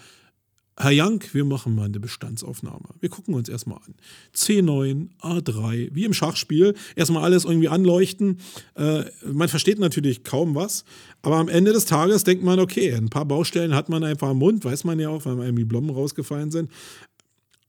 Herr 0.76 0.90
Jank, 0.90 1.36
wir 1.36 1.46
machen 1.46 1.76
mal 1.76 1.86
eine 1.86 2.00
Bestandsaufnahme. 2.00 2.90
Wir 3.00 3.10
gucken 3.10 3.36
uns 3.36 3.48
erstmal 3.48 3.78
an. 3.78 3.94
C9, 4.36 5.10
A3, 5.22 5.90
wie 5.94 6.06
im 6.06 6.14
Schachspiel. 6.14 6.74
Erstmal 6.96 7.24
alles 7.24 7.46
irgendwie 7.46 7.68
anleuchten. 7.68 8.40
Äh, 8.76 9.04
man 9.32 9.50
versteht 9.50 9.78
natürlich 9.78 10.24
kaum 10.24 10.56
was, 10.56 10.84
aber 11.22 11.36
am 11.36 11.48
Ende 11.48 11.74
des 11.74 11.86
Tages 11.86 12.24
denkt 12.24 12.44
man, 12.44 12.60
okay, 12.60 12.92
ein 12.92 13.10
paar 13.10 13.26
Baustellen 13.26 13.76
hat 13.76 13.90
man 13.90 14.04
einfach 14.04 14.32
im 14.32 14.38
Mund, 14.38 14.66
weiß 14.66 14.84
man 14.84 15.00
ja 15.00 15.10
auch, 15.10 15.26
weil 15.26 15.38
irgendwie 15.38 15.64
Blumen 15.64 15.92
rausgefallen 15.92 16.50
sind. 16.50 16.72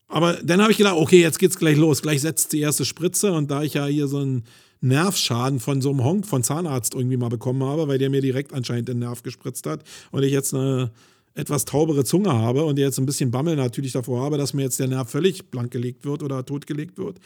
Aber 0.08 0.34
dann 0.42 0.62
habe 0.62 0.72
ich 0.72 0.78
gedacht, 0.78 0.96
okay, 0.96 1.20
jetzt 1.20 1.38
geht's 1.38 1.58
gleich 1.58 1.76
los. 1.76 2.00
Gleich 2.00 2.22
setzt 2.22 2.52
die 2.52 2.60
erste 2.60 2.86
Spritze 2.86 3.32
und 3.32 3.50
da 3.50 3.62
ich 3.62 3.74
ja 3.74 3.84
hier 3.84 4.06
so 4.06 4.20
ein 4.20 4.44
Nervschaden 4.84 5.60
von 5.60 5.80
so 5.80 5.90
einem 5.90 6.04
Honk 6.04 6.26
von 6.26 6.42
Zahnarzt 6.42 6.94
irgendwie 6.94 7.16
mal 7.16 7.30
bekommen 7.30 7.62
habe, 7.64 7.88
weil 7.88 7.98
der 7.98 8.10
mir 8.10 8.20
direkt 8.20 8.52
anscheinend 8.52 8.88
den 8.88 8.98
Nerv 8.98 9.22
gespritzt 9.22 9.66
hat 9.66 9.82
und 10.12 10.22
ich 10.22 10.32
jetzt 10.32 10.54
eine 10.54 10.92
etwas 11.34 11.64
taubere 11.64 12.04
Zunge 12.04 12.32
habe 12.32 12.64
und 12.64 12.78
jetzt 12.78 12.98
ein 12.98 13.06
bisschen 13.06 13.30
Bammel 13.30 13.56
natürlich 13.56 13.92
davor 13.92 14.22
habe, 14.22 14.38
dass 14.38 14.54
mir 14.54 14.62
jetzt 14.62 14.78
der 14.78 14.88
Nerv 14.88 15.10
völlig 15.10 15.50
blank 15.50 15.70
gelegt 15.70 16.04
wird 16.04 16.22
oder 16.22 16.44
totgelegt 16.44 16.98
wird, 16.98 17.18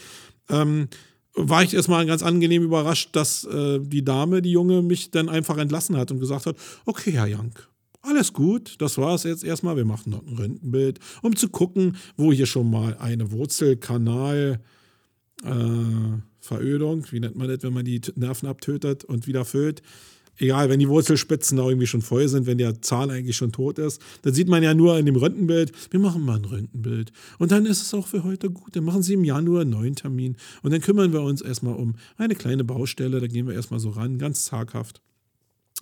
ähm, 0.49 0.89
war 1.35 1.63
ich 1.63 1.75
erstmal 1.75 2.07
ganz 2.07 2.23
angenehm 2.23 2.63
überrascht, 2.63 3.11
dass 3.13 3.45
äh, 3.45 3.81
die 3.81 4.05
Dame, 4.05 4.41
die 4.41 4.53
Junge, 4.53 4.83
mich 4.83 5.11
dann 5.11 5.29
einfach 5.29 5.59
entlassen 5.59 5.97
hat 5.97 6.11
und 6.11 6.21
gesagt 6.21 6.47
hat, 6.47 6.57
okay, 6.87 7.13
Herr 7.13 7.27
Jank, 7.27 7.69
alles 8.01 8.33
gut, 8.33 8.77
das 8.79 8.97
war 8.99 9.15
es 9.15 9.25
jetzt 9.25 9.45
erstmal. 9.45 9.77
Wir 9.77 9.85
machen 9.85 10.11
noch 10.11 10.27
ein 10.27 10.37
Röntgenbild, 10.37 11.01
um 11.23 11.37
zu 11.37 11.49
gucken, 11.49 11.97
wo 12.17 12.33
hier 12.33 12.47
schon 12.47 12.71
mal 12.71 12.97
eine 12.99 13.31
Wurzelkanal 13.31 14.61
äh, 15.45 15.49
Verödung, 16.49 17.07
wie 17.11 17.21
nennt 17.21 17.37
man 17.37 17.49
das, 17.49 17.63
wenn 17.63 17.73
man 17.73 17.85
die 17.85 18.01
Nerven 18.17 18.49
abtötet 18.49 19.05
und 19.05 19.27
wieder 19.27 19.45
füllt. 19.45 19.83
Egal, 20.41 20.69
wenn 20.69 20.79
die 20.79 20.89
Wurzelspitzen 20.89 21.59
da 21.59 21.69
irgendwie 21.69 21.89
schon 21.89 22.01
voll 22.01 22.29
sind, 22.29 22.47
wenn 22.47 22.59
der 22.59 22.81
Zahn 22.81 23.11
eigentlich 23.11 23.37
schon 23.37 23.51
tot 23.51 23.79
ist, 23.79 24.01
dann 24.23 24.35
sieht 24.35 24.49
man 24.49 24.63
ja 24.63 24.73
nur 24.73 24.97
in 24.97 25.05
dem 25.05 25.17
Röntgenbild, 25.17 25.73
wir 25.91 25.99
machen 25.99 26.23
mal 26.23 26.37
ein 26.37 26.45
Röntgenbild. 26.45 27.13
Und 27.39 27.51
dann 27.51 27.67
ist 27.67 27.83
es 27.83 27.93
auch 27.93 28.07
für 28.07 28.23
heute 28.23 28.49
gut. 28.49 28.77
Dann 28.77 28.85
machen 28.85 29.03
Sie 29.03 29.15
im 29.15 29.25
Januar 29.25 29.63
einen 29.63 29.71
neuen 29.71 29.97
Termin. 29.97 30.37
Und 30.63 30.73
dann 30.73 30.81
kümmern 30.81 31.13
wir 31.13 31.23
uns 31.23 31.43
erstmal 31.43 31.75
um 31.75 31.97
eine 32.17 32.37
kleine 32.37 32.63
Baustelle, 32.63 33.21
da 33.21 33.27
gehen 33.27 33.49
wir 33.49 33.55
erstmal 33.55 33.81
so 33.81 33.91
ran, 33.91 34.19
ganz 34.19 34.45
zaghaft. 34.45 35.03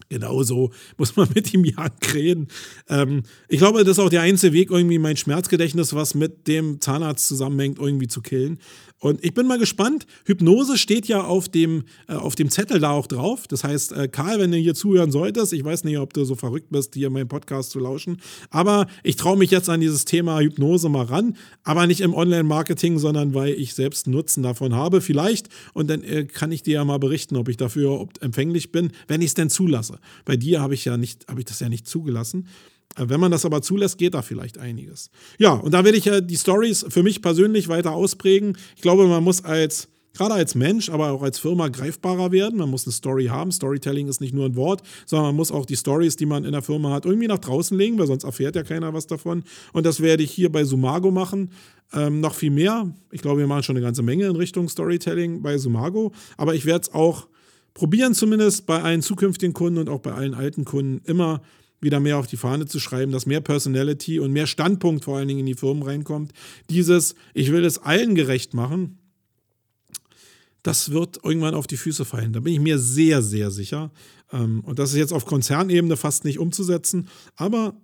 Genauso 0.09 0.70
muss 0.97 1.16
man 1.16 1.28
mit 1.34 1.53
ihm 1.53 1.64
ja 1.64 1.88
reden. 2.14 2.49
Ähm, 2.88 3.22
ich 3.49 3.59
glaube, 3.59 3.84
das 3.84 3.99
ist 3.99 4.05
auch 4.05 4.11
der 4.11 4.22
einzige 4.22 4.53
Weg, 4.53 4.70
irgendwie 4.70 4.99
mein 4.99 5.16
Schmerzgedächtnis, 5.16 5.94
was 5.94 6.14
mit 6.14 6.47
dem 6.47 6.80
Zahnarzt 6.80 7.26
zusammenhängt, 7.26 7.78
irgendwie 7.78 8.09
zu 8.09 8.22
killen. 8.22 8.59
Und 8.99 9.22
ich 9.22 9.34
bin 9.34 9.47
mal 9.47 9.59
gespannt. 9.59 10.07
Hypnose 10.24 10.78
steht 10.78 11.07
ja 11.07 11.24
auf 11.24 11.49
dem, 11.49 11.84
äh, 12.09 12.14
auf 12.14 12.34
dem 12.34 12.51
Zettel 12.51 12.80
da 12.80 12.90
auch 12.90 13.07
drauf. 13.07 13.47
Das 13.47 13.62
heißt, 13.62 13.92
äh, 13.92 14.09
Karl, 14.09 14.40
wenn 14.40 14.51
du 14.51 14.57
hier 14.57 14.74
zuhören 14.74 15.11
solltest, 15.11 15.53
ich 15.53 15.62
weiß 15.62 15.84
nicht, 15.84 15.99
ob 15.99 16.14
du 16.14 16.24
so 16.24 16.34
verrückt 16.34 16.70
bist, 16.70 16.94
hier 16.94 17.11
meinen 17.11 17.28
Podcast 17.28 17.70
zu 17.70 17.78
lauschen, 17.78 18.22
aber 18.51 18.86
ich 19.03 19.16
traue 19.16 19.36
mich 19.36 19.51
jetzt 19.51 19.68
an 19.68 19.80
dieses 19.80 20.07
Thema 20.07 20.40
Hypnose 20.40 20.88
mal 20.88 21.05
ran. 21.05 21.36
Aber 21.62 21.86
nicht 21.86 22.01
im 22.01 22.14
Online-Marketing, 22.14 22.99
sondern 22.99 23.34
weil 23.34 23.53
ich 23.53 23.74
selbst 23.74 24.07
Nutzen 24.07 24.42
davon 24.42 24.74
habe. 24.74 25.01
Vielleicht. 25.01 25.49
Und 25.74 25.90
dann 25.90 26.03
äh, 26.03 26.24
kann 26.24 26.51
ich 26.51 26.62
dir 26.62 26.74
ja 26.74 26.84
mal 26.84 26.99
berichten, 26.99 27.36
ob 27.36 27.49
ich 27.49 27.57
dafür 27.59 28.09
empfänglich 28.20 28.72
bin, 28.72 28.92
wenn 29.09 29.20
ich 29.20 29.28
es 29.28 29.34
denn 29.34 29.51
zulasse. 29.51 29.86
Bei 30.24 30.37
dir 30.37 30.61
habe 30.61 30.74
ich 30.74 30.84
ja 30.84 30.97
nicht, 30.97 31.26
habe 31.28 31.41
ich 31.41 31.47
das 31.47 31.61
ja 31.61 31.68
nicht 31.68 31.87
zugelassen. 31.87 32.49
Äh, 32.97 33.09
wenn 33.09 33.20
man 33.20 33.30
das 33.30 33.45
aber 33.45 33.62
zulässt, 33.62 33.99
geht 33.99 34.14
da 34.14 34.22
vielleicht 34.22 34.59
einiges. 34.59 35.11
Ja, 35.39 35.53
und 35.53 35.72
da 35.72 35.84
werde 35.84 35.99
ich 35.99 36.05
ja 36.05 36.20
die 36.20 36.37
Stories 36.37 36.87
für 36.89 37.03
mich 37.03 37.22
persönlich 37.22 37.68
weiter 37.68 37.93
ausprägen. 37.93 38.57
Ich 38.76 38.82
glaube, 38.82 39.07
man 39.07 39.24
muss 39.24 39.45
als 39.45 39.89
gerade 40.16 40.34
als 40.34 40.55
Mensch, 40.55 40.89
aber 40.89 41.12
auch 41.12 41.22
als 41.22 41.39
Firma 41.39 41.68
greifbarer 41.68 42.32
werden. 42.32 42.59
Man 42.59 42.70
muss 42.70 42.87
eine 42.87 42.93
Story 42.93 43.26
haben. 43.26 43.53
Storytelling 43.53 44.09
ist 44.09 44.20
nicht 44.20 44.34
nur 44.34 44.47
ein 44.47 44.57
Wort, 44.57 44.82
sondern 45.05 45.26
man 45.26 45.37
muss 45.37 45.53
auch 45.53 45.66
die 45.66 45.76
Stories, 45.76 46.16
die 46.16 46.26
man 46.26 46.45
in 46.45 46.53
der 46.53 46.62
Firma 46.62 46.91
hat, 46.91 47.05
irgendwie 47.05 47.28
nach 47.28 47.39
draußen 47.39 47.76
legen, 47.76 47.99
weil 47.99 48.07
sonst 48.07 48.24
erfährt 48.24 48.57
ja 48.57 48.62
keiner 48.62 48.95
was 48.95 49.07
davon. 49.07 49.45
Und 49.72 49.87
das 49.87 50.01
werde 50.01 50.22
ich 50.22 50.30
hier 50.30 50.51
bei 50.51 50.64
Sumago 50.64 51.11
machen. 51.11 51.51
Ähm, 51.93 52.20
noch 52.20 52.34
viel 52.34 52.51
mehr. 52.51 52.93
Ich 53.12 53.22
glaube, 53.22 53.41
wir 53.41 53.47
machen 53.47 53.62
schon 53.62 53.76
eine 53.76 53.84
ganze 53.84 54.03
Menge 54.03 54.26
in 54.26 54.37
Richtung 54.37 54.68
Storytelling 54.68 55.43
bei 55.43 55.59
Sumago. 55.59 56.12
Aber 56.37 56.55
ich 56.55 56.66
werde 56.66 56.82
es 56.82 56.95
auch 56.95 57.28
probieren, 57.77 58.14
zumindest 58.14 58.64
bei 58.64 58.83
allen 58.83 59.03
zukünftigen 59.03 59.53
Kunden 59.53 59.79
und 59.79 59.91
auch 59.91 60.01
bei 60.01 60.12
allen 60.12 60.33
alten 60.33 60.64
Kunden 60.64 61.03
immer 61.05 61.43
wieder 61.79 62.01
mehr 62.01 62.16
auf 62.16 62.27
die 62.27 62.39
Fahne 62.39 62.64
zu 62.64 62.81
schreiben, 62.81 63.12
dass 63.12 63.27
mehr 63.27 63.43
Personality 63.43 64.18
und 64.18 64.33
mehr 64.33 64.47
Standpunkt 64.47 65.05
vor 65.05 65.18
allen 65.18 65.29
Dingen 65.29 65.41
in 65.41 65.47
die 65.47 65.55
Firmen 65.55 65.83
reinkommt. 65.83 66.33
Dieses, 66.70 67.14
ich 67.35 67.53
will 67.53 67.66
es 67.66 67.77
allen 67.77 68.14
gerecht 68.14 68.55
machen, 68.55 68.99
das 70.62 70.91
wird 70.91 71.20
irgendwann 71.22 71.55
auf 71.55 71.66
die 71.66 71.77
Füße 71.77 72.07
fallen. 72.07 72.33
Da 72.33 72.41
bin 72.41 72.55
ich 72.55 72.61
mir 72.61 72.79
sehr, 72.79 73.20
sehr 73.22 73.51
sicher. 73.51 73.93
Ähm, 74.33 74.61
und 74.64 74.79
das 74.79 74.93
ist 74.93 74.97
jetzt 74.97 75.12
auf 75.12 75.27
Konzernebene 75.27 75.99
fast 75.99 76.24
nicht 76.24 76.39
umzusetzen. 76.39 77.09
Aber 77.37 77.77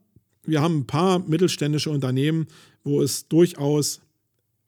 wir 0.43 0.63
haben 0.63 0.79
ein 0.79 0.87
paar 0.87 1.19
mittelständische 1.19 1.91
Unternehmen, 1.91 2.47
wo 2.83 3.03
es 3.03 3.29
durchaus 3.29 4.01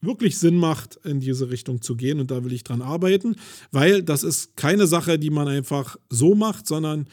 wirklich 0.05 0.38
Sinn 0.38 0.57
macht, 0.57 0.96
in 1.05 1.20
diese 1.20 1.50
Richtung 1.50 1.82
zu 1.82 1.96
gehen. 1.96 2.20
Und 2.20 2.30
da 2.30 2.44
will 2.44 2.52
ich 2.52 2.64
dran 2.64 2.82
arbeiten, 2.82 3.36
weil 3.72 4.02
das 4.02 4.22
ist 4.22 4.57
keine 4.57 4.86
Sache, 4.86 5.18
die 5.18 5.30
man 5.30 5.48
einfach 5.48 5.96
so 6.11 6.34
macht, 6.34 6.66
sondern 6.66 7.09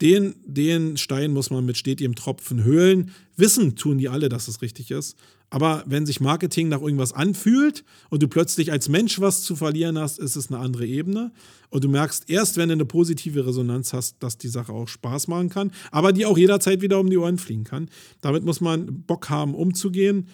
den, 0.00 0.34
den 0.44 0.96
Stein 0.96 1.32
muss 1.32 1.50
man 1.50 1.64
mit 1.64 1.76
stetigem 1.76 2.14
Tropfen 2.14 2.64
höhlen. 2.64 3.12
Wissen 3.36 3.76
tun 3.76 3.98
die 3.98 4.08
alle, 4.08 4.28
dass 4.28 4.48
es 4.48 4.60
richtig 4.60 4.90
ist. 4.90 5.16
Aber 5.50 5.84
wenn 5.86 6.04
sich 6.04 6.20
Marketing 6.20 6.68
nach 6.68 6.80
irgendwas 6.80 7.12
anfühlt 7.12 7.84
und 8.10 8.20
du 8.22 8.26
plötzlich 8.26 8.72
als 8.72 8.88
Mensch 8.88 9.20
was 9.20 9.42
zu 9.42 9.54
verlieren 9.54 9.96
hast, 9.98 10.18
ist 10.18 10.34
es 10.34 10.50
eine 10.50 10.58
andere 10.58 10.84
Ebene. 10.84 11.30
Und 11.70 11.84
du 11.84 11.88
merkst 11.88 12.28
erst, 12.28 12.56
wenn 12.56 12.70
du 12.70 12.72
eine 12.72 12.84
positive 12.84 13.46
Resonanz 13.46 13.92
hast, 13.92 14.16
dass 14.20 14.36
die 14.36 14.48
Sache 14.48 14.72
auch 14.72 14.88
Spaß 14.88 15.28
machen 15.28 15.50
kann, 15.50 15.70
aber 15.92 16.12
die 16.12 16.26
auch 16.26 16.36
jederzeit 16.36 16.82
wieder 16.82 16.98
um 16.98 17.08
die 17.08 17.18
Ohren 17.18 17.38
fliegen 17.38 17.62
kann. 17.62 17.88
Damit 18.20 18.44
muss 18.44 18.60
man 18.60 19.02
Bock 19.02 19.30
haben, 19.30 19.54
umzugehen. 19.54 20.26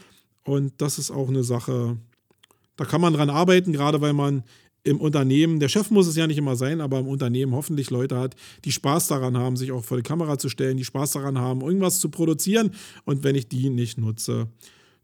Und 0.50 0.72
das 0.78 0.98
ist 0.98 1.12
auch 1.12 1.28
eine 1.28 1.44
Sache, 1.44 1.96
da 2.74 2.84
kann 2.84 3.00
man 3.00 3.12
dran 3.12 3.30
arbeiten, 3.30 3.72
gerade 3.72 4.00
weil 4.00 4.12
man 4.12 4.42
im 4.82 5.00
Unternehmen, 5.00 5.60
der 5.60 5.68
Chef 5.68 5.92
muss 5.92 6.08
es 6.08 6.16
ja 6.16 6.26
nicht 6.26 6.38
immer 6.38 6.56
sein, 6.56 6.80
aber 6.80 6.98
im 6.98 7.06
Unternehmen 7.06 7.54
hoffentlich 7.54 7.90
Leute 7.90 8.18
hat, 8.18 8.34
die 8.64 8.72
Spaß 8.72 9.06
daran 9.06 9.38
haben, 9.38 9.56
sich 9.56 9.70
auch 9.70 9.84
vor 9.84 9.96
die 9.96 10.02
Kamera 10.02 10.38
zu 10.38 10.48
stellen, 10.48 10.76
die 10.76 10.84
Spaß 10.84 11.12
daran 11.12 11.38
haben, 11.38 11.60
irgendwas 11.60 12.00
zu 12.00 12.08
produzieren. 12.08 12.72
Und 13.04 13.22
wenn 13.22 13.36
ich 13.36 13.46
die 13.46 13.70
nicht 13.70 13.96
nutze, 13.96 14.48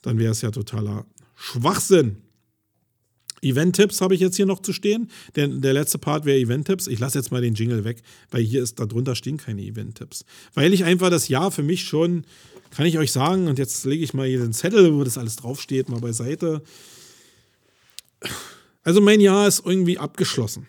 dann 0.02 0.18
wäre 0.18 0.32
es 0.32 0.40
ja 0.40 0.50
totaler 0.50 1.06
Schwachsinn. 1.36 2.16
Event-Tipps 3.42 4.00
habe 4.00 4.16
ich 4.16 4.20
jetzt 4.20 4.34
hier 4.34 4.46
noch 4.46 4.62
zu 4.62 4.72
stehen. 4.72 5.10
Denn 5.36 5.60
der 5.60 5.74
letzte 5.74 5.98
Part 5.98 6.24
wäre 6.24 6.40
Event-Tipps. 6.40 6.88
Ich 6.88 6.98
lasse 6.98 7.18
jetzt 7.18 7.30
mal 7.30 7.42
den 7.42 7.54
Jingle 7.54 7.84
weg, 7.84 8.02
weil 8.30 8.42
hier 8.42 8.64
ist, 8.64 8.80
darunter 8.80 9.14
stehen 9.14 9.36
keine 9.36 9.62
Event-Tipps. 9.62 10.24
Weil 10.54 10.74
ich 10.74 10.82
einfach 10.82 11.10
das 11.10 11.28
Jahr 11.28 11.52
für 11.52 11.62
mich 11.62 11.84
schon, 11.84 12.24
kann 12.70 12.86
ich 12.86 12.98
euch 12.98 13.12
sagen, 13.12 13.48
und 13.48 13.58
jetzt 13.58 13.84
lege 13.84 14.04
ich 14.04 14.14
mal 14.14 14.26
hier 14.26 14.40
den 14.40 14.52
Zettel, 14.52 14.94
wo 14.94 15.04
das 15.04 15.18
alles 15.18 15.36
draufsteht, 15.36 15.88
mal 15.88 16.00
beiseite. 16.00 16.62
Also 18.82 19.00
mein 19.00 19.20
Jahr 19.20 19.48
ist 19.48 19.64
irgendwie 19.64 19.98
abgeschlossen. 19.98 20.66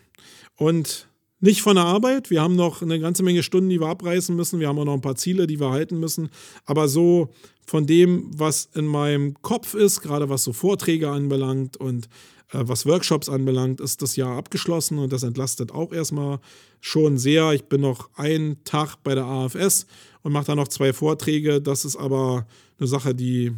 Und 0.55 1.07
nicht 1.39 1.61
von 1.61 1.75
der 1.75 1.85
Arbeit. 1.85 2.29
Wir 2.31 2.41
haben 2.41 2.55
noch 2.55 2.81
eine 2.81 2.99
ganze 2.99 3.21
Menge 3.21 3.43
Stunden, 3.43 3.69
die 3.69 3.79
wir 3.79 3.87
abreißen 3.87 4.35
müssen. 4.35 4.59
Wir 4.59 4.67
haben 4.67 4.79
auch 4.79 4.85
noch 4.85 4.95
ein 4.95 5.01
paar 5.01 5.15
Ziele, 5.15 5.45
die 5.45 5.59
wir 5.59 5.69
halten 5.69 5.99
müssen. 5.99 6.29
Aber 6.65 6.87
so 6.87 7.29
von 7.65 7.85
dem, 7.85 8.31
was 8.33 8.69
in 8.73 8.87
meinem 8.87 9.35
Kopf 9.41 9.73
ist, 9.75 10.01
gerade 10.01 10.29
was 10.29 10.43
so 10.43 10.53
Vorträge 10.53 11.09
anbelangt 11.09 11.77
und 11.77 12.09
was 12.51 12.85
Workshops 12.85 13.29
anbelangt, 13.29 13.81
ist 13.81 14.01
das 14.01 14.15
Jahr 14.15 14.37
abgeschlossen 14.37 14.99
und 14.99 15.11
das 15.11 15.23
entlastet 15.23 15.71
auch 15.71 15.91
erstmal 15.91 16.39
schon 16.79 17.17
sehr. 17.17 17.51
Ich 17.53 17.65
bin 17.65 17.81
noch 17.81 18.09
einen 18.15 18.63
Tag 18.63 18.97
bei 19.03 19.15
der 19.15 19.25
AFS 19.25 19.85
und 20.23 20.31
mache 20.31 20.45
da 20.45 20.55
noch 20.55 20.69
zwei 20.69 20.93
Vorträge. 20.93 21.61
Das 21.61 21.83
ist 21.83 21.97
aber 21.97 22.47
eine 22.79 22.87
Sache, 22.87 23.13
die 23.13 23.53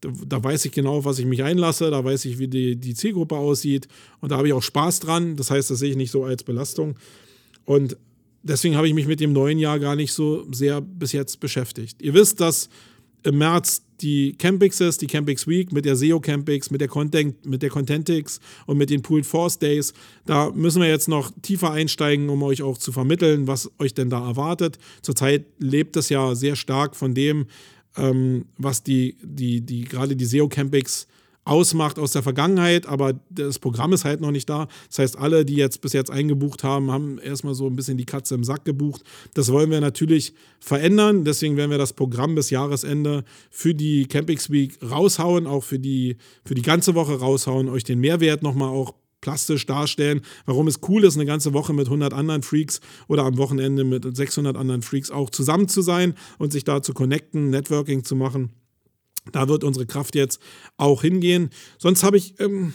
da 0.00 0.42
weiß 0.42 0.66
ich 0.66 0.72
genau, 0.72 1.04
was 1.04 1.18
ich 1.18 1.24
mich 1.24 1.42
einlasse, 1.42 1.90
da 1.90 2.04
weiß 2.04 2.26
ich, 2.26 2.38
wie 2.38 2.48
die, 2.48 2.76
die 2.76 2.94
Zielgruppe 2.94 3.36
aussieht 3.36 3.88
und 4.20 4.30
da 4.30 4.36
habe 4.36 4.46
ich 4.46 4.52
auch 4.52 4.62
Spaß 4.62 5.00
dran. 5.00 5.36
Das 5.36 5.50
heißt, 5.50 5.70
das 5.70 5.78
sehe 5.78 5.90
ich 5.90 5.96
nicht 5.96 6.10
so 6.10 6.24
als 6.24 6.44
Belastung. 6.44 6.96
Und 7.64 7.96
deswegen 8.42 8.76
habe 8.76 8.86
ich 8.86 8.94
mich 8.94 9.06
mit 9.06 9.20
dem 9.20 9.32
neuen 9.32 9.58
Jahr 9.58 9.78
gar 9.78 9.96
nicht 9.96 10.12
so 10.12 10.46
sehr 10.52 10.80
bis 10.80 11.12
jetzt 11.12 11.40
beschäftigt. 11.40 12.02
Ihr 12.02 12.14
wisst, 12.14 12.40
dass 12.40 12.68
im 13.26 13.38
März 13.38 13.82
die 14.00 14.34
Campix 14.34 14.80
ist, 14.80 15.00
die 15.02 15.06
Campix 15.06 15.46
Week 15.46 15.72
mit 15.72 15.84
der 15.84 15.96
SEO 15.96 16.20
Campix, 16.20 16.70
mit 16.70 16.80
der 16.80 16.88
Content, 16.88 17.44
mit 17.46 17.62
der 17.62 17.70
Contentix 17.70 18.40
und 18.66 18.76
mit 18.76 18.90
den 18.90 19.02
Pooled 19.02 19.26
Force 19.26 19.58
Days. 19.58 19.94
Da 20.26 20.50
müssen 20.50 20.82
wir 20.82 20.88
jetzt 20.88 21.08
noch 21.08 21.32
tiefer 21.42 21.72
einsteigen, 21.72 22.28
um 22.28 22.42
euch 22.42 22.62
auch 22.62 22.78
zu 22.78 22.92
vermitteln, 22.92 23.46
was 23.46 23.70
euch 23.78 23.94
denn 23.94 24.10
da 24.10 24.26
erwartet. 24.26 24.78
Zurzeit 25.02 25.46
lebt 25.58 25.96
es 25.96 26.08
ja 26.08 26.34
sehr 26.34 26.56
stark 26.56 26.94
von 26.94 27.14
dem, 27.14 27.46
ähm, 27.96 28.46
was 28.58 28.82
die, 28.82 29.16
die, 29.22 29.62
die, 29.62 29.84
gerade 29.84 30.14
die 30.14 30.26
SEO 30.26 30.48
Campix 30.48 31.06
ausmacht 31.46 31.98
aus 31.98 32.10
der 32.10 32.24
Vergangenheit, 32.24 32.86
aber 32.86 33.14
das 33.30 33.60
Programm 33.60 33.92
ist 33.92 34.04
halt 34.04 34.20
noch 34.20 34.32
nicht 34.32 34.50
da. 34.50 34.66
Das 34.88 34.98
heißt, 34.98 35.18
alle, 35.18 35.44
die 35.44 35.54
jetzt 35.54 35.80
bis 35.80 35.92
jetzt 35.92 36.10
eingebucht 36.10 36.64
haben, 36.64 36.90
haben 36.90 37.18
erstmal 37.18 37.54
so 37.54 37.66
ein 37.68 37.76
bisschen 37.76 37.96
die 37.96 38.04
Katze 38.04 38.34
im 38.34 38.42
Sack 38.42 38.64
gebucht. 38.64 39.02
Das 39.34 39.52
wollen 39.52 39.70
wir 39.70 39.80
natürlich 39.80 40.34
verändern. 40.58 41.24
Deswegen 41.24 41.56
werden 41.56 41.70
wir 41.70 41.78
das 41.78 41.92
Programm 41.92 42.34
bis 42.34 42.50
Jahresende 42.50 43.24
für 43.50 43.74
die 43.74 44.06
Campix 44.06 44.50
Week 44.50 44.76
raushauen, 44.82 45.46
auch 45.46 45.62
für 45.62 45.78
die, 45.78 46.16
für 46.44 46.56
die 46.56 46.62
ganze 46.62 46.96
Woche 46.96 47.20
raushauen, 47.20 47.68
euch 47.68 47.84
den 47.84 48.00
Mehrwert 48.00 48.42
nochmal 48.42 48.70
auch 48.70 48.94
plastisch 49.20 49.66
darstellen, 49.66 50.22
warum 50.46 50.66
es 50.66 50.80
cool 50.88 51.04
ist, 51.04 51.14
eine 51.14 51.26
ganze 51.26 51.52
Woche 51.52 51.72
mit 51.72 51.86
100 51.86 52.12
anderen 52.12 52.42
Freaks 52.42 52.80
oder 53.08 53.24
am 53.24 53.38
Wochenende 53.38 53.84
mit 53.84 54.16
600 54.16 54.56
anderen 54.56 54.82
Freaks 54.82 55.10
auch 55.10 55.30
zusammen 55.30 55.68
zu 55.68 55.80
sein 55.80 56.14
und 56.38 56.52
sich 56.52 56.64
da 56.64 56.82
zu 56.82 56.92
connecten, 56.92 57.50
Networking 57.50 58.04
zu 58.04 58.16
machen. 58.16 58.52
Da 59.32 59.48
wird 59.48 59.64
unsere 59.64 59.86
Kraft 59.86 60.14
jetzt 60.14 60.40
auch 60.76 61.02
hingehen. 61.02 61.50
Sonst 61.78 62.02
habe 62.02 62.16
ich 62.16 62.38
ähm, 62.40 62.74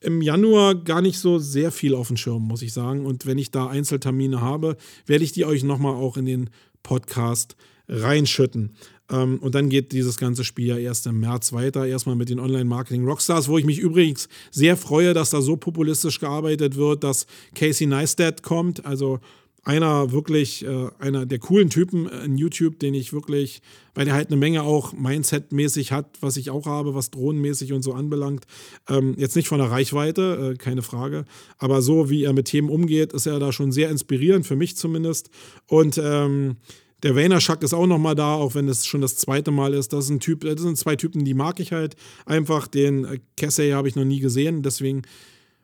im 0.00 0.22
Januar 0.22 0.74
gar 0.74 1.02
nicht 1.02 1.18
so 1.18 1.38
sehr 1.38 1.72
viel 1.72 1.94
auf 1.94 2.08
dem 2.08 2.16
Schirm, 2.16 2.42
muss 2.42 2.62
ich 2.62 2.72
sagen. 2.72 3.04
Und 3.04 3.26
wenn 3.26 3.38
ich 3.38 3.50
da 3.50 3.66
Einzeltermine 3.66 4.40
habe, 4.40 4.76
werde 5.06 5.24
ich 5.24 5.32
die 5.32 5.44
euch 5.44 5.64
nochmal 5.64 5.94
auch 5.94 6.16
in 6.16 6.26
den 6.26 6.50
Podcast 6.82 7.56
reinschütten. 7.88 8.74
Ähm, 9.10 9.38
und 9.38 9.54
dann 9.54 9.68
geht 9.68 9.92
dieses 9.92 10.18
ganze 10.18 10.44
Spiel 10.44 10.66
ja 10.66 10.78
erst 10.78 11.06
im 11.06 11.20
März 11.20 11.52
weiter. 11.52 11.86
Erstmal 11.86 12.16
mit 12.16 12.28
den 12.28 12.38
Online-Marketing-Rockstars, 12.38 13.48
wo 13.48 13.58
ich 13.58 13.64
mich 13.64 13.78
übrigens 13.78 14.28
sehr 14.50 14.76
freue, 14.76 15.14
dass 15.14 15.30
da 15.30 15.40
so 15.40 15.56
populistisch 15.56 16.20
gearbeitet 16.20 16.76
wird, 16.76 17.02
dass 17.04 17.26
Casey 17.54 17.86
Neistat 17.86 18.42
kommt. 18.42 18.84
Also 18.84 19.20
einer 19.64 20.12
wirklich, 20.12 20.64
äh, 20.64 20.88
einer 20.98 21.26
der 21.26 21.38
coolen 21.38 21.70
Typen 21.70 22.08
in 22.08 22.38
YouTube, 22.38 22.78
den 22.78 22.94
ich 22.94 23.12
wirklich, 23.12 23.60
weil 23.94 24.04
der 24.04 24.14
halt 24.14 24.28
eine 24.28 24.36
Menge 24.36 24.62
auch 24.62 24.92
Mindset-mäßig 24.92 25.92
hat, 25.92 26.06
was 26.20 26.36
ich 26.36 26.50
auch 26.50 26.66
habe, 26.66 26.94
was 26.94 27.10
drohnenmäßig 27.10 27.72
und 27.72 27.82
so 27.82 27.92
anbelangt. 27.92 28.46
Ähm, 28.88 29.14
jetzt 29.18 29.36
nicht 29.36 29.48
von 29.48 29.58
der 29.58 29.70
Reichweite, 29.70 30.52
äh, 30.52 30.56
keine 30.56 30.82
Frage, 30.82 31.24
aber 31.58 31.82
so 31.82 32.08
wie 32.08 32.24
er 32.24 32.32
mit 32.32 32.46
Themen 32.46 32.70
umgeht, 32.70 33.12
ist 33.12 33.26
er 33.26 33.38
da 33.38 33.52
schon 33.52 33.72
sehr 33.72 33.90
inspirierend, 33.90 34.46
für 34.46 34.56
mich 34.56 34.76
zumindest. 34.76 35.30
Und 35.66 36.00
ähm, 36.02 36.56
der 37.02 37.14
Vaynerchuk 37.14 37.62
ist 37.62 37.74
auch 37.74 37.86
nochmal 37.86 38.14
da, 38.14 38.34
auch 38.34 38.54
wenn 38.54 38.68
es 38.68 38.86
schon 38.86 39.00
das 39.00 39.16
zweite 39.16 39.50
Mal 39.50 39.74
ist. 39.74 39.92
Das 39.92 40.06
ist 40.06 40.10
ein 40.10 40.20
Typ, 40.20 40.40
das 40.40 40.60
sind 40.60 40.76
zwei 40.76 40.96
Typen, 40.96 41.24
die 41.24 41.34
mag 41.34 41.60
ich 41.60 41.72
halt 41.72 41.94
einfach. 42.26 42.66
Den 42.66 43.04
äh, 43.04 43.18
Casey 43.36 43.70
habe 43.70 43.88
ich 43.88 43.96
noch 43.96 44.04
nie 44.04 44.20
gesehen, 44.20 44.62
deswegen, 44.62 45.02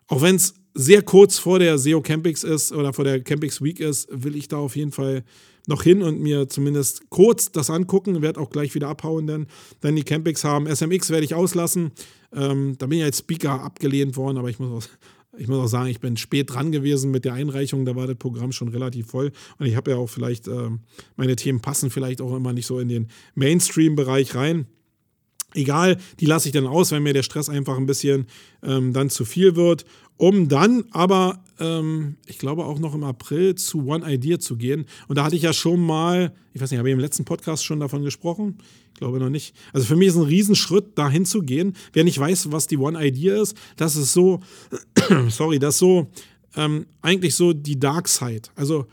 auch 0.07 0.23
wenn 0.23 0.37
es 0.37 0.55
sehr 0.75 1.03
kurz 1.03 1.39
vor 1.39 1.59
der 1.59 1.79
SEO 1.79 2.01
Campix 2.01 2.43
ist 2.43 2.73
oder 2.73 2.93
vor 2.93 3.05
der 3.05 3.21
Campix 3.21 3.63
Week 3.63 3.81
ist, 3.81 4.09
will 4.11 4.37
ich 4.37 4.49
da 4.49 4.59
auf 4.59 4.77
jeden 4.77 4.93
Fall 4.93 5.25
noch 5.67 5.83
hin 5.83 6.03
und 6.03 6.21
mir 6.21 6.49
zumindest 6.49 7.09
kurz 7.11 7.53
das 7.53 7.71
angucken. 7.71 8.21
Werde 8.23 8.41
auch 8.41 8.51
gleich 8.51 8.75
wieder 8.75 8.89
abhauen, 8.89 9.27
denn 9.27 9.47
dann 9.81 9.97
die 9.97 10.03
Campix 10.03 10.45
haben. 10.45 10.67
SMX 10.67 11.11
werde 11.11 11.25
ich 11.25 11.35
auslassen. 11.35 11.93
Ähm, 12.33 12.77
da 12.79 12.87
bin 12.87 12.99
ich 12.99 13.05
als 13.05 13.19
Speaker 13.19 13.63
abgelehnt 13.63 14.17
worden, 14.17 14.37
aber 14.37 14.51
ich 14.51 14.59
muss 14.59 14.85
auch, 14.85 14.89
ich 15.39 15.49
muss 15.49 15.59
auch 15.59 15.69
sagen, 15.69 15.89
ich 15.89 16.01
bin 16.01 16.17
spät 16.17 16.53
dran 16.53 16.73
gewesen 16.73 17.11
mit 17.11 17.25
der 17.25 17.35
Einreichung. 17.35 17.85
Da 17.85 17.97
war 17.97 18.07
das 18.07 18.17
Programm 18.17 18.53
schon 18.53 18.69
relativ 18.69 19.07
voll. 19.07 19.33
Und 19.59 19.67
ich 19.67 19.77
habe 19.77 19.93
ja 19.93 19.97
auch 19.97 20.09
vielleicht, 20.09 20.49
äh, 20.49 20.71
meine 21.17 21.37
Themen 21.37 21.61
passen 21.61 21.91
vielleicht 21.91 22.21
auch 22.21 22.35
immer 22.37 22.53
nicht 22.53 22.67
so 22.67 22.79
in 22.79 22.89
den 22.89 23.09
Mainstream-Bereich 23.35 24.35
rein. 24.35 24.67
Egal, 25.55 25.99
die 26.21 26.27
lasse 26.27 26.49
ich 26.49 26.53
dann 26.53 26.67
aus, 26.67 26.91
wenn 26.91 27.03
mir 27.03 27.15
der 27.15 27.23
Stress 27.23 27.49
einfach 27.49 27.77
ein 27.77 27.87
bisschen 27.87 28.27
ähm, 28.63 28.93
dann 28.93 29.09
zu 29.09 29.25
viel 29.25 29.57
wird 29.57 29.85
um 30.17 30.49
dann 30.49 30.85
aber, 30.91 31.43
ähm, 31.59 32.17
ich 32.27 32.39
glaube 32.39 32.65
auch 32.65 32.79
noch 32.79 32.95
im 32.95 33.05
April 33.05 33.55
zu 33.57 33.87
One 33.87 34.11
Idea 34.13 34.39
zu 34.39 34.57
gehen. 34.57 34.87
Und 35.09 35.17
da 35.17 35.25
hatte 35.25 35.37
ich 35.37 35.43
ja 35.43 35.53
schon 35.53 35.85
mal, 35.85 36.33
ich 36.53 36.61
weiß 36.61 36.71
nicht, 36.71 36.79
habe 36.79 36.89
ich 36.89 36.93
im 36.93 37.01
letzten 37.01 37.25
Podcast 37.25 37.65
schon 37.65 37.81
davon 37.81 38.03
gesprochen? 38.03 38.59
Ich 38.93 39.01
glaube 39.01 39.19
noch 39.19 39.29
nicht. 39.29 39.57
Also 39.73 39.87
für 39.87 39.97
mich 39.97 40.09
ist 40.09 40.17
ein 40.17 40.23
Riesenschritt, 40.23 40.97
dahin 40.97 41.25
zu 41.25 41.43
gehen. 41.43 41.75
Wer 41.93 42.05
nicht 42.05 42.19
weiß, 42.19 42.53
was 42.53 42.69
die 42.69 42.77
One 42.77 43.05
Idea 43.05 43.41
ist, 43.43 43.57
das 43.77 43.97
ist 43.97 44.13
so, 44.13 44.41
sorry, 45.29 45.59
das 45.59 45.75
ist 45.75 45.81
so 45.81 46.11
ähm, 46.57 46.87
eigentlich 47.03 47.35
so 47.35 47.53
die 47.53 47.81
Dark 47.81 48.07
Side. 48.07 48.43
Also 48.55 48.87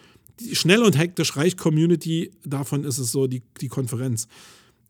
schnell 0.54 0.82
und 0.82 0.98
hektisch 0.98 1.38
reich 1.38 1.56
Community, 1.56 2.32
davon 2.44 2.84
ist 2.84 2.98
es 2.98 3.12
so 3.12 3.28
die, 3.28 3.44
die 3.62 3.68
Konferenz 3.68 4.28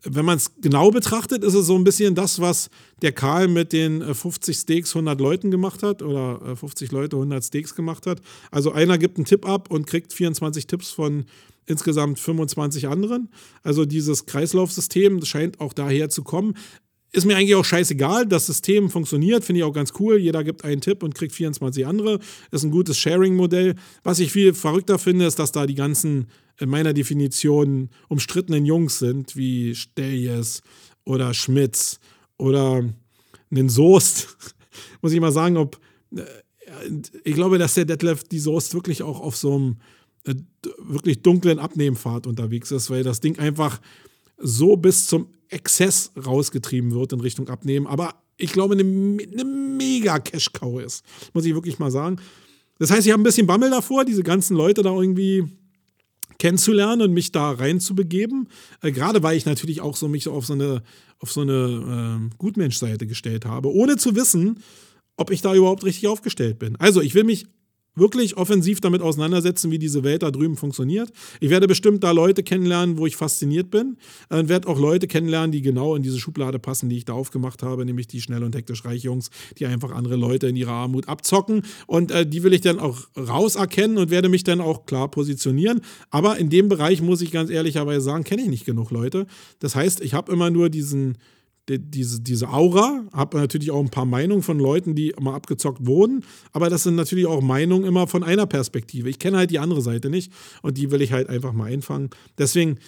wenn 0.04 0.24
man 0.24 0.36
es 0.36 0.52
genau 0.60 0.90
betrachtet, 0.90 1.44
ist 1.44 1.54
es 1.54 1.66
so 1.66 1.76
ein 1.76 1.84
bisschen 1.84 2.14
das, 2.14 2.40
was 2.40 2.70
der 3.02 3.12
Karl 3.12 3.48
mit 3.48 3.72
den 3.72 4.14
50 4.14 4.54
äh, 4.54 4.58
Steaks 4.58 4.90
100 4.90 5.20
Leuten 5.20 5.50
gemacht 5.50 5.82
hat 5.82 6.02
oder 6.02 6.56
50 6.56 6.90
äh, 6.90 6.94
Leute 6.94 7.16
100 7.16 7.44
Steaks 7.44 7.74
gemacht 7.74 8.06
hat. 8.06 8.20
Also 8.50 8.72
einer 8.72 8.98
gibt 8.98 9.16
einen 9.16 9.26
Tipp 9.26 9.46
ab 9.46 9.70
und 9.70 9.86
kriegt 9.86 10.12
24 10.12 10.66
Tipps 10.66 10.90
von 10.90 11.24
insgesamt 11.66 12.18
25 12.18 12.88
anderen. 12.88 13.30
Also 13.62 13.84
dieses 13.84 14.26
Kreislaufsystem 14.26 15.24
scheint 15.24 15.60
auch 15.60 15.72
daher 15.72 16.08
zu 16.08 16.22
kommen. 16.22 16.56
Ist 17.14 17.26
mir 17.26 17.36
eigentlich 17.36 17.54
auch 17.54 17.64
scheißegal. 17.64 18.26
Das 18.26 18.46
System 18.46 18.88
funktioniert, 18.88 19.44
finde 19.44 19.60
ich 19.60 19.64
auch 19.64 19.74
ganz 19.74 19.92
cool. 20.00 20.16
Jeder 20.16 20.42
gibt 20.42 20.64
einen 20.64 20.80
Tipp 20.80 21.02
und 21.02 21.14
kriegt 21.14 21.34
24 21.34 21.86
andere. 21.86 22.18
Ist 22.50 22.62
ein 22.64 22.70
gutes 22.70 22.98
Sharing-Modell. 22.98 23.74
Was 24.02 24.18
ich 24.18 24.32
viel 24.32 24.54
verrückter 24.54 24.98
finde, 24.98 25.26
ist, 25.26 25.38
dass 25.38 25.52
da 25.52 25.66
die 25.66 25.74
ganzen, 25.74 26.28
in 26.58 26.70
meiner 26.70 26.94
Definition, 26.94 27.90
umstrittenen 28.08 28.64
Jungs 28.64 28.98
sind, 28.98 29.36
wie 29.36 29.74
Stelljes 29.74 30.62
oder 31.04 31.34
Schmitz 31.34 32.00
oder 32.38 32.82
einen 33.50 33.68
Soest. 33.68 34.36
Muss 35.02 35.12
ich 35.12 35.20
mal 35.20 35.32
sagen, 35.32 35.58
ob. 35.58 35.78
Äh, 36.16 36.22
ich 37.24 37.34
glaube, 37.34 37.58
dass 37.58 37.74
der 37.74 37.84
Detlef 37.84 38.24
die 38.24 38.38
Soest 38.38 38.72
wirklich 38.72 39.02
auch 39.02 39.20
auf 39.20 39.36
so 39.36 39.54
einem 39.54 39.76
äh, 40.24 40.34
wirklich 40.78 41.20
dunklen 41.20 41.58
Abnehmpfad 41.58 42.26
unterwegs 42.26 42.70
ist, 42.70 42.88
weil 42.88 43.02
das 43.02 43.20
Ding 43.20 43.38
einfach 43.38 43.80
so 44.42 44.76
bis 44.76 45.06
zum 45.06 45.28
Exzess 45.48 46.12
rausgetrieben 46.16 46.92
wird 46.92 47.12
in 47.12 47.20
Richtung 47.20 47.48
Abnehmen. 47.48 47.86
Aber 47.86 48.14
ich 48.36 48.52
glaube, 48.52 48.74
eine, 48.74 48.82
eine 48.82 49.44
mega 49.44 50.18
Cash-Cow 50.18 50.80
ist. 50.80 51.04
Muss 51.32 51.44
ich 51.44 51.54
wirklich 51.54 51.78
mal 51.78 51.90
sagen. 51.90 52.16
Das 52.78 52.90
heißt, 52.90 53.06
ich 53.06 53.12
habe 53.12 53.22
ein 53.22 53.24
bisschen 53.24 53.46
Bammel 53.46 53.70
davor, 53.70 54.04
diese 54.04 54.22
ganzen 54.22 54.56
Leute 54.56 54.82
da 54.82 54.90
irgendwie 54.90 55.44
kennenzulernen 56.38 57.02
und 57.02 57.12
mich 57.12 57.30
da 57.30 57.52
reinzubegeben. 57.52 58.48
Äh, 58.80 58.90
gerade 58.90 59.22
weil 59.22 59.36
ich 59.36 59.46
natürlich 59.46 59.80
auch 59.80 59.96
so 59.96 60.08
mich 60.08 60.26
auf 60.26 60.46
so 60.46 60.54
eine, 60.54 60.82
auf 61.20 61.30
so 61.30 61.42
eine 61.42 62.28
äh, 62.32 62.36
Gutmensch-Seite 62.38 63.06
gestellt 63.06 63.44
habe, 63.46 63.72
ohne 63.72 63.96
zu 63.96 64.16
wissen, 64.16 64.62
ob 65.16 65.30
ich 65.30 65.42
da 65.42 65.54
überhaupt 65.54 65.84
richtig 65.84 66.08
aufgestellt 66.08 66.58
bin. 66.58 66.74
Also, 66.76 67.00
ich 67.00 67.14
will 67.14 67.24
mich 67.24 67.46
wirklich 67.94 68.36
offensiv 68.36 68.80
damit 68.80 69.02
auseinandersetzen, 69.02 69.70
wie 69.70 69.78
diese 69.78 70.02
Welt 70.02 70.22
da 70.22 70.30
drüben 70.30 70.56
funktioniert. 70.56 71.10
Ich 71.40 71.50
werde 71.50 71.66
bestimmt 71.66 72.02
da 72.04 72.10
Leute 72.10 72.42
kennenlernen, 72.42 72.98
wo 72.98 73.06
ich 73.06 73.16
fasziniert 73.16 73.70
bin. 73.70 73.96
Äh, 74.30 74.38
und 74.38 74.48
werde 74.48 74.68
auch 74.68 74.78
Leute 74.78 75.06
kennenlernen, 75.06 75.52
die 75.52 75.62
genau 75.62 75.94
in 75.94 76.02
diese 76.02 76.18
Schublade 76.18 76.58
passen, 76.58 76.88
die 76.88 76.96
ich 76.96 77.04
da 77.04 77.12
aufgemacht 77.12 77.62
habe, 77.62 77.84
nämlich 77.84 78.06
die 78.06 78.20
schnell 78.20 78.42
und 78.42 78.54
hektisch 78.54 78.84
reich 78.84 79.02
Jungs, 79.02 79.30
die 79.58 79.66
einfach 79.66 79.92
andere 79.92 80.16
Leute 80.16 80.48
in 80.48 80.56
ihrer 80.56 80.72
Armut 80.72 81.08
abzocken. 81.08 81.62
Und 81.86 82.10
äh, 82.10 82.26
die 82.26 82.42
will 82.42 82.52
ich 82.52 82.60
dann 82.60 82.78
auch 82.78 83.00
rauserkennen 83.16 83.98
und 83.98 84.10
werde 84.10 84.28
mich 84.28 84.44
dann 84.44 84.60
auch 84.60 84.86
klar 84.86 85.10
positionieren. 85.10 85.80
Aber 86.10 86.38
in 86.38 86.50
dem 86.50 86.68
Bereich 86.68 87.02
muss 87.02 87.20
ich 87.20 87.30
ganz 87.30 87.50
ehrlicherweise 87.50 88.00
sagen, 88.00 88.24
kenne 88.24 88.42
ich 88.42 88.48
nicht 88.48 88.64
genug 88.64 88.90
Leute. 88.90 89.26
Das 89.58 89.74
heißt, 89.74 90.00
ich 90.00 90.14
habe 90.14 90.32
immer 90.32 90.50
nur 90.50 90.70
diesen 90.70 91.18
diese, 91.68 92.20
diese 92.20 92.48
Aura, 92.48 93.04
habe 93.12 93.38
natürlich 93.38 93.70
auch 93.70 93.80
ein 93.80 93.90
paar 93.90 94.04
Meinungen 94.04 94.42
von 94.42 94.58
Leuten, 94.58 94.94
die 94.94 95.10
immer 95.10 95.34
abgezockt 95.34 95.86
wurden, 95.86 96.24
aber 96.52 96.68
das 96.70 96.82
sind 96.82 96.96
natürlich 96.96 97.26
auch 97.26 97.40
Meinungen 97.40 97.84
immer 97.84 98.06
von 98.06 98.24
einer 98.24 98.46
Perspektive. 98.46 99.08
Ich 99.08 99.18
kenne 99.18 99.38
halt 99.38 99.50
die 99.50 99.58
andere 99.58 99.82
Seite 99.82 100.10
nicht 100.10 100.32
und 100.62 100.76
die 100.76 100.90
will 100.90 101.02
ich 101.02 101.12
halt 101.12 101.28
einfach 101.28 101.52
mal 101.52 101.70
einfangen. 101.70 102.10
Deswegen 102.36 102.78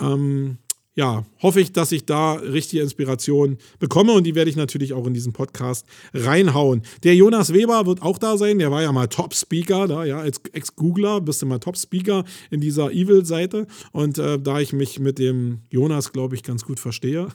ähm, 0.00 0.58
ja, 0.94 1.24
hoffe 1.40 1.60
ich, 1.60 1.72
dass 1.72 1.92
ich 1.92 2.04
da 2.04 2.34
richtige 2.34 2.82
Inspiration 2.82 3.58
bekomme 3.78 4.12
und 4.12 4.24
die 4.24 4.34
werde 4.34 4.50
ich 4.50 4.56
natürlich 4.56 4.92
auch 4.92 5.06
in 5.06 5.14
diesen 5.14 5.32
Podcast 5.32 5.86
reinhauen. 6.12 6.82
Der 7.04 7.14
Jonas 7.14 7.52
Weber 7.52 7.86
wird 7.86 8.02
auch 8.02 8.18
da 8.18 8.36
sein, 8.36 8.58
der 8.58 8.70
war 8.70 8.82
ja 8.82 8.90
mal 8.90 9.06
Top-Speaker, 9.06 9.86
da, 9.86 10.04
ja, 10.04 10.18
als 10.18 10.40
Ex-Googler 10.52 11.20
bist 11.20 11.42
du 11.42 11.46
mal 11.46 11.58
Top-Speaker 11.58 12.24
in 12.50 12.60
dieser 12.60 12.90
Evil-Seite 12.90 13.66
und 13.92 14.18
äh, 14.18 14.38
da 14.38 14.60
ich 14.60 14.72
mich 14.72 14.98
mit 14.98 15.18
dem 15.18 15.60
Jonas, 15.70 16.12
glaube 16.12 16.34
ich, 16.34 16.42
ganz 16.42 16.64
gut 16.64 16.80
verstehe, 16.80 17.28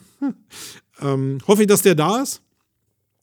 ähm, 1.00 1.38
hoffe 1.46 1.62
ich, 1.62 1.68
dass 1.68 1.82
der 1.82 1.94
da 1.94 2.22
ist 2.22 2.42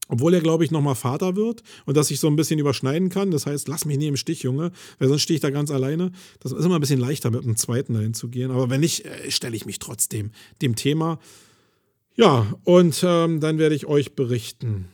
obwohl 0.09 0.33
er, 0.33 0.41
glaube 0.41 0.65
ich, 0.65 0.71
nochmal 0.71 0.95
Vater 0.95 1.35
wird 1.35 1.63
und 1.85 1.95
dass 1.95 2.11
ich 2.11 2.19
so 2.19 2.27
ein 2.27 2.35
bisschen 2.35 2.59
überschneiden 2.59 3.09
kann. 3.09 3.31
Das 3.31 3.45
heißt, 3.45 3.67
lass 3.67 3.85
mich 3.85 3.97
nie 3.97 4.07
im 4.07 4.17
Stich, 4.17 4.43
Junge, 4.43 4.71
weil 4.99 5.07
sonst 5.07 5.21
stehe 5.21 5.35
ich 5.35 5.41
da 5.41 5.49
ganz 5.49 5.71
alleine. 5.71 6.11
Das 6.39 6.51
ist 6.51 6.65
immer 6.65 6.75
ein 6.75 6.81
bisschen 6.81 6.99
leichter, 6.99 7.31
mit 7.31 7.43
einem 7.43 7.55
zweiten 7.55 7.93
dahin 7.93 8.13
zu 8.13 8.27
gehen. 8.27 8.51
Aber 8.51 8.69
wenn 8.69 8.81
nicht, 8.81 9.05
äh, 9.05 9.31
stelle 9.31 9.55
ich 9.55 9.65
mich 9.65 9.79
trotzdem 9.79 10.31
dem 10.61 10.75
Thema. 10.75 11.19
Ja, 12.15 12.45
und 12.63 13.03
ähm, 13.07 13.39
dann 13.39 13.57
werde 13.57 13.75
ich 13.75 13.87
euch 13.87 14.13
berichten. 14.13 14.89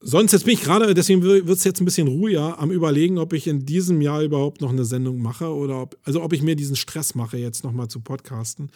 Sonst, 0.00 0.32
jetzt 0.32 0.46
bin 0.46 0.54
ich 0.54 0.62
gerade, 0.62 0.94
deswegen 0.94 1.22
wird 1.22 1.48
es 1.48 1.62
jetzt 1.62 1.80
ein 1.80 1.84
bisschen 1.84 2.08
ruhiger, 2.08 2.58
am 2.58 2.72
Überlegen, 2.72 3.18
ob 3.18 3.32
ich 3.32 3.46
in 3.46 3.66
diesem 3.66 4.00
Jahr 4.00 4.22
überhaupt 4.22 4.60
noch 4.60 4.70
eine 4.70 4.84
Sendung 4.84 5.22
mache 5.22 5.46
oder 5.54 5.80
ob, 5.80 5.96
also 6.02 6.22
ob 6.22 6.32
ich 6.32 6.42
mir 6.42 6.56
diesen 6.56 6.74
Stress 6.74 7.14
mache, 7.14 7.36
jetzt 7.36 7.62
nochmal 7.62 7.86
zu 7.86 8.00
podcasten. 8.00 8.72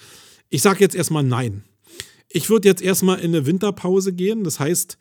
Ich 0.51 0.63
sage 0.63 0.79
jetzt 0.81 0.95
erstmal 0.95 1.25
nein. 1.25 1.65
Ich 2.37 2.51
würde 2.51 2.69
jetzt 2.69 2.83
erstmal 2.83 3.19
in 3.21 3.35
eine 3.35 3.47
Winterpause 3.47 4.13
gehen. 4.13 4.45
Das 4.45 4.61
heißt, 4.61 4.99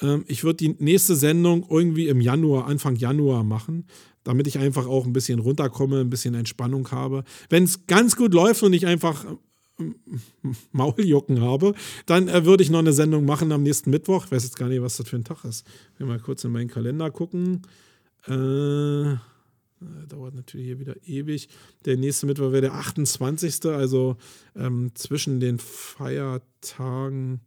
ähm, 0.00 0.24
ich 0.26 0.42
würde 0.42 0.56
die 0.56 0.74
nächste 0.78 1.14
Sendung 1.14 1.66
irgendwie 1.68 2.08
im 2.08 2.22
Januar, 2.22 2.66
Anfang 2.66 2.96
Januar 2.96 3.44
machen, 3.44 3.86
damit 4.24 4.46
ich 4.46 4.58
einfach 4.58 4.86
auch 4.86 5.04
ein 5.04 5.12
bisschen 5.12 5.38
runterkomme, 5.38 6.00
ein 6.00 6.08
bisschen 6.08 6.34
Entspannung 6.34 6.90
habe. 6.90 7.24
Wenn 7.50 7.64
es 7.64 7.86
ganz 7.86 8.16
gut 8.16 8.32
läuft 8.32 8.62
und 8.62 8.72
ich 8.72 8.86
einfach 8.86 9.26
ähm, 9.78 9.96
Mauljucken 10.72 11.42
habe, 11.42 11.74
dann 12.06 12.28
äh, 12.28 12.46
würde 12.46 12.62
ich 12.62 12.70
noch 12.70 12.78
eine 12.78 12.94
Sendung 12.94 13.26
machen 13.26 13.52
am 13.52 13.62
nächsten 13.62 13.90
Mittwoch. 13.90 14.24
Ich 14.24 14.32
weiß 14.32 14.44
jetzt 14.44 14.56
gar 14.56 14.70
nicht, 14.70 14.80
was 14.80 14.96
das 14.96 15.06
für 15.06 15.16
ein 15.16 15.24
Tag 15.24 15.44
ist. 15.44 15.66
Ich 15.92 16.00
will 16.00 16.06
mal 16.06 16.20
kurz 16.20 16.42
in 16.42 16.52
meinen 16.52 16.68
Kalender 16.68 17.10
gucken. 17.10 17.60
Äh, 18.26 18.32
äh, 18.32 19.16
dauert 20.08 20.34
natürlich 20.34 20.66
hier 20.66 20.78
wieder 20.78 20.94
ewig. 21.06 21.48
Der 21.84 21.96
nächste 21.96 22.26
Mittwoch 22.26 22.52
wäre 22.52 22.62
der 22.62 22.74
28. 22.74 23.66
Also 23.66 24.16
ähm, 24.56 24.90
zwischen 24.94 25.40
den 25.40 25.58
Feiertagen. 25.58 27.40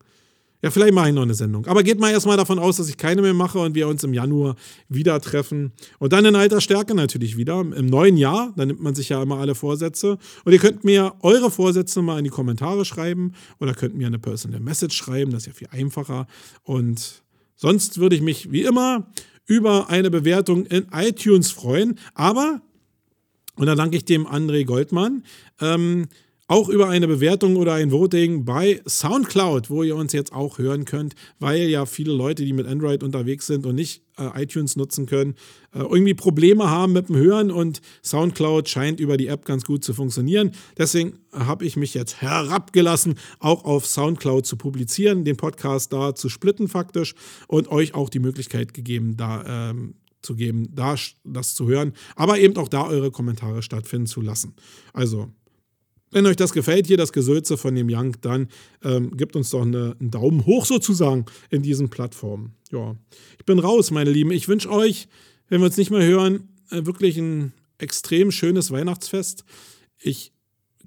Ja, 0.65 0.71
vielleicht 0.71 0.95
mache 0.95 1.09
ich 1.09 1.13
noch 1.13 1.21
eine 1.21 1.35
Sendung. 1.35 1.67
Aber 1.67 1.83
geht 1.83 1.99
mal 1.99 2.09
erstmal 2.09 2.37
davon 2.37 2.57
aus, 2.57 2.77
dass 2.77 2.89
ich 2.89 2.97
keine 2.97 3.21
mehr 3.21 3.35
mache 3.35 3.59
und 3.59 3.75
wir 3.75 3.87
uns 3.87 4.03
im 4.03 4.15
Januar 4.15 4.55
wieder 4.89 5.21
treffen. 5.21 5.73
Und 5.99 6.11
dann 6.11 6.25
in 6.25 6.35
alter 6.35 6.59
Stärke 6.59 6.95
natürlich 6.95 7.37
wieder. 7.37 7.59
Im 7.59 7.85
neuen 7.85 8.17
Jahr, 8.17 8.51
da 8.55 8.65
nimmt 8.65 8.81
man 8.81 8.95
sich 8.95 9.09
ja 9.09 9.21
immer 9.21 9.37
alle 9.37 9.53
Vorsätze. 9.53 10.17
Und 10.43 10.53
ihr 10.53 10.57
könnt 10.59 10.83
mir 10.83 11.13
eure 11.21 11.51
Vorsätze 11.51 12.01
mal 12.01 12.17
in 12.17 12.23
die 12.23 12.31
Kommentare 12.31 12.83
schreiben 12.83 13.33
oder 13.59 13.75
könnt 13.75 13.95
mir 13.95 14.07
eine 14.07 14.17
Personal 14.17 14.59
Message 14.59 14.97
schreiben. 14.97 15.29
Das 15.29 15.43
ist 15.43 15.47
ja 15.47 15.53
viel 15.53 15.67
einfacher. 15.69 16.25
Und 16.63 17.21
sonst 17.55 17.99
würde 17.99 18.15
ich 18.15 18.23
mich 18.23 18.51
wie 18.51 18.63
immer 18.63 19.11
über 19.45 19.89
eine 19.89 20.09
Bewertung 20.09 20.65
in 20.65 20.87
iTunes 20.91 21.51
freuen. 21.51 21.99
Aber, 22.13 22.61
und 23.55 23.65
da 23.67 23.75
danke 23.75 23.97
ich 23.97 24.05
dem 24.05 24.27
André 24.27 24.65
Goldmann, 24.65 25.23
ähm, 25.61 26.07
auch 26.47 26.69
über 26.69 26.89
eine 26.89 27.07
Bewertung 27.07 27.55
oder 27.55 27.73
ein 27.73 27.91
Voting 27.91 28.45
bei 28.45 28.81
SoundCloud, 28.85 29.71
wo 29.71 29.81
ihr 29.81 29.95
uns 29.95 30.13
jetzt 30.13 30.31
auch 30.31 30.59
hören 30.59 30.85
könnt, 30.85 31.15
weil 31.39 31.61
ja 31.69 31.87
viele 31.87 32.13
Leute, 32.13 32.45
die 32.45 32.53
mit 32.53 32.67
Android 32.67 33.03
unterwegs 33.03 33.47
sind 33.47 33.65
und 33.65 33.73
nicht 33.73 34.03
äh, 34.17 34.43
iTunes 34.43 34.75
nutzen 34.75 35.07
können, 35.07 35.33
äh, 35.73 35.79
irgendwie 35.79 36.13
Probleme 36.13 36.69
haben 36.69 36.93
mit 36.93 37.09
dem 37.09 37.15
Hören 37.15 37.49
und 37.49 37.81
SoundCloud 38.03 38.69
scheint 38.69 38.99
über 38.99 39.17
die 39.17 39.27
App 39.27 39.45
ganz 39.45 39.65
gut 39.65 39.83
zu 39.83 39.95
funktionieren. 39.95 40.51
Deswegen 40.77 41.17
habe 41.31 41.65
ich 41.65 41.77
mich 41.77 41.95
jetzt 41.95 42.21
herabgelassen, 42.21 43.15
auch 43.39 43.65
auf 43.65 43.87
SoundCloud 43.87 44.45
zu 44.45 44.55
publizieren, 44.55 45.25
den 45.25 45.37
Podcast 45.37 45.91
da 45.93 46.13
zu 46.13 46.29
splitten 46.29 46.67
faktisch 46.67 47.15
und 47.47 47.71
euch 47.71 47.95
auch 47.95 48.09
die 48.09 48.19
Möglichkeit 48.19 48.75
gegeben, 48.75 49.17
da 49.17 49.71
ähm, 49.71 49.95
zu 50.21 50.35
geben, 50.35 50.69
da 50.75 50.95
das 51.23 51.55
zu 51.55 51.67
hören, 51.67 51.93
aber 52.15 52.37
eben 52.37 52.55
auch 52.57 52.67
da 52.67 52.85
eure 52.87 53.09
Kommentare 53.09 53.63
stattfinden 53.63 54.07
zu 54.07 54.21
lassen. 54.21 54.55
Also 54.93 55.29
wenn 56.11 56.25
euch 56.25 56.35
das 56.35 56.53
gefällt, 56.53 56.87
hier 56.87 56.97
das 56.97 57.11
Gesülze 57.11 57.57
von 57.57 57.75
dem 57.75 57.87
Young, 57.89 58.15
dann 58.21 58.47
ähm, 58.83 59.15
gebt 59.17 59.35
uns 59.35 59.49
doch 59.49 59.63
eine, 59.63 59.95
einen 59.99 60.11
Daumen 60.11 60.45
hoch 60.45 60.65
sozusagen 60.65 61.25
in 61.49 61.61
diesen 61.61 61.89
Plattformen. 61.89 62.53
Ja, 62.71 62.95
ich 63.37 63.45
bin 63.45 63.59
raus, 63.59 63.91
meine 63.91 64.11
Lieben. 64.11 64.31
Ich 64.31 64.47
wünsche 64.47 64.71
euch, 64.71 65.07
wenn 65.49 65.61
wir 65.61 65.65
uns 65.65 65.77
nicht 65.77 65.91
mehr 65.91 66.05
hören, 66.05 66.49
äh, 66.71 66.85
wirklich 66.85 67.17
ein 67.17 67.53
extrem 67.77 68.31
schönes 68.31 68.71
Weihnachtsfest. 68.71 69.43
Ich 69.99 70.31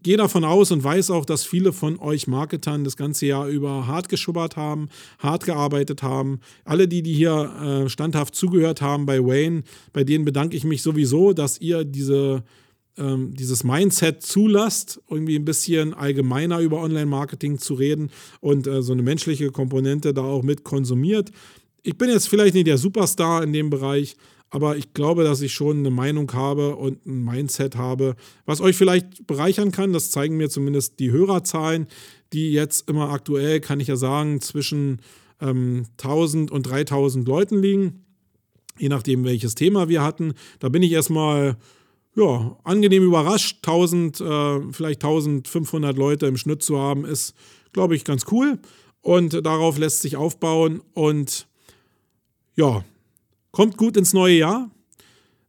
gehe 0.02 0.16
davon 0.16 0.44
aus 0.44 0.70
und 0.70 0.82
weiß 0.82 1.10
auch, 1.10 1.24
dass 1.24 1.44
viele 1.44 1.72
von 1.72 1.98
euch 1.98 2.26
Marketern 2.26 2.84
das 2.84 2.96
ganze 2.96 3.26
Jahr 3.26 3.48
über 3.48 3.86
hart 3.86 4.08
geschubbert 4.08 4.56
haben, 4.56 4.88
hart 5.18 5.44
gearbeitet 5.44 6.02
haben. 6.02 6.40
Alle, 6.64 6.88
die, 6.88 7.02
die 7.02 7.14
hier 7.14 7.84
äh, 7.84 7.88
standhaft 7.88 8.34
zugehört 8.34 8.80
haben 8.80 9.06
bei 9.06 9.18
Wayne, 9.18 9.62
bei 9.92 10.04
denen 10.04 10.24
bedanke 10.24 10.56
ich 10.56 10.64
mich 10.64 10.82
sowieso, 10.82 11.32
dass 11.32 11.60
ihr 11.60 11.84
diese 11.84 12.44
ähm, 12.98 13.34
dieses 13.34 13.64
Mindset 13.64 14.22
zulasst, 14.22 15.00
irgendwie 15.08 15.36
ein 15.36 15.44
bisschen 15.44 15.94
allgemeiner 15.94 16.60
über 16.60 16.80
Online-Marketing 16.82 17.58
zu 17.58 17.74
reden 17.74 18.10
und 18.40 18.66
äh, 18.66 18.82
so 18.82 18.92
eine 18.92 19.02
menschliche 19.02 19.50
Komponente 19.50 20.12
da 20.12 20.22
auch 20.22 20.42
mit 20.42 20.64
konsumiert. 20.64 21.30
Ich 21.82 21.96
bin 21.96 22.10
jetzt 22.10 22.28
vielleicht 22.28 22.54
nicht 22.54 22.66
der 22.66 22.78
Superstar 22.78 23.42
in 23.42 23.52
dem 23.52 23.70
Bereich, 23.70 24.16
aber 24.50 24.76
ich 24.76 24.94
glaube, 24.94 25.24
dass 25.24 25.42
ich 25.42 25.52
schon 25.52 25.78
eine 25.78 25.90
Meinung 25.90 26.32
habe 26.32 26.76
und 26.76 27.04
ein 27.06 27.22
Mindset 27.22 27.76
habe, 27.76 28.16
was 28.46 28.60
euch 28.60 28.76
vielleicht 28.76 29.26
bereichern 29.26 29.72
kann. 29.72 29.92
Das 29.92 30.10
zeigen 30.10 30.36
mir 30.36 30.48
zumindest 30.48 30.98
die 30.98 31.10
Hörerzahlen, 31.10 31.86
die 32.32 32.52
jetzt 32.52 32.88
immer 32.88 33.10
aktuell, 33.10 33.60
kann 33.60 33.80
ich 33.80 33.88
ja 33.88 33.96
sagen, 33.96 34.40
zwischen 34.40 35.00
ähm, 35.40 35.84
1000 35.98 36.50
und 36.50 36.62
3000 36.62 37.28
Leuten 37.28 37.60
liegen, 37.60 38.04
je 38.78 38.88
nachdem, 38.88 39.24
welches 39.24 39.54
Thema 39.54 39.88
wir 39.88 40.02
hatten. 40.02 40.34
Da 40.60 40.68
bin 40.68 40.82
ich 40.82 40.92
erstmal 40.92 41.56
ja, 42.18 42.56
angenehm 42.64 43.04
überrascht. 43.04 43.58
1000, 43.62 44.20
äh, 44.20 44.72
vielleicht 44.72 45.04
1500 45.04 45.96
Leute 45.96 46.26
im 46.26 46.36
Schnitt 46.36 46.62
zu 46.62 46.78
haben, 46.78 47.04
ist, 47.04 47.34
glaube 47.72 47.94
ich, 47.94 48.04
ganz 48.04 48.24
cool. 48.32 48.58
Und 49.00 49.46
darauf 49.46 49.78
lässt 49.78 50.02
sich 50.02 50.16
aufbauen. 50.16 50.82
Und 50.94 51.46
ja, 52.56 52.84
kommt 53.52 53.76
gut 53.76 53.96
ins 53.96 54.12
neue 54.12 54.36
Jahr. 54.36 54.70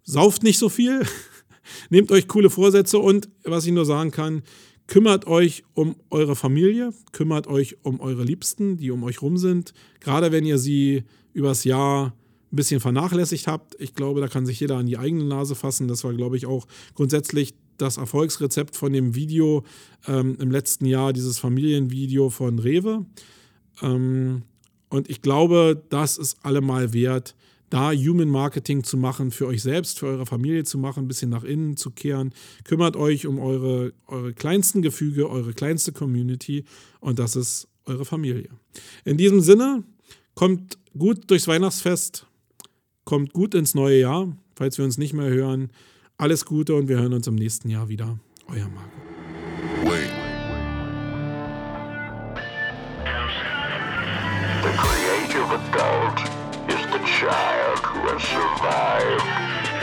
Sauft 0.03 0.43
nicht 0.43 0.59
so 0.59 0.69
viel. 0.69 1.01
Nehmt 1.89 2.11
euch 2.11 2.27
coole 2.27 2.49
Vorsätze 2.49 2.99
und 2.99 3.29
was 3.43 3.65
ich 3.65 3.71
nur 3.71 3.85
sagen 3.85 4.11
kann, 4.11 4.43
kümmert 4.87 5.27
euch 5.27 5.63
um 5.73 5.95
eure 6.09 6.35
Familie, 6.35 6.93
kümmert 7.11 7.47
euch 7.47 7.77
um 7.83 7.99
eure 7.99 8.23
Liebsten, 8.23 8.77
die 8.77 8.91
um 8.91 9.03
euch 9.03 9.21
rum 9.21 9.37
sind. 9.37 9.73
Gerade 9.99 10.31
wenn 10.31 10.45
ihr 10.45 10.57
sie 10.57 11.03
übers 11.33 11.63
Jahr 11.63 12.13
ein 12.51 12.55
bisschen 12.55 12.80
vernachlässigt 12.80 13.47
habt. 13.47 13.76
Ich 13.80 13.93
glaube, 13.93 14.21
da 14.21 14.27
kann 14.27 14.45
sich 14.45 14.59
jeder 14.59 14.77
an 14.77 14.85
die 14.85 14.97
eigene 14.97 15.23
Nase 15.23 15.55
fassen. 15.55 15.88
Das 15.88 16.03
war, 16.03 16.13
glaube 16.13 16.38
ich, 16.38 16.45
auch 16.45 16.67
grundsätzlich 16.95 17.53
das 17.77 17.97
Erfolgsrezept 17.97 18.76
von 18.76 18.91
dem 18.91 19.15
Video 19.15 19.63
ähm, 20.07 20.38
im 20.39 20.51
letzten 20.51 20.85
Jahr, 20.85 21.13
dieses 21.13 21.39
Familienvideo 21.39 22.30
von 22.30 22.59
Rewe. 22.59 23.05
Ähm, 23.81 24.43
und 24.89 25.09
ich 25.09 25.21
glaube, 25.21 25.81
das 25.89 26.17
ist 26.17 26.38
allemal 26.43 26.93
wert, 26.93 27.35
da 27.69 27.91
Human 27.91 28.27
Marketing 28.27 28.84
zu 28.84 28.97
machen, 28.97 29.30
für 29.30 29.45
euch 29.45 29.61
selbst, 29.61 29.99
für 29.99 30.07
eure 30.07 30.26
Familie 30.26 30.63
zu 30.63 30.80
machen, 30.80 31.05
ein 31.05 31.07
bisschen 31.07 31.30
nach 31.30 31.43
innen 31.43 31.77
zu 31.77 31.91
kehren. 31.91 32.34
Kümmert 32.63 32.95
euch 32.95 33.27
um 33.27 33.39
eure, 33.39 33.93
eure 34.07 34.34
kleinsten 34.34 34.81
Gefüge, 34.81 35.30
eure 35.30 35.53
kleinste 35.53 35.91
Community 35.91 36.65
und 36.99 37.19
das 37.19 37.35
ist 37.35 37.67
eure 37.85 38.05
Familie. 38.05 38.49
In 39.05 39.17
diesem 39.17 39.41
Sinne, 39.41 39.84
kommt 40.39 40.77
gut 40.97 41.30
durchs 41.30 41.47
Weihnachtsfest, 41.47 42.26
Kommt 43.10 43.34
gut 43.34 43.56
ins 43.56 43.73
neue 43.73 44.02
Jahr, 44.02 44.27
falls 44.56 44.77
wir 44.77 44.86
uns 44.86 44.99
nicht 44.99 45.14
mehr 45.14 45.30
hören. 45.30 45.72
Alles 46.19 46.45
Gute 46.45 46.76
und 46.76 46.90
wir 46.90 46.99
hören 46.99 47.14
uns 47.14 47.26
im 47.26 47.34
nächsten 47.34 47.68
Jahr 47.68 47.90
wieder. 47.90 48.19
Euer 48.48 48.69
Marco. 48.69 48.88
The 54.61 54.73
creative 54.77 55.49
adult 55.49 56.19
is 56.69 56.86
the 56.94 57.02
child 57.18 57.80
who 57.81 57.99
has 58.14 58.22
survived. 58.22 59.26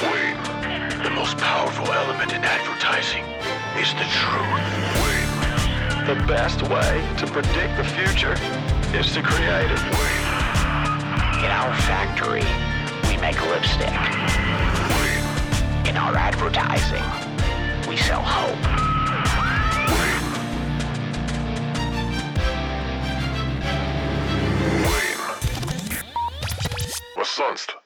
Wait. 0.06 1.02
The 1.02 1.10
most 1.10 1.36
powerful 1.36 1.92
element 1.92 2.30
in 2.30 2.44
advertising 2.44 3.24
is 3.82 3.90
the 3.94 4.06
truth. 4.22 4.62
Wait. 5.02 5.26
The 6.06 6.14
best 6.28 6.62
way 6.62 7.02
to 7.18 7.26
predict 7.26 7.76
the 7.76 7.82
future 7.82 8.36
is 8.96 9.12
to 9.14 9.20
create 9.20 9.72
it. 9.72 9.82
Wait. 9.98 10.22
In 11.42 11.50
our 11.50 11.74
factory. 11.90 12.65
We 13.16 13.22
make 13.22 13.40
lipstick. 13.40 13.88
In 15.88 15.96
our 15.96 16.14
advertising, 16.16 17.02
we 17.88 17.96
sell 17.96 18.20
hope. 18.22 18.86
sonst? 27.24 27.85